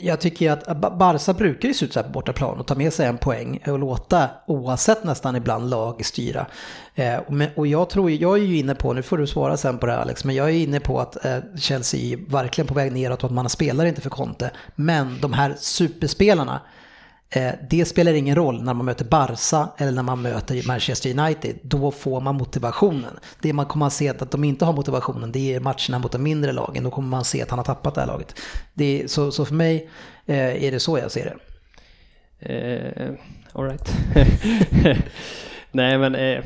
jag 0.00 0.20
tycker 0.20 0.50
att 0.50 0.80
Barca 0.98 1.32
brukar 1.32 1.68
ju 1.68 1.74
se 1.74 1.84
ut 1.84 1.92
så 1.92 1.98
här 1.98 2.06
på 2.06 2.12
bortaplan 2.12 2.58
och 2.58 2.66
ta 2.66 2.74
med 2.74 2.92
sig 2.92 3.06
en 3.06 3.18
poäng 3.18 3.62
och 3.66 3.78
låta 3.78 4.30
oavsett 4.46 5.04
nästan 5.04 5.36
ibland 5.36 5.70
lag 5.70 6.04
styra. 6.04 6.46
Eh, 6.94 7.18
och 7.56 7.66
jag 7.66 7.90
tror, 7.90 8.10
jag 8.10 8.38
är 8.38 8.42
ju 8.42 8.58
inne 8.58 8.74
på, 8.74 8.92
nu 8.92 9.02
får 9.02 9.18
du 9.18 9.26
svara 9.26 9.56
sen 9.56 9.78
på 9.78 9.86
det 9.86 9.92
här 9.92 9.98
Alex, 9.98 10.24
men 10.24 10.34
jag 10.34 10.50
är 10.50 10.54
inne 10.54 10.80
på 10.80 11.00
att 11.00 11.24
eh, 11.24 11.38
Chelsea 11.58 12.00
är 12.12 12.30
verkligen 12.30 12.68
på 12.68 12.74
väg 12.74 12.92
neråt 12.92 13.18
och 13.18 13.30
att 13.30 13.34
man 13.34 13.48
spelar 13.48 13.84
inte 13.84 14.00
för 14.00 14.10
Conte. 14.10 14.50
Men 14.74 15.18
de 15.20 15.32
här 15.32 15.54
superspelarna, 15.58 16.60
Eh, 17.32 17.52
det 17.70 17.84
spelar 17.84 18.12
ingen 18.12 18.34
roll 18.36 18.62
när 18.62 18.74
man 18.74 18.86
möter 18.86 19.04
Barca 19.04 19.68
eller 19.76 19.92
när 19.92 20.02
man 20.02 20.22
möter 20.22 20.66
Manchester 20.66 21.18
United. 21.18 21.56
Då 21.62 21.90
får 21.90 22.20
man 22.20 22.34
motivationen. 22.34 23.18
Det 23.42 23.52
man 23.52 23.66
kommer 23.66 23.86
att 23.86 23.92
se 23.92 24.08
att 24.08 24.30
de 24.30 24.44
inte 24.44 24.64
har 24.64 24.72
motivationen, 24.72 25.32
det 25.32 25.54
är 25.54 25.60
matcherna 25.60 25.98
mot 25.98 26.12
de 26.12 26.22
mindre 26.22 26.52
lagen. 26.52 26.84
Då 26.84 26.90
kommer 26.90 27.08
man 27.08 27.24
se 27.24 27.42
att 27.42 27.50
han 27.50 27.58
har 27.58 27.64
tappat 27.64 27.94
det 27.94 28.00
här 28.00 28.08
laget. 28.08 28.40
Det 28.74 29.02
är, 29.02 29.06
så, 29.06 29.32
så 29.32 29.44
för 29.44 29.54
mig 29.54 29.90
eh, 30.26 30.64
är 30.64 30.70
det 30.70 30.80
så 30.80 30.98
jag 30.98 31.10
ser 31.10 31.24
det. 31.24 31.36
Uh, 32.42 33.14
all 33.52 33.64
right. 33.64 33.92
Nej 35.72 35.98
men 35.98 36.14
uh, 36.14 36.44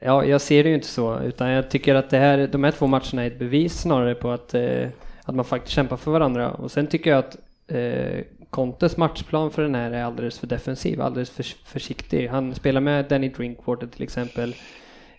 ja, 0.00 0.24
jag 0.24 0.40
ser 0.40 0.62
det 0.62 0.68
ju 0.68 0.74
inte 0.74 0.86
så 0.86 1.20
utan 1.20 1.48
jag 1.48 1.70
tycker 1.70 1.94
att 1.94 2.10
det 2.10 2.18
här, 2.18 2.46
de 2.52 2.64
här 2.64 2.70
två 2.70 2.86
matcherna 2.86 3.22
är 3.22 3.26
ett 3.26 3.38
bevis 3.38 3.80
snarare 3.80 4.14
på 4.14 4.30
att, 4.30 4.54
uh, 4.54 4.88
att 5.24 5.34
man 5.34 5.44
faktiskt 5.44 5.74
kämpar 5.74 5.96
för 5.96 6.10
varandra 6.10 6.50
och 6.50 6.70
sen 6.70 6.86
tycker 6.86 7.10
jag 7.10 7.18
att 7.18 7.36
Contes 8.52 8.96
matchplan 8.96 9.50
för 9.50 9.62
den 9.62 9.74
här 9.74 9.90
är 9.90 10.04
alldeles 10.04 10.38
för 10.38 10.46
defensiv, 10.46 11.00
alldeles 11.00 11.30
för 11.30 11.44
försiktig. 11.64 12.28
Han 12.28 12.54
spelar 12.54 12.80
med 12.80 13.04
Danny 13.08 13.28
Drinkwater 13.28 13.86
till 13.86 14.02
exempel 14.02 14.54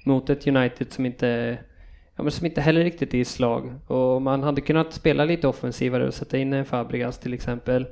mot 0.03 0.29
ett 0.29 0.47
United 0.47 0.91
som 0.91 1.05
inte, 1.05 1.57
ja, 2.15 2.23
men 2.23 2.31
som 2.31 2.45
inte 2.45 2.61
heller 2.61 2.84
riktigt 2.84 3.13
är 3.13 3.17
i 3.17 3.25
slag. 3.25 3.73
Och 3.88 4.21
man 4.21 4.43
hade 4.43 4.61
kunnat 4.61 4.93
spela 4.93 5.25
lite 5.25 5.47
offensivare 5.47 6.07
och 6.07 6.13
sätta 6.13 6.38
in 6.38 6.53
en 6.53 6.65
Fabregas 6.65 7.19
till 7.19 7.34
exempel. 7.34 7.86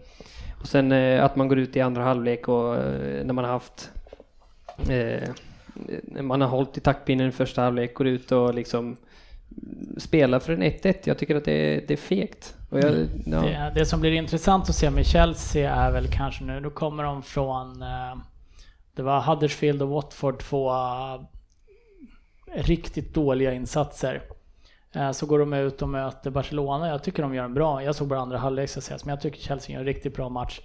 Och 0.59 0.67
sen 0.67 0.91
eh, 0.91 1.23
att 1.23 1.35
man 1.35 1.47
går 1.47 1.59
ut 1.59 1.75
i 1.75 1.81
andra 1.81 2.03
halvlek 2.03 2.47
och 2.47 2.75
eh, 2.75 3.25
när 3.25 3.33
man 3.33 3.45
har 3.45 3.51
haft 3.51 3.91
eh, 4.89 5.29
man 6.21 6.41
har 6.41 6.47
hållit 6.47 6.77
i 6.77 6.81
taktpinnen 6.81 7.29
i 7.29 7.31
första 7.31 7.61
halvlek, 7.61 7.93
går 7.93 8.07
ut 8.07 8.31
och 8.31 8.53
liksom 8.53 8.97
spelar 9.97 10.39
för 10.39 10.53
en 10.53 10.63
1-1. 10.63 10.95
Jag 11.03 11.17
tycker 11.17 11.35
att 11.35 11.45
det 11.45 11.75
är, 11.75 11.83
det 11.87 11.93
är 11.93 11.97
fegt. 11.97 12.55
Jag, 12.71 12.83
mm. 12.83 13.09
ja. 13.25 13.41
det, 13.41 13.71
det, 13.75 13.85
som 13.85 14.01
blir 14.01 14.11
intressant 14.11 14.69
att 14.69 14.75
se 14.75 14.89
med 14.89 15.05
Chelsea 15.05 15.75
är 15.75 15.91
väl 15.91 16.07
kanske 16.07 16.43
nu, 16.43 16.59
då 16.59 16.69
kommer 16.69 17.03
de 17.03 17.23
från, 17.23 17.81
eh, 17.81 18.15
det 18.95 19.01
var 19.01 19.21
Huddersfield 19.21 19.81
och 19.81 19.89
Watford 19.89 20.39
två 20.39 20.71
uh, 20.71 21.21
riktigt 22.55 23.13
dåliga 23.13 23.53
insatser. 23.53 24.21
Uh, 24.95 25.11
så 25.11 25.25
går 25.25 25.39
de 25.39 25.53
ut 25.53 25.81
och 25.81 25.89
möter 25.89 26.31
Barcelona, 26.31 26.87
jag 26.87 27.03
tycker 27.03 27.23
de 27.23 27.35
gör 27.35 27.43
en 27.43 27.53
bra, 27.53 27.83
jag 27.83 27.95
såg 27.95 28.07
bara 28.07 28.19
andra 28.19 28.37
halvlek 28.37 28.69
men 28.89 29.09
jag 29.09 29.21
tycker 29.21 29.41
Chelsea 29.41 29.73
gör 29.73 29.79
en 29.79 29.85
riktigt 29.85 30.15
bra 30.15 30.29
match. 30.29 30.59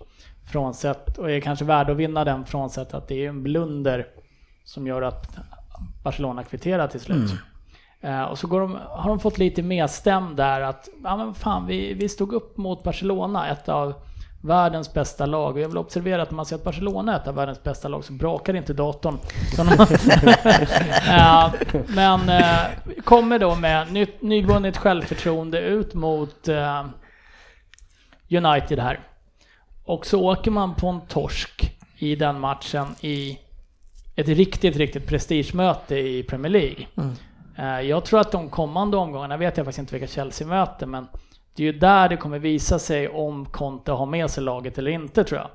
Frånsett, 0.53 1.19
och 1.19 1.31
är 1.31 1.41
kanske 1.41 1.65
värd 1.65 1.91
att 1.91 1.97
vinna 1.97 2.25
den 2.25 2.47
frånsett 2.47 2.95
att 2.95 3.09
det 3.09 3.25
är 3.25 3.29
en 3.29 3.43
blunder 3.43 4.07
som 4.65 4.87
gör 4.87 5.03
att 5.03 5.39
Barcelona 6.05 6.45
kvitterar 6.45 6.89
till 6.89 7.01
slut. 7.01 7.31
Mm. 7.31 7.37
Uh, 8.07 8.23
och 8.23 8.39
så 8.39 8.47
de, 8.47 8.79
har 8.89 9.09
de 9.09 9.21
fått 9.21 9.39
lite 9.39 9.63
medstäm 9.63 10.37
där 10.37 10.61
att, 10.61 10.89
ja 11.05 11.17
men 11.17 11.35
fan, 11.35 11.67
vi, 11.67 11.95
vi 11.95 12.09
stod 12.09 12.33
upp 12.33 12.57
mot 12.57 12.83
Barcelona, 12.83 13.49
ett 13.49 13.69
av 13.69 13.95
världens 14.43 14.93
bästa 14.93 15.27
lag. 15.27 15.55
Och 15.55 15.61
jag 15.61 15.69
vill 15.69 15.79
observera 15.79 16.23
att 16.23 16.31
när 16.31 16.37
man 16.37 16.47
ser 16.47 16.57
att 16.57 16.65
Barcelona 16.65 17.15
är 17.15 17.21
ett 17.21 17.29
av 17.29 17.35
världens 17.35 17.63
bästa 17.63 17.89
lag 17.89 18.05
så 18.05 18.13
brakar 18.13 18.57
inte 18.57 18.73
datorn. 18.73 19.19
uh, 19.59 21.55
men 21.95 22.21
uh, 22.21 23.01
kommer 23.05 23.39
då 23.39 23.55
med 23.55 23.93
nytt, 23.93 24.23
nyvunnet 24.23 24.77
självförtroende 24.77 25.61
ut 25.61 25.95
mot 25.95 26.49
United 28.31 28.79
här. 28.79 29.01
Och 29.85 30.07
så 30.07 30.21
åker 30.21 30.51
man 30.51 30.75
på 30.75 30.87
en 30.89 31.01
torsk 31.01 31.77
i 31.99 32.17
den 32.17 32.41
matchen 32.41 32.87
i 33.01 33.39
ett 34.17 34.29
riktigt, 34.29 34.77
riktigt 34.77 35.07
prestigemöte 35.07 35.97
i 35.97 36.23
Premier 36.23 36.53
League. 36.53 36.87
Mm. 36.97 37.15
Eh, 37.57 37.81
jag 37.81 38.05
tror 38.05 38.21
att 38.21 38.33
de 38.33 38.51
kommande 38.51 38.97
omgångarna, 38.97 39.37
vet 39.37 39.57
jag 39.57 39.67
faktiskt 39.67 39.79
inte 39.79 39.99
vilka 39.99 40.15
Chelsea 40.15 40.47
möter, 40.47 40.87
men 40.87 41.07
det 41.55 41.63
är 41.63 41.73
ju 41.73 41.79
där 41.79 42.09
det 42.09 42.17
kommer 42.17 42.39
visa 42.39 42.79
sig 42.79 43.09
om 43.09 43.47
Conte 43.47 43.93
har 43.93 44.07
med 44.07 44.31
sig 44.31 44.43
laget 44.43 44.79
eller 44.79 44.91
inte 44.91 45.25
tror 45.25 45.41
jag. 45.41 45.51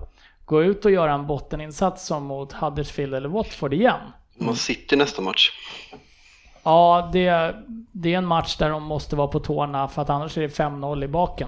Gå 0.45 0.63
ut 0.63 0.85
och 0.85 0.91
göra 0.91 1.13
en 1.13 1.27
botteninsats 1.27 2.05
som 2.05 2.23
mot 2.23 2.53
Huddersfield 2.53 3.13
eller 3.13 3.29
Watford 3.29 3.73
igen. 3.73 3.99
Man 4.37 4.55
sitter 4.55 4.97
nästa 4.97 5.21
match. 5.21 5.51
Ja, 6.63 7.09
det, 7.13 7.55
det 7.91 8.13
är 8.13 8.17
en 8.17 8.25
match 8.25 8.57
där 8.57 8.69
de 8.69 8.83
måste 8.83 9.15
vara 9.15 9.27
på 9.27 9.39
tårna 9.39 9.87
för 9.87 10.01
att 10.01 10.09
annars 10.09 10.37
är 10.37 10.41
det 10.41 10.47
5-0 10.47 11.03
i 11.03 11.07
baken. 11.07 11.47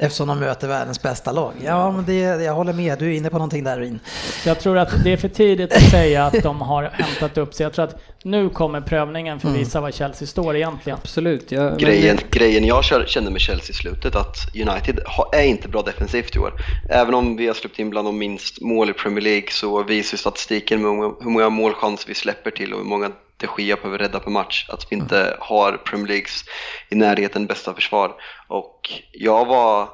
Eftersom 0.00 0.28
de 0.28 0.40
möter 0.40 0.68
världens 0.68 1.02
bästa 1.02 1.32
lag. 1.32 1.52
Ja, 1.64 1.90
men 1.90 2.04
det, 2.04 2.14
jag 2.14 2.54
håller 2.54 2.72
med. 2.72 2.98
Du 2.98 3.06
är 3.06 3.16
inne 3.16 3.30
på 3.30 3.36
någonting 3.36 3.64
där, 3.64 3.78
Rin. 3.78 4.00
Jag 4.46 4.60
tror 4.60 4.78
att 4.78 5.04
det 5.04 5.12
är 5.12 5.16
för 5.16 5.28
tidigt 5.28 5.72
att 5.72 5.90
säga 5.90 6.24
att 6.24 6.42
de 6.42 6.60
har 6.60 6.82
hämtat 6.82 7.38
upp 7.38 7.54
sig. 7.54 7.64
Jag 7.64 7.72
tror 7.72 7.84
att 7.84 8.00
nu 8.22 8.50
kommer 8.50 8.80
prövningen 8.80 9.40
för 9.40 9.48
att 9.48 9.54
mm. 9.54 9.64
visa 9.64 9.80
var 9.80 9.90
Chelsea 9.90 10.28
står 10.28 10.56
egentligen. 10.56 10.98
Absolut. 11.02 11.52
Jag, 11.52 11.78
grejen, 11.78 12.16
men... 12.16 12.30
grejen 12.30 12.64
jag 12.64 12.84
kände 12.84 13.30
med 13.30 13.40
Chelsea 13.40 13.70
i 13.70 13.72
slutet 13.72 14.16
att 14.16 14.36
United 14.54 15.00
är 15.32 15.42
inte 15.42 15.68
bra 15.68 15.82
defensivt 15.82 16.36
i 16.36 16.38
år. 16.38 16.52
Även 16.90 17.14
om 17.14 17.36
vi 17.36 17.46
har 17.46 17.54
släppt 17.54 17.78
in 17.78 17.90
bland 17.90 18.08
de 18.08 18.18
minst 18.18 18.60
mål 18.60 18.90
i 18.90 18.92
Premier 18.92 19.20
League 19.20 19.48
så 19.50 19.82
visar 19.82 20.18
statistiken 20.18 20.78
hur 20.78 21.30
många 21.30 21.48
målchanser 21.48 22.08
vi 22.08 22.14
släpper 22.14 22.50
till 22.50 22.72
och 22.72 22.78
hur 22.78 22.86
många 22.86 23.10
de 23.38 23.62
Gia 23.62 23.76
behöver 23.76 23.98
rädda 23.98 24.20
per 24.20 24.30
match. 24.30 24.66
Att 24.68 24.86
vi 24.90 24.96
inte 24.96 25.36
har 25.40 25.72
Premier 25.72 26.08
Leagues 26.08 26.44
i 26.88 26.94
närheten 26.94 27.46
bästa 27.46 27.74
försvar. 27.74 28.14
Och 28.48 28.90
jag 29.12 29.44
var 29.46 29.88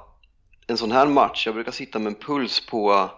en 0.67 0.77
sån 0.77 0.93
här 0.93 1.07
match, 1.07 1.47
jag 1.47 1.55
brukar 1.55 1.73
sitta 1.73 1.99
med 1.99 2.07
en 2.11 2.15
puls 2.15 2.67
på 2.67 3.11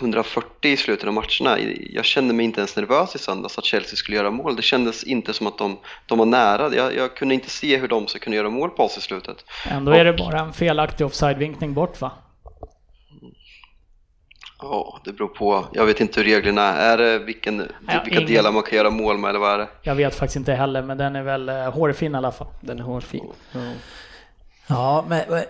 140 0.00 0.70
i 0.70 0.76
slutet 0.76 1.06
av 1.06 1.14
matcherna. 1.14 1.58
Jag 1.90 2.04
kände 2.04 2.34
mig 2.34 2.44
inte 2.44 2.60
ens 2.60 2.76
nervös 2.76 3.14
i 3.14 3.18
söndags 3.18 3.58
att 3.58 3.64
Chelsea 3.64 3.96
skulle 3.96 4.16
göra 4.16 4.30
mål. 4.30 4.56
Det 4.56 4.62
kändes 4.62 5.04
inte 5.04 5.32
som 5.32 5.46
att 5.46 5.58
de, 5.58 5.78
de 6.06 6.18
var 6.18 6.26
nära. 6.26 6.74
Jag, 6.74 6.96
jag 6.96 7.16
kunde 7.16 7.34
inte 7.34 7.50
se 7.50 7.76
hur 7.76 7.88
de 7.88 8.06
skulle 8.06 8.24
kunna 8.24 8.36
göra 8.36 8.50
mål 8.50 8.70
på 8.70 8.82
oss 8.82 8.98
i 8.98 9.00
slutet. 9.00 9.44
Ändå 9.70 9.92
är 9.92 10.04
det 10.04 10.12
bara 10.12 10.40
en 10.40 10.52
felaktig 10.52 11.06
offside-vinkning 11.06 11.74
bort 11.74 12.00
va? 12.00 12.10
Ja, 14.70 14.98
det 15.04 15.12
beror 15.12 15.28
på. 15.28 15.64
Jag 15.72 15.86
vet 15.86 16.00
inte 16.00 16.20
hur 16.20 16.26
reglerna 16.26 16.62
är. 16.62 16.98
är 16.98 17.18
vilken, 17.18 17.58
ja, 17.88 18.00
vilka 18.04 18.20
ingen... 18.20 18.32
delar 18.32 18.52
man 18.52 18.62
kan 18.62 18.78
göra 18.78 18.90
mål 18.90 19.18
med 19.18 19.28
eller 19.28 19.38
vad 19.38 19.52
är 19.52 19.58
det? 19.58 19.68
Jag 19.82 19.94
vet 19.94 20.14
faktiskt 20.14 20.36
inte 20.36 20.52
heller, 20.52 20.82
men 20.82 20.98
den 20.98 21.16
är 21.16 21.22
väl 21.22 21.48
eh, 21.48 21.54
hårfin 21.54 22.14
i 22.14 22.18
alla 22.18 22.32
fall. 22.32 22.46
Den 22.60 22.78
är 22.78 22.82
hårfin. 22.82 23.24
Ja, 23.52 23.60
ja 24.66 25.04
men 25.08 25.20
eh, 25.20 25.42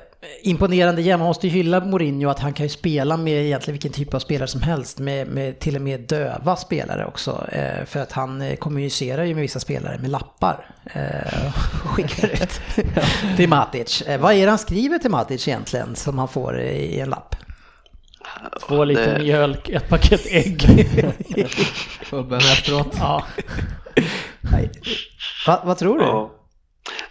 imponerande 0.42 1.00
igen. 1.00 1.18
Man 1.18 1.28
måste 1.28 1.46
ju 1.46 1.52
hylla 1.52 1.80
Mourinho 1.80 2.28
att 2.28 2.38
han 2.38 2.52
kan 2.52 2.66
ju 2.66 2.70
spela 2.70 3.16
med 3.16 3.44
egentligen 3.44 3.74
vilken 3.74 3.92
typ 3.92 4.14
av 4.14 4.18
spelare 4.18 4.48
som 4.48 4.62
helst. 4.62 4.98
Med, 4.98 5.26
med 5.26 5.58
till 5.58 5.76
och 5.76 5.82
med 5.82 6.00
döva 6.00 6.56
spelare 6.56 7.06
också. 7.06 7.46
Eh, 7.52 7.84
för 7.84 8.00
att 8.00 8.12
han 8.12 8.56
kommunicerar 8.56 9.24
ju 9.24 9.34
med 9.34 9.42
vissa 9.42 9.60
spelare 9.60 9.98
med 9.98 10.10
lappar. 10.10 10.70
Eh, 10.84 11.46
och 11.84 11.90
skickar 11.90 12.28
ut 12.28 12.60
till 13.36 13.48
Matic. 13.48 14.02
Eh, 14.02 14.20
vad 14.20 14.32
är 14.34 14.44
det 14.44 14.50
han 14.50 14.58
skriver 14.58 14.98
till 14.98 15.10
Matic 15.10 15.48
egentligen 15.48 15.96
som 15.96 16.18
han 16.18 16.28
får 16.28 16.60
i 16.60 17.00
en 17.00 17.10
lapp? 17.10 17.36
Två 18.68 18.84
liter 18.84 19.18
det... 19.18 19.24
mjölk, 19.24 19.68
ett 19.68 19.88
paket 19.88 20.26
ägg. 20.26 20.62
Fubben 22.02 22.38
efteråt. 22.38 22.96
Ja. 22.98 23.26
Va, 25.46 25.62
vad 25.64 25.78
tror 25.78 25.98
du? 25.98 26.04
Ja. 26.04 26.33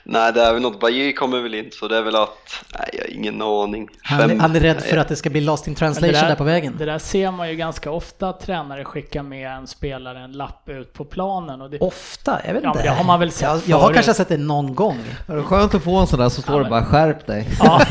Nej, 0.04 0.34
det 0.34 0.42
är 0.42 0.54
väl 0.54 0.62
något. 0.62 0.80
Bajy 0.80 1.14
kommer 1.14 1.40
väl 1.40 1.54
inte, 1.56 1.78
så 1.78 1.88
det 1.88 1.98
är 1.98 2.02
väl 2.02 2.16
att... 2.16 2.64
Nej, 2.80 2.90
jag 2.94 3.04
har 3.04 3.10
ingen 3.10 3.42
aning. 3.42 3.90
Han, 4.02 4.30
Fem, 4.30 4.40
han 4.40 4.56
är 4.56 4.60
rädd 4.60 4.82
för 4.82 4.98
att 4.98 5.08
det 5.08 5.16
ska 5.16 5.30
bli 5.30 5.42
lost 5.42 5.68
in 5.68 5.76
translation 5.76 6.14
där, 6.14 6.28
där, 6.28 6.36
på 6.36 6.44
vägen. 6.44 6.76
Det 6.78 6.86
där 6.86 7.00
ser 7.00 7.32
man 7.32 7.50
ju 7.50 7.56
ganska 7.56 7.92
ofta 7.92 8.30
att 8.30 8.40
tränare 8.40 8.86
skickar 8.86 9.24
med 9.24 9.52
en 9.52 9.68
spelare 9.68 10.20
en 10.20 10.32
lapp 10.32 10.70
ut 10.70 10.94
på 10.94 11.06
planen. 11.06 11.62
Och 11.62 11.70
det, 11.70 11.80
ofta? 11.80 12.42
Jag 12.46 12.54
vet 12.54 12.64
ja, 12.64 12.70
inte. 12.70 12.84
det 12.84 12.90
har 12.90 13.04
man 13.04 13.20
väl 13.20 13.32
sett 13.32 13.42
Jag, 13.42 13.62
jag 13.66 13.80
har 13.80 13.94
kanske 13.94 14.14
sett 14.14 14.30
det 14.30 14.38
någon 14.38 14.76
gång. 14.76 15.00
Är 15.28 15.36
det 15.36 15.44
skönt 15.44 15.76
att 15.76 15.84
få 15.84 15.98
en 15.98 16.08
sån 16.08 16.20
där 16.20 16.30
så 16.30 16.42
står 16.42 16.58
ja, 16.58 16.64
det 16.64 16.70
bara 16.70 16.86
skärp 16.86 17.28
dig. 17.28 17.50
Ja, 17.60 17.82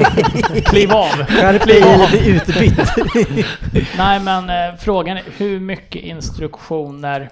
kliv 0.65 0.93
av. 0.93 1.09
Skärp 1.09 1.67
dig 1.67 1.83
eller 1.83 2.29
utbytt. 2.29 2.79
Nej, 3.97 4.21
men 4.21 4.51
eh, 4.51 4.79
frågan 4.81 5.17
är 5.17 5.25
hur 5.37 5.61
mycket 5.61 6.03
instruktioner 6.03 7.31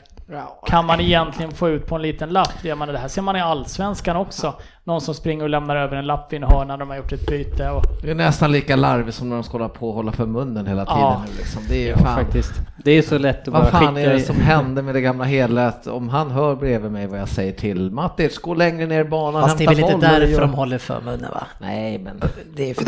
kan 0.66 0.86
man 0.86 1.00
egentligen 1.00 1.52
få 1.52 1.68
ut 1.68 1.86
på 1.86 1.94
en 1.94 2.02
liten 2.02 2.28
lapp? 2.28 2.52
Det, 2.62 2.74
det 2.74 2.98
här 2.98 3.08
ser 3.08 3.22
man 3.22 3.36
i 3.36 3.40
Allsvenskan 3.40 4.16
också 4.16 4.54
någon 4.90 5.00
som 5.00 5.14
springer 5.14 5.42
och 5.42 5.50
lämnar 5.50 5.76
över 5.76 5.96
en 5.96 6.06
lapp 6.06 6.32
vid 6.32 6.42
en 6.42 6.50
hörna 6.50 6.64
när 6.64 6.76
de 6.76 6.90
har 6.90 6.96
gjort 6.96 7.12
ett 7.12 7.26
byte. 7.26 7.70
Och... 7.70 7.82
Det 8.02 8.10
är 8.10 8.14
nästan 8.14 8.52
lika 8.52 8.76
larvigt 8.76 9.16
som 9.16 9.28
när 9.28 9.36
de 9.36 9.42
ska 9.44 9.52
hålla 9.52 9.68
på 9.68 9.88
och 9.88 9.94
hålla 9.94 10.12
för 10.12 10.26
munnen 10.26 10.66
hela 10.66 10.84
tiden. 10.84 11.00
Ja. 11.00 11.24
Nu 11.26 11.36
liksom. 11.38 11.62
Det 11.68 11.88
är 11.88 11.90
ja, 11.90 11.96
fan. 11.96 12.24
faktiskt. 12.24 12.52
Det 12.84 12.90
är 12.90 13.02
så 13.02 13.18
lätt 13.18 13.40
att 13.40 13.48
vad 13.48 13.62
bara 13.62 13.64
skicka... 13.64 13.78
Vad 13.78 13.84
fan 13.84 13.96
är 13.96 14.12
det 14.12 14.20
som 14.20 14.36
händer 14.36 14.82
med 14.82 14.94
det 14.94 15.00
gamla 15.00 15.24
helet? 15.24 15.86
Om 15.86 16.08
han 16.08 16.30
hör 16.30 16.54
bredvid 16.56 16.90
mig 16.90 17.06
vad 17.06 17.20
jag 17.20 17.28
säger 17.28 17.52
till 17.52 17.90
Matic, 17.90 18.38
gå 18.38 18.54
längre 18.54 18.86
ner 18.86 19.00
i 19.00 19.04
banan, 19.04 19.42
Fast 19.42 19.58
det 19.58 19.64
är 19.64 19.68
väl 19.68 19.78
inte 19.78 19.96
därför 19.96 20.40
de 20.40 20.54
håller 20.54 20.78
för 20.78 21.00
munnen 21.00 21.30
va? 21.30 21.46
Nej, 21.58 21.98
men... 21.98 22.22
Det 22.54 22.70
är 22.70 22.74
för 22.74 22.84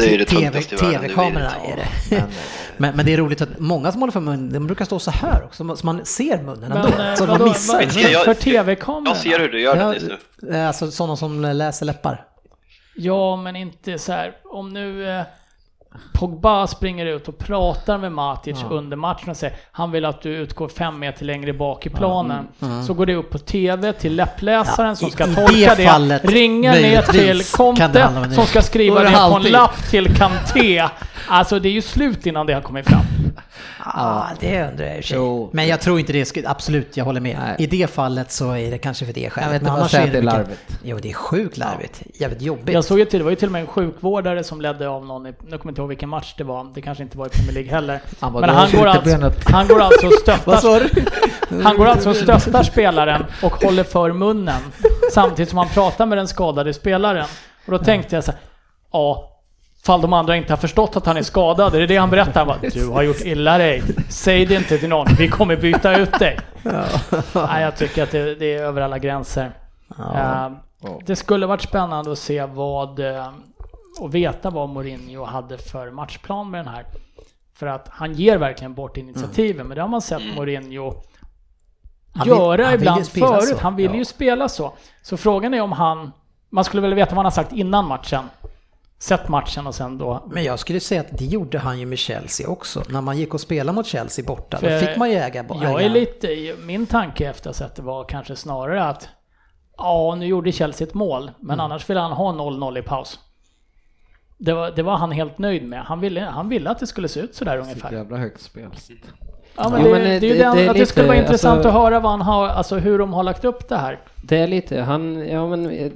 tv-kamerorna 0.76 1.50
är 1.64 1.76
det. 1.76 1.88
Men, 2.10 2.22
men, 2.76 2.96
men, 2.96 3.06
det 3.06 3.12
är 3.12 3.16
roligt 3.16 3.40
att 3.40 3.58
många 3.58 3.92
som 3.92 4.00
håller 4.00 4.12
för 4.12 4.20
munnen, 4.20 4.52
de 4.52 4.66
brukar 4.66 4.84
stå 4.84 4.98
så 4.98 5.10
här 5.10 5.44
också, 5.44 5.76
så 5.76 5.86
man 5.86 6.04
ser 6.04 6.42
munnen 6.42 6.72
ändå. 6.72 6.88
Men, 6.96 7.16
så 7.16 7.26
man 7.26 7.44
missar. 7.44 8.24
För 8.24 8.34
tv-kamerorna? 8.34 9.10
Jag 9.10 9.16
ser 9.16 9.38
hur 9.38 9.48
du 9.48 9.60
gör 9.60 9.76
det 9.76 9.90
nu. 9.90 10.16
Alltså 10.66 10.90
sådana 10.90 11.16
som 11.16 11.40
läser 11.40 11.86
läppar. 11.86 12.24
Ja, 12.96 13.36
men 13.36 13.56
inte 13.56 13.98
så 13.98 14.12
här. 14.12 14.32
Om 14.44 14.68
nu 14.68 15.10
eh, 15.18 15.22
Pogba 16.14 16.66
springer 16.66 17.06
ut 17.06 17.28
och 17.28 17.38
pratar 17.38 17.98
med 17.98 18.12
Matic 18.12 18.58
Ja. 18.62 18.68
under 18.76 18.96
matchen 18.96 19.30
och 19.30 19.36
säger 19.36 19.56
han 19.72 19.90
vill 19.90 20.04
att 20.04 20.22
du 20.22 20.30
utgår 20.30 20.68
fem 20.68 20.98
meter 20.98 21.24
längre 21.24 21.52
bak 21.52 21.86
i 21.86 21.90
planen. 21.90 22.48
Mm. 22.62 22.82
Så 22.82 22.94
går 22.94 23.06
det 23.06 23.14
upp 23.14 23.30
på 23.30 23.38
TV 23.38 23.92
till 23.92 24.16
läppläsaren 24.16 24.88
Ja, 24.88 24.96
som 24.96 25.10
ska 25.10 25.24
i 25.24 25.34
tolka 25.34 25.52
det 25.52 25.74
det, 25.76 25.88
fallet 25.88 26.24
ringa 26.24 26.72
ner 26.72 27.02
till 27.02 27.44
Conte 27.44 28.30
som 28.34 28.46
ska 28.46 28.62
skriva 28.62 29.02
det 29.02 29.10
på 29.10 29.36
en 29.36 29.42
lapp 29.42 29.90
till 29.90 30.16
Kanté. 30.16 30.88
Alltså 31.28 31.58
det 31.58 31.68
är 31.68 31.72
ju 31.72 31.82
slut 31.82 32.26
innan 32.26 32.46
det 32.46 32.54
har 32.54 32.62
kommit 32.62 32.88
fram. 32.88 33.02
Ja, 33.84 34.26
det 34.40 34.62
undrar 34.70 34.84
jag 34.86 34.96
i 34.96 35.00
och 35.00 35.04
för 35.04 35.08
sig. 35.08 35.16
Jo. 35.16 35.50
Men 35.52 35.66
jag 35.68 35.80
tror 35.80 36.00
inte 36.00 36.12
det 36.12 36.24
skulle, 36.24 36.48
absolut, 36.48 36.96
jag 36.96 37.04
håller 37.04 37.20
med. 37.20 37.38
Nej. 37.46 37.56
I 37.58 37.66
det 37.66 37.90
fallet 37.90 38.30
så 38.32 38.50
är 38.52 38.70
det 38.70 38.78
kanske 38.78 39.06
för 39.06 39.12
det 39.12 39.30
skälet. 39.30 39.46
Jag 39.46 39.52
vet 39.70 39.78
inte 39.78 39.88
säger 39.88 40.06
att 40.06 40.12
det 40.12 40.18
är 40.18 40.22
mycket- 40.22 40.34
larvigt. 40.38 40.78
Jo, 40.82 40.98
det 41.02 41.10
är 41.10 41.14
sjukt 41.14 41.56
larvigt. 41.56 42.02
Jävligt 42.14 42.42
jobbigt. 42.42 42.74
Jag 42.74 42.84
såg 42.84 42.98
ju 42.98 43.04
till, 43.04 43.18
det 43.18 43.24
var 43.24 43.30
ju 43.30 43.36
till 43.36 43.48
och 43.48 43.52
med 43.52 43.60
en 43.60 43.66
sjukvårdare 43.66 44.44
som 44.44 44.60
ledde 44.60 44.88
av 44.88 45.06
någon, 45.06 45.26
i, 45.26 45.30
nu 45.30 45.34
kommer 45.38 45.58
jag 45.64 45.70
inte 45.70 45.80
ihåg 45.80 45.88
vilken 45.88 46.08
match 46.08 46.34
det 46.38 46.44
var, 46.44 46.66
det 46.74 46.80
kanske 46.80 47.02
inte 47.04 47.18
var 47.18 47.26
i 47.26 47.28
Premier 47.28 47.52
League 47.54 47.70
heller. 47.70 48.00
Han 48.20 48.32
bara, 48.32 48.40
Men 48.40 48.48
"Du 48.48 48.54
han 48.56 48.70
går, 48.72 48.86
alltså, 48.86 49.32
han 49.52 49.66
går 49.68 49.80
alltså 49.80 50.06
och 50.06 50.12
stöttar, 50.22 50.82
han 51.62 51.76
går 51.76 51.86
alltså 51.86 52.10
och 52.10 52.16
stöttar 52.16 52.62
spelaren 52.62 53.24
och 53.42 53.52
håller 53.64 53.84
för 53.84 54.12
munnen 54.12 54.60
samtidigt 55.12 55.48
som 55.48 55.58
han 55.58 55.68
pratar 55.68 56.06
med 56.06 56.18
den 56.18 56.28
skadade 56.28 56.74
spelaren. 56.74 57.26
Och 57.66 57.72
då 57.72 57.78
tänkte 57.78 58.14
jag 58.14 58.24
så 58.24 58.30
här, 58.30 58.40
ja, 58.92 59.31
fall 59.84 60.00
de 60.00 60.12
andra 60.12 60.36
inte 60.36 60.52
har 60.52 60.56
förstått 60.56 60.96
att 60.96 61.06
han 61.06 61.16
är 61.16 61.22
skadad, 61.22 61.74
är 61.74 61.80
det 61.80 61.86
det 61.86 61.96
han 61.96 62.10
berättar? 62.10 62.40
Han 62.40 62.46
bara, 62.46 62.70
du 62.70 62.88
har 62.88 63.02
gjort 63.02 63.20
illa 63.20 63.58
dig, 63.58 63.82
säg 64.08 64.46
det 64.46 64.54
inte 64.54 64.78
till 64.78 64.88
någon, 64.88 65.06
vi 65.18 65.28
kommer 65.28 65.56
byta 65.56 65.98
ut 65.98 66.18
dig. 66.18 66.38
Nej, 67.34 67.62
jag 67.62 67.76
tycker 67.76 68.02
att 68.02 68.10
det, 68.10 68.34
det 68.34 68.54
är 68.54 68.62
över 68.62 68.82
alla 68.82 68.98
gränser. 68.98 69.52
Eh, 70.14 70.50
det 71.06 71.16
skulle 71.16 71.46
varit 71.46 71.62
spännande 71.62 72.12
att 72.12 72.18
se 72.18 72.44
vad 72.46 72.98
eh, 72.98 73.28
och 74.00 74.14
veta 74.14 74.50
vad 74.50 74.68
Mourinho 74.68 75.24
hade 75.24 75.58
för 75.58 75.90
matchplan 75.90 76.50
med 76.50 76.64
den 76.64 76.74
här. 76.74 76.84
För 77.54 77.66
att 77.66 77.88
han 77.90 78.12
ger 78.14 78.38
verkligen 78.38 78.74
bort 78.74 78.96
initiativen, 78.96 79.66
men 79.66 79.74
det 79.74 79.80
har 79.82 79.88
man 79.88 80.02
sett 80.02 80.22
Mourinho 80.36 80.92
Han 82.14 82.24
vill- 82.28 82.36
göra 82.36 82.64
han 82.64 82.74
ibland 82.74 83.08
förut. 83.08 83.44
så. 83.48 83.56
Han 83.60 83.76
vill 83.76 83.90
Ja. 83.90 83.96
ju 83.96 84.04
spela 84.04 84.48
så. 84.48 84.72
Så 85.02 85.16
frågan 85.16 85.54
är 85.54 85.60
om 85.60 85.72
han, 85.72 86.12
man 86.50 86.64
skulle 86.64 86.82
väl 86.82 86.94
veta 86.94 87.10
vad 87.10 87.16
han 87.16 87.24
har 87.26 87.30
sagt 87.30 87.52
innan 87.52 87.84
matchen. 87.86 88.24
Sett 89.02 89.28
matchen 89.28 89.66
och 89.66 89.74
sen 89.74 89.98
då 89.98 90.28
Men 90.30 90.44
jag 90.44 90.58
skulle 90.58 90.80
säga 90.80 91.00
att 91.00 91.18
det 91.18 91.24
gjorde 91.24 91.58
han 91.58 91.78
ju 91.80 91.86
med 91.86 91.98
Chelsea 91.98 92.48
också. 92.48 92.82
När 92.88 93.00
man 93.00 93.18
gick 93.18 93.34
och 93.34 93.40
spelade 93.40 93.76
mot 93.76 93.86
Chelsea 93.86 94.24
borta, 94.24 94.58
då 94.60 94.66
För 94.66 94.78
fick 94.78 94.96
man 94.96 95.10
ju 95.10 95.16
äga 95.16 95.42
bo- 95.42 95.62
Jag 95.62 95.82
är 95.82 95.88
lite, 95.88 96.54
min 96.64 96.86
tanke 96.86 97.28
efter 97.30 97.50
att 97.50 97.58
ha 97.58 97.66
sett 97.66 97.76
det 97.76 97.82
var 97.82 98.04
kanske 98.04 98.36
snarare 98.36 98.84
att 98.84 99.08
ja, 99.76 100.14
nu 100.14 100.26
gjorde 100.26 100.52
Chelsea 100.52 100.86
ett 100.86 100.94
mål, 100.94 101.30
men 101.40 101.50
Mm. 101.50 101.64
annars 101.64 101.90
ville 101.90 102.00
han 102.00 102.12
ha 102.12 102.32
0-0 102.32 102.78
i 102.78 102.82
paus. 102.82 103.18
Det 104.38 104.52
var, 104.52 104.70
det 104.70 104.82
var 104.82 104.96
han 104.96 105.12
helt 105.12 105.38
nöjd 105.38 105.68
med. 105.68 105.82
Han 105.84 106.00
ville, 106.00 106.20
han 106.20 106.48
ville 106.48 106.70
att 106.70 106.78
det 106.78 106.86
skulle 106.86 107.08
se 107.08 107.20
ut 107.20 107.34
sådär 107.34 107.56
Sitt 107.62 107.64
ungefär. 107.70 107.92
jävla 107.92 108.16
högt 108.16 108.40
spel. 108.40 108.70
Ja, 109.56 109.68
men 109.70 109.80
Jo, 109.80 109.86
det, 109.86 109.92
men, 109.92 110.02
det, 110.02 110.08
eh, 110.08 110.16
är 110.16 110.20
ju 110.20 110.32
det- 110.32 110.38
den, 110.38 110.56
det 110.56 110.68
att 110.68 110.76
det 110.76 110.86
skulle 110.86 111.06
vara 111.08 111.16
intressant 111.18 111.54
alltså- 111.56 111.68
att 111.68 111.74
höra 111.74 112.00
vad 112.00 112.10
han 112.10 112.20
har, 112.20 112.46
alltså 112.48 112.76
hur 112.76 112.98
de 112.98 113.12
har 113.12 113.22
lagt 113.22 113.44
upp 113.44 113.68
det 113.68 113.76
här. 113.76 113.98
Det 114.24 114.36
är 114.38 114.46
lite, 114.46 114.80
han, 114.80 115.28
ja 115.28 115.48
men 115.48 115.70
eh, 115.70 115.90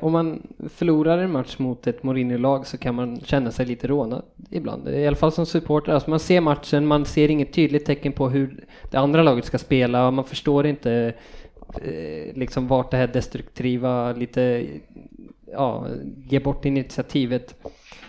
om 0.00 0.12
man 0.12 0.42
förlorar 0.74 1.18
en 1.18 1.32
match 1.32 1.58
mot 1.58 1.86
ett 1.86 2.02
Mourinho-lag 2.02 2.66
så 2.66 2.78
kan 2.78 2.94
man 2.94 3.20
känna 3.20 3.50
sig 3.50 3.66
lite 3.66 3.86
rånad 3.86 4.22
ibland. 4.50 4.88
I 4.88 5.06
alla 5.06 5.16
fall 5.16 5.32
som 5.32 5.46
supporter. 5.46 5.92
Alltså 5.92 6.10
man 6.10 6.20
ser 6.20 6.40
matchen, 6.40 6.86
man 6.86 7.04
ser 7.04 7.30
inget 7.30 7.52
tydligt 7.52 7.84
tecken 7.86 8.12
på 8.12 8.28
hur 8.28 8.64
det 8.90 8.96
andra 8.96 9.22
laget 9.22 9.44
ska 9.44 9.58
spela 9.58 10.06
och 10.06 10.12
man 10.12 10.24
förstår 10.24 10.66
inte 10.66 11.12
eh, 11.84 12.34
liksom 12.34 12.68
vart 12.68 12.90
det 12.90 12.96
här 12.96 13.06
destruktiva, 13.06 14.12
lite, 14.12 14.66
ja, 15.52 15.86
ge 16.28 16.40
bort 16.40 16.64
initiativet 16.64 17.54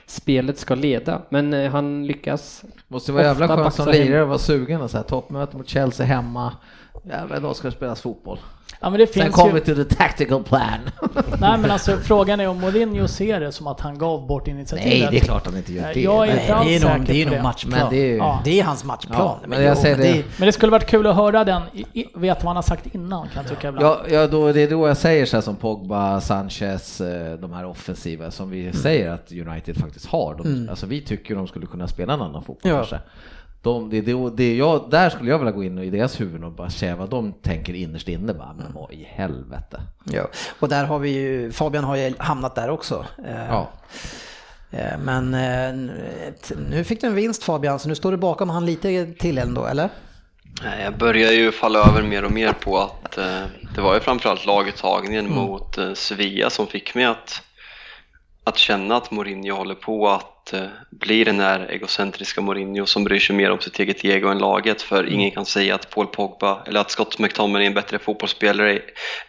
spelet 0.10 0.60
ska 0.60 0.76
leda. 0.76 1.22
Men 1.30 1.54
eh, 1.54 1.72
han 1.72 2.08
lyckas. 2.08 2.64
Måste 2.88 3.12
vara 3.12 3.24
jävla 3.24 3.48
skönt 3.48 3.74
som 3.74 3.88
lirare 3.92 4.22
att 4.22 4.28
vara 4.28 4.38
sugen 4.38 4.82
och 4.82 4.92
så 4.92 4.98
här, 4.98 5.04
toppmöte 5.04 5.58
mot 5.58 5.68
Chelsea 5.68 6.06
hemma. 6.06 6.54
Jävlar, 7.04 7.38
idag 7.38 7.56
ska 7.56 7.68
det 7.68 7.76
spelas 7.76 8.02
fotboll. 8.02 8.40
Ja, 8.80 8.90
men 8.90 9.00
det 9.00 9.14
Sen 9.14 9.32
kommer 9.32 9.50
ju, 9.50 9.54
vi 9.56 9.62
till 9.62 9.86
the 9.86 9.96
tactical 9.96 10.44
plan. 10.44 10.62
nej 11.40 11.58
men 11.58 11.72
alltså 11.72 11.98
frågan 11.98 12.40
är 12.40 12.48
om 12.48 12.60
Mourinho 12.60 13.08
ser 13.08 13.40
det 13.40 13.52
som 13.52 13.68
att 13.68 13.80
han 13.82 13.98
gav 13.98 14.28
bort 14.28 14.48
initiativet. 14.48 15.00
Nej, 15.00 15.08
det 15.12 15.18
är 15.18 15.22
klart 15.22 15.46
han 15.46 15.58
inte 15.58 15.74
gör 15.74 15.94
det. 15.94 16.02
jag 16.02 16.28
är 16.28 16.34
Nej, 16.34 16.42
inte 16.42 16.56
alls 16.56 16.68
det 16.68 16.76
är 16.76 16.80
säker 16.80 17.14
det 17.14 17.22
är 17.24 17.30
det. 17.30 17.42
matchplan. 17.44 17.80
Men 17.80 17.90
det 17.90 17.98
är 17.98 18.06
ju- 18.08 18.18
Ja. 18.18 18.42
Det 18.44 18.60
är 18.60 18.64
hans 18.64 18.84
matchplan. 18.84 19.20
Ja, 19.20 19.40
men 19.48 19.64
jag 19.64 19.78
säger 19.78 19.98
det. 19.98 20.24
Men 20.38 20.46
det 20.46 20.52
skulle 20.52 20.72
varit 20.72 20.86
kul 20.90 21.08
att 21.08 21.16
höra 21.16 21.44
den, 21.44 21.62
veta 22.16 22.40
vad 22.40 22.48
han 22.48 22.56
har 22.56 22.64
sagt 22.64 22.96
innan 22.96 23.28
kan 23.28 23.44
jag 23.44 23.48
tycka 23.56 23.70
ibland. 23.70 23.86
Ja, 23.86 24.02
ja 24.16 24.28
då, 24.28 24.52
det 24.52 24.62
är 24.62 24.70
då 24.70 24.88
jag 24.88 24.98
säger 24.98 25.26
så 25.26 25.38
här 25.38 25.42
som 25.42 25.56
Pogba, 25.56 26.22
Sanchez, 26.22 27.02
eh, 27.02 27.34
de 27.40 27.54
här 27.54 27.66
offensiva 27.66 28.32
som 28.32 28.50
vi 28.50 28.74
säger 28.74 29.10
att 29.12 29.32
United 29.32 29.78
faktiskt 29.78 30.06
har. 30.06 30.36
De, 30.36 30.68
Alltså 30.70 30.86
vi 30.86 31.02
tycker 31.02 31.36
de 31.36 31.48
skulle 31.48 31.66
kunna 31.66 31.88
spela 31.88 32.14
en 32.14 32.22
annan 32.22 32.44
fotboll 32.44 32.72
Ja. 32.72 32.78
kanske. 32.78 33.00
De, 33.62 33.90
det, 33.90 34.02
det, 34.02 34.30
det 34.38 34.56
jag, 34.56 34.90
där 34.90 35.10
skulle 35.10 35.30
jag 35.30 35.38
vilja 35.40 35.52
gå 35.52 35.64
in 35.64 35.78
i 35.80 35.90
deras 35.90 36.20
huvuden 36.22 36.44
och 36.44 36.52
bara 36.52 36.70
säga 36.70 36.96
vad 36.96 37.10
de 37.10 37.34
tänker 37.34 37.74
innerst 37.74 38.08
inne. 38.08 38.34
Bara, 38.34 38.54
men 38.58 38.74
vad 38.74 38.92
i 38.92 39.04
helvete. 39.04 39.82
Ja. 40.04 40.28
Och 40.60 40.70
där 40.70 40.86
har 40.86 41.00
vi 41.00 41.10
ju, 41.10 41.52
Fabian 41.52 41.84
har 41.84 41.96
ju 41.96 42.14
hamnat 42.18 42.56
där 42.56 42.70
också. 42.70 43.06
Eh, 43.28 43.46
Ja. 43.48 43.70
eh, 44.72 44.98
Men 45.04 45.34
eh, 45.34 45.74
nu 46.70 46.84
fick 46.84 47.02
du 47.02 47.08
en 47.08 47.16
vinst 47.16 47.44
Fabian, 47.44 47.80
så 47.80 47.90
nu 47.90 47.96
står 47.96 48.12
du 48.12 48.18
bakom 48.18 48.50
han 48.50 48.66
lite 48.66 49.06
till 49.14 49.38
ändå, 49.38 49.66
eller? 49.66 49.90
Nej, 50.64 50.84
Jag 50.84 50.98
börjar 50.98 51.32
ju 51.32 51.52
falla 51.52 51.80
över 51.80 52.04
mer 52.04 52.26
och 52.26 52.32
mer 52.32 52.54
på 52.54 52.78
att 52.78 53.18
eh, 53.18 53.44
det 53.76 53.82
var 53.82 53.94
ju 53.94 54.00
framförallt 54.00 54.46
laguttagningen 54.46 55.30
mot 55.36 55.78
eh, 55.78 55.94
Sevilla 55.94 56.50
som 56.50 56.68
fick 56.68 56.96
mig 56.96 57.06
att, 57.06 57.42
att 58.44 58.58
känna 58.58 58.96
att 58.96 59.12
Mourinho 59.12 59.56
håller 59.56 59.76
på 59.76 60.10
att 60.10 60.37
eh, 60.54 60.66
bli 60.90 61.24
den 61.24 61.40
här 61.40 61.68
egocentriska 61.70 62.42
Mourinho 62.42 62.86
som 62.86 63.04
bryr 63.04 63.20
sig 63.20 63.36
mer 63.36 63.52
om 63.52 63.60
sitt 63.60 63.80
eget 63.80 64.06
ego 64.06 64.28
än 64.30 64.38
laget 64.38 64.82
för 64.82 65.10
ingen 65.10 65.32
kan 65.32 65.46
säga 65.46 65.76
att 65.76 65.90
Paul 65.90 66.08
Pogba 66.08 66.64
eller 66.68 66.80
att 66.80 66.92
Scott 66.92 67.20
McTominay 67.20 67.64
är 67.64 67.68
en 67.68 67.74
bättre 67.74 68.00
fotbollsspelare 68.00 68.82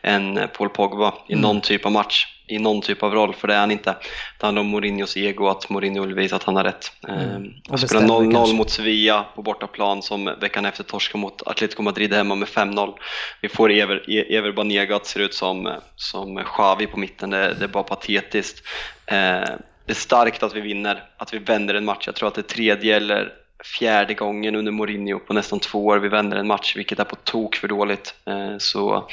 än 0.02 0.38
eh, 0.38 0.46
Paul 0.46 0.68
Pogba 0.68 1.14
i 1.28 1.34
någon 1.34 1.60
typ 1.60 1.86
av 1.86 1.92
match 1.92 2.26
i 2.48 2.58
någon 2.58 2.80
typ 2.80 3.02
av 3.02 3.14
roll, 3.14 3.34
för 3.34 3.48
det 3.48 3.54
är 3.54 3.60
han 3.60 3.70
inte. 3.70 3.96
Det 4.38 4.46
handlar 4.46 4.60
om 4.60 4.66
Mourinhos 4.68 5.16
ego, 5.16 5.48
att 5.48 5.68
Mourinho 5.68 6.06
vill 6.06 6.14
visa 6.14 6.36
att 6.36 6.42
han 6.42 6.56
har 6.56 6.64
rätt. 6.64 6.92
Mm. 7.08 7.52
Och 7.70 7.80
Spela 7.80 8.00
bestämmer 8.00 8.20
0-0 8.20 8.32
kanske. 8.32 8.56
mot 8.56 8.70
Sevilla 8.70 9.26
på 9.34 9.42
bortaplan 9.42 10.02
som 10.02 10.24
veckan 10.40 10.64
efter 10.64 10.84
torska 10.84 11.18
mot 11.18 11.42
Atletico 11.46 11.82
Madrid 11.82 12.14
hemma 12.14 12.34
med 12.34 12.48
5-0. 12.48 12.94
Vi 13.40 13.48
får 13.48 13.72
Ever, 13.72 14.10
E- 14.10 14.36
Ever 14.36 14.52
Banega 14.52 14.96
att 14.96 15.06
se 15.06 15.20
ut 15.20 15.34
som, 15.34 15.74
som 15.96 16.44
Xavi 16.44 16.86
på 16.86 16.98
mitten, 16.98 17.30
det, 17.30 17.54
det 17.58 17.64
är 17.64 17.68
bara 17.68 17.82
patetiskt. 17.82 18.62
Eh, 19.06 19.54
det 19.88 19.92
är 19.92 19.94
starkt 19.94 20.42
att 20.42 20.54
vi 20.54 20.60
vinner, 20.60 21.04
att 21.16 21.34
vi 21.34 21.38
vänder 21.38 21.74
en 21.74 21.84
match. 21.84 22.06
Jag 22.06 22.14
tror 22.14 22.28
att 22.28 22.34
det 22.34 22.40
är 22.40 22.54
tredje 22.54 22.96
eller 22.96 23.32
fjärde 23.78 24.14
gången 24.14 24.54
under 24.54 24.72
Mourinho 24.72 25.18
på 25.18 25.32
nästan 25.32 25.60
två 25.60 25.86
år 25.86 25.98
vi 25.98 26.08
vänder 26.08 26.36
en 26.36 26.46
match, 26.46 26.76
vilket 26.76 26.98
är 26.98 27.04
på 27.04 27.16
tok 27.16 27.56
för 27.56 27.68
dåligt. 27.68 28.14
Eh, 28.26 28.58
så 28.58 29.08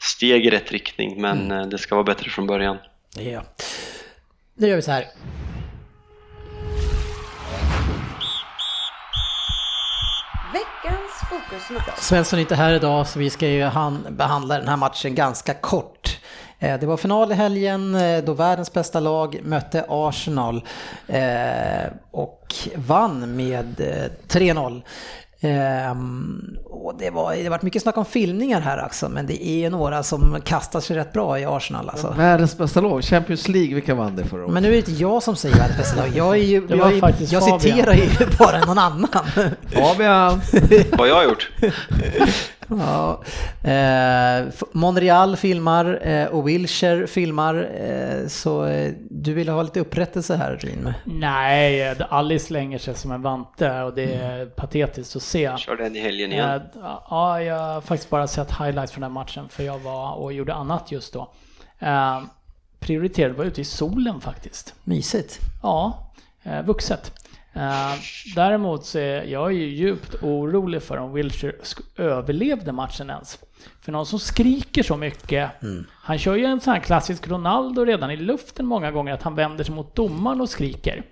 steg 0.00 0.46
i 0.46 0.50
rätt 0.50 0.72
riktning, 0.72 1.20
men 1.20 1.50
eh, 1.50 1.66
det 1.66 1.78
ska 1.78 1.94
vara 1.94 2.04
bättre 2.04 2.30
från 2.30 2.46
början. 2.46 2.76
Ja. 3.16 3.42
Nu 4.54 4.68
gör 4.68 4.76
vi 4.76 4.82
så 4.82 4.90
här. 4.90 5.04
Veckans 10.52 11.12
fokusmatch. 11.30 11.98
Svensson 11.98 12.38
är 12.38 12.40
inte 12.40 12.54
här 12.54 12.74
idag 12.74 13.06
så 13.06 13.18
vi 13.18 13.30
ska 13.30 13.48
ju 13.48 13.62
han, 13.62 14.06
behandla 14.10 14.58
den 14.58 14.68
här 14.68 14.76
matchen 14.76 15.14
ganska 15.14 15.54
kort. 15.54 16.15
Eh, 16.66 16.80
Det 16.80 16.86
var 16.86 16.96
final 16.96 17.32
i 17.32 17.34
helgen 17.34 17.94
eh, 17.94 18.24
då 18.24 18.32
världens 18.32 18.72
bästa 18.72 19.00
lag 19.00 19.40
mötte 19.44 19.84
Arsenal 19.88 20.62
eh, 21.06 21.90
och 22.10 22.54
vann 22.74 23.36
med 23.36 23.80
eh, 23.80 24.10
3-0. 24.38 24.82
Ehm, 25.40 26.56
och 26.64 26.94
det, 26.98 27.10
var, 27.10 27.34
det 27.34 27.42
har 27.42 27.50
varit 27.50 27.62
mycket 27.62 27.82
snack 27.82 27.96
om 27.96 28.04
filmningar 28.04 28.60
här 28.60 28.84
också, 28.84 29.08
men 29.08 29.26
det 29.26 29.46
är 29.48 29.58
ju 29.58 29.70
några 29.70 30.02
som 30.02 30.36
kastar 30.44 30.80
sig 30.80 30.96
rätt 30.96 31.12
bra 31.12 31.38
i 31.38 31.44
Arsenal 31.44 31.88
alltså. 31.88 32.14
Världens 32.16 32.58
bästa 32.58 32.80
lag, 32.80 33.04
Champions 33.04 33.48
League, 33.48 33.74
vilka 33.74 33.94
vann 33.94 34.16
det 34.16 34.24
förra 34.24 34.42
året? 34.42 34.52
Men 34.52 34.62
nu 34.62 34.68
är 34.68 34.72
det 34.72 34.78
inte 34.78 34.92
jag 34.92 35.22
som 35.22 35.36
säger 35.36 35.56
världens 35.56 35.78
bästa 35.78 35.96
lag, 35.96 36.08
jag, 36.14 36.36
är 36.36 36.42
ju, 36.42 36.66
jag, 36.68 36.92
är, 36.92 37.14
jag 37.32 37.42
citerar 37.60 37.94
ju 37.94 38.08
bara 38.38 38.60
någon 38.64 38.78
annan. 38.78 39.08
Fabian! 39.72 40.40
Vad 40.90 40.98
har 41.00 41.06
jag 41.06 41.24
gjort? 41.24 41.50
Ja. 42.68 43.20
Eh, 43.70 44.44
Monreal 44.72 45.36
filmar 45.36 46.06
eh, 46.08 46.26
och 46.26 46.48
Wilshire 46.48 47.06
filmar. 47.06 47.68
Eh, 47.80 48.26
så 48.28 48.64
eh, 48.64 48.92
du 49.10 49.34
vill 49.34 49.48
ha 49.48 49.62
lite 49.62 49.80
upprättelse 49.80 50.36
här 50.36 50.56
Rin. 50.56 50.92
Nej, 51.04 51.94
Alice 52.08 52.46
slänger 52.46 52.78
sig 52.78 52.94
som 52.94 53.12
en 53.12 53.22
vante 53.22 53.82
och 53.82 53.94
det 53.94 54.14
är 54.14 54.46
patetiskt 54.46 55.16
att 55.16 55.22
se. 55.22 55.52
Kör 55.58 55.76
den 55.76 55.96
i 55.96 56.00
helgen 56.00 56.32
igen. 56.32 56.50
Eh, 56.50 56.60
Ja, 57.10 57.42
jag 57.42 57.58
har 57.58 57.80
faktiskt 57.80 58.10
bara 58.10 58.26
sett 58.26 58.50
highlights 58.50 58.92
från 58.92 59.02
den 59.02 59.12
matchen 59.12 59.48
för 59.48 59.62
jag 59.62 59.78
var 59.78 60.12
och 60.12 60.32
gjorde 60.32 60.54
annat 60.54 60.92
just 60.92 61.12
då. 61.12 61.32
Eh, 61.78 62.22
prioriterade 62.80 63.34
var 63.34 63.44
ute 63.44 63.60
i 63.60 63.64
solen 63.64 64.20
faktiskt. 64.20 64.74
Mysigt. 64.84 65.38
Ja, 65.62 66.10
eh, 66.42 66.62
vuxet. 66.62 67.12
Eh, 67.56 67.94
däremot 68.34 68.84
så 68.84 68.98
är 68.98 69.24
jag 69.24 69.52
ju 69.52 69.66
djupt 69.66 70.14
orolig 70.22 70.82
för 70.82 70.96
om 70.96 71.12
Wilshire 71.12 71.52
överlevde 71.96 72.72
matchen 72.72 73.10
ens. 73.10 73.38
För 73.80 73.92
någon 73.92 74.06
som 74.06 74.18
skriker 74.18 74.82
så 74.82 74.96
mycket, 74.96 75.50
han 75.92 76.18
kör 76.18 76.36
ju 76.36 76.44
en 76.44 76.60
sån 76.60 76.72
här 76.72 76.80
klassisk 76.80 77.28
Ronaldo 77.28 77.84
redan 77.84 78.10
i 78.10 78.16
luften 78.16 78.66
många 78.66 78.90
gånger, 78.90 79.12
att 79.12 79.22
han 79.22 79.34
vänder 79.34 79.64
sig 79.64 79.74
mot 79.74 79.94
domaren 79.94 80.40
och 80.40 80.48
skriker. 80.48 81.02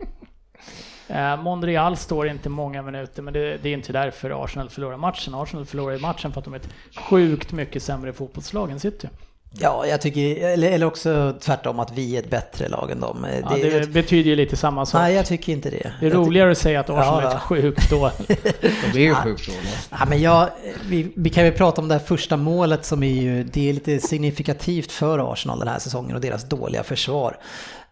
Eh, 1.09 1.43
Monreal 1.43 1.97
står 1.97 2.29
inte 2.29 2.49
många 2.49 2.83
minuter, 2.83 3.23
men 3.23 3.35
det, 3.35 3.59
det 3.63 3.69
är 3.69 3.75
inte 3.75 3.93
därför 3.93 4.45
Arsenal 4.45 4.69
förlorar 4.69 4.97
matchen. 4.97 5.35
Arsenal 5.35 5.67
förlorar 5.67 5.99
matchen 5.99 6.33
för 6.33 6.39
att 6.39 6.45
de 6.45 6.55
är 6.55 6.59
ett 6.59 6.75
sjukt 6.97 7.53
mycket 7.53 7.83
sämre 7.83 8.13
fotbollslag 8.13 8.71
än 8.71 8.81
City. 8.81 9.09
Ja, 9.59 9.87
jag 9.87 10.01
tycker, 10.01 10.45
eller, 10.49 10.71
eller 10.71 10.87
också 10.87 11.35
tvärtom 11.41 11.81
att 11.81 11.93
vi 11.93 12.17
är 12.17 12.19
ett 12.23 12.31
bättre 12.31 12.69
lag 12.69 12.91
än 12.91 13.01
dem. 13.01 13.27
Ja, 13.43 13.57
det 13.57 13.91
betyder 13.91 14.31
ju 14.31 14.37
lite 14.37 14.57
samma 14.57 14.87
sak. 14.87 15.01
nej, 15.01 15.15
jag 15.15 15.27
tycker 15.27 15.53
inte 15.53 15.71
det. 15.71 15.93
Det 16.01 16.07
är 16.07 16.11
Jag 16.11 16.19
roligare 16.19 16.51
att 16.51 16.59
säga 16.59 16.81
att 16.81 16.91
Arsenal 16.91 17.23
Ja, 17.23 17.31
är 17.31 17.35
ett 17.35 17.41
sjukt 17.43 17.83
då. 17.91 18.11
De 18.93 18.99
är 18.99 19.03
ju 19.03 19.15
sjukt 19.15 19.47
dåliga. 19.47 19.73
Ja, 19.91 20.07
men 20.09 20.21
jag, 20.23 20.49
vi, 20.87 21.13
vi 21.17 21.31
kan 21.31 21.45
ju 21.45 21.53
prata 21.53 21.81
om 21.81 21.89
det 21.89 21.95
här 21.95 22.05
första 22.05 22.37
målet 22.37 22.85
som 22.85 23.03
är 23.03 23.23
ju, 23.23 23.45
det 23.45 23.69
är 23.69 23.73
lite 23.73 24.01
signifikativt 24.01 24.93
för 24.93 25.33
Arsenal 25.33 25.59
den 25.59 25.69
här 25.69 25.79
säsongen 25.79 26.15
och 26.15 26.21
deras 26.21 26.45
dåliga 26.45 26.83
försvar. 26.83 27.37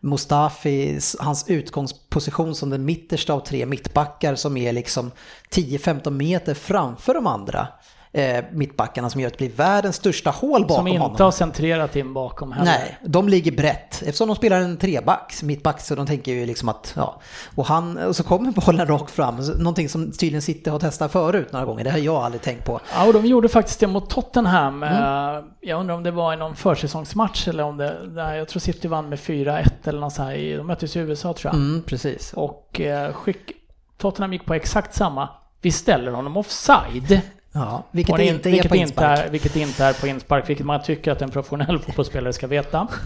Mustafi, 0.01 0.99
hans 1.19 1.49
utgångsposition 1.49 2.55
som 2.55 2.71
den 2.71 2.85
mittersta 2.85 3.33
av 3.33 3.41
tre 3.41 3.67
mittbackar 3.67 4.35
som 4.35 4.57
är 4.57 4.73
liksom 4.73 5.11
10-15 5.51 6.11
meter 6.11 6.55
framför 6.55 7.15
de 7.15 7.27
andra 7.27 7.69
eh, 8.13 8.45
mittbackarna 8.53 9.11
som 9.11 9.21
gör 9.21 9.27
att 9.27 9.33
det 9.39 9.45
blir 9.47 9.57
världens 9.57 9.97
största 9.97 10.31
hål 10.31 10.63
bakom 10.63 10.77
Som 10.77 10.87
inte 10.87 11.01
honom. 11.03 11.17
har 11.21 11.31
centrerat 11.31 11.97
in 11.97 12.15
bakom 12.15 12.53
heller. 12.53 12.65
Nej, 12.79 12.99
de 13.05 13.29
ligger 13.29 13.53
brett. 13.53 14.03
Eftersom 14.03 14.29
de 14.29 14.37
spelar 14.37 14.61
en 14.61 14.77
trebacks, 14.77 15.43
mittback, 15.43 15.81
så 15.81 15.95
de 15.95 16.07
tänker 16.07 16.33
ju 16.33 16.47
liksom 16.47 16.69
att, 16.69 16.93
ja. 16.97 17.21
Och, 17.55 17.67
han, 17.67 17.99
och 17.99 18.17
så 18.17 18.25
kommer 18.25 18.51
bollen 18.53 18.87
rakt 18.87 19.11
fram, 19.11 19.37
någonting 19.59 19.89
som 19.89 20.11
tydligen 20.13 20.43
City 20.43 20.71
har 20.71 20.79
testat 20.79 21.13
förut 21.13 21.53
några 21.53 21.67
gånger. 21.67 21.85
Det 21.85 21.91
har 21.91 21.99
jag 21.99 22.15
aldrig 22.17 22.43
tänkt 22.43 22.65
på. 22.67 22.81
Ja, 22.95 23.07
och 23.07 23.13
de 23.13 23.27
gjorde 23.27 23.49
faktiskt 23.49 23.81
det 23.81 23.87
mot 23.87 24.11
Tottenham. 24.11 24.83
Mm. 24.83 25.03
Eh, 25.37 25.43
Jag 25.61 25.81
undrar 25.81 25.95
om 25.95 26.03
det 26.03 26.11
var 26.11 26.33
i 26.33 26.37
någon 26.37 26.57
försäsongsmatch 26.57 27.49
eller 27.49 27.65
om 27.65 27.77
det... 27.77 27.97
Jag 28.37 28.49
tror 28.49 28.61
City 28.61 28.89
vann 28.89 29.09
med 29.09 29.19
4-1 29.19 29.65
eller 29.85 30.01
något 30.01 30.13
så 30.13 30.23
här. 30.23 30.57
De 30.57 30.67
möttes 30.67 30.97
i 30.97 30.99
USA 30.99 31.33
tror 31.35 31.53
jag. 31.55 31.61
Mm, 31.61 31.83
precis. 31.83 32.33
Och 32.33 32.81
eh, 32.81 33.13
skick, 33.13 33.53
Tottenham 33.99 34.33
gick 34.33 34.45
på 34.47 34.55
exakt 34.55 34.95
samma. 34.95 35.29
Vi 35.61 35.71
ställer 35.73 36.13
honom 36.13 36.37
offside. 36.37 37.21
Ja, 37.55 37.83
vilket 37.91 38.16
det 38.16 38.24
in- 38.27 38.35
inte 38.35 38.49
är 38.49 38.53
vilket 38.53 38.70
på 38.70 38.77
inte 38.77 39.05
är, 39.05 39.29
vilket 39.31 39.57
inte 39.57 39.85
är 39.85 39.93
på 39.93 40.07
inspark, 40.07 40.51
vilket 40.51 40.66
man 40.66 40.83
tycker 40.83 41.12
att 41.12 41.23
en 41.23 41.31
professionell 41.31 41.79
fotbollsspelare 41.87 42.33
ska 42.33 42.47
veta. 42.47 42.87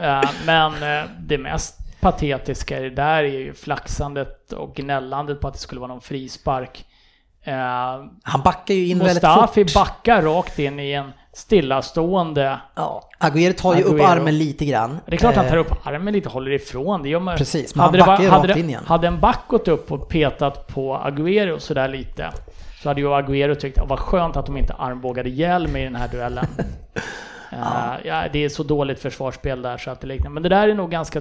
Eh, 0.00 0.22
Men 0.46 0.72
eh, 0.82 1.04
det 1.20 1.38
mest 1.38 1.78
patetiska 2.00 2.78
i 2.78 2.82
det 2.82 2.90
där 2.90 3.18
är 3.24 3.38
ju 3.38 3.54
flaxandet 3.54 4.52
och 4.52 4.74
gnällandet 4.74 5.40
på 5.40 5.48
att 5.48 5.54
det 5.54 5.60
skulle 5.60 5.80
vara 5.80 5.88
någon 5.88 6.00
frispark. 6.00 6.84
Eh, 7.44 7.54
Han 8.22 8.40
backar 8.44 8.74
ju 8.74 8.86
in 8.88 8.98
Mustafi 8.98 9.60
väldigt 9.60 9.72
fort. 9.72 9.82
backar 9.86 10.22
rakt 10.22 10.58
in 10.58 10.80
i 10.80 10.92
en 10.92 11.12
stillastående... 11.32 12.58
Ja, 12.74 13.08
Agüero 13.20 13.52
tar 13.52 13.74
ju 13.74 13.82
upp 13.82 14.00
Agüero. 14.00 14.06
armen 14.06 14.38
lite 14.38 14.64
grann. 14.64 14.98
Det 15.06 15.12
är 15.14 15.16
klart 15.16 15.36
han 15.36 15.48
tar 15.48 15.56
upp 15.56 15.86
armen 15.86 16.14
lite, 16.14 16.28
håller 16.28 16.50
ifrån. 16.50 17.02
Det 17.02 17.08
gör 17.08 17.20
man. 17.20 17.36
Precis, 17.36 17.74
men 17.74 17.80
han 17.80 17.88
hade, 17.88 17.98
det 17.98 18.06
backar 18.06 18.24
ju 18.24 18.30
rakt 18.30 18.56
in 18.58 18.68
igen. 18.68 18.84
hade 18.86 19.06
en 19.06 19.20
back 19.20 19.40
gått 19.48 19.68
upp 19.68 19.92
och 19.92 20.08
petat 20.08 20.66
på 20.66 20.96
Agüero 20.96 21.58
sådär 21.58 21.88
lite 21.88 22.30
så 22.84 22.90
hade 22.90 23.00
ju 23.00 23.06
Agüero 23.08 23.54
tyckt 23.54 23.78
att 23.78 23.88
vad 23.88 23.98
skönt 23.98 24.36
att 24.36 24.46
de 24.46 24.56
inte 24.56 24.74
armbågade 24.74 25.28
ihjäl 25.28 25.68
mig 25.68 25.82
i 25.82 25.84
den 25.84 25.96
här 25.96 26.08
duellen. 26.08 26.46
Eh, 27.52 27.94
ja, 28.04 28.28
det 28.32 28.44
är 28.44 28.48
så 28.48 28.62
dåligt 28.62 29.00
försvarsspel 29.00 29.62
där 29.62 29.76
så 29.78 29.90
att 29.90 30.00
det 30.00 30.06
liknar. 30.06 30.30
Men 30.30 30.42
det 30.42 30.48
där 30.48 30.68
är 30.68 30.74
nog 30.74 30.90
ganska... 30.90 31.20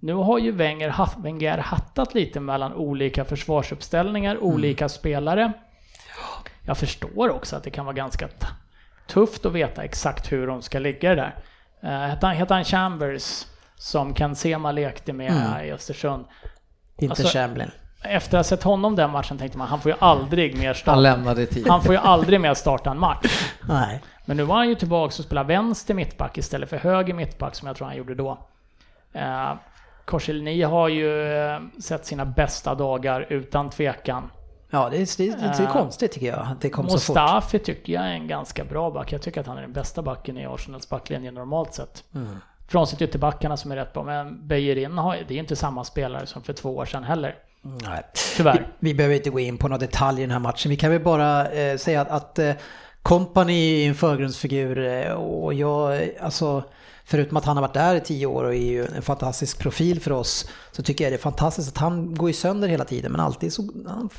Nu 0.00 0.14
har 0.14 0.38
ju 0.38 0.52
Wenger, 0.52 0.94
Wenger 1.22 1.58
hattat 1.58 2.14
lite 2.14 2.40
mellan 2.40 2.74
olika 2.74 3.24
försvarsuppställningar, 3.24 4.30
Mm. 4.34 4.42
olika 4.44 4.88
spelare. 4.88 5.52
Jag 6.66 6.78
förstår 6.78 7.30
också 7.30 7.56
att 7.56 7.64
det 7.64 7.70
kan 7.70 7.84
vara 7.84 7.94
ganska 7.94 8.28
tufft 9.06 9.46
att 9.46 9.52
veta 9.52 9.84
exakt 9.84 10.32
hur 10.32 10.46
de 10.46 10.62
ska 10.62 10.78
ligga 10.78 11.14
där. 11.14 11.34
Uh, 11.84 11.90
hette, 11.90 12.26
han, 12.26 12.46
han 12.48 12.64
Chambers 12.64 13.44
som 13.76 14.14
Ken 14.14 14.36
Sema 14.36 14.72
lekte 14.72 15.12
med 15.12 15.30
Mm. 15.32 15.66
i 15.66 15.72
Östersund? 15.72 16.24
Inte 16.98 17.12
alltså- 17.12 17.38
Chamberlain. 17.38 17.70
Efter 18.02 18.38
att 18.38 18.46
ha 18.46 18.48
sett 18.48 18.62
honom 18.62 18.96
den 18.96 19.10
matchen 19.10 19.38
tänkte 19.38 19.58
man 19.58 19.68
han 19.68 19.80
får 19.80 19.92
ju 19.92 19.96
aldrig 20.00 20.58
mer 20.58 20.66
Han 20.66 20.74
starta. 20.74 21.00
lämnade 21.00 21.46
tid. 21.46 21.68
Han 21.68 21.82
får 21.82 21.94
ju 21.94 22.00
aldrig 22.00 22.40
mer 22.40 22.54
starta 22.54 22.90
en 22.90 22.98
match. 22.98 23.52
Nej. 23.68 24.00
Men 24.24 24.36
nu 24.36 24.42
var 24.42 24.56
han 24.56 24.68
ju 24.68 24.74
tillbaka 24.74 25.04
och 25.06 25.12
spelar 25.12 25.44
vänster 25.44 25.94
mittback 25.94 26.38
istället 26.38 26.70
för 26.70 26.76
höger 26.76 27.14
mittback 27.14 27.54
som 27.54 27.66
jag 27.68 27.76
tror 27.76 27.86
han 27.86 27.96
gjorde 27.96 28.14
då. 28.14 28.38
Eh, 29.12 29.52
Korselny 30.04 30.62
har 30.62 30.88
ju 30.88 31.32
eh, 31.32 31.60
sett 31.80 32.06
sina 32.06 32.24
bästa 32.24 32.74
dagar 32.74 33.26
utan 33.28 33.70
tvekan. 33.70 34.30
Ja, 34.70 34.88
det 34.90 34.96
är, 34.96 35.16
det 35.18 35.36
det 35.36 35.46
är 35.46 35.62
Eh, 35.62 35.72
konstigt 35.72 36.12
tycker 36.12 36.26
jag. 36.26 36.38
Att 36.38 36.60
det 36.60 36.70
kom 36.70 36.88
så 36.88 36.98
fort. 36.98 37.16
Mustafi 37.16 37.58
tycker 37.58 37.92
jag 37.92 38.02
är 38.02 38.12
en 38.12 38.26
ganska 38.28 38.64
bra 38.64 38.90
back. 38.90 39.12
Jag 39.12 39.22
tycker 39.22 39.40
att 39.40 39.46
han 39.46 39.56
är 39.58 39.62
den 39.62 39.72
bästa 39.72 40.02
backen 40.02 40.38
i 40.38 40.46
Arsenals 40.46 40.88
backlinje 40.88 41.30
normalt 41.30 41.74
sett. 41.74 42.04
Mm. 42.14 42.36
Frånsett 42.68 43.02
ytterbackarna 43.02 43.56
som 43.56 43.72
är 43.72 43.76
rätt 43.76 43.92
bra. 43.92 44.02
Men 44.02 44.48
Bejerin 44.48 44.98
har, 44.98 45.18
det 45.28 45.34
är 45.34 45.38
inte 45.38 45.56
samma 45.56 45.84
spelare 45.84 46.26
som 46.26 46.42
för 46.42 46.52
två 46.52 46.76
år 46.76 46.84
sedan 46.84 47.04
heller. 47.04 47.34
Nej. 47.62 48.02
Tyvärr. 48.36 48.68
Vi, 48.78 48.88
vi 48.88 48.94
behöver 48.94 49.16
inte 49.16 49.30
gå 49.30 49.40
in 49.40 49.58
på 49.58 49.68
några 49.68 49.78
detaljer 49.78 50.20
i 50.20 50.26
den 50.26 50.30
här 50.30 50.38
matchen. 50.38 50.70
Vi 50.70 50.76
kan 50.76 50.90
väl 50.90 51.02
bara 51.02 51.48
eh, 51.50 51.76
säga 51.76 52.00
att, 52.00 52.10
att 52.10 52.38
eh, 52.38 52.52
Company 53.02 53.84
är 53.84 53.88
en 53.88 53.94
förgrundsfigur 53.94 54.86
eh, 54.86 55.12
och 55.12 55.54
jag, 55.54 56.10
alltså 56.20 56.64
Förutom 57.04 57.36
att 57.36 57.44
han 57.44 57.56
har 57.56 57.62
varit 57.62 57.74
där 57.74 57.94
i 57.94 58.00
tio 58.00 58.26
år 58.26 58.44
och 58.44 58.54
är 58.54 58.58
ju 58.58 58.86
en 58.86 59.02
fantastisk 59.02 59.58
profil 59.58 60.00
för 60.00 60.12
oss 60.12 60.48
så 60.72 60.82
tycker 60.82 61.04
jag 61.04 61.12
det 61.12 61.16
är 61.16 61.18
fantastiskt 61.18 61.68
att 61.68 61.78
han 61.78 62.14
går 62.14 62.28
ju 62.28 62.34
sönder 62.34 62.68
hela 62.68 62.84
tiden 62.84 63.12
men 63.12 63.20
alltid 63.20 63.52
så 63.52 63.62
han 63.86 64.10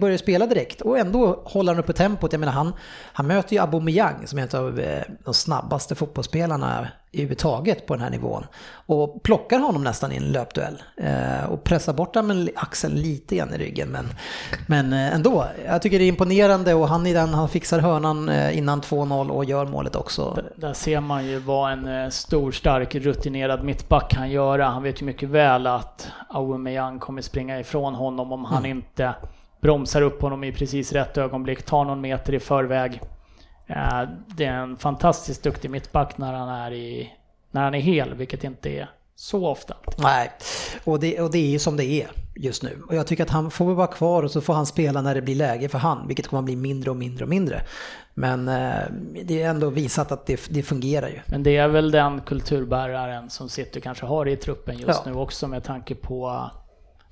börjar 0.00 0.16
spela 0.16 0.46
direkt 0.46 0.80
och 0.80 0.98
ändå 0.98 1.42
håller 1.44 1.72
han 1.74 1.82
uppe 1.82 1.92
tempot. 1.92 2.32
Jag 2.32 2.40
menar 2.40 2.52
han, 2.52 2.72
han 3.12 3.26
möter 3.26 3.52
ju 3.52 3.62
Aubameyang 3.62 4.26
som 4.26 4.38
är 4.38 4.42
en 4.42 4.60
av 4.60 4.80
eh, 4.80 5.02
de 5.24 5.34
snabbaste 5.34 5.94
fotbollsspelarna 5.94 6.88
överhuvudtaget 7.12 7.86
på 7.86 7.94
den 7.94 8.02
här 8.02 8.10
nivån 8.10 8.46
och 8.86 9.22
plockar 9.22 9.58
honom 9.58 9.84
nästan 9.84 10.12
i 10.12 10.16
en 10.16 10.32
löpduell 10.32 10.82
eh, 10.96 11.44
och 11.50 11.64
pressar 11.64 11.92
bort 11.92 12.14
honom 12.14 12.44
med 12.44 12.50
axeln 12.54 12.94
lite 12.94 13.36
grann 13.36 13.54
i 13.54 13.58
ryggen 13.58 13.88
men, 13.88 14.08
men 14.66 14.92
eh, 14.92 15.14
ändå. 15.14 15.46
Jag 15.66 15.82
tycker 15.82 15.98
det 15.98 16.04
är 16.04 16.08
imponerande 16.08 16.74
och 16.74 16.88
han 16.88 17.06
är 17.06 17.14
den, 17.14 17.34
han 17.34 17.48
fixar 17.48 17.78
hörnan 17.78 18.28
eh, 18.28 18.58
innan 18.58 18.80
2-0 18.80 19.30
och 19.30 19.44
gör 19.44 19.66
målet 19.66 19.96
också. 19.96 20.42
Där 20.56 20.72
ser 20.72 21.00
man 21.00 21.26
ju 21.26 21.38
vad 21.38 21.72
en 21.72 22.02
eh, 22.02 22.08
stor, 22.08 22.52
stark, 22.52 22.94
rutinerad 22.94 23.64
mittback 23.64 24.10
kan 24.10 24.30
göra. 24.30 24.66
Han 24.66 24.82
vet 24.82 25.02
ju 25.02 25.06
mycket 25.06 25.28
väl 25.28 25.66
att 25.66 26.08
Aubameyang 26.28 26.98
kommer 26.98 27.22
springa 27.22 27.60
ifrån 27.60 27.94
honom 27.94 28.32
om 28.32 28.44
han 28.44 28.66
inte 28.66 29.14
bromsar 29.60 30.02
upp 30.02 30.22
honom 30.22 30.44
i 30.44 30.52
precis 30.52 30.92
rätt 30.92 31.18
ögonblick, 31.18 31.62
tar 31.62 31.84
någon 31.84 32.00
meter 32.00 32.34
i 32.34 32.40
förväg. 32.40 33.00
Eh, 33.66 34.02
Det 34.36 34.44
är 34.44 34.52
en 34.52 34.76
fantastiskt 34.76 35.42
duktig 35.42 35.70
mittback 35.70 36.18
när 36.18 36.32
han 36.32 36.48
är, 36.48 36.72
i, 36.72 37.12
när 37.50 37.62
han 37.62 37.74
är 37.74 37.80
hel, 37.80 38.14
vilket 38.14 38.44
inte 38.44 38.70
är 38.70 38.90
så 39.14 39.46
ofta. 39.46 39.74
Nej, 39.98 40.30
och 40.84 41.00
det, 41.00 41.20
och 41.20 41.30
det 41.30 41.38
är 41.38 41.50
ju 41.50 41.58
som 41.58 41.76
det 41.76 41.84
är 41.84 42.10
just 42.36 42.62
nu. 42.62 42.82
Och 42.88 42.94
jag 42.94 43.06
tycker 43.06 43.22
att 43.24 43.30
han 43.30 43.50
får 43.50 43.74
vara 43.74 43.86
kvar 43.86 44.22
och 44.22 44.30
så 44.30 44.40
får 44.40 44.54
han 44.54 44.66
spela 44.66 45.02
när 45.02 45.14
det 45.14 45.22
blir 45.22 45.34
läge 45.34 45.68
för 45.68 45.78
han, 45.78 46.06
vilket 46.06 46.26
kommer 46.26 46.38
att 46.38 46.44
bli 46.44 46.56
mindre 46.56 46.90
och 46.90 46.96
mindre 46.96 47.24
och 47.24 47.28
mindre. 47.28 47.62
Men 48.14 48.48
eh, 48.48 48.72
det 49.24 49.42
är 49.42 49.48
ändå 49.50 49.70
visat 49.70 50.12
att 50.12 50.26
det, 50.26 50.40
det 50.50 50.62
fungerar 50.62 51.08
ju. 51.08 51.20
Men 51.26 51.42
det 51.42 51.56
är 51.56 51.68
väl 51.68 51.90
den 51.90 52.20
kulturbäraren 52.20 53.30
som 53.30 53.48
City 53.48 53.80
kanske 53.80 54.06
har 54.06 54.28
i 54.28 54.36
truppen 54.36 54.76
just 54.78 55.00
Ja. 55.04 55.10
nu 55.12 55.14
också 55.18 55.48
med 55.48 55.64
tanke 55.64 55.94
på 55.94 56.50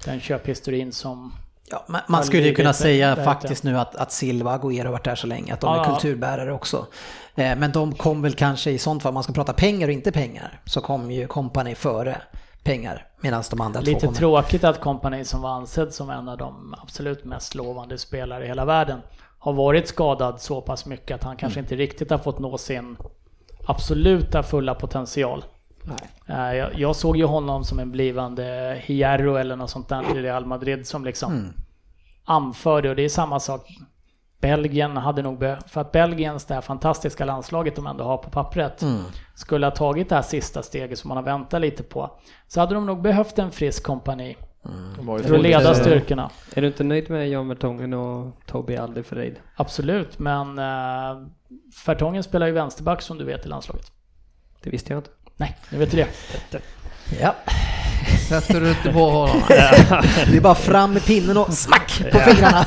den 0.04 0.20
köphistorin 0.20 0.92
som 0.92 1.32
Ja, 1.70 1.84
man, 1.88 2.00
man 2.08 2.24
skulle 2.24 2.42
ju 2.46 2.54
kunna 2.54 2.72
säga 2.72 3.14
det- 3.14 3.24
faktiskt 3.24 3.64
nu 3.64 3.78
att, 3.78 3.96
att 3.96 4.12
Silva 4.12 4.54
och 4.58 4.62
Agüero 4.64 4.84
har 4.84 4.92
varit 4.92 5.04
där 5.04 5.14
så 5.14 5.26
länge, 5.26 5.54
att 5.54 5.60
de 5.60 5.74
Ja, 5.76 5.80
är 5.80 5.90
kulturbärare 5.90 6.52
också. 6.52 6.86
Eh, 7.34 7.56
Men 7.58 7.72
de 7.72 7.94
kom 7.94 8.22
väl 8.22 8.34
kanske 8.34 8.70
i 8.70 8.78
sånt 8.78 9.02
fall, 9.02 9.10
om 9.10 9.14
man 9.14 9.22
ska 9.22 9.32
prata 9.32 9.52
pengar 9.52 9.88
och 9.88 9.92
inte 9.94 10.12
pengar, 10.12 10.60
så 10.64 10.80
kom 10.80 11.10
ju 11.10 11.26
Company 11.26 11.74
före 11.74 12.16
pengar. 12.64 13.06
Medan 13.20 13.42
de 13.50 13.60
andra 13.60 13.80
två 13.80 13.86
Lite 13.86 14.06
kommer. 14.06 14.18
tråkigt 14.18 14.64
att 14.64 14.80
Company 14.80 15.24
som 15.24 15.42
var 15.42 15.50
ansedd 15.50 15.94
som 15.94 16.10
en 16.10 16.28
av 16.28 16.38
de 16.38 16.74
absolut 16.82 17.24
mest 17.24 17.54
lovande 17.54 17.98
spelare 17.98 18.44
i 18.44 18.48
hela 18.48 18.64
världen 18.64 19.00
har 19.38 19.52
varit 19.52 19.88
skadad 19.88 20.40
så 20.40 20.60
pass 20.60 20.86
mycket 20.86 21.14
att 21.14 21.22
han 21.24 21.36
kanske 21.36 21.60
inte 21.60 21.76
riktigt 21.76 22.10
har 22.10 22.18
fått 22.18 22.38
nå 22.38 22.58
sin 22.58 22.96
absoluta 23.66 24.42
fulla 24.42 24.74
potential. 24.74 25.44
Eh, 26.26 26.56
Jag, 26.56 26.74
jag 26.74 26.96
såg 26.96 27.16
ju 27.16 27.24
honom 27.24 27.64
som 27.64 27.78
en 27.78 27.90
blivande 27.90 28.76
Hierro 28.84 29.36
eller 29.36 29.56
något 29.56 29.70
sånt 29.70 29.88
där 29.88 30.16
i 30.18 30.22
Real 30.22 30.46
Madrid 30.46 30.86
som 30.86 31.04
liksom 31.04 31.32
anförde 32.24 32.90
och 32.90 32.96
det 32.96 33.02
är 33.04 33.08
samma 33.08 33.40
sak. 33.40 33.68
Belgien 34.40 34.96
hade 34.96 35.22
nog, 35.22 35.44
för 35.66 35.80
att 35.80 35.92
Belgiens 35.92 36.44
det 36.44 36.54
här 36.54 36.60
fantastiska 36.60 37.24
landslaget 37.24 37.76
de 37.76 37.86
ändå 37.86 38.04
har 38.04 38.16
på 38.16 38.30
pappret 38.30 38.82
skulle 39.34 39.66
ha 39.66 39.70
tagit 39.70 40.08
det 40.08 40.14
här 40.14 40.22
sista 40.22 40.62
steget 40.62 40.98
som 40.98 41.08
man 41.08 41.16
har 41.16 41.24
väntat 41.24 41.60
lite 41.60 41.82
på. 41.82 42.10
Så 42.46 42.60
hade 42.60 42.74
de 42.74 42.86
nog 42.86 43.02
behövt 43.02 43.38
en 43.38 43.50
frisk 43.50 43.82
kompani 43.82 44.36
ju 45.18 45.22
för 45.24 45.34
att 45.34 45.42
leda 45.42 45.74
styrkorna. 45.74 46.30
Är 46.54 46.60
du 46.60 46.66
inte 46.66 46.84
nöjd 46.84 47.10
med 47.10 47.28
Jan 47.28 47.48
Vertongen 47.48 47.94
och 47.94 48.32
Toby 48.46 48.76
Alderfereid? 48.76 49.36
Absolut, 49.56 50.18
men 50.18 50.58
uh, 50.58 51.28
Fertongen 51.84 52.22
spelar 52.22 52.46
ju 52.46 52.52
vänsterback 52.52 53.02
som 53.02 53.18
du 53.18 53.24
vet 53.24 53.46
i 53.46 53.48
landslaget. 53.48 53.92
Det 54.62 54.70
visste 54.70 54.92
jag 54.92 54.98
inte. 55.00 55.10
Nej, 55.40 55.56
nu 55.70 55.78
vet 55.78 55.90
du 55.90 55.96
det. 55.96 56.06
Ja. 57.20 57.34
Sätter 58.28 58.60
du 58.60 58.68
inte 58.68 58.92
på 58.92 59.10
honom? 59.10 59.42
Det 59.48 60.36
är 60.36 60.40
bara 60.40 60.54
fram 60.54 60.92
med 60.92 61.04
pinnen 61.04 61.36
och 61.36 61.54
smack 61.54 62.02
på 62.12 62.18
fingrarna. 62.18 62.66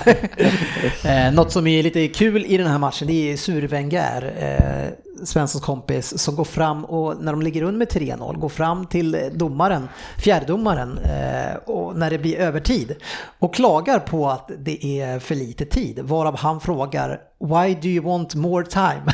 eh, 1.28 1.34
något 1.34 1.52
som 1.52 1.68
är 1.68 1.84
lite 1.84 2.08
kul 2.08 2.46
i 2.46 2.58
den 2.58 2.68
här 2.68 2.78
matchen 2.78 3.08
det 3.08 3.32
är 3.32 3.38
Sure 3.38 3.68
Wenger, 3.68 4.34
eh, 4.40 5.13
Svenssons 5.26 5.64
kompis, 5.64 6.20
som 6.20 6.36
går 6.36 6.44
fram 6.44 6.86
och 6.86 7.24
när 7.24 7.32
de 7.32 7.42
ligger 7.42 7.64
under 7.64 7.80
med 7.80 7.88
3-0 7.88 8.40
går 8.40 8.50
fram 8.50 8.86
till 8.86 9.30
domaren, 9.34 9.90
fjärrdomaren, 10.18 10.98
eh, 10.98 11.56
och 11.66 11.96
när 11.96 12.10
det 12.10 12.18
blir 12.18 12.36
övertid 12.36 12.96
och 13.40 13.56
klagar 13.56 14.00
på 14.00 14.30
att 14.30 14.52
det 14.58 15.02
är 15.02 15.20
för 15.20 15.36
lite 15.36 15.66
tid. 15.66 16.00
Varav 16.00 16.38
han 16.38 16.60
frågar 16.60 17.20
Why 17.40 17.76
do 17.76 17.88
you 17.88 18.06
want 18.06 18.36
more 18.36 18.66
time? 18.66 19.04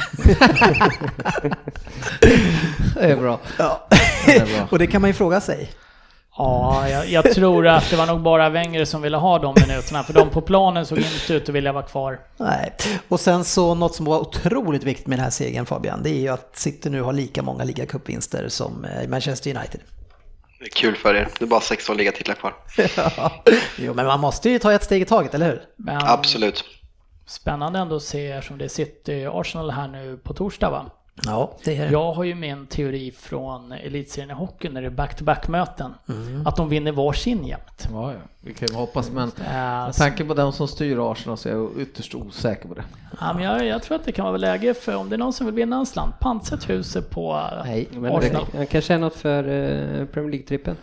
Det 2.95 3.11
är 3.11 3.17
bra. 3.17 3.39
ja. 3.57 3.87
det 4.25 4.37
är 4.37 4.45
bra. 4.45 4.67
och 4.71 4.79
det 4.79 4.87
kan 4.87 5.01
man 5.01 5.09
ju 5.09 5.13
fråga 5.13 5.41
sig. 5.41 5.69
Ja, 6.39 6.89
jag, 6.89 7.09
jag 7.09 7.33
tror 7.33 7.67
att 7.67 7.89
det 7.89 7.95
var 7.95 8.05
nog 8.05 8.21
bara 8.21 8.49
Wenger 8.49 8.85
som 8.85 9.01
ville 9.01 9.17
ha 9.17 9.39
de 9.39 9.55
minuterna, 9.67 10.03
för 10.03 10.13
de 10.13 10.29
på 10.29 10.41
planen 10.41 10.85
såg 10.85 10.97
inte 10.97 11.33
ut 11.33 11.49
att 11.49 11.55
vilja 11.55 11.71
vara 11.71 11.83
kvar. 11.83 12.19
Nej, 12.37 12.73
och 13.07 13.19
sen 13.19 13.43
så 13.45 13.75
något 13.75 13.95
som 13.95 14.05
var 14.05 14.19
otroligt 14.19 14.83
viktigt 14.83 15.07
med 15.07 15.17
den 15.17 15.23
här 15.23 15.31
segern 15.31 15.65
Fabian, 15.65 16.03
det 16.03 16.09
är 16.09 16.19
ju 16.19 16.27
att 16.27 16.57
City 16.57 16.89
nu 16.89 17.01
har 17.01 17.13
lika 17.13 17.41
många 17.41 17.63
ligacupvinster 17.63 18.49
som 18.49 18.85
eh, 18.85 19.09
Manchester 19.09 19.57
United. 19.57 19.81
Det 20.59 20.65
är 20.65 20.69
kul 20.69 20.95
för 20.95 21.15
er. 21.15 21.29
Det 21.39 21.45
är 21.45 21.47
bara 21.47 21.61
16 21.61 21.97
ligatitlar 21.97 22.35
kvar. 22.35 22.53
jo, 23.77 23.93
men 23.93 24.05
man 24.05 24.19
måste 24.19 24.49
ju 24.49 24.59
ta 24.59 24.73
ett 24.73 24.83
steg 24.83 25.01
i 25.01 25.05
taget, 25.05 25.33
eller 25.33 25.45
hur? 25.45 25.61
Men 25.75 26.01
Absolut. 26.01 26.63
spännande 27.27 27.79
ändå 27.79 27.95
att 27.95 28.03
se, 28.03 28.31
eftersom 28.31 28.57
det 28.57 28.65
är 28.65 28.69
City-Arsenal 28.69 29.71
här 29.71 29.87
nu 29.87 30.17
på 30.23 30.33
torsdag 30.33 30.69
va? 30.69 30.91
Ja, 31.25 31.51
det 31.63 31.77
är 31.77 31.85
det. 31.85 31.91
Jag 31.91 32.11
har 32.11 32.23
ju 32.23 32.35
min 32.35 32.67
teori 32.67 33.11
från 33.11 33.71
elitserien 33.71 34.29
i 34.29 34.33
hockey 34.33 34.69
när 34.69 34.81
det 34.81 34.87
är 34.87 34.91
back-to-back-möten. 34.91 35.93
Mm. 36.09 36.47
Att 36.47 36.55
de 36.55 36.69
vinner 36.69 36.91
varsin 36.91 37.45
jämt. 37.45 37.87
Ja, 37.91 38.11
ja. 38.13 38.19
Vi 38.41 38.53
kan 38.53 38.67
ju 38.71 38.75
hoppas, 38.75 39.11
men 39.11 39.31
med 39.37 39.93
tanke 39.93 40.25
på 40.25 40.33
den 40.33 40.53
som 40.53 40.67
styr 40.67 41.11
Arsenal 41.11 41.37
så 41.37 41.49
är 41.49 41.53
jag 41.53 41.69
ytterst 41.77 42.15
osäker 42.15 42.67
på 42.67 42.73
det. 42.73 42.83
ja, 43.19 43.33
men 43.33 43.43
jag, 43.43 43.65
jag 43.65 43.83
tror 43.83 43.95
att 43.95 44.05
det 44.05 44.11
kan 44.11 44.25
vara 44.25 44.37
läge 44.37 44.73
för 44.73 44.95
om 44.95 45.09
det 45.09 45.15
är 45.15 45.17
någon 45.17 45.33
som 45.33 45.45
vill 45.45 45.55
vinna 45.55 45.75
en 45.77 45.85
slant, 45.85 46.19
pantsätt 46.19 46.69
huset 46.69 47.09
på 47.09 47.41
Nej, 47.65 47.87
Arsenal. 48.11 48.45
det, 48.51 48.57
det 48.57 48.65
kanske 48.65 48.93
är 48.93 48.97
något 48.97 49.15
för 49.15 49.43
eh, 49.43 50.05
Premier 50.05 50.31
League-trippen. 50.33 50.75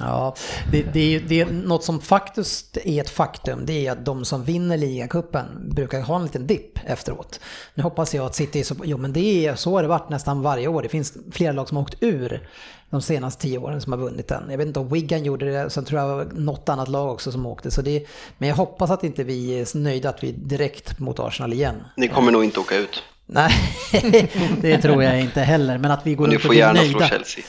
Ja, 0.00 0.34
det, 0.72 0.82
det, 0.82 1.18
det 1.18 1.40
är 1.40 1.46
något 1.46 1.84
som 1.84 2.00
faktiskt 2.00 2.76
är 2.76 3.00
ett 3.00 3.10
faktum, 3.10 3.66
det 3.66 3.86
är 3.86 3.92
att 3.92 4.04
de 4.04 4.24
som 4.24 4.44
vinner 4.44 4.76
ligacupen 4.76 5.46
brukar 5.70 6.00
ha 6.00 6.16
en 6.16 6.22
liten 6.22 6.46
dipp 6.46 6.78
efteråt. 6.84 7.40
Nu 7.74 7.82
hoppas 7.82 8.14
jag 8.14 8.26
att 8.26 8.34
City 8.34 8.60
är 8.60 8.64
så, 8.64 8.74
jo 8.84 8.98
men 8.98 9.12
det 9.12 9.46
är, 9.46 9.54
så 9.54 9.70
har 9.70 9.82
det 9.82 9.88
varit 9.88 10.08
nästan 10.08 10.42
varje 10.42 10.68
år. 10.68 10.82
Det 10.82 10.88
finns 10.88 11.12
flera 11.32 11.52
lag 11.52 11.68
som 11.68 11.76
har 11.76 11.84
åkt 11.84 11.96
ur 12.00 12.48
de 12.90 13.02
senaste 13.02 13.42
tio 13.42 13.58
åren 13.58 13.80
som 13.80 13.92
har 13.92 13.98
vunnit 14.00 14.28
den. 14.28 14.50
Jag 14.50 14.58
vet 14.58 14.66
inte 14.66 14.80
om 14.80 14.88
Wigan 14.88 15.24
gjorde 15.24 15.52
det, 15.52 15.70
sen 15.70 15.84
tror 15.84 16.00
jag 16.00 16.38
något 16.38 16.68
annat 16.68 16.88
lag 16.88 17.12
också 17.12 17.32
som 17.32 17.46
åkte. 17.46 17.70
Så 17.70 17.82
det, 17.82 18.06
men 18.38 18.48
jag 18.48 18.56
hoppas 18.56 18.90
att 18.90 19.04
inte 19.04 19.24
vi 19.24 19.60
är 19.60 19.64
så 19.64 19.78
nöjda 19.78 20.08
att 20.08 20.22
vi 20.24 20.28
är 20.28 20.32
direkt 20.32 20.98
mot 20.98 21.20
Arsenal 21.20 21.52
igen. 21.52 21.84
Ni 21.96 22.08
kommer 22.08 22.32
nog 22.32 22.44
inte 22.44 22.60
åka 22.60 22.76
ut. 22.76 23.02
Nej, 23.26 23.52
det 24.60 24.78
tror 24.78 25.02
jag 25.02 25.20
inte 25.20 25.40
heller. 25.40 25.78
Men 25.78 25.90
att 25.90 26.06
vi 26.06 26.14
går 26.14 26.24
Och 26.24 26.28
ni 26.28 26.34
runt 26.34 26.40
och 26.40 26.42
får 26.42 26.48
blir 26.48 26.58
gärna 26.58 26.80
slå 26.80 26.98
nöjda. 26.98 27.08
Chelsea. 27.08 27.44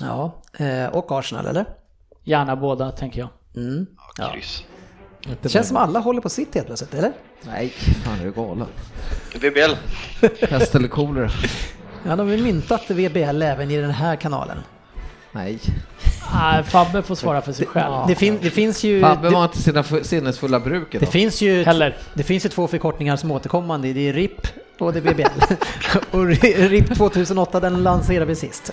Ja, 0.00 0.42
eh, 0.58 0.86
och 0.86 1.18
Arsenal 1.18 1.46
eller? 1.46 1.64
Gärna 2.24 2.56
båda, 2.56 2.90
tänker 2.90 3.20
jag. 3.20 3.28
Mm. 3.56 3.86
Ja, 4.18 4.30
kryss. 4.32 4.64
Det 5.42 5.48
känns 5.48 5.68
som 5.68 5.76
alla 5.76 5.98
håller 5.98 6.20
på 6.20 6.28
sitt 6.28 6.54
helt 6.54 6.66
plötsligt, 6.66 6.94
eller? 6.94 7.12
Nej, 7.42 7.68
fan 8.04 8.20
är 8.20 8.24
du 8.24 8.32
galen? 8.32 8.66
VBL. 9.34 9.74
Pest 10.46 10.74
eller 10.74 10.88
kolera? 10.88 11.30
Ja, 12.06 12.16
de 12.16 12.28
har 12.28 12.34
ju 12.36 12.42
myntat 12.42 12.90
VBL 12.90 13.42
även 13.42 13.70
i 13.70 13.76
den 13.76 13.90
här 13.90 14.16
kanalen. 14.16 14.58
Nej. 15.32 15.58
Nej, 16.34 16.64
Fabbe 16.64 17.02
får 17.02 17.14
svara 17.14 17.42
för 17.42 17.52
sig 17.52 17.66
själv. 17.66 17.94
Det, 18.08 18.14
fin, 18.14 18.38
det 18.42 18.50
finns 18.50 18.84
ju... 18.84 19.00
Fabbe 19.02 19.28
det, 19.28 19.34
var 19.34 19.44
inte 19.44 19.62
sina 19.62 19.82
fu- 19.82 20.02
sinnesfulla 20.02 20.60
bruk 20.60 20.88
det 20.92 20.96
idag. 20.98 21.08
finns 21.12 21.40
ju... 21.42 21.64
Heller. 21.64 21.96
Det 22.14 22.22
finns 22.22 22.44
ju 22.44 22.48
två 22.48 22.66
förkortningar 22.68 23.16
som 23.16 23.30
återkommande. 23.30 23.92
Det 23.92 24.08
är 24.08 24.12
RIP 24.12 24.46
och 24.78 24.92
det 24.92 24.98
är 24.98 25.02
VBL. 25.14 25.54
och 26.16 26.26
RIP 26.26 26.94
2008, 26.96 27.60
den 27.60 27.82
lanserade 27.82 28.26
vi 28.26 28.34
sist. 28.34 28.72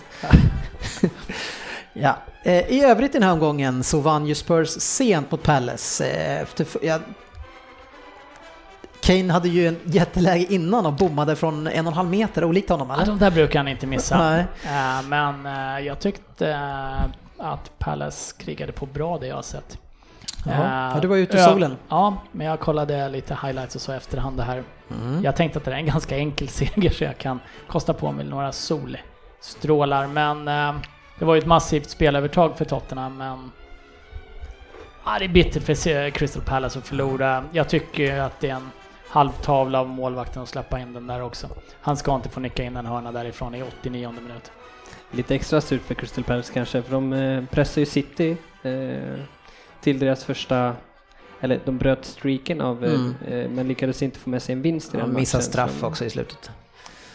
ja. 1.94 2.18
Eh, 2.44 2.68
I 2.72 2.84
övrigt 2.84 3.14
den 3.14 3.24
här 3.24 3.32
omgången 3.32 3.84
så 3.84 4.00
vann 4.00 4.26
ju 4.28 4.36
Spurs 4.36 4.70
sent 4.70 5.32
mot 5.32 5.44
Palace. 5.44 6.06
eh, 6.10 6.42
Efter, 6.42 6.68
ja, 6.82 7.00
Kane 9.02 9.34
hade 9.34 9.50
ju 9.50 9.68
en 9.68 9.78
jätteläge 9.84 10.54
innan 10.54 10.86
och 10.86 10.94
bommade 10.94 11.36
från 11.36 11.68
en 11.68 11.86
och 11.88 11.92
en 11.92 11.98
halv 11.98 12.10
meter, 12.10 12.44
olikt 12.44 12.70
honom 12.70 12.90
Ja, 12.90 12.96
eller? 12.96 13.06
de 13.06 13.20
där 13.20 13.32
brukar 13.32 13.60
han 13.60 13.68
inte 13.68 13.88
missa. 13.88 14.18
Nej. 14.18 14.46
Eh, 14.64 15.02
Men 15.08 15.46
jag 15.86 16.00
tyckte 16.00 16.58
att 17.38 17.80
Palace 17.80 18.36
krigade 18.38 18.72
på 18.72 18.86
bra 18.86 19.18
det 19.18 19.28
jag 19.28 19.36
har 19.36 19.42
sett. 19.42 19.78
Ja, 20.46 20.52
Eh, 20.52 20.92
ja, 20.94 20.98
du 21.02 21.08
var 21.08 21.16
ute 21.16 21.38
i 21.38 21.40
ja, 21.40 21.46
solen. 21.50 21.78
Ja, 21.90 22.18
men 22.32 22.48
jag 22.48 22.60
kollade 22.60 23.10
lite 23.10 23.38
highlights 23.44 23.76
och 23.76 23.82
så 23.82 23.92
efterhand 23.92 24.38
det 24.38 24.44
här. 24.44 24.64
Mm. 24.92 25.24
Jag 25.24 25.36
tänkte 25.36 25.60
att 25.60 25.66
det 25.66 25.72
är 25.72 25.76
en 25.76 25.86
ganska 25.86 26.18
enkel 26.18 26.48
seger 26.50 26.90
så 26.90 27.04
jag 27.04 27.18
kan 27.18 27.40
kosta 27.68 27.94
på 27.94 28.12
mig 28.12 28.26
några 28.26 28.52
solstrålar. 28.52 30.08
Men 30.08 30.48
eh, 30.48 30.82
det 31.20 31.26
var 31.26 31.36
ju 31.36 31.40
ett 31.40 31.46
massivt 31.46 31.90
spelövertag 31.90 32.58
för 32.58 32.66
Tottenham. 32.66 33.18
Men 33.18 33.52
ja, 35.06 35.20
det 35.20 35.26
är 35.26 35.30
bittert 35.30 35.64
för 35.64 36.10
Crystal 36.10 36.44
Palace 36.44 36.80
att 36.80 36.88
förlora. 36.88 37.44
Jag 37.52 37.70
tycker 37.70 38.20
att 38.20 38.40
det 38.40 38.50
är 38.50 38.56
en 38.56 38.70
halvtavla 39.10 39.80
av 39.80 39.90
målvakten 39.90 40.44
att 40.44 40.50
släppa 40.50 40.80
in 40.80 40.94
den 40.94 41.08
där 41.08 41.22
också. 41.22 41.48
Han 41.82 41.98
ska 41.98 42.16
inte 42.16 42.30
få 42.30 42.40
nicka 42.40 42.64
in 42.64 42.78
en 42.78 42.86
hörna 42.86 43.12
därifrån 43.12 43.56
i 43.56 43.64
89 43.64 44.12
minut. 44.12 44.52
Lite 45.12 45.36
extra 45.36 45.62
surt 45.62 45.82
för 45.82 45.96
Crystal 45.96 46.24
Palace 46.24 46.54
kanske, 46.54 46.82
för 46.82 46.92
de 46.92 47.14
eh, 47.14 47.44
pressar 47.46 47.82
ju 47.82 47.86
City 47.86 48.38
eh, 48.64 49.20
till 49.82 50.00
deras 50.00 50.24
första 50.24 50.76
eller 51.42 51.60
de 51.66 51.78
bröt 51.78 52.06
streaken 52.06 52.62
av, 52.62 52.86
eh, 52.86 52.94
Mm. 52.94 53.16
eh, 53.28 53.50
men 53.50 53.68
lyckades 53.68 54.02
inte 54.02 54.20
få 54.20 54.30
med 54.30 54.42
sig 54.42 54.54
en 54.54 54.62
vinst 54.62 54.94
i 54.94 54.98
De 54.98 55.04
den 55.04 55.14
missade 55.16 55.42
matchen, 55.42 55.52
straff 55.52 55.80
som- 55.80 55.88
också 55.90 56.06
i 56.06 56.10
slutet. 56.10 56.50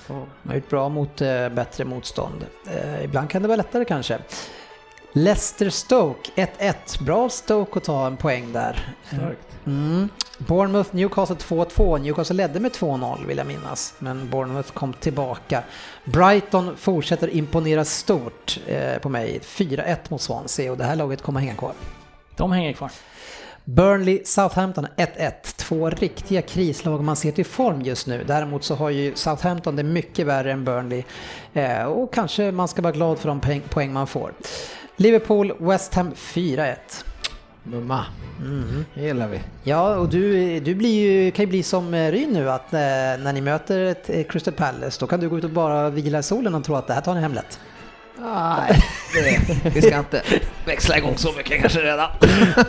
Ja. 0.07 0.15
De 0.43 0.49
har 0.49 0.55
gjort 0.57 0.69
bra 0.71 0.89
mot 0.89 1.21
eh, 1.21 1.49
bättre 1.49 1.85
motstånd. 1.85 2.47
Eh, 2.67 3.05
ibland 3.05 3.31
kan 3.31 3.43
det 3.43 3.49
vara 3.49 3.57
lättare 3.57 3.85
kanske. 3.85 4.19
Leicester 5.13 5.71
Stoke 5.71 6.31
1-1. 6.37 7.01
Bra 7.01 7.29
Stoke 7.29 7.79
att 7.79 7.85
ta 7.85 8.07
en 8.07 8.17
poäng 8.17 8.53
där. 8.53 8.95
Starkt. 9.07 9.47
Mm. 9.67 10.09
Bournemouth 10.39 10.95
Newcastle 10.95 11.37
2-2. 11.37 11.99
Newcastle 11.99 12.37
ledde 12.37 12.61
med 12.61 12.73
2-0 12.73 13.27
vill 13.27 13.39
jag 13.39 13.47
minnas. 13.47 13.95
Men 13.99 14.31
Bournemouth 14.31 14.73
kom 14.73 14.93
tillbaka. 14.93 15.63
Brighton 16.05 16.77
fortsätter 16.77 17.29
imponera 17.35 17.85
stort 17.85 18.61
eh, 18.67 18.99
på 18.99 19.09
mig. 19.09 19.41
4-1 19.43 19.97
mot 20.09 20.21
Swansea 20.23 20.71
och 20.73 20.79
det 20.79 20.85
här 20.85 20.97
laget 20.97 21.23
kommer 21.23 21.41
hänga 21.41 21.55
kvar. 21.55 21.73
De 22.37 22.53
hänger 22.53 22.73
kvar. 22.73 22.91
Burnley 23.65 24.25
Southampton 24.25 24.87
1-1. 24.97 25.33
Två 25.57 25.91
riktiga 25.91 26.43
krislag 26.43 27.01
om 27.01 27.07
man 27.07 27.17
ser 27.17 27.33
till 27.33 27.45
form 27.45 27.83
just 27.83 28.07
nu. 28.07 28.25
Däremot 28.27 28.65
så 28.65 28.75
har 28.75 28.91
ju 28.91 29.15
Southampton 29.15 29.77
det 29.77 29.83
mycket 29.83 30.27
värre 30.27 30.53
än 30.53 30.65
Burnley. 30.65 31.03
Eh, 31.53 31.83
och 31.83 32.15
kanske 32.15 32.53
man 32.53 32.69
ska 32.69 32.83
vara 32.83 32.93
glad 32.93 33.19
för 33.19 33.29
de 33.29 33.61
poäng, 33.69 33.93
man 33.93 34.07
får. 34.07 34.33
Liverpool 34.97 35.53
West 35.59 35.95
Ham 35.95 36.13
4-1. 36.15 36.77
Mumma. 37.63 38.05
Mm. 38.41 38.85
Det 38.95 39.03
gillar 39.03 39.29
vi. 39.29 39.41
Ja, 39.65 39.97
och 39.97 40.09
du, 40.09 40.61
du 40.61 40.73
ju, 40.73 41.31
kan 41.31 41.45
ju 41.45 41.51
bli 41.51 41.63
som 41.63 41.95
eh, 41.95 42.11
Ryn 42.13 42.31
nu 42.31 42.51
att 42.51 42.73
eh, 42.73 42.79
när 42.79 43.33
ni 43.33 43.41
möter 43.41 43.81
ett 43.81 44.11
eh, 44.11 44.23
Crystal 44.23 44.55
Palace 44.55 45.01
då 45.01 45.07
kan 45.07 45.21
du 45.21 45.29
gå 45.29 45.39
ut 45.39 45.45
och 45.45 45.51
bara 45.51 45.91
vila 45.91 46.19
i 46.19 46.23
solen 46.23 46.55
och 46.55 46.65
tro 46.65 46.75
att 46.75 46.87
det 46.87 46.95
här 46.95 47.01
tar 47.01 47.15
ni 47.15 47.21
hem 47.21 47.35
lätt. 47.35 47.61
Nej, 48.23 48.83
det, 49.15 49.71
vi 49.75 49.83
ska 49.83 49.99
inte 49.99 50.23
växla 50.67 50.99
igång 50.99 51.17
så 51.17 51.33
mycket 51.33 51.61
kanske 51.61 51.81
redan. 51.81 52.11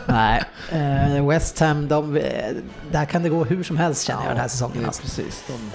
Nej. 0.06 0.44
Eh, 0.72 1.28
West 1.28 1.60
Ham, 1.60 1.88
de, 1.88 2.18
eh, 2.18 2.52
där 2.92 3.06
kan 3.06 3.24
det 3.24 3.30
gå 3.30 3.44
hur 3.44 3.64
som 3.64 3.78
helst 3.78 4.08
känner 4.08 4.24
jag 4.24 4.32
den 4.32 4.42
här 4.42 4.48
säsongen. 4.48 4.86
Alltså. 4.86 5.02
precis. 5.02 5.44
De, 5.48 5.72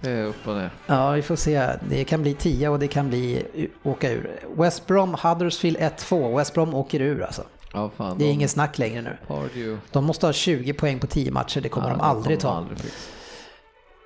det 0.00 0.10
är 0.10 0.24
upp 0.24 0.48
och 0.48 0.54
ner. 0.54 0.70
Ja, 0.86 1.10
vi 1.10 1.22
får 1.22 1.36
se. 1.36 1.68
Det 1.88 2.04
kan 2.04 2.22
bli 2.22 2.34
10 2.34 2.68
och 2.68 2.78
det 2.78 2.88
kan 2.88 3.08
bli 3.08 3.42
åka 3.82 4.10
ur. 4.10 4.40
West 4.56 4.86
Brom, 4.86 5.14
Huddersfield 5.22 5.76
1-2. 5.78 6.36
West 6.38 6.54
Brom 6.54 6.74
åker 6.74 7.00
ur 7.00 7.22
alltså. 7.22 7.42
Ja, 7.72 7.90
fan, 7.96 8.18
Det 8.18 8.24
är 8.24 8.26
de 8.26 8.32
inget 8.32 8.50
snack 8.50 8.78
längre 8.78 9.02
nu. 9.02 9.78
De 9.92 10.04
måste 10.04 10.26
ha 10.26 10.32
20 10.32 10.72
poäng 10.72 10.98
på 10.98 11.06
10 11.06 11.30
matcher, 11.30 11.60
det 11.60 11.68
kommer 11.68 11.88
Ja, 11.88 11.94
de 11.94 12.00
aldrig 12.00 12.40
kommer 12.40 12.54
ta. 12.54 12.58
aldrig. 12.58 12.92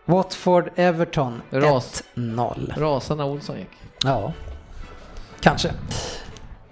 Watford, 0.05 0.70
Everton 0.77 1.43
Ras. 1.51 2.02
1-0. 2.14 2.72
Rasa 2.77 3.14
när 3.14 3.24
Olsson 3.24 3.59
gick. 3.59 3.68
Ja, 4.05 4.32
kanske. 5.41 5.69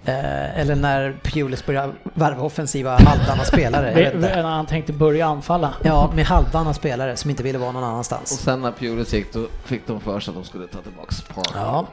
Eh, 0.05 0.59
eller 0.59 0.75
när 0.75 1.19
Pulis 1.23 1.65
börjar 1.65 1.91
värva 2.13 2.43
offensiva 2.43 2.97
halvdana 2.97 3.43
spelare. 3.45 4.11
När 4.19 4.43
han 4.43 4.65
tänkte 4.65 4.93
börja 4.93 5.25
anfalla. 5.27 5.73
Ja, 5.83 6.11
med 6.15 6.25
halvdana 6.25 6.73
spelare 6.73 7.15
som 7.15 7.29
inte 7.29 7.43
ville 7.43 7.57
vara 7.57 7.71
någon 7.71 7.83
Och 7.83 7.89
annanstans. 7.89 8.29
sen 8.39 8.61
när 8.61 8.71
Pulis 8.71 9.13
gick 9.13 9.33
då 9.33 9.47
fick 9.65 9.87
de 9.87 10.01
för 10.01 10.19
sig 10.19 10.31
att 10.31 10.35
de 10.35 10.43
skulle 10.43 10.67
ta 10.67 10.81
tillbaks 10.81 11.21
Park. 11.21 11.47
Ja, 11.55 11.87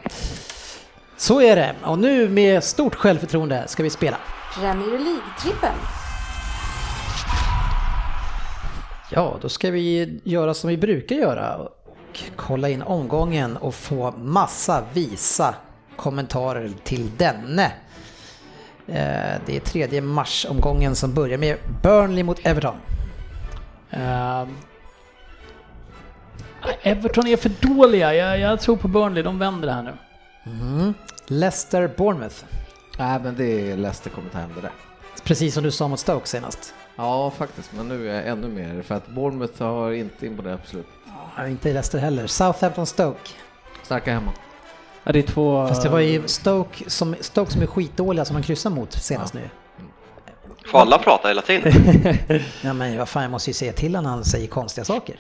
så 1.16 1.40
är 1.40 1.56
det. 1.56 1.74
Och 1.84 1.98
nu 1.98 2.28
med 2.28 2.64
stort 2.64 2.94
självförtroende 2.94 3.64
ska 3.66 3.82
vi 3.82 3.90
spela. 3.90 4.16
Premier 4.54 4.98
League-trippen. 4.98 5.74
Ja, 9.10 9.36
då 9.40 9.48
ska 9.48 9.70
vi 9.70 10.20
göra 10.24 10.54
som 10.54 10.70
vi 10.70 10.76
brukar 10.76 11.16
göra 11.16 11.56
och 11.56 12.20
kolla 12.36 12.68
in 12.68 12.82
omgången 12.82 13.56
och 13.56 13.74
få 13.74 14.10
massa 14.16 14.82
visa 14.92 15.54
kommentarer 15.96 16.70
till 16.84 17.10
denne. 17.16 17.64
Eh, 18.88 19.40
Det 19.46 19.56
är 19.56 19.60
tredje 19.60 20.00
marsomgången 20.00 20.96
som 20.96 21.14
börjar 21.14 21.38
med 21.38 21.56
Burnley 21.82 22.22
mot 22.24 22.38
Everton. 22.46 22.76
Ehm, 23.90 24.56
Everton 26.82 27.26
är 27.26 27.36
för 27.36 27.48
dåliga. 27.60 28.14
Jag, 28.14 28.38
jag 28.40 28.60
tror 28.60 28.76
på 28.76 28.88
Burnley, 28.88 29.22
de 29.22 29.38
vänder 29.38 29.66
det 29.68 29.74
här 29.74 29.82
nu. 29.82 29.92
Mm. 30.46 30.94
Leicester 31.26 31.88
Bournemouth. 31.96 32.36
Nej, 32.98 33.20
men 33.20 33.36
det 33.36 33.70
är 33.70 33.76
Leicester 33.76 34.10
kommer 34.10 34.30
ta 34.30 34.38
hem 34.38 34.50
det 34.54 34.60
där. 34.60 34.70
Precis 35.24 35.54
som 35.54 35.62
du 35.62 35.70
sa 35.70 35.88
mot 35.88 35.98
Stoke 36.00 36.26
senast. 36.28 36.74
Ja, 36.96 37.30
faktiskt, 37.30 37.72
men 37.72 37.88
nu 37.88 38.10
är 38.10 38.14
jag 38.14 38.26
ännu 38.28 38.48
mer 38.48 38.82
för 38.82 38.94
att 38.94 39.06
Bournemouth 39.08 39.62
har 39.62 39.92
inte 39.92 40.26
imponerat 40.26 40.62
på 40.62 40.68
slut. 40.68 40.86
Ja, 41.36 41.46
inte 41.48 41.68
Leicester 41.72 41.98
heller. 41.98 42.26
Southampton 42.26 42.86
Stoke. 42.86 43.30
Starka 43.82 44.12
hemma. 44.12 44.32
Ja, 45.06 45.12
det 45.12 45.18
är 45.18 45.22
två... 45.22 45.68
Fast 45.68 45.82
det 45.82 45.88
var 45.88 45.98
ju 45.98 46.28
Stoke 46.28 46.90
som, 46.90 47.16
Stoke 47.20 47.52
som 47.52 47.62
är 47.62 47.66
skitdåliga 47.66 48.24
som 48.24 48.34
man 48.34 48.42
kryssar 48.42 48.70
mot 48.70 48.92
senast 48.92 49.34
nu. 49.34 49.40
Får 50.70 50.78
alla 50.80 50.98
prata 50.98 51.28
hela 51.28 51.42
tiden? 51.42 51.72
Ja 52.62 52.72
men 52.72 52.98
vad 52.98 53.08
fan, 53.08 53.22
jag 53.22 53.30
måste 53.30 53.50
ju 53.50 53.54
säga 53.54 53.72
till 53.72 53.94
honom 53.96 54.04
när 54.04 54.10
han 54.16 54.24
säger 54.24 54.46
konstiga 54.46 54.84
saker. 54.84 55.16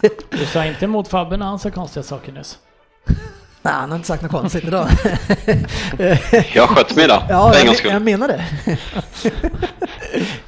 Du 0.30 0.46
sa 0.46 0.64
inte 0.64 0.84
emot 0.84 1.08
Fabbe 1.08 1.36
när 1.36 1.46
han 1.46 1.58
sa 1.58 1.70
konstiga 1.70 2.02
saker 2.02 2.32
nyss. 2.32 2.58
Nej, 3.62 3.74
han 3.74 3.90
har 3.90 3.96
inte 3.96 4.08
sagt 4.08 4.22
något 4.22 4.32
konstigt 4.32 4.64
idag. 4.64 4.88
Jag 6.54 6.68
sköt 6.68 6.96
mig 6.96 7.04
idag, 7.04 7.22
Ja, 7.28 7.52
för 7.52 7.54
en 7.54 7.58
jag, 7.58 7.66
gångs 7.66 7.78
skull. 7.78 7.92
jag 7.92 8.02
menar 8.02 8.28
det. 8.28 8.44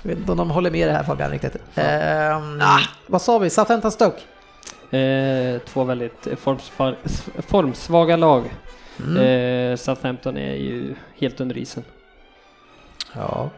jag 0.02 0.08
vet 0.10 0.18
inte 0.18 0.32
om 0.32 0.38
de 0.38 0.50
håller 0.50 0.70
med 0.70 0.88
det 0.88 0.92
här 0.92 1.04
Fabian 1.04 1.30
riktigt. 1.30 1.56
Ehm, 1.74 2.62
Vad 3.06 3.22
sa 3.22 3.38
vi? 3.38 3.50
Southampton 3.50 3.92
Stoke? 3.92 4.20
Eh, 4.96 5.58
två 5.60 5.84
väldigt 5.84 6.26
formsva- 6.26 6.96
formsvaga 7.46 8.16
lag. 8.16 8.44
Mm. 9.04 9.22
Eh, 9.22 9.76
Southampton 9.76 10.36
är 10.36 10.54
ju 10.54 10.94
helt 11.18 11.40
under 11.40 11.58
isen. 11.58 11.84
Ja. 13.14 13.50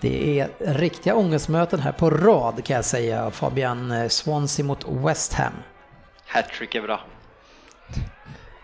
Det 0.00 0.40
är 0.40 0.48
riktiga 0.74 1.14
ångestmöten 1.14 1.80
här 1.80 1.92
på 1.92 2.10
rad 2.10 2.64
kan 2.64 2.76
jag 2.76 2.84
säga. 2.84 3.30
Fabian 3.30 3.90
eh, 3.90 4.08
Swansea 4.08 4.64
mot 4.66 4.84
West 4.88 5.32
Ham. 5.34 5.52
Hattrick 6.26 6.74
är 6.74 6.82
bra. 6.82 7.00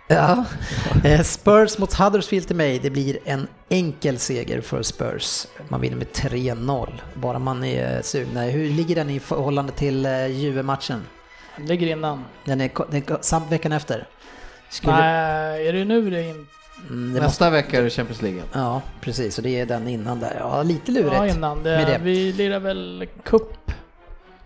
Ja. 0.08 0.44
Eh, 1.04 1.22
Spurs 1.22 1.78
mot 1.78 1.94
Huddersfield 1.94 2.46
till 2.46 2.56
mig. 2.56 2.78
Det 2.78 2.90
blir 2.90 3.18
en 3.24 3.48
enkel 3.68 4.18
seger 4.18 4.60
för 4.60 4.82
Spurs. 4.82 5.46
Man 5.68 5.80
vinner 5.80 5.96
med 5.96 6.06
3-0. 6.12 6.88
Bara 7.14 7.38
man 7.38 7.64
är 7.64 8.02
sugna. 8.02 8.42
Hur 8.42 8.68
ligger 8.70 8.94
den 8.94 9.10
i 9.10 9.20
förhållande 9.20 9.72
till 9.72 10.04
Juve-matchen? 10.30 11.02
Ligger 11.58 11.86
innan. 11.86 12.24
Den 12.44 12.60
är, 12.60 12.70
den 12.90 13.02
är 13.02 13.22
samt 13.22 13.52
veckan 13.52 13.72
efter. 13.72 14.08
Skulle, 14.68 14.96
Nej, 14.96 15.68
är 15.68 15.72
det 15.72 15.84
nu 15.84 16.10
det 16.10 16.18
är 16.18 16.28
in... 16.28 16.46
Mm, 16.90 17.14
det 17.14 17.20
måste, 17.20 17.20
Nästa 17.22 17.50
vecka 17.50 17.78
är 17.78 17.82
det 17.82 17.90
Champions 17.90 18.22
League. 18.22 18.42
ja, 18.52 18.82
precis. 19.00 19.38
Och 19.38 19.44
det 19.44 19.60
är 19.60 19.66
den 19.66 19.88
innan 19.88 20.20
där. 20.20 20.36
Ja, 20.40 20.62
lite 20.62 20.92
lurigt. 20.92 21.14
Ja, 21.14 21.26
innan. 21.26 21.62
Det, 21.62 21.70
med 21.70 21.86
det. 21.86 21.98
Vi 22.02 22.32
lirar 22.32 22.60
väl 22.60 23.08
cup 23.24 23.70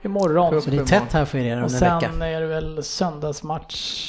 imorgon. 0.02 0.50
Cup. 0.52 0.62
Så 0.64 0.70
det 0.70 0.76
är 0.76 0.84
tätt 0.84 1.12
här 1.12 1.24
för 1.24 1.38
er 1.38 1.62
Och 1.62 1.70
under 1.72 1.86
en 1.86 1.94
vecka. 2.00 2.12
sen 2.12 2.22
är 2.22 2.40
det 2.40 2.46
väl 2.46 2.82
söndagsmatch. 2.84 4.06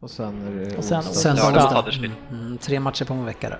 Och 0.00 0.10
sen 0.10 0.46
är 0.46 0.64
det 0.70 0.76
Och 0.76 0.84
sen 0.84 0.98
onsdag. 0.98 1.74
Huddersfield. 1.76 2.14
Mm, 2.30 2.58
tre 2.58 2.80
matcher 2.80 3.04
på 3.04 3.14
en 3.14 3.24
vecka 3.24 3.48
där. 3.48 3.58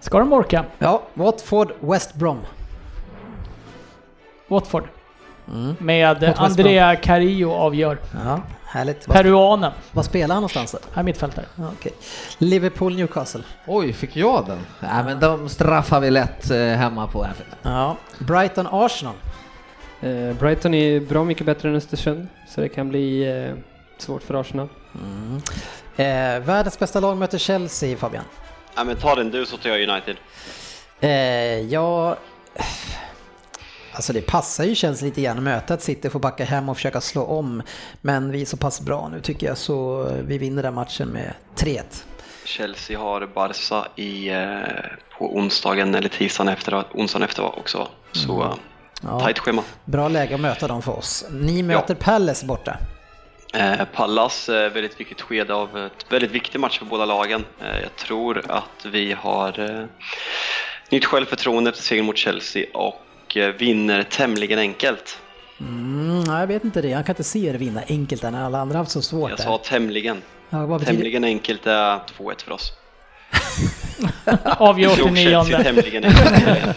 Ska 0.00 0.18
de 0.18 0.32
orka? 0.32 0.64
Ja, 0.78 1.02
Watford, 1.14 1.72
West 1.80 2.14
Brom. 2.14 2.38
Watford. 4.48 4.84
Mm. 5.48 5.74
Med. 5.78 6.34
Andrea 6.36 6.96
Carillo 6.96 7.52
avgör. 7.52 7.98
Ja, 8.24 8.40
härligt. 8.64 9.08
Vad, 9.08 9.16
Peruanen. 9.16 9.72
vad 9.92 10.04
spelar 10.04 10.34
han 10.34 10.42
någonstans? 10.42 10.76
Här 10.94 11.02
mittfältare. 11.02 11.44
Ja, 11.56 11.70
okej. 11.78 11.92
Liverpool, 12.38 12.96
Newcastle. 12.96 13.42
Oj, 13.66 13.92
fick 13.92 14.16
jag 14.16 14.46
den? 14.46 14.58
Nej, 14.80 15.04
men 15.04 15.20
de 15.20 15.48
straffar 15.48 16.00
vi 16.00 16.10
lätt 16.10 16.50
eh, 16.50 16.58
hemma 16.58 17.06
på 17.06 17.24
Anfield. 17.24 17.52
Ja, 17.62 17.96
Brighton, 18.18 18.68
Arsenal. 18.70 19.14
Eh, 20.00 20.32
Brighton 20.32 20.74
är 20.74 21.00
bra 21.00 21.24
mycket 21.24 21.46
bättre 21.46 21.68
än 21.68 21.74
Östersund, 21.74 22.28
så 22.48 22.60
det 22.60 22.68
kan 22.68 22.88
bli 22.88 23.38
eh, 23.46 23.54
svårt 23.98 24.22
för 24.22 24.40
Arsenal. 24.40 24.68
Mm. 24.94 25.36
Eh, 25.96 26.46
världens 26.46 26.78
bästa 26.78 27.00
lag 27.00 27.16
möter 27.16 27.38
Chelsea, 27.38 27.96
Fabian. 27.96 28.24
Ja, 28.76 28.84
men 28.84 28.96
ta 28.96 29.14
den 29.14 29.30
du 29.30 29.46
så 29.46 29.56
tar 29.56 29.70
jag 29.70 29.88
United. 29.88 30.16
Eh, 31.00 31.10
ja... 31.72 32.16
Alltså 33.94 34.12
det 34.12 34.20
passar 34.20 34.64
ju 34.64 34.74
Chelsea 34.74 35.06
lite 35.06 35.22
grann 35.22 35.36
att 35.36 35.42
möta 35.42 35.74
ett 35.74 35.82
City, 35.82 36.10
få 36.10 36.18
backa 36.18 36.44
hem 36.44 36.68
och 36.68 36.76
försöka 36.76 37.00
slå 37.00 37.24
om. 37.24 37.62
Men 38.00 38.30
vi 38.30 38.42
är 38.42 38.46
så 38.46 38.56
pass 38.56 38.80
bra 38.80 39.08
nu 39.08 39.20
tycker 39.20 39.46
jag 39.46 39.58
så 39.58 40.04
vi 40.22 40.38
vinner 40.38 40.62
den 40.62 40.74
matchen 40.74 41.08
med 41.08 41.34
3-1. 41.56 41.82
Chelsea 42.44 42.98
har 42.98 43.26
Barca 43.26 43.86
i, 43.96 44.28
eh, 44.28 44.60
på 45.18 45.36
onsdagen 45.36 45.94
eller 45.94 46.08
tisdagen 46.08 46.48
efter, 46.48 46.84
onsdagen 46.94 47.22
efter 47.22 47.58
också. 47.58 47.88
Så 48.12 48.42
mm. 48.42 48.58
Ja, 49.02 49.20
tajt 49.20 49.38
schema. 49.38 49.62
bra 49.84 50.08
läge 50.08 50.34
att 50.34 50.40
möta 50.40 50.68
dem 50.68 50.82
för 50.82 50.98
oss. 50.98 51.24
Ni 51.30 51.62
möter 51.62 51.94
Palace 51.94 52.46
borta. 52.46 52.76
Eh, 53.54 53.84
Pallas, 53.94 54.48
eh, 54.48 54.72
väldigt 54.72 55.00
viktigt 55.00 55.20
skede 55.20 55.54
av 55.54 55.78
ett 55.78 56.12
väldigt 56.12 56.30
viktig 56.30 56.60
match 56.60 56.78
för 56.78 56.86
båda 56.86 57.04
lagen. 57.04 57.44
Eh, 57.60 57.80
jag 57.80 57.96
tror 57.96 58.42
att 58.48 58.86
vi 58.86 59.12
har 59.12 59.60
eh, 59.60 59.84
nytt 60.90 61.04
självförtroende 61.04 61.70
efter 61.70 61.82
segern 61.82 62.06
mot 62.06 62.16
Chelsea 62.16 62.66
och 62.74 63.02
eh, 63.36 63.48
vinner 63.48 64.02
tämligen 64.02 64.58
enkelt. 64.58 65.18
Mm, 65.60 66.20
nej, 66.20 66.40
jag 66.40 66.46
vet 66.46 66.64
inte 66.64 66.82
det. 66.82 66.88
Jag 66.88 67.06
kan 67.06 67.12
inte 67.12 67.24
se 67.24 67.46
er 67.48 67.54
vinna 67.54 67.82
enkelt 67.88 68.22
när 68.22 68.44
alla 68.44 68.58
andra 68.60 68.74
har 68.74 68.78
haft 68.84 68.90
så 68.90 69.02
svårt 69.02 69.30
Jag 69.30 69.38
där. 69.38 69.44
sa 69.44 69.58
tämligen. 69.58 70.22
Ja, 70.50 70.78
Tämligen 70.78 71.24
enkelt 71.24 71.66
är 71.66 71.98
2-1 72.18 72.44
för 72.44 72.52
oss. 72.52 72.72
Avgör 74.44 74.90
Slog 74.90 75.06
89 75.06 75.30
Chelsea 75.44 75.62
tämligen 75.62 76.04
enkelt. 76.04 76.76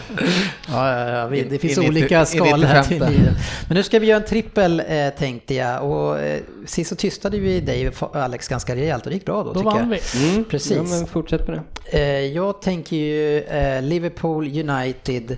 Ja, 0.68 0.98
ja, 0.98 1.08
ja, 1.18 1.26
vi, 1.26 1.42
det 1.42 1.54
In- 1.54 1.60
finns 1.60 1.78
in 1.78 1.84
i- 1.84 1.88
olika 1.88 2.16
in 2.16 2.22
i 2.22 2.26
skalor 2.26 2.66
här 2.66 2.82
till 2.82 2.96
95. 2.98 3.12
livet. 3.14 3.34
Men 3.68 3.76
nu 3.76 3.82
ska 3.82 3.98
vi 3.98 4.06
göra 4.06 4.20
en 4.20 4.26
trippel 4.28 4.82
eh, 4.88 5.08
tänkte 5.10 5.54
jag 5.54 5.84
och 5.90 6.18
eh, 6.20 6.40
sist 6.66 6.88
så 6.90 6.96
tystade 6.96 7.38
vi 7.38 7.60
dig 7.60 7.90
Alex 8.12 8.48
ganska 8.48 8.74
rejält 8.76 9.04
och 9.04 9.10
det 9.10 9.14
gick 9.14 9.24
bra 9.24 9.36
då, 9.44 9.52
Då 9.52 9.54
tycker 9.54 9.64
vann 9.64 9.92
jag. 9.92 10.00
vi. 10.20 10.28
Mm. 10.30 10.44
Precis. 10.44 10.76
Ja, 10.76 10.82
men 10.82 11.06
fortsätt 11.06 11.48
med 11.48 11.60
det. 11.90 11.98
Eh, 11.98 12.20
jag 12.26 12.62
tänker 12.62 12.96
ju 12.96 13.40
eh, 13.42 13.82
Liverpool, 13.82 14.44
United 14.70 15.36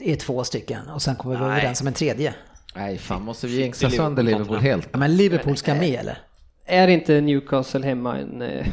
är 0.00 0.16
två 0.16 0.44
stycken 0.44 0.88
och 0.88 1.02
sen 1.02 1.16
kommer 1.16 1.34
vi 1.34 1.40
Nej. 1.40 1.50
överens 1.50 1.80
om 1.80 1.86
en 1.86 1.92
tredje. 1.92 2.34
Nej, 2.74 2.98
fan 2.98 3.22
måste 3.22 3.46
vi 3.46 3.56
jinxa 3.60 3.90
sönder 3.90 4.22
Liverpool 4.22 4.58
helt? 4.58 4.88
Ja, 4.92 4.98
men 4.98 5.16
Liverpool 5.16 5.56
ska 5.56 5.74
med 5.74 6.00
eller? 6.00 6.18
Är 6.64 6.88
inte 6.88 7.20
Newcastle 7.20 7.86
hemma 7.86 8.18
en, 8.18 8.42
eh, 8.42 8.66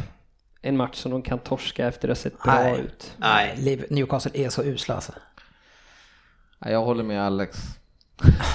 en 0.62 0.78
match 0.78 0.96
som 0.96 1.12
de 1.12 1.22
kan 1.22 1.40
torska 1.40 1.88
efter 1.88 2.10
att 2.10 2.18
ha 2.18 2.22
sett 2.22 2.44
bra 2.44 2.54
Nej. 2.54 2.80
ut? 2.80 3.14
Nej, 3.18 3.86
Newcastle 3.90 4.32
är 4.34 4.50
så 4.50 4.64
usla 4.64 4.96
alltså. 4.96 5.14
Nej, 6.60 6.74
jag 6.74 6.82
håller 6.82 7.04
med 7.04 7.22
Alex. 7.22 7.60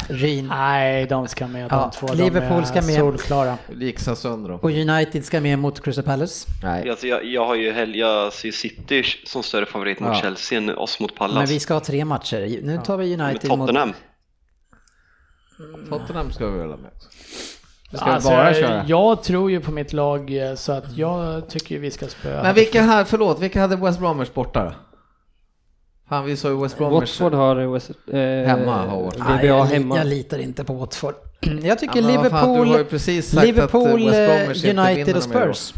Ryn 0.09 0.47
Nej, 0.47 1.06
de 1.06 1.28
ska 1.28 1.47
med 1.47 1.68
Ja, 1.70 1.90
de 2.01 2.06
två. 2.06 2.14
Liverpool 2.14 2.60
de 2.60 2.66
ska 2.66 2.74
med. 2.82 2.94
solklara. 2.94 3.59
Jinxa 3.80 4.16
sönder 4.16 4.51
dem. 4.51 4.59
och 4.62 4.70
United 4.70 5.24
ska 5.24 5.40
med 5.40 5.59
mot 5.59 5.84
Crystal 5.84 6.05
Palace. 6.05 6.48
Nej. 6.62 6.90
alltså, 6.90 7.06
jag, 7.06 7.24
jag 7.24 7.47
har 7.47 7.55
ju 7.55 7.72
hell- 7.72 7.94
jag 7.97 8.32
ser 8.32 8.51
City 8.51 9.02
som 9.26 9.43
större 9.43 9.66
favorit 9.66 10.01
mot 10.01 10.09
Ja. 10.14 10.20
Chelsea 10.22 10.59
än 10.59 10.70
oss 10.78 11.01
mot 11.01 11.14
Pallas. 11.14 11.36
Men 11.36 11.47
vi 11.47 11.60
ska 11.60 11.74
ha 11.74 11.80
tre 11.80 12.05
matcher. 12.05 12.60
Nu 12.62 12.80
tar 12.84 12.97
vi 12.97 13.14
United 13.20 13.51
mot... 13.51 13.59
Tottenham. 13.60 13.93
Tottenham 15.90 16.32
ska 16.32 16.47
vi 16.47 16.59
väl 16.59 16.68
ha 16.70 16.76
med 16.76 16.90
ska 17.93 18.05
Alltså, 18.05 18.28
bara 18.30 18.47
jag, 18.47 18.56
köra. 18.56 18.84
jag 18.86 19.22
tror 19.22 19.51
ju 19.51 19.60
på 19.60 19.72
mitt 19.72 19.93
lag 19.93 20.48
eh, 20.51 20.55
så 20.55 20.72
att 20.72 20.97
jag 20.97 21.48
tycker 21.48 21.78
vi 21.78 21.90
ska 21.90 22.06
spöa. 22.09 22.43
Men 22.43 22.55
vilka 22.55 22.82
här, 22.82 23.05
förlåt, 23.05 23.40
vilka 23.40 23.60
hade 23.60 23.76
West 23.76 23.98
Bromwich 24.01 24.32
borta 24.34 24.64
då? 24.64 24.72
Fan, 26.09 26.24
vi 26.24 26.37
sa 26.37 26.49
ju 26.49 26.62
West 26.62 26.78
Bromwich. 26.78 27.20
Watford 27.20 27.35
har 27.35 27.73
West, 27.73 27.91
eh, 28.12 28.20
Hemma 28.20 28.87
har 28.87 29.03
Watford. 29.03 29.24
Nej, 29.28 29.47
jag, 29.47 29.65
hemma. 29.65 29.97
jag 29.97 30.07
litar 30.07 30.39
inte 30.39 30.65
på 30.65 30.73
Watford. 30.73 31.15
Jag 31.62 31.78
tycker 31.78 32.03
Ja, 32.03 32.09
Liverpool, 32.09 32.89
fan, 32.89 33.23
sagt 33.23 33.47
Liverpool, 33.47 34.09
eh, 34.09 34.78
United 34.78 35.16
och 35.16 35.23
Spurs. 35.23 35.74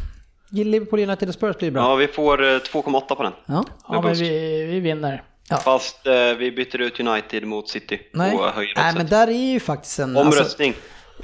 Liverpool, 0.50 1.00
United 1.00 1.28
och 1.28 1.34
Spurs 1.34 1.56
blir 1.56 1.70
bra. 1.70 1.82
Ja, 1.82 1.94
vi 1.94 2.08
får 2.08 2.42
eh, 2.42 2.46
2,8 2.46 3.14
på 3.14 3.22
den. 3.22 3.32
Ja. 3.46 3.64
ja, 3.88 4.02
men 4.02 4.14
vi, 4.14 4.64
vi 4.64 4.80
vinner. 4.80 5.22
Fast 5.64 6.06
eh, 6.06 6.12
vi 6.38 6.52
byter 6.52 6.80
ut 6.80 7.00
United 7.00 7.46
mot 7.46 7.68
City 7.68 8.00
Nej. 8.12 8.36
och 8.36 8.44
höjer 8.44 8.72
Nej, 8.76 8.94
men 8.96 9.06
där 9.06 9.26
är 9.28 9.52
ju 9.52 9.60
faktiskt 9.60 9.98
en... 9.98 10.16
alltså, 10.16 10.40
Omröstning. 10.40 10.74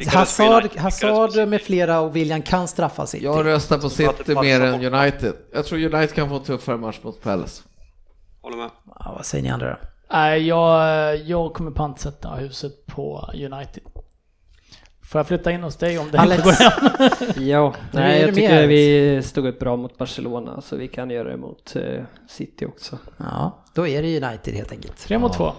På 0.05 0.19
Hazard, 0.19 0.77
Hazard 0.77 1.49
med 1.49 1.63
flera 1.63 2.01
och 2.01 2.17
William 2.17 2.43
kan 2.43 2.69
straffa 2.69 3.07
City. 3.07 3.25
Jag 3.25 3.47
röstar 3.47 3.79
på 3.79 3.91
City 3.91 4.35
mer 4.35 4.61
än. 4.61 4.95
United. 4.95 5.33
Jag 5.53 5.67
tror 5.67 5.79
United 5.79 6.15
kan 6.15 6.29
få 6.29 6.35
en 6.35 6.43
tuffare 6.45 6.77
match 6.77 6.99
mot 7.03 7.23
Palace. 7.23 7.63
Håller 8.45 8.57
med. 8.57 8.71
Ja, 8.99 9.13
vad 9.17 9.27
säger 9.27 9.45
ni 9.45 9.51
andra 9.51 9.71
då? 9.71 9.77
Nej, 10.13 10.47
jag, 10.47 11.17
jag 11.17 11.53
kommer 11.55 11.71
pantsätta 11.71 12.29
huset 12.35 12.87
på 12.87 13.31
United. 13.35 13.83
Får 15.11 15.19
jag 15.19 15.27
flytta 15.27 15.51
in 15.53 15.63
hos 15.63 15.77
dig 15.77 15.99
om 15.99 16.11
det 16.11 16.21
Alex. 16.21 16.47
inte 16.47 16.51
går 16.51 16.71
hem? 16.71 17.33
Ja, 17.49 17.75
nej, 17.93 18.21
jag 18.21 18.35
tycker 18.35 18.57
Alex. 18.57 18.69
vi 18.69 19.21
stod 19.25 19.47
upp 19.47 19.59
bra 19.59 19.77
mot 19.77 19.99
Barcelona 19.99 20.61
så 20.61 20.77
vi 20.77 20.89
kan 20.89 21.11
göra 21.11 21.29
det 21.31 21.37
mot 21.37 21.77
eh, 21.77 22.03
City 22.29 22.67
också. 22.67 22.99
Ja, 23.17 23.65
då 23.75 23.87
är 23.87 24.03
det 24.03 24.23
United 24.29 24.55
helt 24.55 24.73
enkelt. 24.73 24.97
Tre 24.99 25.19
mot 25.19 25.33
två. 25.33 25.53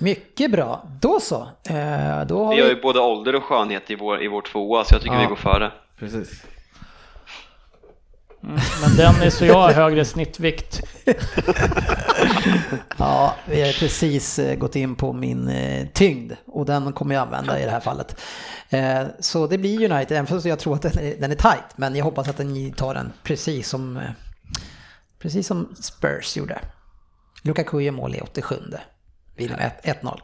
Mycket 0.00 0.50
bra. 0.50 0.88
Då 1.00 1.20
så. 1.20 1.36
Eh, 1.68 2.26
då 2.26 2.44
har 2.44 2.54
Vi 2.54 2.60
har 2.60 2.68
ju 2.68 2.74
vi... 2.74 2.80
både 2.82 3.00
ålder 3.00 3.34
och 3.34 3.42
skönhet 3.44 3.90
i 3.90 3.94
vår, 3.94 4.22
i 4.22 4.28
vår 4.28 4.42
tvåa, 4.42 4.84
så 4.84 4.94
jag 4.94 5.02
tycker 5.02 5.14
Ja. 5.14 5.20
vi 5.20 5.26
går 5.26 5.36
före. 5.36 5.72
Precis. 5.98 6.44
Mm, 8.44 8.60
men 8.80 8.96
Dennis 8.96 9.40
och 9.40 9.46
jag 9.46 9.54
har 9.54 9.72
högre 9.72 10.04
snittvikt. 10.04 10.80
Ja, 12.96 13.36
vi 13.46 13.62
har 13.62 13.72
precis 13.72 14.38
eh, 14.38 14.56
gått 14.56 14.76
in 14.76 14.94
på 14.94 15.12
min 15.12 15.48
eh, 15.48 15.86
tyngd 15.88 16.32
och 16.46 16.66
den 16.66 16.92
kommer 16.92 17.14
jag 17.14 17.22
använda 17.22 17.60
i 17.60 17.64
det 17.64 17.70
här 17.70 17.80
fallet. 17.80 18.20
Eh, 18.70 19.02
så 19.20 19.46
det 19.46 19.58
blir 19.58 19.92
United, 19.92 20.12
även 20.12 20.26
fast 20.26 20.46
jag 20.46 20.58
tror 20.58 20.74
att 20.74 20.82
den 20.82 21.30
är, 21.30 21.34
tight, 21.34 21.76
men 21.76 21.96
jag 21.96 22.04
hoppas 22.04 22.28
att 22.28 22.38
ni 22.38 22.72
tar 22.76 22.94
den 22.94 23.12
precis 23.22 23.68
som, 23.68 24.00
precis 25.18 25.46
som 25.46 25.74
Spurs 25.80 26.36
gjorde. 26.36 26.58
Lukaku 27.42 27.80
gör 27.80 27.92
mål 27.92 28.14
i 28.14 28.20
87. 28.20 28.54
Vinner 29.36 29.56
med 29.56 29.96
1-0. 30.02 30.20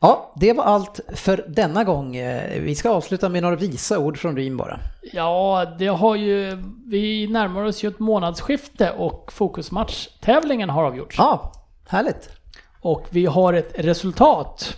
Ja, 0.00 0.32
det 0.36 0.52
var 0.52 0.64
allt 0.64 1.00
för 1.14 1.44
denna 1.48 1.84
gång. 1.84 2.16
Eh, 2.16 2.60
Vi 2.62 2.74
ska 2.74 2.90
avsluta 2.90 3.28
med 3.28 3.42
några 3.42 3.56
visa 3.56 3.98
ord 3.98 4.18
från 4.18 4.36
Ryn 4.36 4.56
bara. 4.56 4.78
Ja, 5.12 5.64
det 5.78 5.86
har 5.86 6.16
ju... 6.16 6.62
Vi 6.86 7.26
närmar 7.26 7.64
oss 7.64 7.82
ju 7.84 7.88
ett 7.88 7.98
månadsskifte 7.98 8.90
och 8.92 9.32
fokusmatch-tävlingen 9.32 10.70
har 10.70 10.84
avgjorts. 10.84 11.18
Ja, 11.18 11.52
härligt. 11.88 12.30
Och 12.80 13.06
vi 13.10 13.26
har 13.26 13.52
ett 13.52 13.72
resultat. 13.78 14.76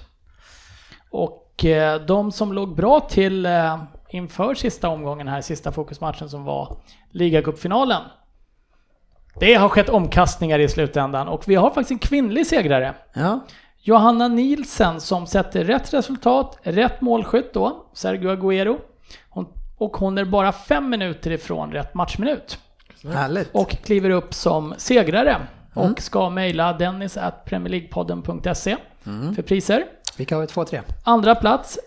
Och 1.11 1.65
eh, 1.65 2.01
de 2.01 2.33
som 2.33 2.53
låg 2.53 2.77
bra 2.77 3.01
till 3.01 3.47
eh, 3.47 3.83
inför 4.11 4.55
sista 4.55 4.89
omgången 4.89 5.29
här, 5.29 5.41
sista 5.41 5.73
fokusmatchen 5.73 6.29
som 6.31 6.45
var 6.45 6.77
ligacupfinalen. 7.11 8.03
Det 9.41 9.55
har 9.55 9.69
skett 9.69 9.89
omkastningar 9.89 10.59
i 10.59 10.69
slutändan 10.69 11.29
och 11.29 11.49
vi 11.49 11.55
har 11.55 11.69
faktiskt 11.71 11.91
en 11.91 11.99
kvinnlig 11.99 12.47
segrare. 12.47 12.95
Ja, 13.15 13.41
Johanna 13.85 14.29
Nielsen 14.29 15.01
som 15.01 15.27
sätter 15.27 15.65
rätt 15.65 15.95
resultat, 15.95 16.59
rätt 16.63 17.01
målskytt 17.01 17.53
då, 17.53 17.87
Sergio 17.93 18.31
Agüero. 18.31 18.79
Hon, 19.29 19.47
och 19.79 19.97
hon 19.97 20.19
är 20.19 20.25
bara 20.25 20.53
fem 20.53 20.91
minuter 20.91 21.31
ifrån 21.31 21.73
rätt 21.73 21.95
matchminut. 21.95 22.59
härligt. 23.05 23.51
Och 23.53 23.71
kliver 23.71 24.11
upp 24.11 24.35
som 24.35 24.75
segrare. 24.77 25.37
Och 25.75 26.01
ska 26.01 26.31
mejla 26.31 26.73
dennis 26.73 27.17
at 27.17 27.45
premierleaguepodden.se 27.45 28.77
för 29.35 29.43
priser. 29.43 29.85
Vilka 30.17 30.35
har 30.35 30.41
vi? 30.41 30.47
Två, 30.47 30.65
tre. 30.65 30.81
Andra 31.05 31.35
plats, 31.35 31.79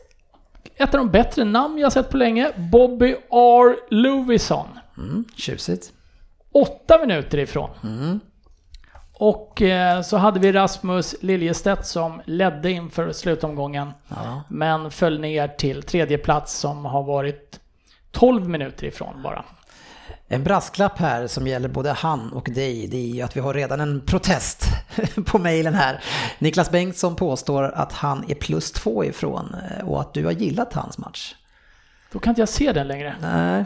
ett 0.75 0.93
av 0.93 0.97
de 0.97 1.09
bättre 1.11 1.43
namn 1.43 1.77
jag 1.77 1.91
sett 1.91 2.09
på 2.09 2.17
länge, 2.17 2.51
Bobby 2.71 3.15
R. 3.31 3.75
Lewison. 3.89 4.67
Mm, 4.97 5.25
tjusigt. 5.35 5.91
Åtta 6.51 6.99
minuter 6.99 7.37
ifrån. 7.37 7.69
Och 9.17 9.61
eh, 9.61 10.01
så 10.01 10.17
hade 10.17 10.39
vi 10.39 10.51
Rasmus 10.51 11.15
Liljestedt 11.21 11.85
som 11.85 12.21
ledde 12.25 12.71
inför 12.71 13.11
slutomgången. 13.11 13.91
Ja. 14.07 14.43
Men 14.49 14.91
föll 14.91 15.19
ner 15.19 15.47
till 15.47 15.83
tredje 15.83 16.17
plats 16.17 16.53
som 16.53 16.85
har 16.85 17.03
varit 17.03 17.59
12 18.11 18.49
minuter 18.49 18.85
ifrån 18.85 19.21
bara. 19.23 19.45
En 20.27 20.43
brasklapp 20.43 20.99
här 20.99 21.27
som 21.27 21.47
gäller 21.47 21.69
både 21.69 21.91
han 21.91 22.33
och 22.33 22.49
dig, 22.51 22.87
det 22.87 22.97
är 22.97 23.15
ju 23.15 23.21
att 23.21 23.37
vi 23.37 23.39
har 23.41 23.53
redan 23.53 23.79
en 23.79 24.01
protest 24.01 24.65
på 25.25 25.39
mejlen 25.39 25.73
här. 25.73 26.03
Niklas 26.39 26.71
Bengtsson 26.71 27.15
påstår 27.15 27.63
att 27.63 27.93
han 27.93 28.25
är 28.27 28.35
plus 28.35 28.71
två 28.71 29.05
ifrån 29.05 29.55
eh, 29.71 29.87
och 29.87 30.01
att 30.01 30.13
du 30.13 30.25
har 30.25 30.31
gillat 30.31 30.73
hans 30.73 30.97
match. 30.97 31.35
Då 32.11 32.19
kan 32.19 32.31
inte 32.31 32.41
jag 32.41 32.49
se 32.49 32.71
den 32.71 32.87
längre. 32.87 33.15
Nej. 33.21 33.65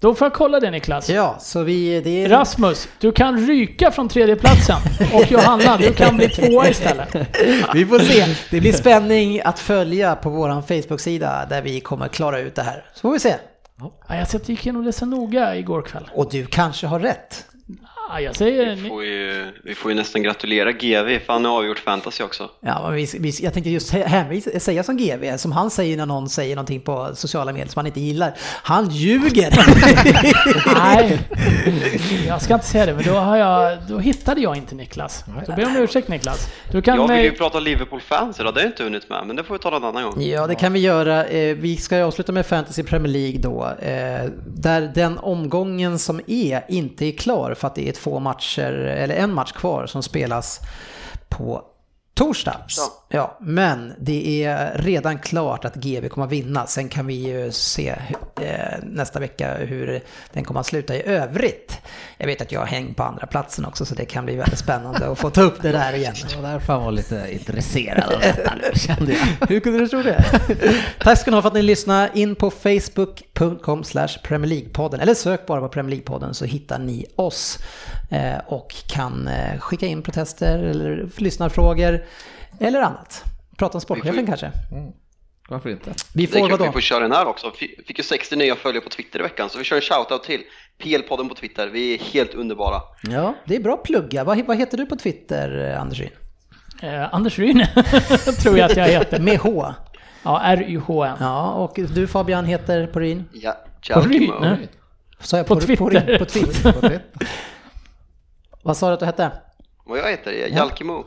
Då 0.00 0.14
får 0.14 0.24
jag 0.24 0.32
kolla 0.32 0.60
det 0.60 0.70
Niklas. 0.70 1.10
Ja, 1.10 1.36
så 1.40 1.62
vi... 1.62 2.00
Det 2.00 2.24
är... 2.24 2.28
Rasmus, 2.28 2.88
du 2.98 3.12
kan 3.12 3.46
ryka 3.46 3.90
från 3.90 4.08
tredjeplatsen. 4.08 4.76
Och 5.14 5.30
Johanna, 5.30 5.76
du 5.76 5.92
kan 5.92 6.16
bli 6.16 6.28
tvåa 6.28 6.68
istället. 6.68 7.14
Vi 7.74 7.86
får 7.86 7.98
se. 7.98 8.26
Det 8.50 8.60
blir 8.60 8.72
spänning 8.72 9.40
att 9.44 9.58
följa 9.58 10.16
på 10.16 10.30
våran 10.30 10.62
Facebook-sida 10.62 11.46
där 11.50 11.62
vi 11.62 11.80
kommer 11.80 12.08
klara 12.08 12.38
ut 12.38 12.54
det 12.54 12.62
här. 12.62 12.84
Så 12.94 13.00
får 13.00 13.12
vi 13.12 13.18
se. 13.18 13.34
Ja, 13.80 13.92
jag 14.08 14.26
gick 14.44 14.66
igenom 14.66 14.84
det 14.84 14.92
så 14.92 15.06
noga 15.06 15.56
igår 15.56 15.82
kväll. 15.82 16.10
Och 16.14 16.30
du 16.30 16.46
kanske 16.46 16.86
har 16.86 17.00
rätt. 17.00 17.44
Ja, 18.12 18.20
jag 18.20 18.36
säger... 18.36 18.76
Vi 18.76 18.88
får, 18.88 19.04
ju, 19.04 19.46
vi 19.64 19.74
får 19.74 19.90
ju 19.90 19.94
nästan 19.96 20.22
gratulera 20.22 20.72
GV 20.72 21.18
för 21.26 21.32
han 21.32 21.44
har 21.44 21.58
avgjort 21.58 21.78
fantasy 21.78 22.24
också. 22.24 22.50
Ja, 22.60 22.82
men 22.82 22.94
vi, 22.94 23.08
vi, 23.20 23.32
jag 23.42 23.54
tänkte 23.54 23.70
just 23.70 23.90
hänvisa, 23.90 24.60
säga 24.60 24.82
som 24.82 24.96
GV, 24.96 25.36
som 25.36 25.52
han 25.52 25.70
säger 25.70 25.96
när 25.96 26.06
någon 26.06 26.28
säger 26.28 26.56
någonting 26.56 26.80
på 26.80 27.10
sociala 27.14 27.52
medier 27.52 27.68
som 27.68 27.78
han 27.78 27.86
inte 27.86 28.00
gillar. 28.00 28.34
Han 28.62 28.88
ljuger! 28.90 29.50
Nej, 30.74 31.18
jag 32.26 32.42
ska 32.42 32.54
inte 32.54 32.66
säga 32.66 32.86
det, 32.86 32.94
men 32.94 33.04
då, 33.04 33.12
har 33.14 33.36
jag, 33.36 33.78
då 33.88 33.98
hittade 33.98 34.40
jag 34.40 34.56
inte 34.56 34.74
Niklas. 34.74 35.24
Så 35.46 35.52
be 35.52 35.64
om 35.66 35.76
ursäkt 35.76 36.08
Niklas. 36.08 36.48
Du 36.72 36.82
kan 36.82 36.96
Jag 36.96 37.08
vill 37.08 37.16
ju 37.24 37.28
med, 37.30 37.38
prata 37.38 37.60
Liverpool-fans 37.60 38.40
idag, 38.40 38.54
det 38.54 38.60
har 38.60 38.64
jag 38.64 38.70
inte 38.72 38.84
hunnit 38.84 39.08
med, 39.08 39.26
men 39.26 39.36
det 39.36 39.44
får 39.44 39.54
vi 39.54 39.58
ta 39.60 39.76
en 39.76 39.84
annan 39.84 40.02
gång. 40.04 40.22
Ja, 40.22 40.46
det 40.46 40.54
kan 40.54 40.72
vi 40.72 40.80
göra. 40.80 41.24
Eh, 41.26 41.56
Vi 41.56 41.76
ska 41.76 42.04
avsluta 42.04 42.32
med 42.32 42.46
Fantasy 42.46 42.82
Premier 42.82 43.12
League 43.12 43.38
då. 43.40 43.64
eh, 43.86 44.30
Där 44.46 44.92
den 44.94 45.18
omgången 45.18 45.98
som 45.98 46.20
är 46.26 46.64
inte 46.68 47.06
är 47.06 47.12
klar 47.12 47.54
för 47.54 47.66
att 47.66 47.74
det 47.74 47.88
är 47.88 47.92
två 48.02 48.20
matcher, 48.20 48.72
eller 48.72 49.14
en 49.14 49.34
match 49.34 49.52
kvar 49.52 49.86
som 49.86 50.02
spelas 50.02 50.60
på 51.28 51.64
torsdag. 52.20 52.56
Ja. 52.68 53.00
Ja, 53.08 53.36
men 53.40 53.92
det 53.98 54.44
är 54.44 54.78
redan 54.78 55.18
klart 55.18 55.64
att 55.64 55.74
GB 55.74 56.08
kommer 56.08 56.26
att 56.26 56.32
vinna. 56.32 56.66
Sen 56.66 56.88
kan 56.88 57.06
vi 57.06 57.14
ju 57.14 57.52
se 57.52 57.88
eh, 58.40 58.78
nästa 58.82 59.20
vecka 59.20 59.56
hur 59.56 60.00
den 60.32 60.44
kommer 60.44 60.60
att 60.60 60.66
sluta 60.66 60.96
i 60.96 61.02
övrigt. 61.06 61.78
Jag 62.18 62.26
vet 62.26 62.40
att 62.42 62.52
jag 62.52 62.60
har 62.60 62.66
häng 62.66 62.94
på 62.94 63.02
andra 63.02 63.26
platsen 63.26 63.64
också 63.64 63.84
så 63.84 63.94
det 63.94 64.04
kan 64.04 64.24
bli 64.24 64.36
väldigt 64.36 64.58
spännande 64.58 65.10
att 65.10 65.18
få 65.18 65.30
ta 65.30 65.42
upp 65.42 65.62
det 65.62 65.72
där 65.72 65.92
igen. 65.92 66.14
Det 66.30 66.36
var 66.36 66.48
därför 66.48 66.72
han 66.72 66.84
var 66.84 66.92
lite 66.92 67.26
intresserad 67.30 68.12
av 68.14 68.20
detta 68.20 68.54
nu, 68.54 68.70
kände 68.78 69.12
jag. 69.12 69.48
Hur 69.48 69.60
kunde 69.60 69.78
du 69.78 69.88
tro 69.88 70.02
det? 70.02 70.24
Tack 71.00 71.18
ska 71.18 71.30
ni 71.30 71.34
ha 71.34 71.42
för 71.42 71.48
att 71.48 71.54
ni 71.54 71.62
lyssnade. 71.62 72.10
In 72.14 72.34
på 72.34 72.50
facebook.com 72.50 73.84
slash 73.84 74.08
Premier 74.22 74.50
League-podden 74.50 75.00
eller 75.00 75.14
sök 75.14 75.46
bara 75.46 75.60
på 75.60 75.68
Premier 75.68 75.96
League-podden 75.96 76.32
så 76.32 76.44
hittar 76.44 76.78
ni 76.78 77.06
oss 77.16 77.58
och 78.46 78.74
kan 78.88 79.28
eh, 79.28 79.58
skicka 79.60 79.86
in 79.86 80.02
protester 80.02 80.58
eller 80.58 81.08
lyssnarfrågor 81.16 82.04
eller 82.60 82.80
annat. 82.80 83.24
Prata 83.58 83.74
om 83.78 83.80
sportchefen 83.80 84.12
Vi 84.12 84.20
får- 84.20 84.26
kanske. 84.26 84.52
Varför 85.48 85.70
inte? 85.70 85.92
Vi 86.14 86.26
Det 86.26 86.32
är 86.36 86.38
får 86.40 86.46
att 86.46 86.60
vi 86.60 86.64
vadå? 86.64 86.72
får 86.72 86.80
köra 86.80 87.00
den 87.02 87.12
här 87.12 87.26
också. 87.26 87.46
Fi- 87.50 87.84
Fick 87.86 87.98
ju 87.98 88.04
60 88.04 88.36
nya 88.36 88.56
följare 88.56 88.84
på 88.84 88.90
Twitter 88.90 89.18
i 89.18 89.22
veckan, 89.22 89.50
så 89.50 89.58
vi 89.58 89.64
kör 89.64 89.76
en 89.76 89.82
shoutout 89.82 90.24
till 90.24 90.40
PL-podden 90.82 91.28
på 91.28 91.34
Twitter. 91.34 91.68
Vi 91.68 91.94
är 91.94 91.98
helt 91.98 92.34
underbara. 92.34 92.80
Ja, 93.02 93.34
det 93.46 93.56
är 93.56 93.60
bra 93.60 93.76
plugga. 93.76 94.24
Vad, 94.24 94.46
vad 94.46 94.56
heter 94.56 94.76
du 94.78 94.86
på 94.86 94.96
Twitter, 94.96 95.70
eh, 95.74 95.80
Anders 95.80 95.98
Ryn? 96.00 96.10
eh, 96.82 97.14
Anders 97.14 97.38
Ryn, 97.38 97.64
tror 98.42 98.58
jag 98.58 98.70
att 98.70 98.76
jag 98.76 98.88
heter. 98.88 99.20
Med 99.20 99.38
H. 99.38 99.72
Ja, 100.22 100.40
R-Y-H-N. 100.44 101.16
Ja, 101.20 101.50
och 101.52 101.72
du 101.94 102.06
Fabian 102.06 102.44
heter 102.44 102.86
på 102.86 103.00
Ryn? 103.00 103.24
Ja, 103.32 103.56
På 103.94 104.00
Ryn? 104.00 104.32
Sa 105.20 105.36
jag 105.36 105.46
På 105.46 105.54
På, 105.54 105.60
Twitter. 105.60 105.84
Ryn? 105.90 106.18
på 106.18 106.24
Twitter. 106.24 107.00
Vad 108.62 108.76
sa 108.76 108.86
du 108.88 108.92
att 108.94 109.00
du 109.00 109.06
hette? 109.06 109.30
Vad 109.84 109.98
jag 109.98 110.10
heter? 110.10 110.32
Jag 110.32 110.48
är 110.50 110.56
Jalkimo. 110.56 111.04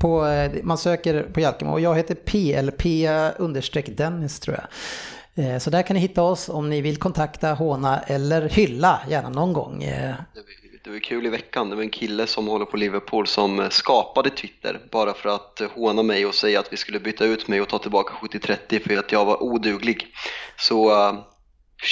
På, 0.00 0.26
eh, 0.26 0.52
man 0.62 0.78
söker 0.78 1.22
på 1.22 1.40
Jalkemo 1.40 1.72
och 1.72 1.80
jag 1.80 1.96
heter 1.96 2.14
PLP 2.14 3.08
understreck 3.38 3.86
Dennis 3.96 4.40
tror 4.40 4.56
jag. 4.56 4.66
Eh, 5.44 5.58
Så 5.58 5.70
där 5.70 5.82
kan 5.82 5.94
ni 5.94 6.00
hitta 6.00 6.22
oss 6.22 6.48
om 6.48 6.70
ni 6.70 6.80
vill 6.80 6.96
kontakta, 6.96 7.52
håna 7.52 8.00
eller 8.00 8.48
hylla 8.48 9.00
gärna 9.08 9.28
någon 9.28 9.52
gång. 9.52 9.82
Eh, 9.82 10.14
Det 10.84 10.90
var- 10.90 10.98
kul 11.00 11.26
i 11.26 11.28
veckan, 11.28 11.70
det 11.70 11.76
var 11.76 11.82
en 11.82 11.90
kille 11.90 12.26
som 12.26 12.46
håller 12.48 12.64
på 12.64 12.76
Liverpool 12.76 13.26
som 13.26 13.66
skapade 13.70 14.30
Twitter 14.30 14.80
bara 14.92 15.14
för 15.14 15.28
att 15.28 15.60
håna 15.74 16.02
mig 16.02 16.26
och 16.26 16.34
säga 16.34 16.60
att 16.60 16.72
vi 16.72 16.76
skulle 16.76 17.00
byta 17.00 17.24
ut 17.24 17.48
mig 17.48 17.60
och 17.60 17.68
ta 17.68 17.78
tillbaka 17.78 18.14
70-30 18.14 18.78
för 18.80 18.96
att 18.98 19.12
jag 19.12 19.24
var 19.24 19.42
oduglig. 19.42 20.06
Så 20.58 20.90
uh, 20.90 21.18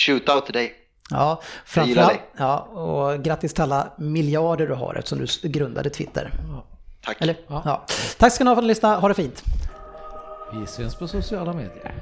shoot 0.06 0.28
out 0.28 0.44
till 0.44 0.54
dig. 0.54 0.72
Ja, 1.10 1.40
framförallt, 1.64 2.20
ja, 2.36 2.58
och 2.58 3.24
grattis 3.24 3.54
till 3.54 3.62
alla 3.62 3.92
miljarder 3.96 4.66
du 4.68 4.74
har 4.74 4.94
eftersom 4.94 5.26
du 5.42 5.48
grundade 5.48 5.90
Twitter. 5.90 6.32
Tack. 7.04 7.16
Eller? 7.20 7.36
Ja. 7.48 7.86
Tack 8.18 8.32
ska 8.32 8.44
ni 8.44 8.50
ha 8.50 8.54
för 8.54 8.62
att 8.62 8.64
ni 8.64 8.68
lyssnade, 8.68 9.00
ha 9.00 9.08
det 9.08 9.14
fint. 9.14 9.42
Vi 10.52 10.66
syns 10.66 10.94
på 10.94 11.08
sociala 11.08 11.52
medier. 11.52 11.94